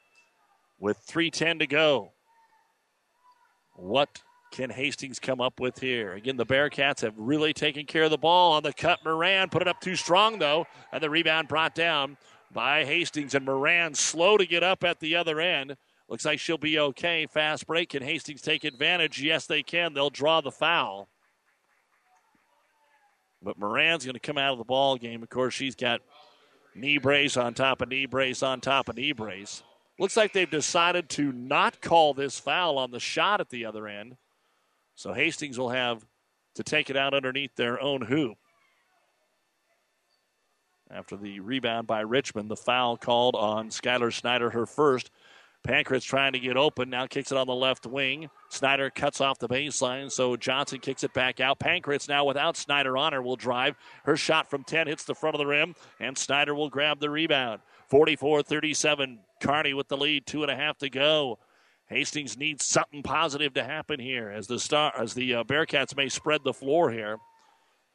with 0.80 1.00
3.10 1.08 1.60
to 1.60 1.68
go. 1.68 2.12
What 3.76 4.22
can 4.52 4.70
Hastings 4.70 5.18
come 5.20 5.42
up 5.42 5.60
with 5.60 5.80
here? 5.80 6.14
Again, 6.14 6.38
the 6.38 6.46
Bearcats 6.46 7.02
have 7.02 7.18
really 7.18 7.54
taken 7.54 7.88
care 7.88 8.04
of 8.04 8.12
the 8.12 8.20
ball 8.20 8.52
on 8.52 8.62
the 8.62 8.74
cut. 8.74 9.00
Moran 9.04 9.50
put 9.50 9.64
it 9.64 9.68
up 9.68 9.82
too 9.82 9.96
strong, 9.96 10.38
though, 10.38 10.68
and 10.92 11.02
the 11.02 11.10
rebound 11.10 11.48
brought 11.48 11.74
down 11.74 12.18
by 12.52 12.86
Hastings, 12.86 13.34
and 13.34 13.46
Moran 13.46 13.96
slow 13.96 14.38
to 14.38 14.46
get 14.46 14.62
up 14.62 14.84
at 14.84 15.00
the 15.00 15.16
other 15.16 15.40
end. 15.40 15.76
Looks 16.10 16.26
like 16.26 16.40
she'll 16.40 16.58
be 16.58 16.80
okay. 16.80 17.26
Fast 17.26 17.66
break. 17.66 17.90
Can 17.90 18.04
Hastings 18.04 18.42
take 18.42 18.64
advantage? 18.64 19.22
Yes, 19.22 19.48
they 19.48 19.64
can. 19.64 19.94
They'll 19.94 20.10
draw 20.10 20.42
the 20.42 20.52
foul. 20.52 21.08
But 23.42 23.58
Moran's 23.58 24.06
going 24.06 24.14
to 24.14 24.20
come 24.20 24.38
out 24.38 24.54
of 24.54 24.58
the 24.58 24.64
ball 24.64 24.98
game. 24.98 25.24
Of 25.24 25.30
course, 25.30 25.54
she's 25.54 25.76
got 25.76 26.02
knee 26.76 26.98
brace 26.98 27.38
on 27.38 27.54
top 27.54 27.82
of 27.82 27.90
knee 27.90 28.06
brace 28.06 28.44
on 28.44 28.62
top 28.62 28.90
of 28.90 28.96
knee 28.96 29.12
brace. 29.12 29.64
Looks 30.00 30.18
like 30.18 30.34
they've 30.34 30.50
decided 30.50 31.10
to 31.10 31.32
not 31.32 31.82
call 31.82 32.14
this 32.14 32.40
foul 32.40 32.78
on 32.78 32.92
the 32.92 33.00
shot 33.00 33.42
at 33.42 33.50
the 33.50 33.66
other 33.66 33.88
end. 33.88 34.18
So 34.96 35.14
Hastings 35.14 35.60
will 35.60 35.70
have 35.70 36.06
to 36.56 36.64
take 36.64 36.90
it 36.90 36.98
out 36.98 37.14
underneath 37.14 37.56
their 37.56 37.82
own 37.82 38.02
hoop. 38.02 38.38
After 40.90 41.18
the 41.18 41.40
rebound 41.40 41.88
by 41.88 42.02
Richmond, 42.02 42.50
the 42.50 42.56
foul 42.56 42.98
called 42.98 43.36
on 43.36 43.70
Skylar 43.70 44.14
Snyder, 44.14 44.52
her 44.52 44.66
first. 44.66 45.10
Pankratz 45.68 46.04
trying 46.04 46.34
to 46.34 46.40
get 46.40 46.58
open. 46.58 46.90
Now 46.90 47.08
kicks 47.08 47.32
it 47.32 47.38
on 47.38 47.48
the 47.48 47.56
left 47.56 47.86
wing. 47.86 48.30
Snyder 48.50 48.90
cuts 48.90 49.22
off 49.22 49.40
the 49.40 49.48
baseline, 49.48 50.12
so 50.12 50.36
Johnson 50.36 50.80
kicks 50.80 51.04
it 51.04 51.14
back 51.14 51.40
out. 51.40 51.60
Pankratz 51.60 52.10
now 52.10 52.26
without 52.26 52.58
Snyder 52.58 52.98
on 52.98 53.14
her 53.14 53.22
will 53.22 53.38
drive. 53.38 53.76
Her 54.04 54.18
shot 54.18 54.50
from 54.50 54.64
10 54.64 54.88
hits 54.88 55.06
the 55.06 55.16
front 55.16 55.36
of 55.36 55.40
the 55.40 55.46
rim, 55.46 55.76
and 56.00 56.18
Snyder 56.18 56.54
will 56.54 56.70
grab 56.70 57.00
the 57.00 57.10
rebound. 57.10 57.62
44 57.88 58.44
37. 58.44 59.20
Kearney 59.42 59.74
with 59.74 59.88
the 59.88 59.98
lead. 59.98 60.26
Two 60.26 60.42
and 60.42 60.52
a 60.52 60.56
half 60.56 60.78
to 60.80 60.90
go. 60.90 61.40
Hastings 61.88 62.38
needs 62.38 62.66
something 62.66 63.04
positive 63.04 63.54
to 63.54 63.64
happen 63.64 64.00
here 64.00 64.30
as 64.30 64.48
the 64.48 64.60
star 64.60 64.94
as 64.98 65.14
the 65.14 65.36
uh, 65.36 65.44
Bearcats 65.44 65.96
may 65.96 66.10
spread 66.10 66.42
the 66.44 66.54
floor 66.54 66.92
here. 66.92 67.18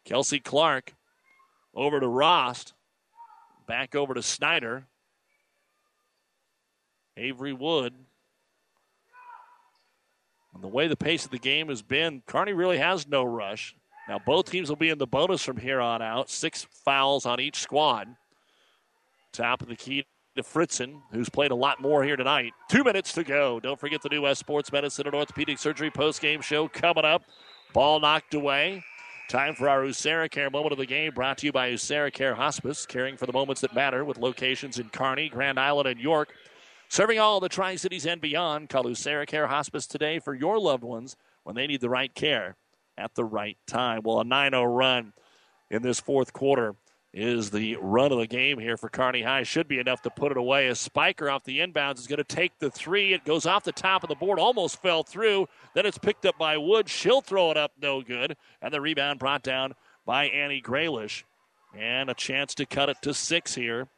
Kelsey 0.05 0.41
Clark 0.41 0.95
over 1.75 2.01
to 2.01 2.09
Rost. 2.09 2.75
Back 3.67 3.95
over 3.95 4.15
to 4.15 4.23
Snyder. 4.23 4.87
Avery 7.19 7.53
Wood. 7.53 7.95
And 10.55 10.63
the 10.63 10.69
way 10.69 10.89
the 10.89 10.97
pace 10.97 11.25
of 11.25 11.31
the 11.31 11.39
game 11.39 11.69
has 11.69 11.83
been, 11.83 12.23
Kearney 12.27 12.53
really 12.53 12.79
has 12.79 13.07
no 13.07 13.25
rush. 13.25 13.75
Now, 14.09 14.19
both 14.19 14.51
teams 14.51 14.71
will 14.71 14.77
be 14.77 14.89
in 14.89 14.99
the 14.99 15.07
bonus 15.07 15.45
from 15.45 15.59
here 15.59 15.81
on 15.81 16.01
out. 16.01 16.31
Six 16.31 16.67
fouls 16.85 17.27
on 17.27 17.41
each 17.41 17.61
squad. 17.61 18.09
Top 19.33 19.61
of 19.61 19.69
the 19.69 19.77
key 19.77 20.07
to 20.37 20.43
Fritzen, 20.43 21.03
who's 21.13 21.29
played 21.29 21.51
a 21.51 21.55
lot 21.55 21.81
more 21.81 22.03
here 22.03 22.17
tonight. 22.17 22.55
Two 22.71 22.85
minutes 22.85 23.13
to 23.13 23.25
go. 23.25 23.61
Don't 23.61 23.79
forget 23.79 24.01
the 24.01 24.09
new 24.09 24.23
West 24.23 24.41
Sports 24.41 24.73
Medicine 24.73 25.07
and 25.07 25.15
Orthopedic 25.15 25.59
Surgery 25.59 25.91
post-game 25.91 26.41
show 26.41 26.69
coming 26.69 27.05
up. 27.05 27.23
Ball 27.75 28.01
knocked 28.01 28.33
away. 28.35 28.83
Time 29.29 29.55
for 29.55 29.69
our 29.69 29.83
AseraCare 29.83 30.51
moment 30.51 30.73
of 30.73 30.79
the 30.79 30.87
game, 30.87 31.13
brought 31.13 31.37
to 31.39 31.47
you 31.47 31.53
by 31.53 31.71
AseraCare 31.71 32.35
Hospice, 32.35 32.87
caring 32.87 33.19
for 33.19 33.27
the 33.27 33.33
moments 33.33 33.61
that 33.61 33.75
matter 33.75 34.03
with 34.03 34.17
locations 34.17 34.79
in 34.79 34.89
Kearney, 34.89 35.29
Grand 35.29 35.61
Island, 35.61 35.87
and 35.87 36.01
York. 36.01 36.33
Serving 36.91 37.19
all 37.19 37.39
the 37.39 37.51
Tri 37.51 37.77
Cities 37.77 38.07
and 38.07 38.19
beyond, 38.19 38.71
call 38.71 38.85
AseraCare 38.85 39.49
Hospice 39.49 39.87
today 39.87 40.19
for 40.19 40.35
your 40.35 40.59
loved 40.59 40.83
ones 40.83 41.17
when 41.45 41.55
they 41.55 41.67
need 41.67 41.83
the 41.83 41.91
right 41.91 42.15
care 42.15 42.57
at 42.97 43.15
the 43.15 43.27
right 43.27 43.59
time. 43.67 44.01
Well, 44.03 44.21
a 44.21 44.25
9 44.25 44.53
0 44.53 44.65
run 44.65 45.13
in 45.71 45.83
this 45.83 46.01
fourth 46.01 46.33
quarter 46.33 46.77
is 47.13 47.51
the 47.51 47.77
run 47.77 48.11
of 48.11 48.19
the 48.19 48.27
game 48.27 48.59
here 48.59 48.79
for 48.79 48.89
Kearney 48.89 49.21
High. 49.21 49.43
Should 49.43 49.69
be 49.69 49.79
enough 49.79 50.01
to 50.03 50.11
put 50.11 50.33
it 50.33 50.39
away. 50.39 50.69
A 50.69 50.75
Spiker 50.75 51.29
off 51.29 51.45
the 51.45 51.59
inbounds 51.59 51.99
is 51.99 52.07
going 52.07 52.19
to 52.19 52.25
take 52.25 52.59
the 52.59 52.71
three. 52.71 53.13
It 53.13 53.25
goes 53.25 53.45
off 53.45 53.65
the 53.65 53.73
top 53.73 54.03
of 54.03 54.09
the 54.09 54.15
board, 54.15 54.39
almost 54.39 54.81
fell 54.81 55.03
through. 55.03 55.47
Then 55.75 55.85
it's 55.85 55.99
picked 55.99 56.25
up 56.25 56.39
by 56.39 56.57
Wood. 56.57 56.89
She'll 56.89 57.21
throw 57.21 57.51
it 57.51 57.59
up, 57.59 57.73
no 57.81 58.01
good. 58.01 58.35
And 58.63 58.73
the 58.73 58.81
rebound 58.81 59.19
brought 59.19 59.43
down 59.43 59.75
by 60.07 60.27
Annie 60.29 60.63
Graylish. 60.63 61.25
And 61.77 62.09
a 62.09 62.15
chance 62.15 62.55
to 62.55 62.65
cut 62.65 62.89
it 62.89 62.97
to 63.03 63.13
six 63.13 63.55
here, 63.55 63.89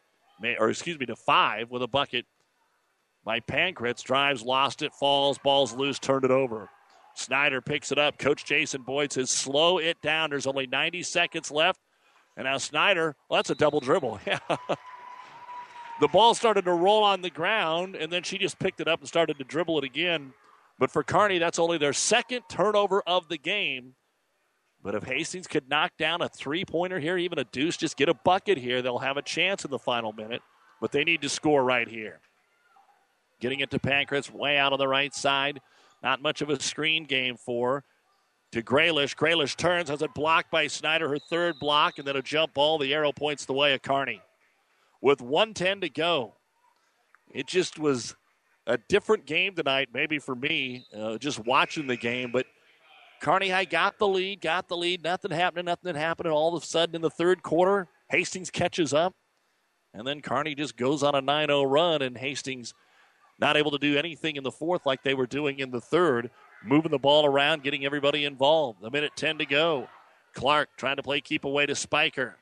or 0.59 0.71
excuse 0.71 0.99
me, 0.99 1.07
to 1.07 1.15
five 1.15 1.71
with 1.71 1.83
a 1.83 1.89
bucket 1.89 2.27
by 3.31 3.39
Pankratz. 3.39 4.03
Drives, 4.03 4.43
lost 4.43 4.83
it, 4.83 4.93
falls, 4.93 5.39
ball's 5.39 5.73
loose, 5.73 6.01
turned 6.01 6.25
it 6.25 6.33
over. 6.33 6.69
Snyder 7.15 7.61
picks 7.61 7.93
it 7.93 7.99
up. 7.99 8.19
Coach 8.19 8.45
Jason 8.45 8.83
Boyd 8.83 9.13
says, 9.13 9.31
slow 9.31 9.79
it 9.79 10.03
down. 10.03 10.31
There's 10.31 10.49
only 10.49 10.67
90 10.67 11.05
seconds 11.05 11.49
left. 11.53 11.79
And 12.37 12.47
now 12.47 12.59
Snyder, 12.59 13.15
well, 13.29 13.39
that's 13.39 13.51
a 13.51 13.55
double 13.55 13.79
dribble. 13.79 14.19
the 16.01 16.09
ball 16.09 16.35
started 16.35 16.65
to 16.65 16.73
roll 16.73 17.05
on 17.05 17.23
the 17.23 17.31
ground, 17.31 17.95
and 17.95 18.13
then 18.13 18.25
she 18.25 18.37
just 18.37 18.59
picked 18.59 18.81
it 18.81 18.89
up 18.89 18.99
and 18.99 19.07
started 19.07 19.39
to 19.39 19.45
dribble 19.45 19.79
it 19.79 19.85
again. 19.85 20.33
But 20.81 20.91
for 20.91 21.05
Kearney, 21.05 21.39
that's 21.39 21.61
only 21.61 21.79
their 21.79 21.93
second 21.93 22.43
turnover 22.49 23.01
of 23.07 23.29
the 23.29 23.39
game. 23.39 23.95
But 24.83 24.97
if 24.97 25.05
Hastings 25.05 25.47
could 25.47 25.69
knock 25.69 25.93
down 25.97 26.21
a 26.21 26.29
three 26.29 26.65
pointer 26.65 26.99
here, 26.99 27.17
even 27.17 27.39
a 27.39 27.45
deuce, 27.45 27.77
just 27.77 27.97
get 27.97 28.09
a 28.09 28.15
bucket 28.15 28.59
here, 28.59 28.83
they'll 28.83 28.99
have 28.99 29.19
a 29.19 29.23
chance 29.23 29.65
in 29.65 29.71
the 29.71 29.79
final 29.79 30.13
minute. 30.13 30.43
But 30.81 30.91
they 30.91 31.05
need 31.05 31.23
to 31.23 31.29
score 31.29 31.63
right 31.63 31.87
here. 31.87 32.21
Getting 33.41 33.61
it 33.61 33.71
to 33.71 33.79
Pankratz 33.79 34.31
way 34.31 34.59
out 34.59 34.73
on 34.73 34.79
the 34.79 34.89
right 34.89 35.15
side. 35.15 35.61
Not 36.03 36.23
much 36.23 36.41
of 36.43 36.51
a 36.51 36.61
screen 36.61 37.05
game 37.05 37.37
for 37.37 37.85
to 38.53 38.63
Graylish. 38.63 39.17
Graylish 39.17 39.57
turns, 39.57 39.89
has 39.89 40.03
it 40.03 40.15
blocked 40.15 40.51
by 40.51 40.67
Snyder, 40.67 41.09
her 41.09 41.19
third 41.19 41.57
block, 41.61 41.99
and 41.99 42.07
then 42.07 42.17
a 42.17 42.23
jump 42.23 42.55
ball. 42.55 42.79
The 42.79 42.95
arrow 42.95 43.13
points 43.13 43.45
the 43.45 43.53
way 43.53 43.75
of 43.75 43.83
Kearney. 43.83 44.21
With 45.03 45.21
110 45.21 45.81
to 45.83 45.89
go, 45.89 46.35
it 47.33 47.47
just 47.47 47.79
was 47.79 48.15
a 48.67 48.79
different 48.89 49.27
game 49.27 49.55
tonight, 49.55 49.89
maybe 49.93 50.19
for 50.19 50.35
me, 50.35 50.85
uh, 50.97 51.17
just 51.19 51.45
watching 51.47 51.87
the 51.87 51.97
game. 51.97 52.31
But 52.33 52.47
Kearney 53.21 53.49
High 53.49 53.65
got 53.65 53.99
the 53.99 54.09
lead, 54.09 54.41
got 54.41 54.69
the 54.69 54.77
lead. 54.77 55.03
Nothing 55.03 55.31
happening, 55.31 55.67
nothing 55.67 55.95
happening. 55.95 56.33
All 56.33 56.55
of 56.55 56.63
a 56.63 56.67
sudden 56.67 56.97
in 56.97 57.03
the 57.03 57.11
third 57.11 57.43
quarter, 57.43 57.89
Hastings 58.09 58.51
catches 58.51 58.93
up. 58.93 59.15
And 59.93 60.07
then 60.07 60.21
Kearney 60.21 60.55
just 60.55 60.77
goes 60.77 61.03
on 61.03 61.15
a 61.15 61.21
9 61.21 61.49
0 61.49 61.65
run, 61.65 62.03
and 62.03 62.17
Hastings 62.17 62.75
not 63.41 63.57
able 63.57 63.71
to 63.71 63.79
do 63.79 63.97
anything 63.97 64.37
in 64.37 64.45
the 64.45 64.51
fourth 64.51 64.85
like 64.85 65.03
they 65.03 65.15
were 65.15 65.27
doing 65.27 65.59
in 65.59 65.71
the 65.71 65.81
third, 65.81 66.31
moving 66.63 66.91
the 66.91 66.99
ball 66.99 67.25
around, 67.25 67.63
getting 67.63 67.85
everybody 67.85 68.25
involved. 68.25 68.85
A 68.85 68.91
minute 68.91 69.13
10 69.17 69.39
to 69.39 69.47
go. 69.47 69.89
Clark 70.35 70.69
trying 70.77 70.97
to 70.97 71.03
play 71.03 71.21
keep 71.21 71.45
away 71.45 71.67
to 71.67 71.75
Spiker. 71.75 72.37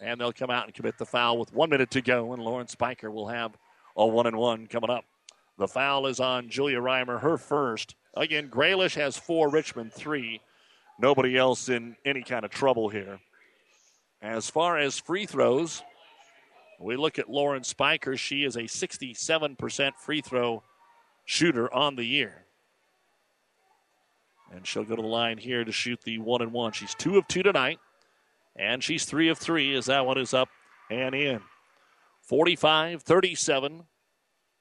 And 0.00 0.18
they'll 0.18 0.32
come 0.32 0.50
out 0.50 0.64
and 0.64 0.74
commit 0.74 0.96
the 0.96 1.04
foul 1.04 1.38
with 1.38 1.52
one 1.52 1.68
minute 1.68 1.90
to 1.90 2.00
go, 2.00 2.32
and 2.32 2.42
Lauren 2.42 2.68
Spiker 2.68 3.10
will 3.10 3.28
have 3.28 3.52
a 3.96 4.06
one 4.06 4.26
and 4.26 4.36
one 4.36 4.66
coming 4.66 4.88
up. 4.88 5.04
The 5.58 5.68
foul 5.68 6.06
is 6.06 6.20
on 6.20 6.48
Julia 6.48 6.78
Reimer, 6.78 7.20
her 7.20 7.36
first. 7.36 7.94
Again, 8.16 8.48
Graylish 8.48 8.94
has 8.94 9.18
four, 9.18 9.50
Richmond 9.50 9.92
three. 9.92 10.40
Nobody 10.98 11.36
else 11.36 11.68
in 11.68 11.96
any 12.04 12.22
kind 12.22 12.46
of 12.46 12.50
trouble 12.50 12.88
here. 12.88 13.20
As 14.22 14.48
far 14.48 14.78
as 14.78 14.98
free 14.98 15.26
throws, 15.26 15.82
we 16.80 16.96
look 16.96 17.18
at 17.18 17.28
Lauren 17.28 17.62
Spiker. 17.62 18.16
She 18.16 18.44
is 18.44 18.56
a 18.56 18.62
67% 18.62 19.92
free 19.96 20.20
throw 20.20 20.62
shooter 21.24 21.72
on 21.72 21.96
the 21.96 22.04
year. 22.04 22.46
And 24.52 24.66
she'll 24.66 24.84
go 24.84 24.96
to 24.96 25.02
the 25.02 25.08
line 25.08 25.38
here 25.38 25.64
to 25.64 25.72
shoot 25.72 26.00
the 26.02 26.18
one 26.18 26.42
and 26.42 26.52
one. 26.52 26.72
She's 26.72 26.94
two 26.94 27.18
of 27.18 27.28
two 27.28 27.42
tonight. 27.42 27.78
And 28.56 28.82
she's 28.82 29.04
three 29.04 29.28
of 29.28 29.38
three 29.38 29.74
as 29.74 29.86
that 29.86 30.06
one 30.06 30.18
is 30.18 30.34
up 30.34 30.48
and 30.90 31.14
in. 31.14 31.40
45 32.22 33.02
37 33.02 33.84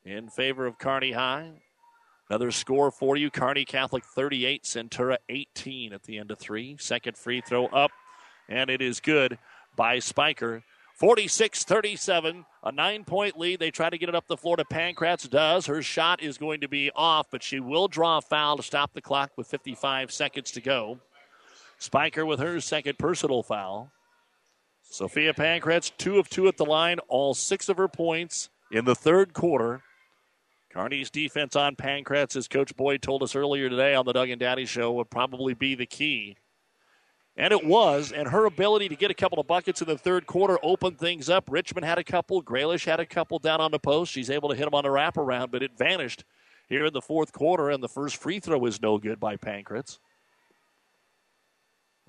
in 0.06 0.30
favor 0.30 0.66
of 0.66 0.78
Kearney 0.78 1.12
High. 1.12 1.62
Another 2.30 2.52
score 2.52 2.92
for 2.92 3.18
you 3.18 3.32
Kearney 3.32 3.66
Catholic 3.66 4.04
38, 4.06 4.64
Centura 4.64 5.18
18 5.30 5.94
at 5.94 6.04
the 6.04 6.20
end 6.20 6.30
of 6.30 6.38
three. 6.38 6.78
Second 6.80 7.18
free 7.18 7.42
throw 7.42 7.66
up, 7.68 7.92
and 8.48 8.70
it 8.70 8.82
is 8.82 9.00
good 9.00 9.40
by 9.76 9.98
Spiker. 9.98 10.64
46 11.00 11.64
37, 11.64 12.46
a 12.62 12.72
nine 12.74 13.06
point 13.06 13.40
lead. 13.40 13.62
They 13.62 13.72
try 13.72 13.90
to 13.90 13.98
get 13.98 14.10
it 14.10 14.16
up 14.16 14.28
the 14.28 14.36
floor 14.36 14.58
to 14.58 14.66
Pankratz. 14.66 15.30
Does. 15.30 15.66
Her 15.66 15.82
shot 15.82 16.22
is 16.22 16.38
going 16.38 16.60
to 16.60 16.68
be 16.68 16.92
off, 16.94 17.28
but 17.32 17.42
she 17.42 17.62
will 17.62 17.88
draw 17.88 18.18
a 18.18 18.22
foul 18.22 18.58
to 18.58 18.64
stop 18.64 18.92
the 18.94 19.02
clock 19.02 19.32
with 19.38 19.48
55 19.48 20.12
seconds 20.12 20.52
to 20.52 20.62
go. 20.62 21.00
Spiker 21.78 22.26
with 22.26 22.42
her 22.42 22.60
second 22.60 22.98
personal 22.98 23.44
foul. 23.44 23.92
Sophia 24.84 25.34
Pankratz, 25.34 25.90
two 25.98 26.20
of 26.20 26.30
two 26.30 26.50
at 26.50 26.58
the 26.58 26.66
line, 26.66 27.00
all 27.08 27.34
six 27.34 27.70
of 27.70 27.78
her 27.78 27.88
points 27.88 28.50
in 28.70 28.84
the 28.84 28.96
third 28.96 29.34
quarter. 29.34 29.84
Carney's 30.70 31.10
defense 31.10 31.56
on 31.56 31.78
Pankratz, 31.78 32.36
as 32.36 32.50
Coach 32.50 32.76
Boyd 32.76 33.02
told 33.02 33.24
us 33.24 33.36
earlier 33.36 33.70
today 33.70 33.96
on 33.96 34.06
the 34.06 34.14
Doug 34.14 34.30
and 34.30 34.40
Daddy 34.40 34.66
show, 34.66 34.92
would 34.92 35.10
probably 35.10 35.54
be 35.54 35.76
the 35.76 35.86
key. 35.86 36.36
And 37.40 37.54
it 37.54 37.66
was, 37.66 38.12
and 38.12 38.28
her 38.28 38.44
ability 38.44 38.90
to 38.90 38.98
get 38.98 39.12
a 39.12 39.14
couple 39.14 39.40
of 39.40 39.48
buckets 39.48 39.82
in 39.82 39.88
the 39.88 39.98
third 39.98 40.28
quarter 40.28 40.60
opened 40.62 41.00
things 41.00 41.30
up. 41.30 41.50
Richmond 41.50 41.86
had 41.86 41.98
a 41.98 42.04
couple, 42.04 42.44
Graylish 42.44 42.84
had 42.84 43.00
a 43.00 43.06
couple 43.06 43.40
down 43.40 43.62
on 43.62 43.72
the 43.72 43.80
post. 43.80 44.12
She's 44.12 44.30
able 44.30 44.50
to 44.50 44.56
hit 44.56 44.66
them 44.66 44.74
on 44.74 44.84
the 44.84 44.90
wraparound, 44.90 45.50
but 45.50 45.64
it 45.64 45.72
vanished 45.78 46.26
here 46.68 46.88
in 46.88 46.94
the 46.94 47.02
fourth 47.02 47.32
quarter, 47.32 47.70
and 47.70 47.82
the 47.82 47.88
first 47.88 48.18
free 48.18 48.42
throw 48.42 48.66
is 48.66 48.82
no 48.82 48.98
good 48.98 49.22
by 49.22 49.38
Pankratz. 49.38 50.00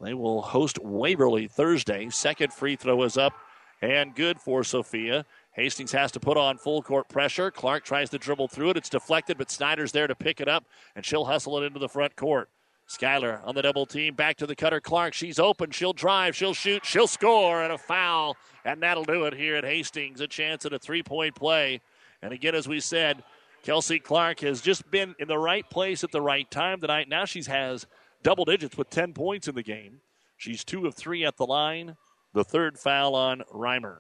They 0.03 0.15
will 0.15 0.43
host 0.43 0.81
Waverly 0.83 1.47
Thursday. 1.47 2.09
Second 2.11 2.53
free 2.53 2.75
throw 2.75 3.01
is 3.05 3.17
up 3.17 3.33
and 3.81 4.17
good 4.17 4.41
for 4.41 4.65
Sophia. 4.65 5.25
Hastings 5.53 5.93
has 5.93 6.11
to 6.11 6.19
put 6.19 6.39
on 6.39 6.59
full 6.59 6.83
court 6.83 7.09
pressure. 7.09 7.53
Clark 7.53 7.85
tries 7.85 8.11
to 8.11 8.19
dribble 8.19 8.49
through 8.49 8.71
it. 8.71 8.77
It's 8.77 8.89
deflected, 8.89 9.39
but 9.39 9.53
Snyder's 9.53 9.93
there 9.93 10.09
to 10.09 10.17
pick 10.17 10.41
it 10.41 10.49
up, 10.49 10.65
and 10.97 11.07
she'll 11.07 11.27
hustle 11.27 11.57
it 11.63 11.67
into 11.67 11.79
the 11.79 11.89
front 11.89 12.17
court. 12.17 12.51
Skylar 12.91 13.41
on 13.47 13.55
the 13.55 13.63
double 13.63 13.87
team. 13.87 14.15
Back 14.15 14.37
to 14.39 14.47
the 14.47 14.57
cutter. 14.57 14.81
Clark. 14.81 15.15
She's 15.15 15.39
open. 15.39 15.71
She'll 15.71 15.93
drive. 15.93 16.35
She'll 16.35 16.55
shoot. 16.55 16.85
She'll 16.85 17.07
score. 17.07 17.63
And 17.63 17.73
a 17.73 17.79
foul. 17.79 18.37
And 18.65 18.83
that'll 18.83 19.05
do 19.05 19.25
it 19.27 19.35
here 19.35 19.57
at 19.57 19.65
Hastings. 19.65 20.21
A 20.21 20.27
chance 20.27 20.67
at 20.67 20.73
a 20.73 20.79
three 20.79 21.03
point 21.03 21.37
play. 21.37 21.81
And 22.21 22.33
again, 22.33 22.55
as 22.55 22.67
we 22.67 22.81
said, 22.81 23.23
Kelsey 23.63 24.01
Clark 24.01 24.41
has 24.41 24.61
just 24.61 24.91
been 24.91 25.15
in 25.19 25.29
the 25.29 25.39
right 25.39 25.69
place 25.71 26.03
at 26.03 26.11
the 26.11 26.21
right 26.21 26.51
time 26.51 26.81
tonight. 26.81 27.09
Now 27.09 27.25
she 27.25 27.43
has 27.45 27.87
double 28.23 28.45
digits 28.45 28.77
with 28.77 28.91
10 28.91 29.13
points 29.13 29.47
in 29.49 29.55
the 29.55 29.63
game. 29.63 30.01
She's 30.37 30.65
two 30.65 30.87
of 30.87 30.95
three 30.95 31.25
at 31.25 31.37
the 31.37 31.47
line. 31.47 31.97
The 32.33 32.45
third 32.45 32.79
foul 32.79 33.15
on 33.15 33.43
Reimer. 33.53 33.99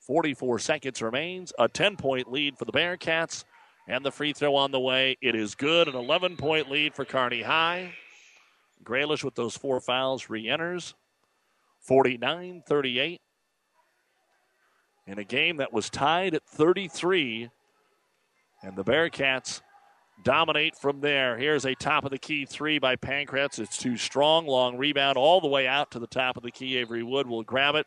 44 0.00 0.58
seconds 0.58 1.02
remains. 1.02 1.52
A 1.58 1.68
10 1.68 1.96
point 1.96 2.32
lead 2.32 2.58
for 2.58 2.64
the 2.64 2.72
Bearcats. 2.72 3.44
And 3.88 4.04
the 4.04 4.12
free 4.12 4.34
throw 4.34 4.54
on 4.54 4.70
the 4.70 4.78
way. 4.78 5.16
It 5.22 5.34
is 5.34 5.54
good. 5.54 5.88
An 5.88 5.94
11 5.94 6.36
point 6.36 6.70
lead 6.70 6.94
for 6.94 7.06
Kearney 7.06 7.42
High. 7.42 7.94
Graylish 8.84 9.24
with 9.24 9.34
those 9.34 9.56
four 9.56 9.80
fouls 9.80 10.28
re 10.28 10.46
enters. 10.48 10.94
49 11.80 12.62
38. 12.66 13.20
In 15.06 15.18
a 15.18 15.24
game 15.24 15.56
that 15.56 15.72
was 15.72 15.88
tied 15.88 16.34
at 16.34 16.44
33. 16.44 17.48
And 18.62 18.76
the 18.76 18.84
Bearcats 18.84 19.62
dominate 20.22 20.76
from 20.76 21.00
there. 21.00 21.38
Here's 21.38 21.64
a 21.64 21.74
top 21.74 22.04
of 22.04 22.10
the 22.10 22.18
key 22.18 22.44
three 22.44 22.78
by 22.78 22.96
Pankratz. 22.96 23.58
It's 23.58 23.78
too 23.78 23.96
strong. 23.96 24.46
Long 24.46 24.76
rebound 24.76 25.16
all 25.16 25.40
the 25.40 25.48
way 25.48 25.66
out 25.66 25.90
to 25.92 25.98
the 25.98 26.06
top 26.06 26.36
of 26.36 26.42
the 26.42 26.50
key. 26.50 26.76
Avery 26.76 27.02
Wood 27.02 27.26
will 27.26 27.42
grab 27.42 27.74
it. 27.74 27.86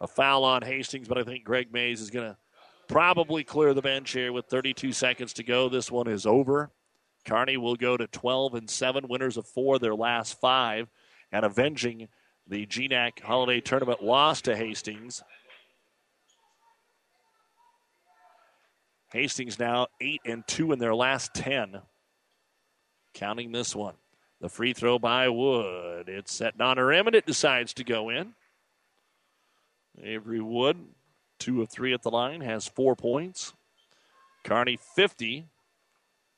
A 0.00 0.06
foul 0.06 0.44
on 0.44 0.60
Hastings, 0.60 1.08
but 1.08 1.16
I 1.16 1.22
think 1.22 1.44
Greg 1.44 1.72
Mays 1.72 2.00
is 2.02 2.10
going 2.10 2.26
to 2.26 2.36
probably 2.88 3.44
clear 3.44 3.74
the 3.74 3.82
bench 3.82 4.12
here 4.12 4.32
with 4.32 4.46
32 4.46 4.92
seconds 4.92 5.32
to 5.34 5.42
go. 5.42 5.68
This 5.68 5.90
one 5.90 6.08
is 6.08 6.26
over. 6.26 6.70
Kearney 7.24 7.56
will 7.56 7.76
go 7.76 7.96
to 7.96 8.06
12 8.06 8.54
and 8.54 8.70
7, 8.70 9.08
winners 9.08 9.36
of 9.36 9.46
four, 9.46 9.78
their 9.78 9.94
last 9.94 10.40
five, 10.40 10.88
and 11.32 11.44
avenging 11.44 12.08
the 12.46 12.66
GNAC 12.66 13.20
Holiday 13.20 13.60
Tournament 13.60 14.02
loss 14.02 14.42
to 14.42 14.56
Hastings. 14.56 15.22
Hastings 19.12 19.58
now 19.58 19.86
8 20.00 20.20
and 20.26 20.46
2 20.46 20.72
in 20.72 20.78
their 20.78 20.94
last 20.94 21.34
10. 21.34 21.80
Counting 23.14 23.52
this 23.52 23.74
one. 23.74 23.94
The 24.40 24.48
free 24.48 24.72
throw 24.72 24.98
by 24.98 25.28
Wood. 25.28 26.08
It's 26.08 26.40
her 26.40 26.86
rim 26.86 27.06
and 27.06 27.16
it 27.16 27.24
decides 27.24 27.72
to 27.74 27.84
go 27.84 28.10
in. 28.10 28.34
Avery 30.02 30.40
Wood 30.40 30.76
two 31.44 31.60
of 31.60 31.68
three 31.68 31.92
at 31.92 32.02
the 32.02 32.10
line, 32.10 32.40
has 32.40 32.66
four 32.66 32.96
points. 32.96 33.52
Kearney 34.44 34.78
50 34.96 35.44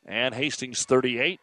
and 0.04 0.34
Hastings 0.34 0.84
38. 0.84 1.38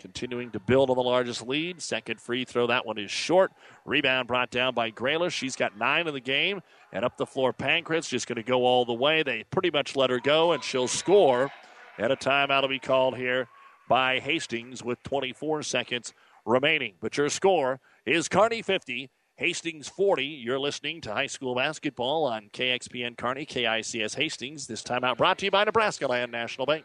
Continuing 0.00 0.50
to 0.50 0.58
build 0.58 0.90
on 0.90 0.96
the 0.96 1.02
largest 1.02 1.46
lead. 1.46 1.80
Second 1.80 2.20
free 2.20 2.44
throw, 2.44 2.66
that 2.66 2.86
one 2.86 2.98
is 2.98 3.10
short. 3.10 3.52
Rebound 3.84 4.26
brought 4.26 4.50
down 4.50 4.74
by 4.74 4.90
Graylish. 4.90 5.32
She's 5.32 5.54
got 5.54 5.78
nine 5.78 6.08
in 6.08 6.14
the 6.14 6.20
game. 6.20 6.62
And 6.92 7.04
up 7.04 7.16
the 7.16 7.26
floor, 7.26 7.52
Pankratz 7.52 8.08
just 8.08 8.26
going 8.26 8.36
to 8.36 8.42
go 8.42 8.64
all 8.64 8.84
the 8.84 8.94
way. 8.94 9.22
They 9.22 9.44
pretty 9.50 9.70
much 9.70 9.94
let 9.94 10.10
her 10.10 10.18
go, 10.18 10.52
and 10.52 10.64
she'll 10.64 10.88
score. 10.88 11.50
And 11.98 12.12
a 12.12 12.16
timeout 12.16 12.62
will 12.62 12.70
be 12.70 12.78
called 12.80 13.16
here 13.16 13.46
by 13.88 14.18
Hastings 14.18 14.82
with 14.82 15.00
24 15.04 15.62
seconds 15.62 16.12
remaining. 16.44 16.94
But 17.00 17.16
your 17.16 17.28
score 17.28 17.78
is 18.04 18.28
Kearney 18.28 18.62
50, 18.62 19.10
Hastings 19.40 19.88
40. 19.88 20.22
You're 20.22 20.58
listening 20.58 21.00
to 21.00 21.14
high 21.14 21.26
school 21.26 21.54
basketball 21.54 22.26
on 22.26 22.50
KXPN 22.52 23.16
Kearney, 23.16 23.46
KICS 23.46 24.16
Hastings. 24.16 24.66
This 24.66 24.82
timeout 24.82 25.16
brought 25.16 25.38
to 25.38 25.46
you 25.46 25.50
by 25.50 25.64
Nebraska 25.64 26.06
Land 26.06 26.30
National 26.30 26.66
Bank. 26.66 26.84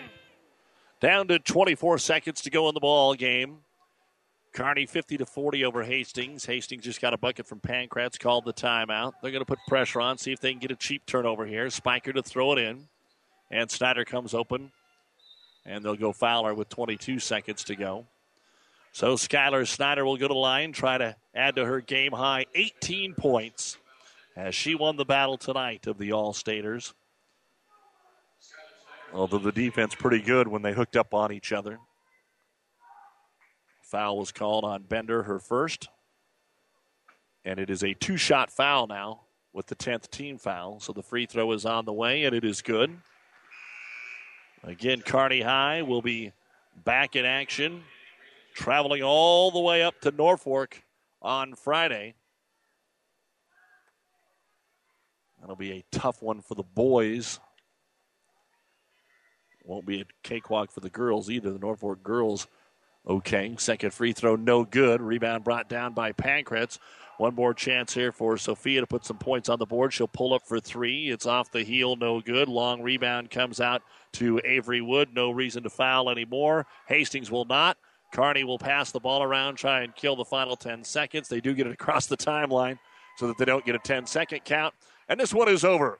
Down 1.01 1.27
to 1.29 1.39
24 1.39 1.97
seconds 1.97 2.41
to 2.41 2.51
go 2.51 2.69
in 2.69 2.75
the 2.75 2.79
ball 2.79 3.15
game. 3.15 3.57
Kearney 4.53 4.85
50 4.85 5.17
to 5.17 5.25
40 5.25 5.65
over 5.65 5.81
Hastings. 5.81 6.45
Hastings 6.45 6.83
just 6.83 7.01
got 7.01 7.15
a 7.15 7.17
bucket 7.17 7.47
from 7.47 7.59
Pankratz, 7.59 8.19
called 8.19 8.45
the 8.45 8.53
timeout. 8.53 9.13
They're 9.21 9.31
going 9.31 9.41
to 9.41 9.45
put 9.45 9.57
pressure 9.67 9.99
on, 9.99 10.19
see 10.19 10.31
if 10.31 10.39
they 10.39 10.51
can 10.51 10.59
get 10.59 10.69
a 10.69 10.75
cheap 10.75 11.07
turnover 11.07 11.47
here. 11.47 11.71
Spiker 11.71 12.13
to 12.13 12.21
throw 12.21 12.51
it 12.51 12.59
in, 12.59 12.87
and 13.49 13.71
Snyder 13.71 14.05
comes 14.05 14.35
open, 14.35 14.71
and 15.65 15.83
they'll 15.83 15.95
go 15.95 16.11
Fowler 16.11 16.53
with 16.53 16.69
22 16.69 17.17
seconds 17.17 17.63
to 17.63 17.75
go. 17.75 18.05
So 18.91 19.15
Skylar 19.15 19.65
Snyder 19.65 20.05
will 20.05 20.17
go 20.17 20.27
to 20.27 20.37
line, 20.37 20.71
try 20.71 20.99
to 20.99 21.15
add 21.33 21.55
to 21.55 21.65
her 21.65 21.81
game 21.81 22.11
high 22.11 22.45
18 22.53 23.15
points 23.15 23.77
as 24.35 24.53
she 24.53 24.75
won 24.75 24.97
the 24.97 25.05
battle 25.05 25.37
tonight 25.37 25.87
of 25.87 25.97
the 25.97 26.11
All 26.11 26.33
Staters. 26.33 26.93
Although 29.13 29.39
the 29.39 29.51
defense 29.51 29.93
pretty 29.93 30.21
good 30.21 30.47
when 30.47 30.61
they 30.61 30.73
hooked 30.73 30.95
up 30.95 31.13
on 31.13 31.31
each 31.31 31.51
other. 31.51 31.79
Foul 33.81 34.17
was 34.17 34.31
called 34.31 34.63
on 34.63 34.83
Bender, 34.83 35.23
her 35.23 35.37
first. 35.37 35.89
And 37.43 37.59
it 37.59 37.69
is 37.69 37.83
a 37.83 37.93
two 37.93 38.15
shot 38.15 38.49
foul 38.49 38.87
now 38.87 39.21
with 39.51 39.67
the 39.67 39.75
10th 39.75 40.09
team 40.09 40.37
foul. 40.37 40.79
So 40.79 40.93
the 40.93 41.03
free 41.03 41.25
throw 41.25 41.51
is 41.51 41.65
on 41.65 41.85
the 41.85 41.91
way, 41.91 42.23
and 42.23 42.33
it 42.33 42.45
is 42.45 42.61
good. 42.61 42.97
Again, 44.63 45.01
Kearney 45.01 45.41
High 45.41 45.81
will 45.81 46.01
be 46.01 46.31
back 46.85 47.15
in 47.15 47.25
action, 47.25 47.83
traveling 48.53 49.03
all 49.03 49.51
the 49.51 49.59
way 49.59 49.83
up 49.83 49.99
to 50.01 50.11
Norfolk 50.11 50.83
on 51.21 51.55
Friday. 51.55 52.13
That'll 55.39 55.55
be 55.55 55.71
a 55.71 55.83
tough 55.91 56.21
one 56.21 56.41
for 56.41 56.55
the 56.55 56.63
boys. 56.63 57.39
Won't 59.71 59.85
be 59.85 60.01
a 60.01 60.05
cakewalk 60.21 60.69
for 60.69 60.81
the 60.81 60.89
girls 60.89 61.29
either. 61.29 61.49
The 61.49 61.57
Norfolk 61.57 62.03
girls, 62.03 62.45
okay. 63.07 63.55
Second 63.57 63.93
free 63.93 64.11
throw, 64.11 64.35
no 64.35 64.65
good. 64.65 65.01
Rebound 65.01 65.45
brought 65.45 65.69
down 65.69 65.93
by 65.93 66.11
Pankratz. 66.11 66.77
One 67.19 67.35
more 67.35 67.53
chance 67.53 67.93
here 67.93 68.11
for 68.11 68.37
Sophia 68.37 68.81
to 68.81 68.85
put 68.85 69.05
some 69.05 69.17
points 69.17 69.47
on 69.47 69.59
the 69.59 69.65
board. 69.65 69.93
She'll 69.93 70.09
pull 70.09 70.33
up 70.33 70.45
for 70.45 70.59
three. 70.59 71.09
It's 71.09 71.25
off 71.25 71.53
the 71.53 71.63
heel, 71.63 71.95
no 71.95 72.19
good. 72.19 72.49
Long 72.49 72.81
rebound 72.81 73.29
comes 73.31 73.61
out 73.61 73.81
to 74.15 74.41
Avery 74.43 74.81
Wood. 74.81 75.13
No 75.13 75.31
reason 75.31 75.63
to 75.63 75.69
foul 75.69 76.09
anymore. 76.09 76.67
Hastings 76.89 77.31
will 77.31 77.45
not. 77.45 77.77
Kearney 78.11 78.43
will 78.43 78.59
pass 78.59 78.91
the 78.91 78.99
ball 78.99 79.23
around, 79.23 79.55
try 79.55 79.83
and 79.83 79.95
kill 79.95 80.17
the 80.17 80.25
final 80.25 80.57
10 80.57 80.83
seconds. 80.83 81.29
They 81.29 81.39
do 81.39 81.53
get 81.53 81.65
it 81.65 81.71
across 81.71 82.07
the 82.07 82.17
timeline 82.17 82.77
so 83.15 83.27
that 83.27 83.37
they 83.37 83.45
don't 83.45 83.65
get 83.65 83.75
a 83.75 83.79
10 83.79 84.05
second 84.05 84.43
count. 84.43 84.73
And 85.07 85.17
this 85.17 85.33
one 85.33 85.47
is 85.47 85.63
over. 85.63 85.97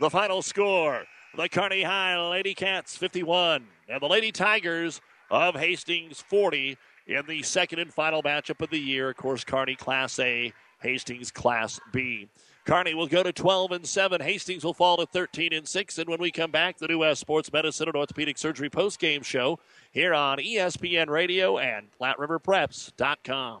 The 0.00 0.10
final 0.10 0.42
score 0.42 1.06
the 1.34 1.48
Kearney 1.48 1.82
High 1.82 2.18
Lady 2.28 2.54
Cats 2.54 2.96
51 2.96 3.66
and 3.88 4.00
the 4.00 4.06
Lady 4.06 4.32
Tigers 4.32 5.00
of 5.30 5.54
Hastings 5.56 6.20
40 6.20 6.76
in 7.06 7.26
the 7.26 7.42
second 7.42 7.78
and 7.78 7.92
final 7.92 8.22
matchup 8.22 8.60
of 8.62 8.70
the 8.70 8.78
year. 8.78 9.10
Of 9.10 9.16
course, 9.16 9.44
Kearney 9.44 9.76
Class 9.76 10.18
A, 10.18 10.52
Hastings 10.80 11.30
Class 11.30 11.80
B. 11.92 12.28
Kearney 12.64 12.94
will 12.94 13.06
go 13.06 13.22
to 13.22 13.32
12 13.32 13.72
and 13.72 13.86
7. 13.86 14.20
Hastings 14.20 14.64
will 14.64 14.74
fall 14.74 14.96
to 14.96 15.06
13 15.06 15.52
and 15.52 15.68
6. 15.68 15.98
And 15.98 16.08
when 16.08 16.20
we 16.20 16.32
come 16.32 16.50
back, 16.50 16.78
the 16.78 16.88
New 16.88 16.98
West 16.98 17.20
Sports 17.20 17.52
Medicine 17.52 17.88
and 17.88 17.96
Orthopedic 17.96 18.36
Surgery 18.38 18.68
post 18.68 18.98
game 18.98 19.22
show 19.22 19.60
here 19.92 20.14
on 20.14 20.38
ESPN 20.38 21.08
Radio 21.08 21.58
and 21.58 21.86
PlatteRiverPreps.com. 22.00 23.60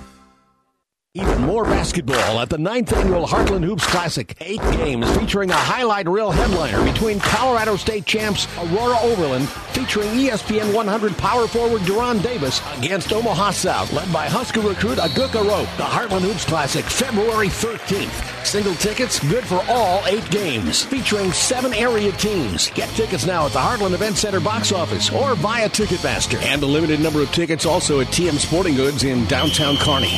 Even 1.13 1.41
more 1.41 1.65
basketball 1.65 2.39
at 2.39 2.49
the 2.49 2.57
ninth 2.57 2.93
annual 2.93 3.27
Heartland 3.27 3.65
Hoops 3.65 3.85
Classic. 3.85 4.33
Eight 4.39 4.61
games 4.61 5.05
featuring 5.17 5.51
a 5.51 5.55
highlight 5.55 6.07
reel 6.07 6.31
headliner 6.31 6.81
between 6.89 7.19
Colorado 7.19 7.75
State 7.75 8.05
champs 8.05 8.47
Aurora 8.57 8.97
Overland, 9.01 9.49
featuring 9.73 10.07
ESPN 10.11 10.73
100 10.73 11.17
power 11.17 11.49
forward 11.49 11.81
Deron 11.81 12.23
Davis 12.23 12.61
against 12.77 13.11
Omaha 13.11 13.51
South, 13.51 13.91
led 13.91 14.09
by 14.13 14.29
Husker 14.29 14.61
recruit 14.61 14.99
Akol 14.99 15.27
Arop. 15.27 15.65
The 15.75 15.83
Heartland 15.83 16.21
Hoops 16.21 16.45
Classic, 16.45 16.85
February 16.85 17.49
13th. 17.49 18.45
Single 18.45 18.75
tickets 18.75 19.19
good 19.19 19.43
for 19.43 19.61
all 19.67 20.01
eight 20.07 20.29
games, 20.31 20.81
featuring 20.85 21.33
seven 21.33 21.73
area 21.73 22.13
teams. 22.13 22.69
Get 22.69 22.87
tickets 22.91 23.25
now 23.25 23.47
at 23.47 23.51
the 23.51 23.59
Heartland 23.59 23.95
Event 23.95 24.15
Center 24.15 24.39
box 24.39 24.71
office 24.71 25.09
or 25.11 25.35
via 25.35 25.67
Ticketmaster. 25.67 26.41
And 26.41 26.63
a 26.63 26.65
limited 26.65 27.01
number 27.01 27.21
of 27.21 27.33
tickets 27.33 27.65
also 27.65 27.99
at 27.99 28.07
TM 28.07 28.37
Sporting 28.37 28.75
Goods 28.75 29.03
in 29.03 29.25
downtown 29.25 29.75
Kearney. 29.75 30.17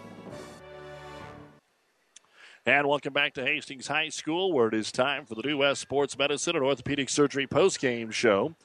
And 2.71 2.87
welcome 2.87 3.11
back 3.11 3.33
to 3.33 3.43
Hastings 3.43 3.87
High 3.87 4.07
School, 4.07 4.53
where 4.53 4.69
it 4.69 4.73
is 4.73 4.93
time 4.93 5.25
for 5.25 5.35
the 5.35 5.41
New 5.41 5.57
West 5.57 5.81
Sports 5.81 6.17
Medicine 6.17 6.55
and 6.55 6.63
Orthopedic 6.63 7.09
Surgery 7.09 7.45
post-game 7.45 8.11
show. 8.11 8.55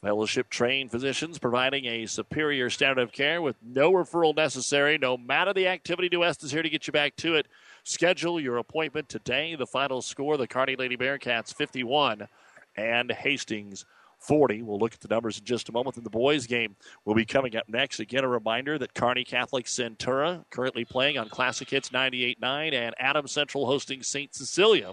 Fellowship 0.00 0.48
trained 0.48 0.92
physicians 0.92 1.40
providing 1.40 1.84
a 1.86 2.06
superior 2.06 2.70
standard 2.70 3.02
of 3.02 3.10
care 3.10 3.42
with 3.42 3.56
no 3.60 3.90
referral 3.90 4.36
necessary. 4.36 4.96
No 4.96 5.16
matter 5.16 5.52
the 5.52 5.66
activity, 5.66 6.08
New 6.08 6.20
West 6.20 6.44
is 6.44 6.52
here 6.52 6.62
to 6.62 6.70
get 6.70 6.86
you 6.86 6.92
back 6.92 7.16
to 7.16 7.34
it. 7.34 7.48
Schedule 7.82 8.38
your 8.38 8.58
appointment 8.58 9.08
today. 9.08 9.56
The 9.56 9.66
final 9.66 10.02
score 10.02 10.36
the 10.36 10.46
Kearney 10.46 10.76
Lady 10.76 10.96
Bearcats 10.96 11.52
51 11.52 12.28
and 12.76 13.10
Hastings 13.10 13.84
40. 14.18 14.62
We'll 14.62 14.78
look 14.78 14.94
at 14.94 15.00
the 15.00 15.08
numbers 15.08 15.38
in 15.38 15.44
just 15.44 15.68
a 15.68 15.72
moment. 15.72 15.96
In 15.96 16.04
the 16.04 16.10
boys' 16.10 16.46
game, 16.46 16.76
will 17.04 17.14
be 17.14 17.24
coming 17.24 17.56
up 17.56 17.68
next. 17.68 18.00
Again, 18.00 18.24
a 18.24 18.28
reminder 18.28 18.78
that 18.78 18.94
Kearney 18.94 19.24
Catholic 19.24 19.66
Centura 19.66 20.44
currently 20.50 20.84
playing 20.84 21.18
on 21.18 21.28
Classic 21.28 21.68
Hits 21.68 21.90
98.9 21.90 22.72
and 22.72 22.94
Adams 22.98 23.32
Central 23.32 23.66
hosting 23.66 24.02
St. 24.02 24.34
Cecilia 24.34 24.92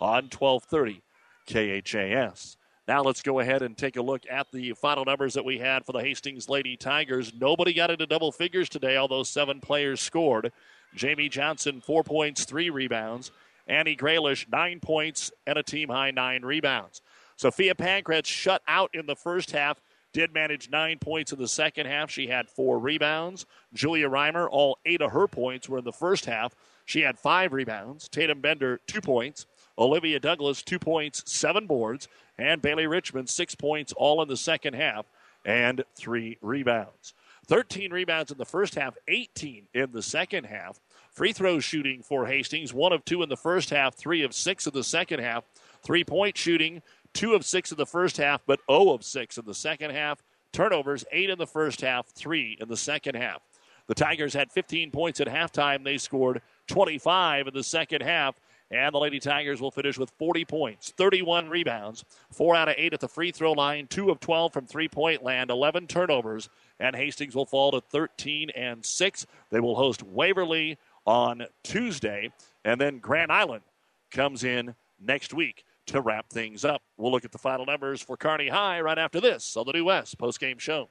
on 0.00 0.28
1230 0.30 1.02
KHAS. 1.46 2.56
Now 2.88 3.02
let's 3.02 3.22
go 3.22 3.38
ahead 3.38 3.62
and 3.62 3.76
take 3.76 3.96
a 3.96 4.02
look 4.02 4.22
at 4.28 4.50
the 4.50 4.72
final 4.72 5.04
numbers 5.04 5.34
that 5.34 5.44
we 5.44 5.58
had 5.58 5.84
for 5.86 5.92
the 5.92 6.00
Hastings 6.00 6.48
Lady 6.48 6.76
Tigers. 6.76 7.32
Nobody 7.32 7.72
got 7.72 7.92
into 7.92 8.06
double 8.06 8.32
figures 8.32 8.68
today, 8.68 8.96
although 8.96 9.22
seven 9.22 9.60
players 9.60 10.00
scored. 10.00 10.52
Jamie 10.94 11.28
Johnson, 11.28 11.80
four 11.80 12.02
points, 12.02 12.44
three 12.44 12.70
rebounds. 12.70 13.30
Annie 13.68 13.96
Graylish, 13.96 14.50
nine 14.50 14.80
points 14.80 15.30
and 15.46 15.56
a 15.56 15.62
team 15.62 15.88
high 15.88 16.10
nine 16.10 16.42
rebounds. 16.42 17.02
Sophia 17.42 17.74
Pankratz 17.74 18.26
shut 18.26 18.62
out 18.68 18.88
in 18.94 19.06
the 19.06 19.16
first 19.16 19.50
half. 19.50 19.80
Did 20.12 20.32
manage 20.32 20.70
nine 20.70 21.00
points 21.00 21.32
in 21.32 21.40
the 21.40 21.48
second 21.48 21.86
half. 21.86 22.08
She 22.08 22.28
had 22.28 22.48
four 22.48 22.78
rebounds. 22.78 23.46
Julia 23.74 24.08
Reimer, 24.08 24.46
all 24.48 24.78
eight 24.86 25.02
of 25.02 25.10
her 25.10 25.26
points 25.26 25.68
were 25.68 25.78
in 25.78 25.84
the 25.84 25.90
first 25.90 26.26
half. 26.26 26.54
She 26.84 27.00
had 27.00 27.18
five 27.18 27.52
rebounds. 27.52 28.08
Tatum 28.08 28.40
Bender, 28.40 28.80
two 28.86 29.00
points. 29.00 29.46
Olivia 29.76 30.20
Douglas, 30.20 30.62
two 30.62 30.78
points, 30.78 31.24
seven 31.26 31.66
boards. 31.66 32.06
And 32.38 32.62
Bailey 32.62 32.86
Richmond, 32.86 33.28
six 33.28 33.56
points, 33.56 33.92
all 33.96 34.22
in 34.22 34.28
the 34.28 34.36
second 34.36 34.74
half, 34.74 35.06
and 35.44 35.82
three 35.96 36.38
rebounds. 36.42 37.12
13 37.48 37.92
rebounds 37.92 38.30
in 38.30 38.38
the 38.38 38.44
first 38.44 38.76
half, 38.76 38.96
18 39.08 39.66
in 39.74 39.90
the 39.90 40.02
second 40.02 40.44
half. 40.44 40.78
Free 41.10 41.32
throw 41.32 41.58
shooting 41.58 42.02
for 42.02 42.26
Hastings, 42.26 42.72
one 42.72 42.92
of 42.92 43.04
two 43.04 43.22
in 43.22 43.28
the 43.28 43.36
first 43.36 43.70
half, 43.70 43.96
three 43.96 44.22
of 44.22 44.32
six 44.32 44.66
in 44.66 44.72
the 44.72 44.84
second 44.84 45.20
half. 45.20 45.44
Three 45.82 46.04
point 46.04 46.38
shooting, 46.38 46.80
two 47.14 47.34
of 47.34 47.44
six 47.44 47.70
in 47.70 47.76
the 47.76 47.86
first 47.86 48.16
half, 48.16 48.42
but 48.46 48.60
0 48.70 48.90
of 48.90 49.04
six 49.04 49.38
in 49.38 49.44
the 49.44 49.54
second 49.54 49.90
half. 49.90 50.22
Turnovers, 50.52 51.04
eight 51.12 51.30
in 51.30 51.38
the 51.38 51.46
first 51.46 51.80
half, 51.80 52.06
three 52.08 52.58
in 52.60 52.68
the 52.68 52.76
second 52.76 53.14
half. 53.14 53.40
The 53.86 53.94
Tigers 53.94 54.34
had 54.34 54.52
15 54.52 54.90
points 54.90 55.20
at 55.20 55.26
halftime. 55.26 55.84
They 55.84 55.98
scored 55.98 56.42
25 56.68 57.48
in 57.48 57.54
the 57.54 57.64
second 57.64 58.02
half. 58.02 58.38
And 58.70 58.94
the 58.94 58.98
Lady 58.98 59.20
Tigers 59.20 59.60
will 59.60 59.70
finish 59.70 59.98
with 59.98 60.10
40 60.18 60.46
points, 60.46 60.94
31 60.96 61.50
rebounds, 61.50 62.06
4 62.30 62.56
out 62.56 62.70
of 62.70 62.74
8 62.78 62.94
at 62.94 63.00
the 63.00 63.08
free 63.08 63.30
throw 63.30 63.52
line, 63.52 63.86
2 63.86 64.10
of 64.10 64.18
12 64.18 64.50
from 64.50 64.66
three 64.66 64.88
point 64.88 65.22
land, 65.22 65.50
11 65.50 65.88
turnovers. 65.88 66.48
And 66.80 66.96
Hastings 66.96 67.34
will 67.34 67.44
fall 67.44 67.72
to 67.72 67.82
13 67.82 68.48
and 68.50 68.84
6. 68.84 69.26
They 69.50 69.60
will 69.60 69.76
host 69.76 70.02
Waverly 70.02 70.78
on 71.06 71.44
Tuesday. 71.62 72.32
And 72.64 72.80
then 72.80 72.98
Grand 72.98 73.30
Island 73.30 73.62
comes 74.10 74.42
in 74.42 74.74
next 74.98 75.34
week 75.34 75.64
to 75.86 76.00
wrap 76.00 76.28
things 76.30 76.64
up. 76.64 76.82
We'll 76.96 77.12
look 77.12 77.24
at 77.24 77.32
the 77.32 77.38
final 77.38 77.66
numbers 77.66 78.02
for 78.02 78.16
Kearney 78.16 78.48
High 78.48 78.80
right 78.80 78.98
after 78.98 79.20
this 79.20 79.56
on 79.56 79.66
the 79.66 79.72
New 79.72 79.84
West 79.84 80.18
postgame 80.18 80.60
show. 80.60 80.90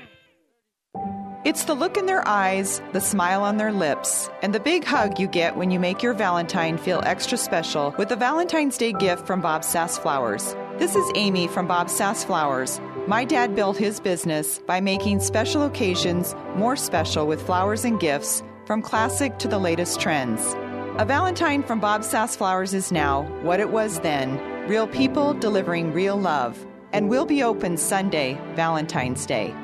It's 1.43 1.63
the 1.63 1.73
look 1.73 1.97
in 1.97 2.05
their 2.05 2.27
eyes, 2.27 2.83
the 2.93 3.01
smile 3.01 3.41
on 3.41 3.57
their 3.57 3.71
lips, 3.71 4.29
and 4.43 4.53
the 4.53 4.59
big 4.59 4.83
hug 4.83 5.19
you 5.19 5.27
get 5.27 5.57
when 5.57 5.71
you 5.71 5.79
make 5.79 6.03
your 6.03 6.13
Valentine 6.13 6.77
feel 6.77 7.01
extra 7.03 7.35
special 7.35 7.95
with 7.97 8.11
a 8.11 8.15
Valentine's 8.15 8.77
Day 8.77 8.93
gift 8.93 9.25
from 9.25 9.41
Bob 9.41 9.63
Sass 9.63 9.97
Flowers. 9.97 10.55
This 10.77 10.95
is 10.95 11.11
Amy 11.15 11.47
from 11.47 11.65
Bob 11.65 11.89
Sass 11.89 12.23
Flowers. 12.23 12.79
My 13.07 13.25
dad 13.25 13.55
built 13.55 13.75
his 13.75 13.99
business 13.99 14.59
by 14.59 14.81
making 14.81 15.19
special 15.19 15.63
occasions 15.63 16.35
more 16.57 16.75
special 16.75 17.25
with 17.25 17.41
flowers 17.41 17.85
and 17.85 17.99
gifts, 17.99 18.43
from 18.65 18.83
classic 18.83 19.39
to 19.39 19.47
the 19.47 19.57
latest 19.57 19.99
trends. 19.99 20.53
A 20.99 21.05
Valentine 21.05 21.63
from 21.63 21.79
Bob 21.79 22.03
Sass 22.03 22.35
Flowers 22.35 22.75
is 22.75 22.91
now 22.91 23.23
what 23.41 23.59
it 23.59 23.71
was 23.71 23.99
then 24.01 24.37
real 24.67 24.85
people 24.85 25.33
delivering 25.33 25.91
real 25.91 26.17
love. 26.17 26.63
And 26.93 27.09
we'll 27.09 27.25
be 27.25 27.41
open 27.41 27.77
Sunday, 27.77 28.39
Valentine's 28.53 29.25
Day. 29.25 29.55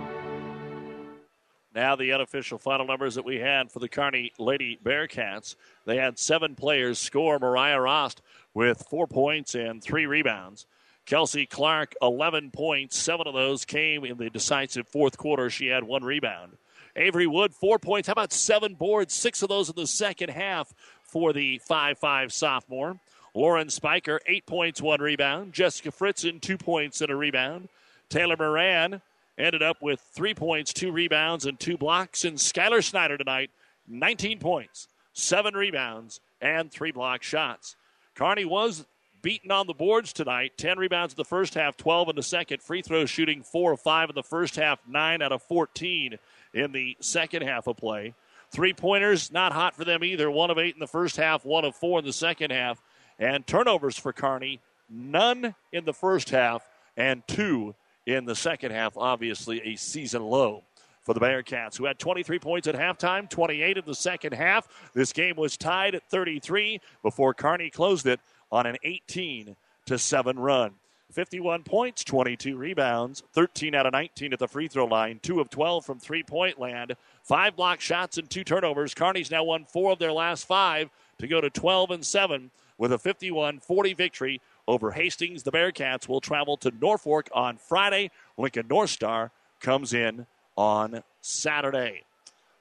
Now, 1.77 1.95
the 1.95 2.11
unofficial 2.11 2.57
final 2.57 2.87
numbers 2.87 3.13
that 3.13 3.23
we 3.23 3.35
had 3.35 3.71
for 3.71 3.77
the 3.77 3.87
Kearney 3.87 4.31
Lady 4.39 4.79
Bearcats. 4.83 5.55
They 5.85 5.97
had 5.97 6.17
seven 6.17 6.55
players 6.55 6.97
score. 6.97 7.37
Mariah 7.37 7.79
Rost 7.79 8.19
with 8.55 8.87
four 8.89 9.05
points 9.05 9.53
and 9.53 9.79
three 9.79 10.07
rebounds. 10.07 10.65
Kelsey 11.05 11.45
Clark, 11.45 11.93
11 12.01 12.49
points. 12.49 12.97
Seven 12.97 13.27
of 13.27 13.35
those 13.35 13.63
came 13.63 14.03
in 14.03 14.17
the 14.17 14.31
decisive 14.31 14.87
fourth 14.87 15.19
quarter. 15.19 15.51
She 15.51 15.67
had 15.67 15.83
one 15.83 16.03
rebound. 16.03 16.53
Avery 16.95 17.27
Wood, 17.27 17.53
four 17.53 17.77
points. 17.77 18.07
How 18.07 18.13
about 18.13 18.33
seven 18.33 18.73
boards? 18.73 19.13
Six 19.13 19.43
of 19.43 19.49
those 19.49 19.69
in 19.69 19.75
the 19.75 19.85
second 19.85 20.29
half 20.29 20.73
for 21.03 21.31
the 21.31 21.59
5 21.59 21.99
5 21.99 22.33
sophomore. 22.33 22.99
Lauren 23.35 23.69
Spiker, 23.69 24.19
eight 24.25 24.47
points, 24.47 24.81
one 24.81 24.99
rebound. 24.99 25.53
Jessica 25.53 25.91
Fritzen, 25.91 26.41
two 26.41 26.57
points 26.57 27.01
and 27.01 27.11
a 27.11 27.15
rebound. 27.15 27.69
Taylor 28.09 28.35
Moran, 28.35 29.03
ended 29.37 29.61
up 29.61 29.81
with 29.81 30.01
three 30.13 30.33
points, 30.33 30.73
two 30.73 30.91
rebounds, 30.91 31.45
and 31.45 31.59
two 31.59 31.77
blocks. 31.77 32.25
And 32.25 32.37
Skylar 32.37 32.83
Snyder 32.83 33.17
tonight, 33.17 33.51
19 33.87 34.39
points, 34.39 34.87
seven 35.13 35.53
rebounds, 35.53 36.19
and 36.41 36.71
three 36.71 36.91
block 36.91 37.23
shots. 37.23 37.75
Kearney 38.15 38.45
was 38.45 38.85
beaten 39.21 39.51
on 39.51 39.67
the 39.67 39.73
boards 39.73 40.13
tonight 40.13 40.53
10 40.57 40.77
rebounds 40.77 41.13
in 41.13 41.17
the 41.17 41.25
first 41.25 41.53
half, 41.53 41.75
12 41.77 42.09
in 42.09 42.15
the 42.15 42.23
second. 42.23 42.61
Free 42.61 42.81
throw 42.81 43.05
shooting 43.05 43.43
4 43.43 43.73
of 43.73 43.81
5 43.81 44.09
in 44.09 44.15
the 44.15 44.23
first 44.23 44.55
half, 44.55 44.79
9 44.87 45.21
out 45.21 45.31
of 45.31 45.43
14 45.43 46.17
in 46.53 46.71
the 46.71 46.97
second 46.99 47.43
half 47.43 47.67
of 47.67 47.77
play. 47.77 48.13
Three 48.51 48.73
pointers, 48.73 49.31
not 49.31 49.51
hot 49.51 49.75
for 49.75 49.83
them 49.83 50.03
either. 50.03 50.31
1 50.31 50.49
of 50.49 50.57
8 50.57 50.73
in 50.73 50.79
the 50.79 50.87
first 50.87 51.17
half, 51.17 51.45
1 51.45 51.65
of 51.65 51.75
4 51.75 51.99
in 51.99 52.05
the 52.05 52.13
second 52.13 52.51
half. 52.51 52.81
And 53.19 53.45
turnovers 53.45 53.97
for 53.97 54.13
Kearney, 54.13 54.61
none 54.89 55.55
in 55.71 55.85
the 55.85 55.93
first 55.93 56.29
half, 56.29 56.67
and 56.95 57.27
2 57.27 57.75
in 58.07 58.25
the 58.25 58.35
second 58.35 58.71
half. 58.71 58.97
Obviously, 58.97 59.61
a 59.61 59.75
season 59.75 60.23
low 60.23 60.63
for 61.03 61.13
the 61.13 61.19
Bearcats, 61.19 61.77
who 61.77 61.85
had 61.85 61.99
23 61.99 62.39
points 62.39 62.67
at 62.67 62.75
halftime, 62.75 63.29
28 63.29 63.77
in 63.77 63.83
the 63.85 63.93
second 63.93 64.33
half. 64.33 64.67
This 64.93 65.13
game 65.13 65.35
was 65.35 65.55
tied 65.55 65.93
at 65.93 66.03
33 66.09 66.81
before 67.03 67.33
Kearney 67.33 67.69
closed 67.69 68.07
it 68.07 68.19
on 68.51 68.65
an 68.65 68.77
18 68.83 69.55
to 69.85 69.99
7 69.99 70.39
run. 70.39 70.71
51 71.11 71.63
points, 71.63 72.03
22 72.03 72.57
rebounds, 72.57 73.23
13 73.33 73.73
out 73.73 73.85
of 73.85 73.93
19 73.93 74.33
at 74.33 74.39
the 74.39 74.47
free 74.47 74.67
throw 74.67 74.85
line, 74.85 75.19
2 75.23 75.39
of 75.39 75.49
12 75.49 75.85
from 75.85 75.99
three 75.99 76.23
point 76.23 76.59
land, 76.59 76.95
5 77.23 77.55
block 77.55 77.79
shots 77.79 78.17
and 78.17 78.29
2 78.29 78.43
turnovers. 78.43 78.93
Kearney's 78.93 79.31
now 79.31 79.43
won 79.43 79.63
4 79.63 79.93
of 79.93 79.99
their 79.99 80.11
last 80.11 80.45
5 80.45 80.89
to 81.19 81.27
go 81.27 81.39
to 81.39 81.49
12 81.49 81.91
and 81.91 82.05
7 82.05 82.51
with 82.77 82.91
a 82.91 82.99
51 82.99 83.59
40 83.59 83.93
victory 83.93 84.41
over 84.67 84.91
Hastings. 84.91 85.43
The 85.43 85.51
Bearcats 85.51 86.07
will 86.07 86.21
travel 86.21 86.57
to 86.57 86.71
Norfolk 86.81 87.29
on 87.33 87.57
Friday. 87.57 88.11
Lincoln 88.37 88.67
North 88.69 88.89
Star 88.89 89.31
comes 89.59 89.93
in 89.93 90.25
on 90.55 91.03
Saturday. 91.21 92.03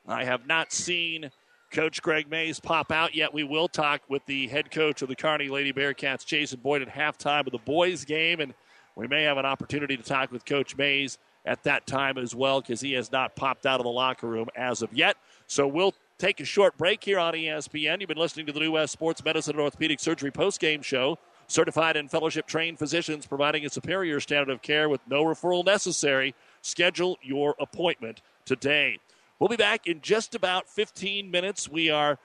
I 0.07 0.25
have 0.25 0.47
not 0.47 0.73
seen 0.73 1.31
Coach 1.71 2.01
Greg 2.01 2.31
Mays 2.31 2.61
pop 2.61 2.93
out 2.93 3.15
yet. 3.15 3.35
We 3.35 3.45
will 3.45 3.69
talk 3.69 4.03
with 4.09 4.25
the 4.27 4.47
head 4.49 4.71
coach 4.71 5.03
of 5.03 5.09
the 5.09 5.17
Kearney 5.17 5.49
Lady 5.49 5.73
Bearcats, 5.73 6.25
Jason 6.25 6.61
Boyd, 6.61 6.83
at 6.83 6.89
halftime 6.89 7.47
of 7.47 7.53
the 7.53 7.59
boys' 7.59 8.05
game, 8.05 8.41
and 8.41 8.55
we 8.95 9.07
may 9.09 9.25
have 9.25 9.37
an 9.37 9.45
opportunity 9.45 9.97
to 9.97 10.03
talk 10.03 10.31
with 10.31 10.45
Coach 10.45 10.77
Mays 10.77 11.19
at 11.45 11.63
that 11.65 11.87
time 11.87 12.19
as 12.19 12.35
well 12.35 12.61
because 12.61 12.81
he 12.81 12.93
has 12.93 13.13
not 13.13 13.37
popped 13.37 13.67
out 13.67 13.81
of 13.81 13.85
the 13.85 13.91
locker 13.91 14.27
room 14.27 14.49
as 14.57 14.83
of 14.83 14.93
yet. 14.93 15.17
So 15.47 15.67
we'll 15.67 15.95
take 16.19 16.41
a 16.41 16.45
short 16.45 16.77
break 16.77 17.05
here 17.05 17.19
on 17.19 17.35
ESPN. 17.35 18.01
You've 18.01 18.09
been 18.09 18.17
listening 18.17 18.47
to 18.47 18.53
the 18.53 18.61
New 18.61 18.73
West 18.73 18.93
Sports 18.93 19.25
Medicine 19.25 19.57
and 19.57 19.61
Orthopedic 19.61 20.01
Surgery 20.01 20.31
post-game 20.31 20.83
show. 20.83 21.19
Certified 21.49 21.97
and 21.97 22.11
fellowship 22.11 22.47
trained 22.47 22.79
physicians 22.79 23.27
providing 23.27 23.65
a 23.65 23.71
superior 23.71 24.19
standard 24.21 24.53
of 24.53 24.63
care 24.63 24.89
with 24.89 25.01
no 25.09 25.25
referral 25.25 25.65
necessary. 25.65 26.35
Schedule 26.61 27.19
your 27.23 27.55
appointment 27.61 28.21
today. 28.45 28.99
We'll 29.39 29.49
be 29.49 29.57
back 29.57 29.87
in 29.87 30.01
just 30.01 30.35
about 30.35 30.69
15 30.69 31.31
minutes. 31.31 31.69
We 31.69 31.91
are 31.91 32.19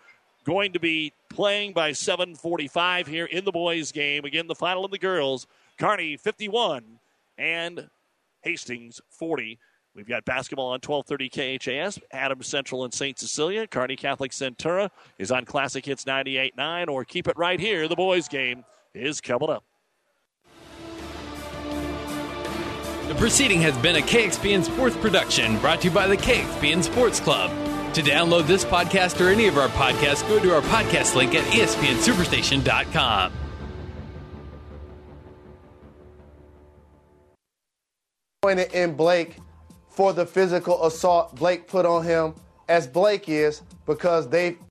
going 0.43 0.73
to 0.73 0.79
be 0.79 1.13
playing 1.29 1.73
by 1.73 1.91
7:45 1.91 3.07
here 3.07 3.25
in 3.25 3.45
the 3.45 3.51
boys' 3.51 3.91
game. 3.91 4.25
Again, 4.25 4.47
the 4.47 4.55
final 4.55 4.85
in 4.85 4.91
the 4.91 4.97
girls: 4.97 5.45
Kearney 5.77 6.17
51 6.17 6.99
and 7.37 7.89
Hastings 8.41 9.01
40. 9.09 9.59
We've 9.93 10.07
got 10.07 10.23
basketball 10.23 10.67
on 10.67 10.79
1230 10.79 11.59
KHAS, 11.59 11.99
Adams 12.11 12.47
Central 12.47 12.85
and 12.85 12.93
St. 12.93 13.19
Cecilia. 13.19 13.67
Kearney 13.67 13.97
Catholic 13.97 14.31
Centura 14.31 14.89
is 15.19 15.31
on 15.31 15.43
Classic 15.43 15.85
Hits 15.85 16.05
98.9, 16.05 16.87
or 16.87 17.03
keep 17.03 17.27
it 17.27 17.37
right 17.37 17.59
here. 17.59 17.89
The 17.89 17.95
boys' 17.95 18.29
game 18.29 18.63
is 18.93 19.21
coming 19.21 19.49
up. 19.49 19.63
The 23.07 23.15
proceeding 23.15 23.61
has 23.61 23.77
been 23.79 23.97
a 23.97 24.01
KXPN 24.01 24.63
Sports 24.63 24.95
production 24.95 25.57
brought 25.59 25.81
to 25.81 25.89
you 25.89 25.93
by 25.93 26.07
the 26.07 26.15
KXPN 26.15 26.83
Sports 26.83 27.19
Club. 27.19 27.51
To 27.93 28.01
download 28.01 28.47
this 28.47 28.63
podcast 28.63 29.19
or 29.19 29.29
any 29.29 29.47
of 29.47 29.57
our 29.57 29.67
podcasts, 29.69 30.25
go 30.29 30.39
to 30.39 30.55
our 30.55 30.61
podcast 30.61 31.15
link 31.15 31.35
at 31.35 31.43
espnsuperstation.com. 31.47 33.33
Pointed 38.41 38.71
in 38.71 38.93
Blake 38.93 39.35
for 39.89 40.13
the 40.13 40.25
physical 40.25 40.85
assault 40.85 41.35
Blake 41.35 41.67
put 41.67 41.85
on 41.85 42.05
him, 42.05 42.33
as 42.69 42.87
Blake 42.87 43.27
is, 43.27 43.61
because 43.85 44.29
they 44.29 44.57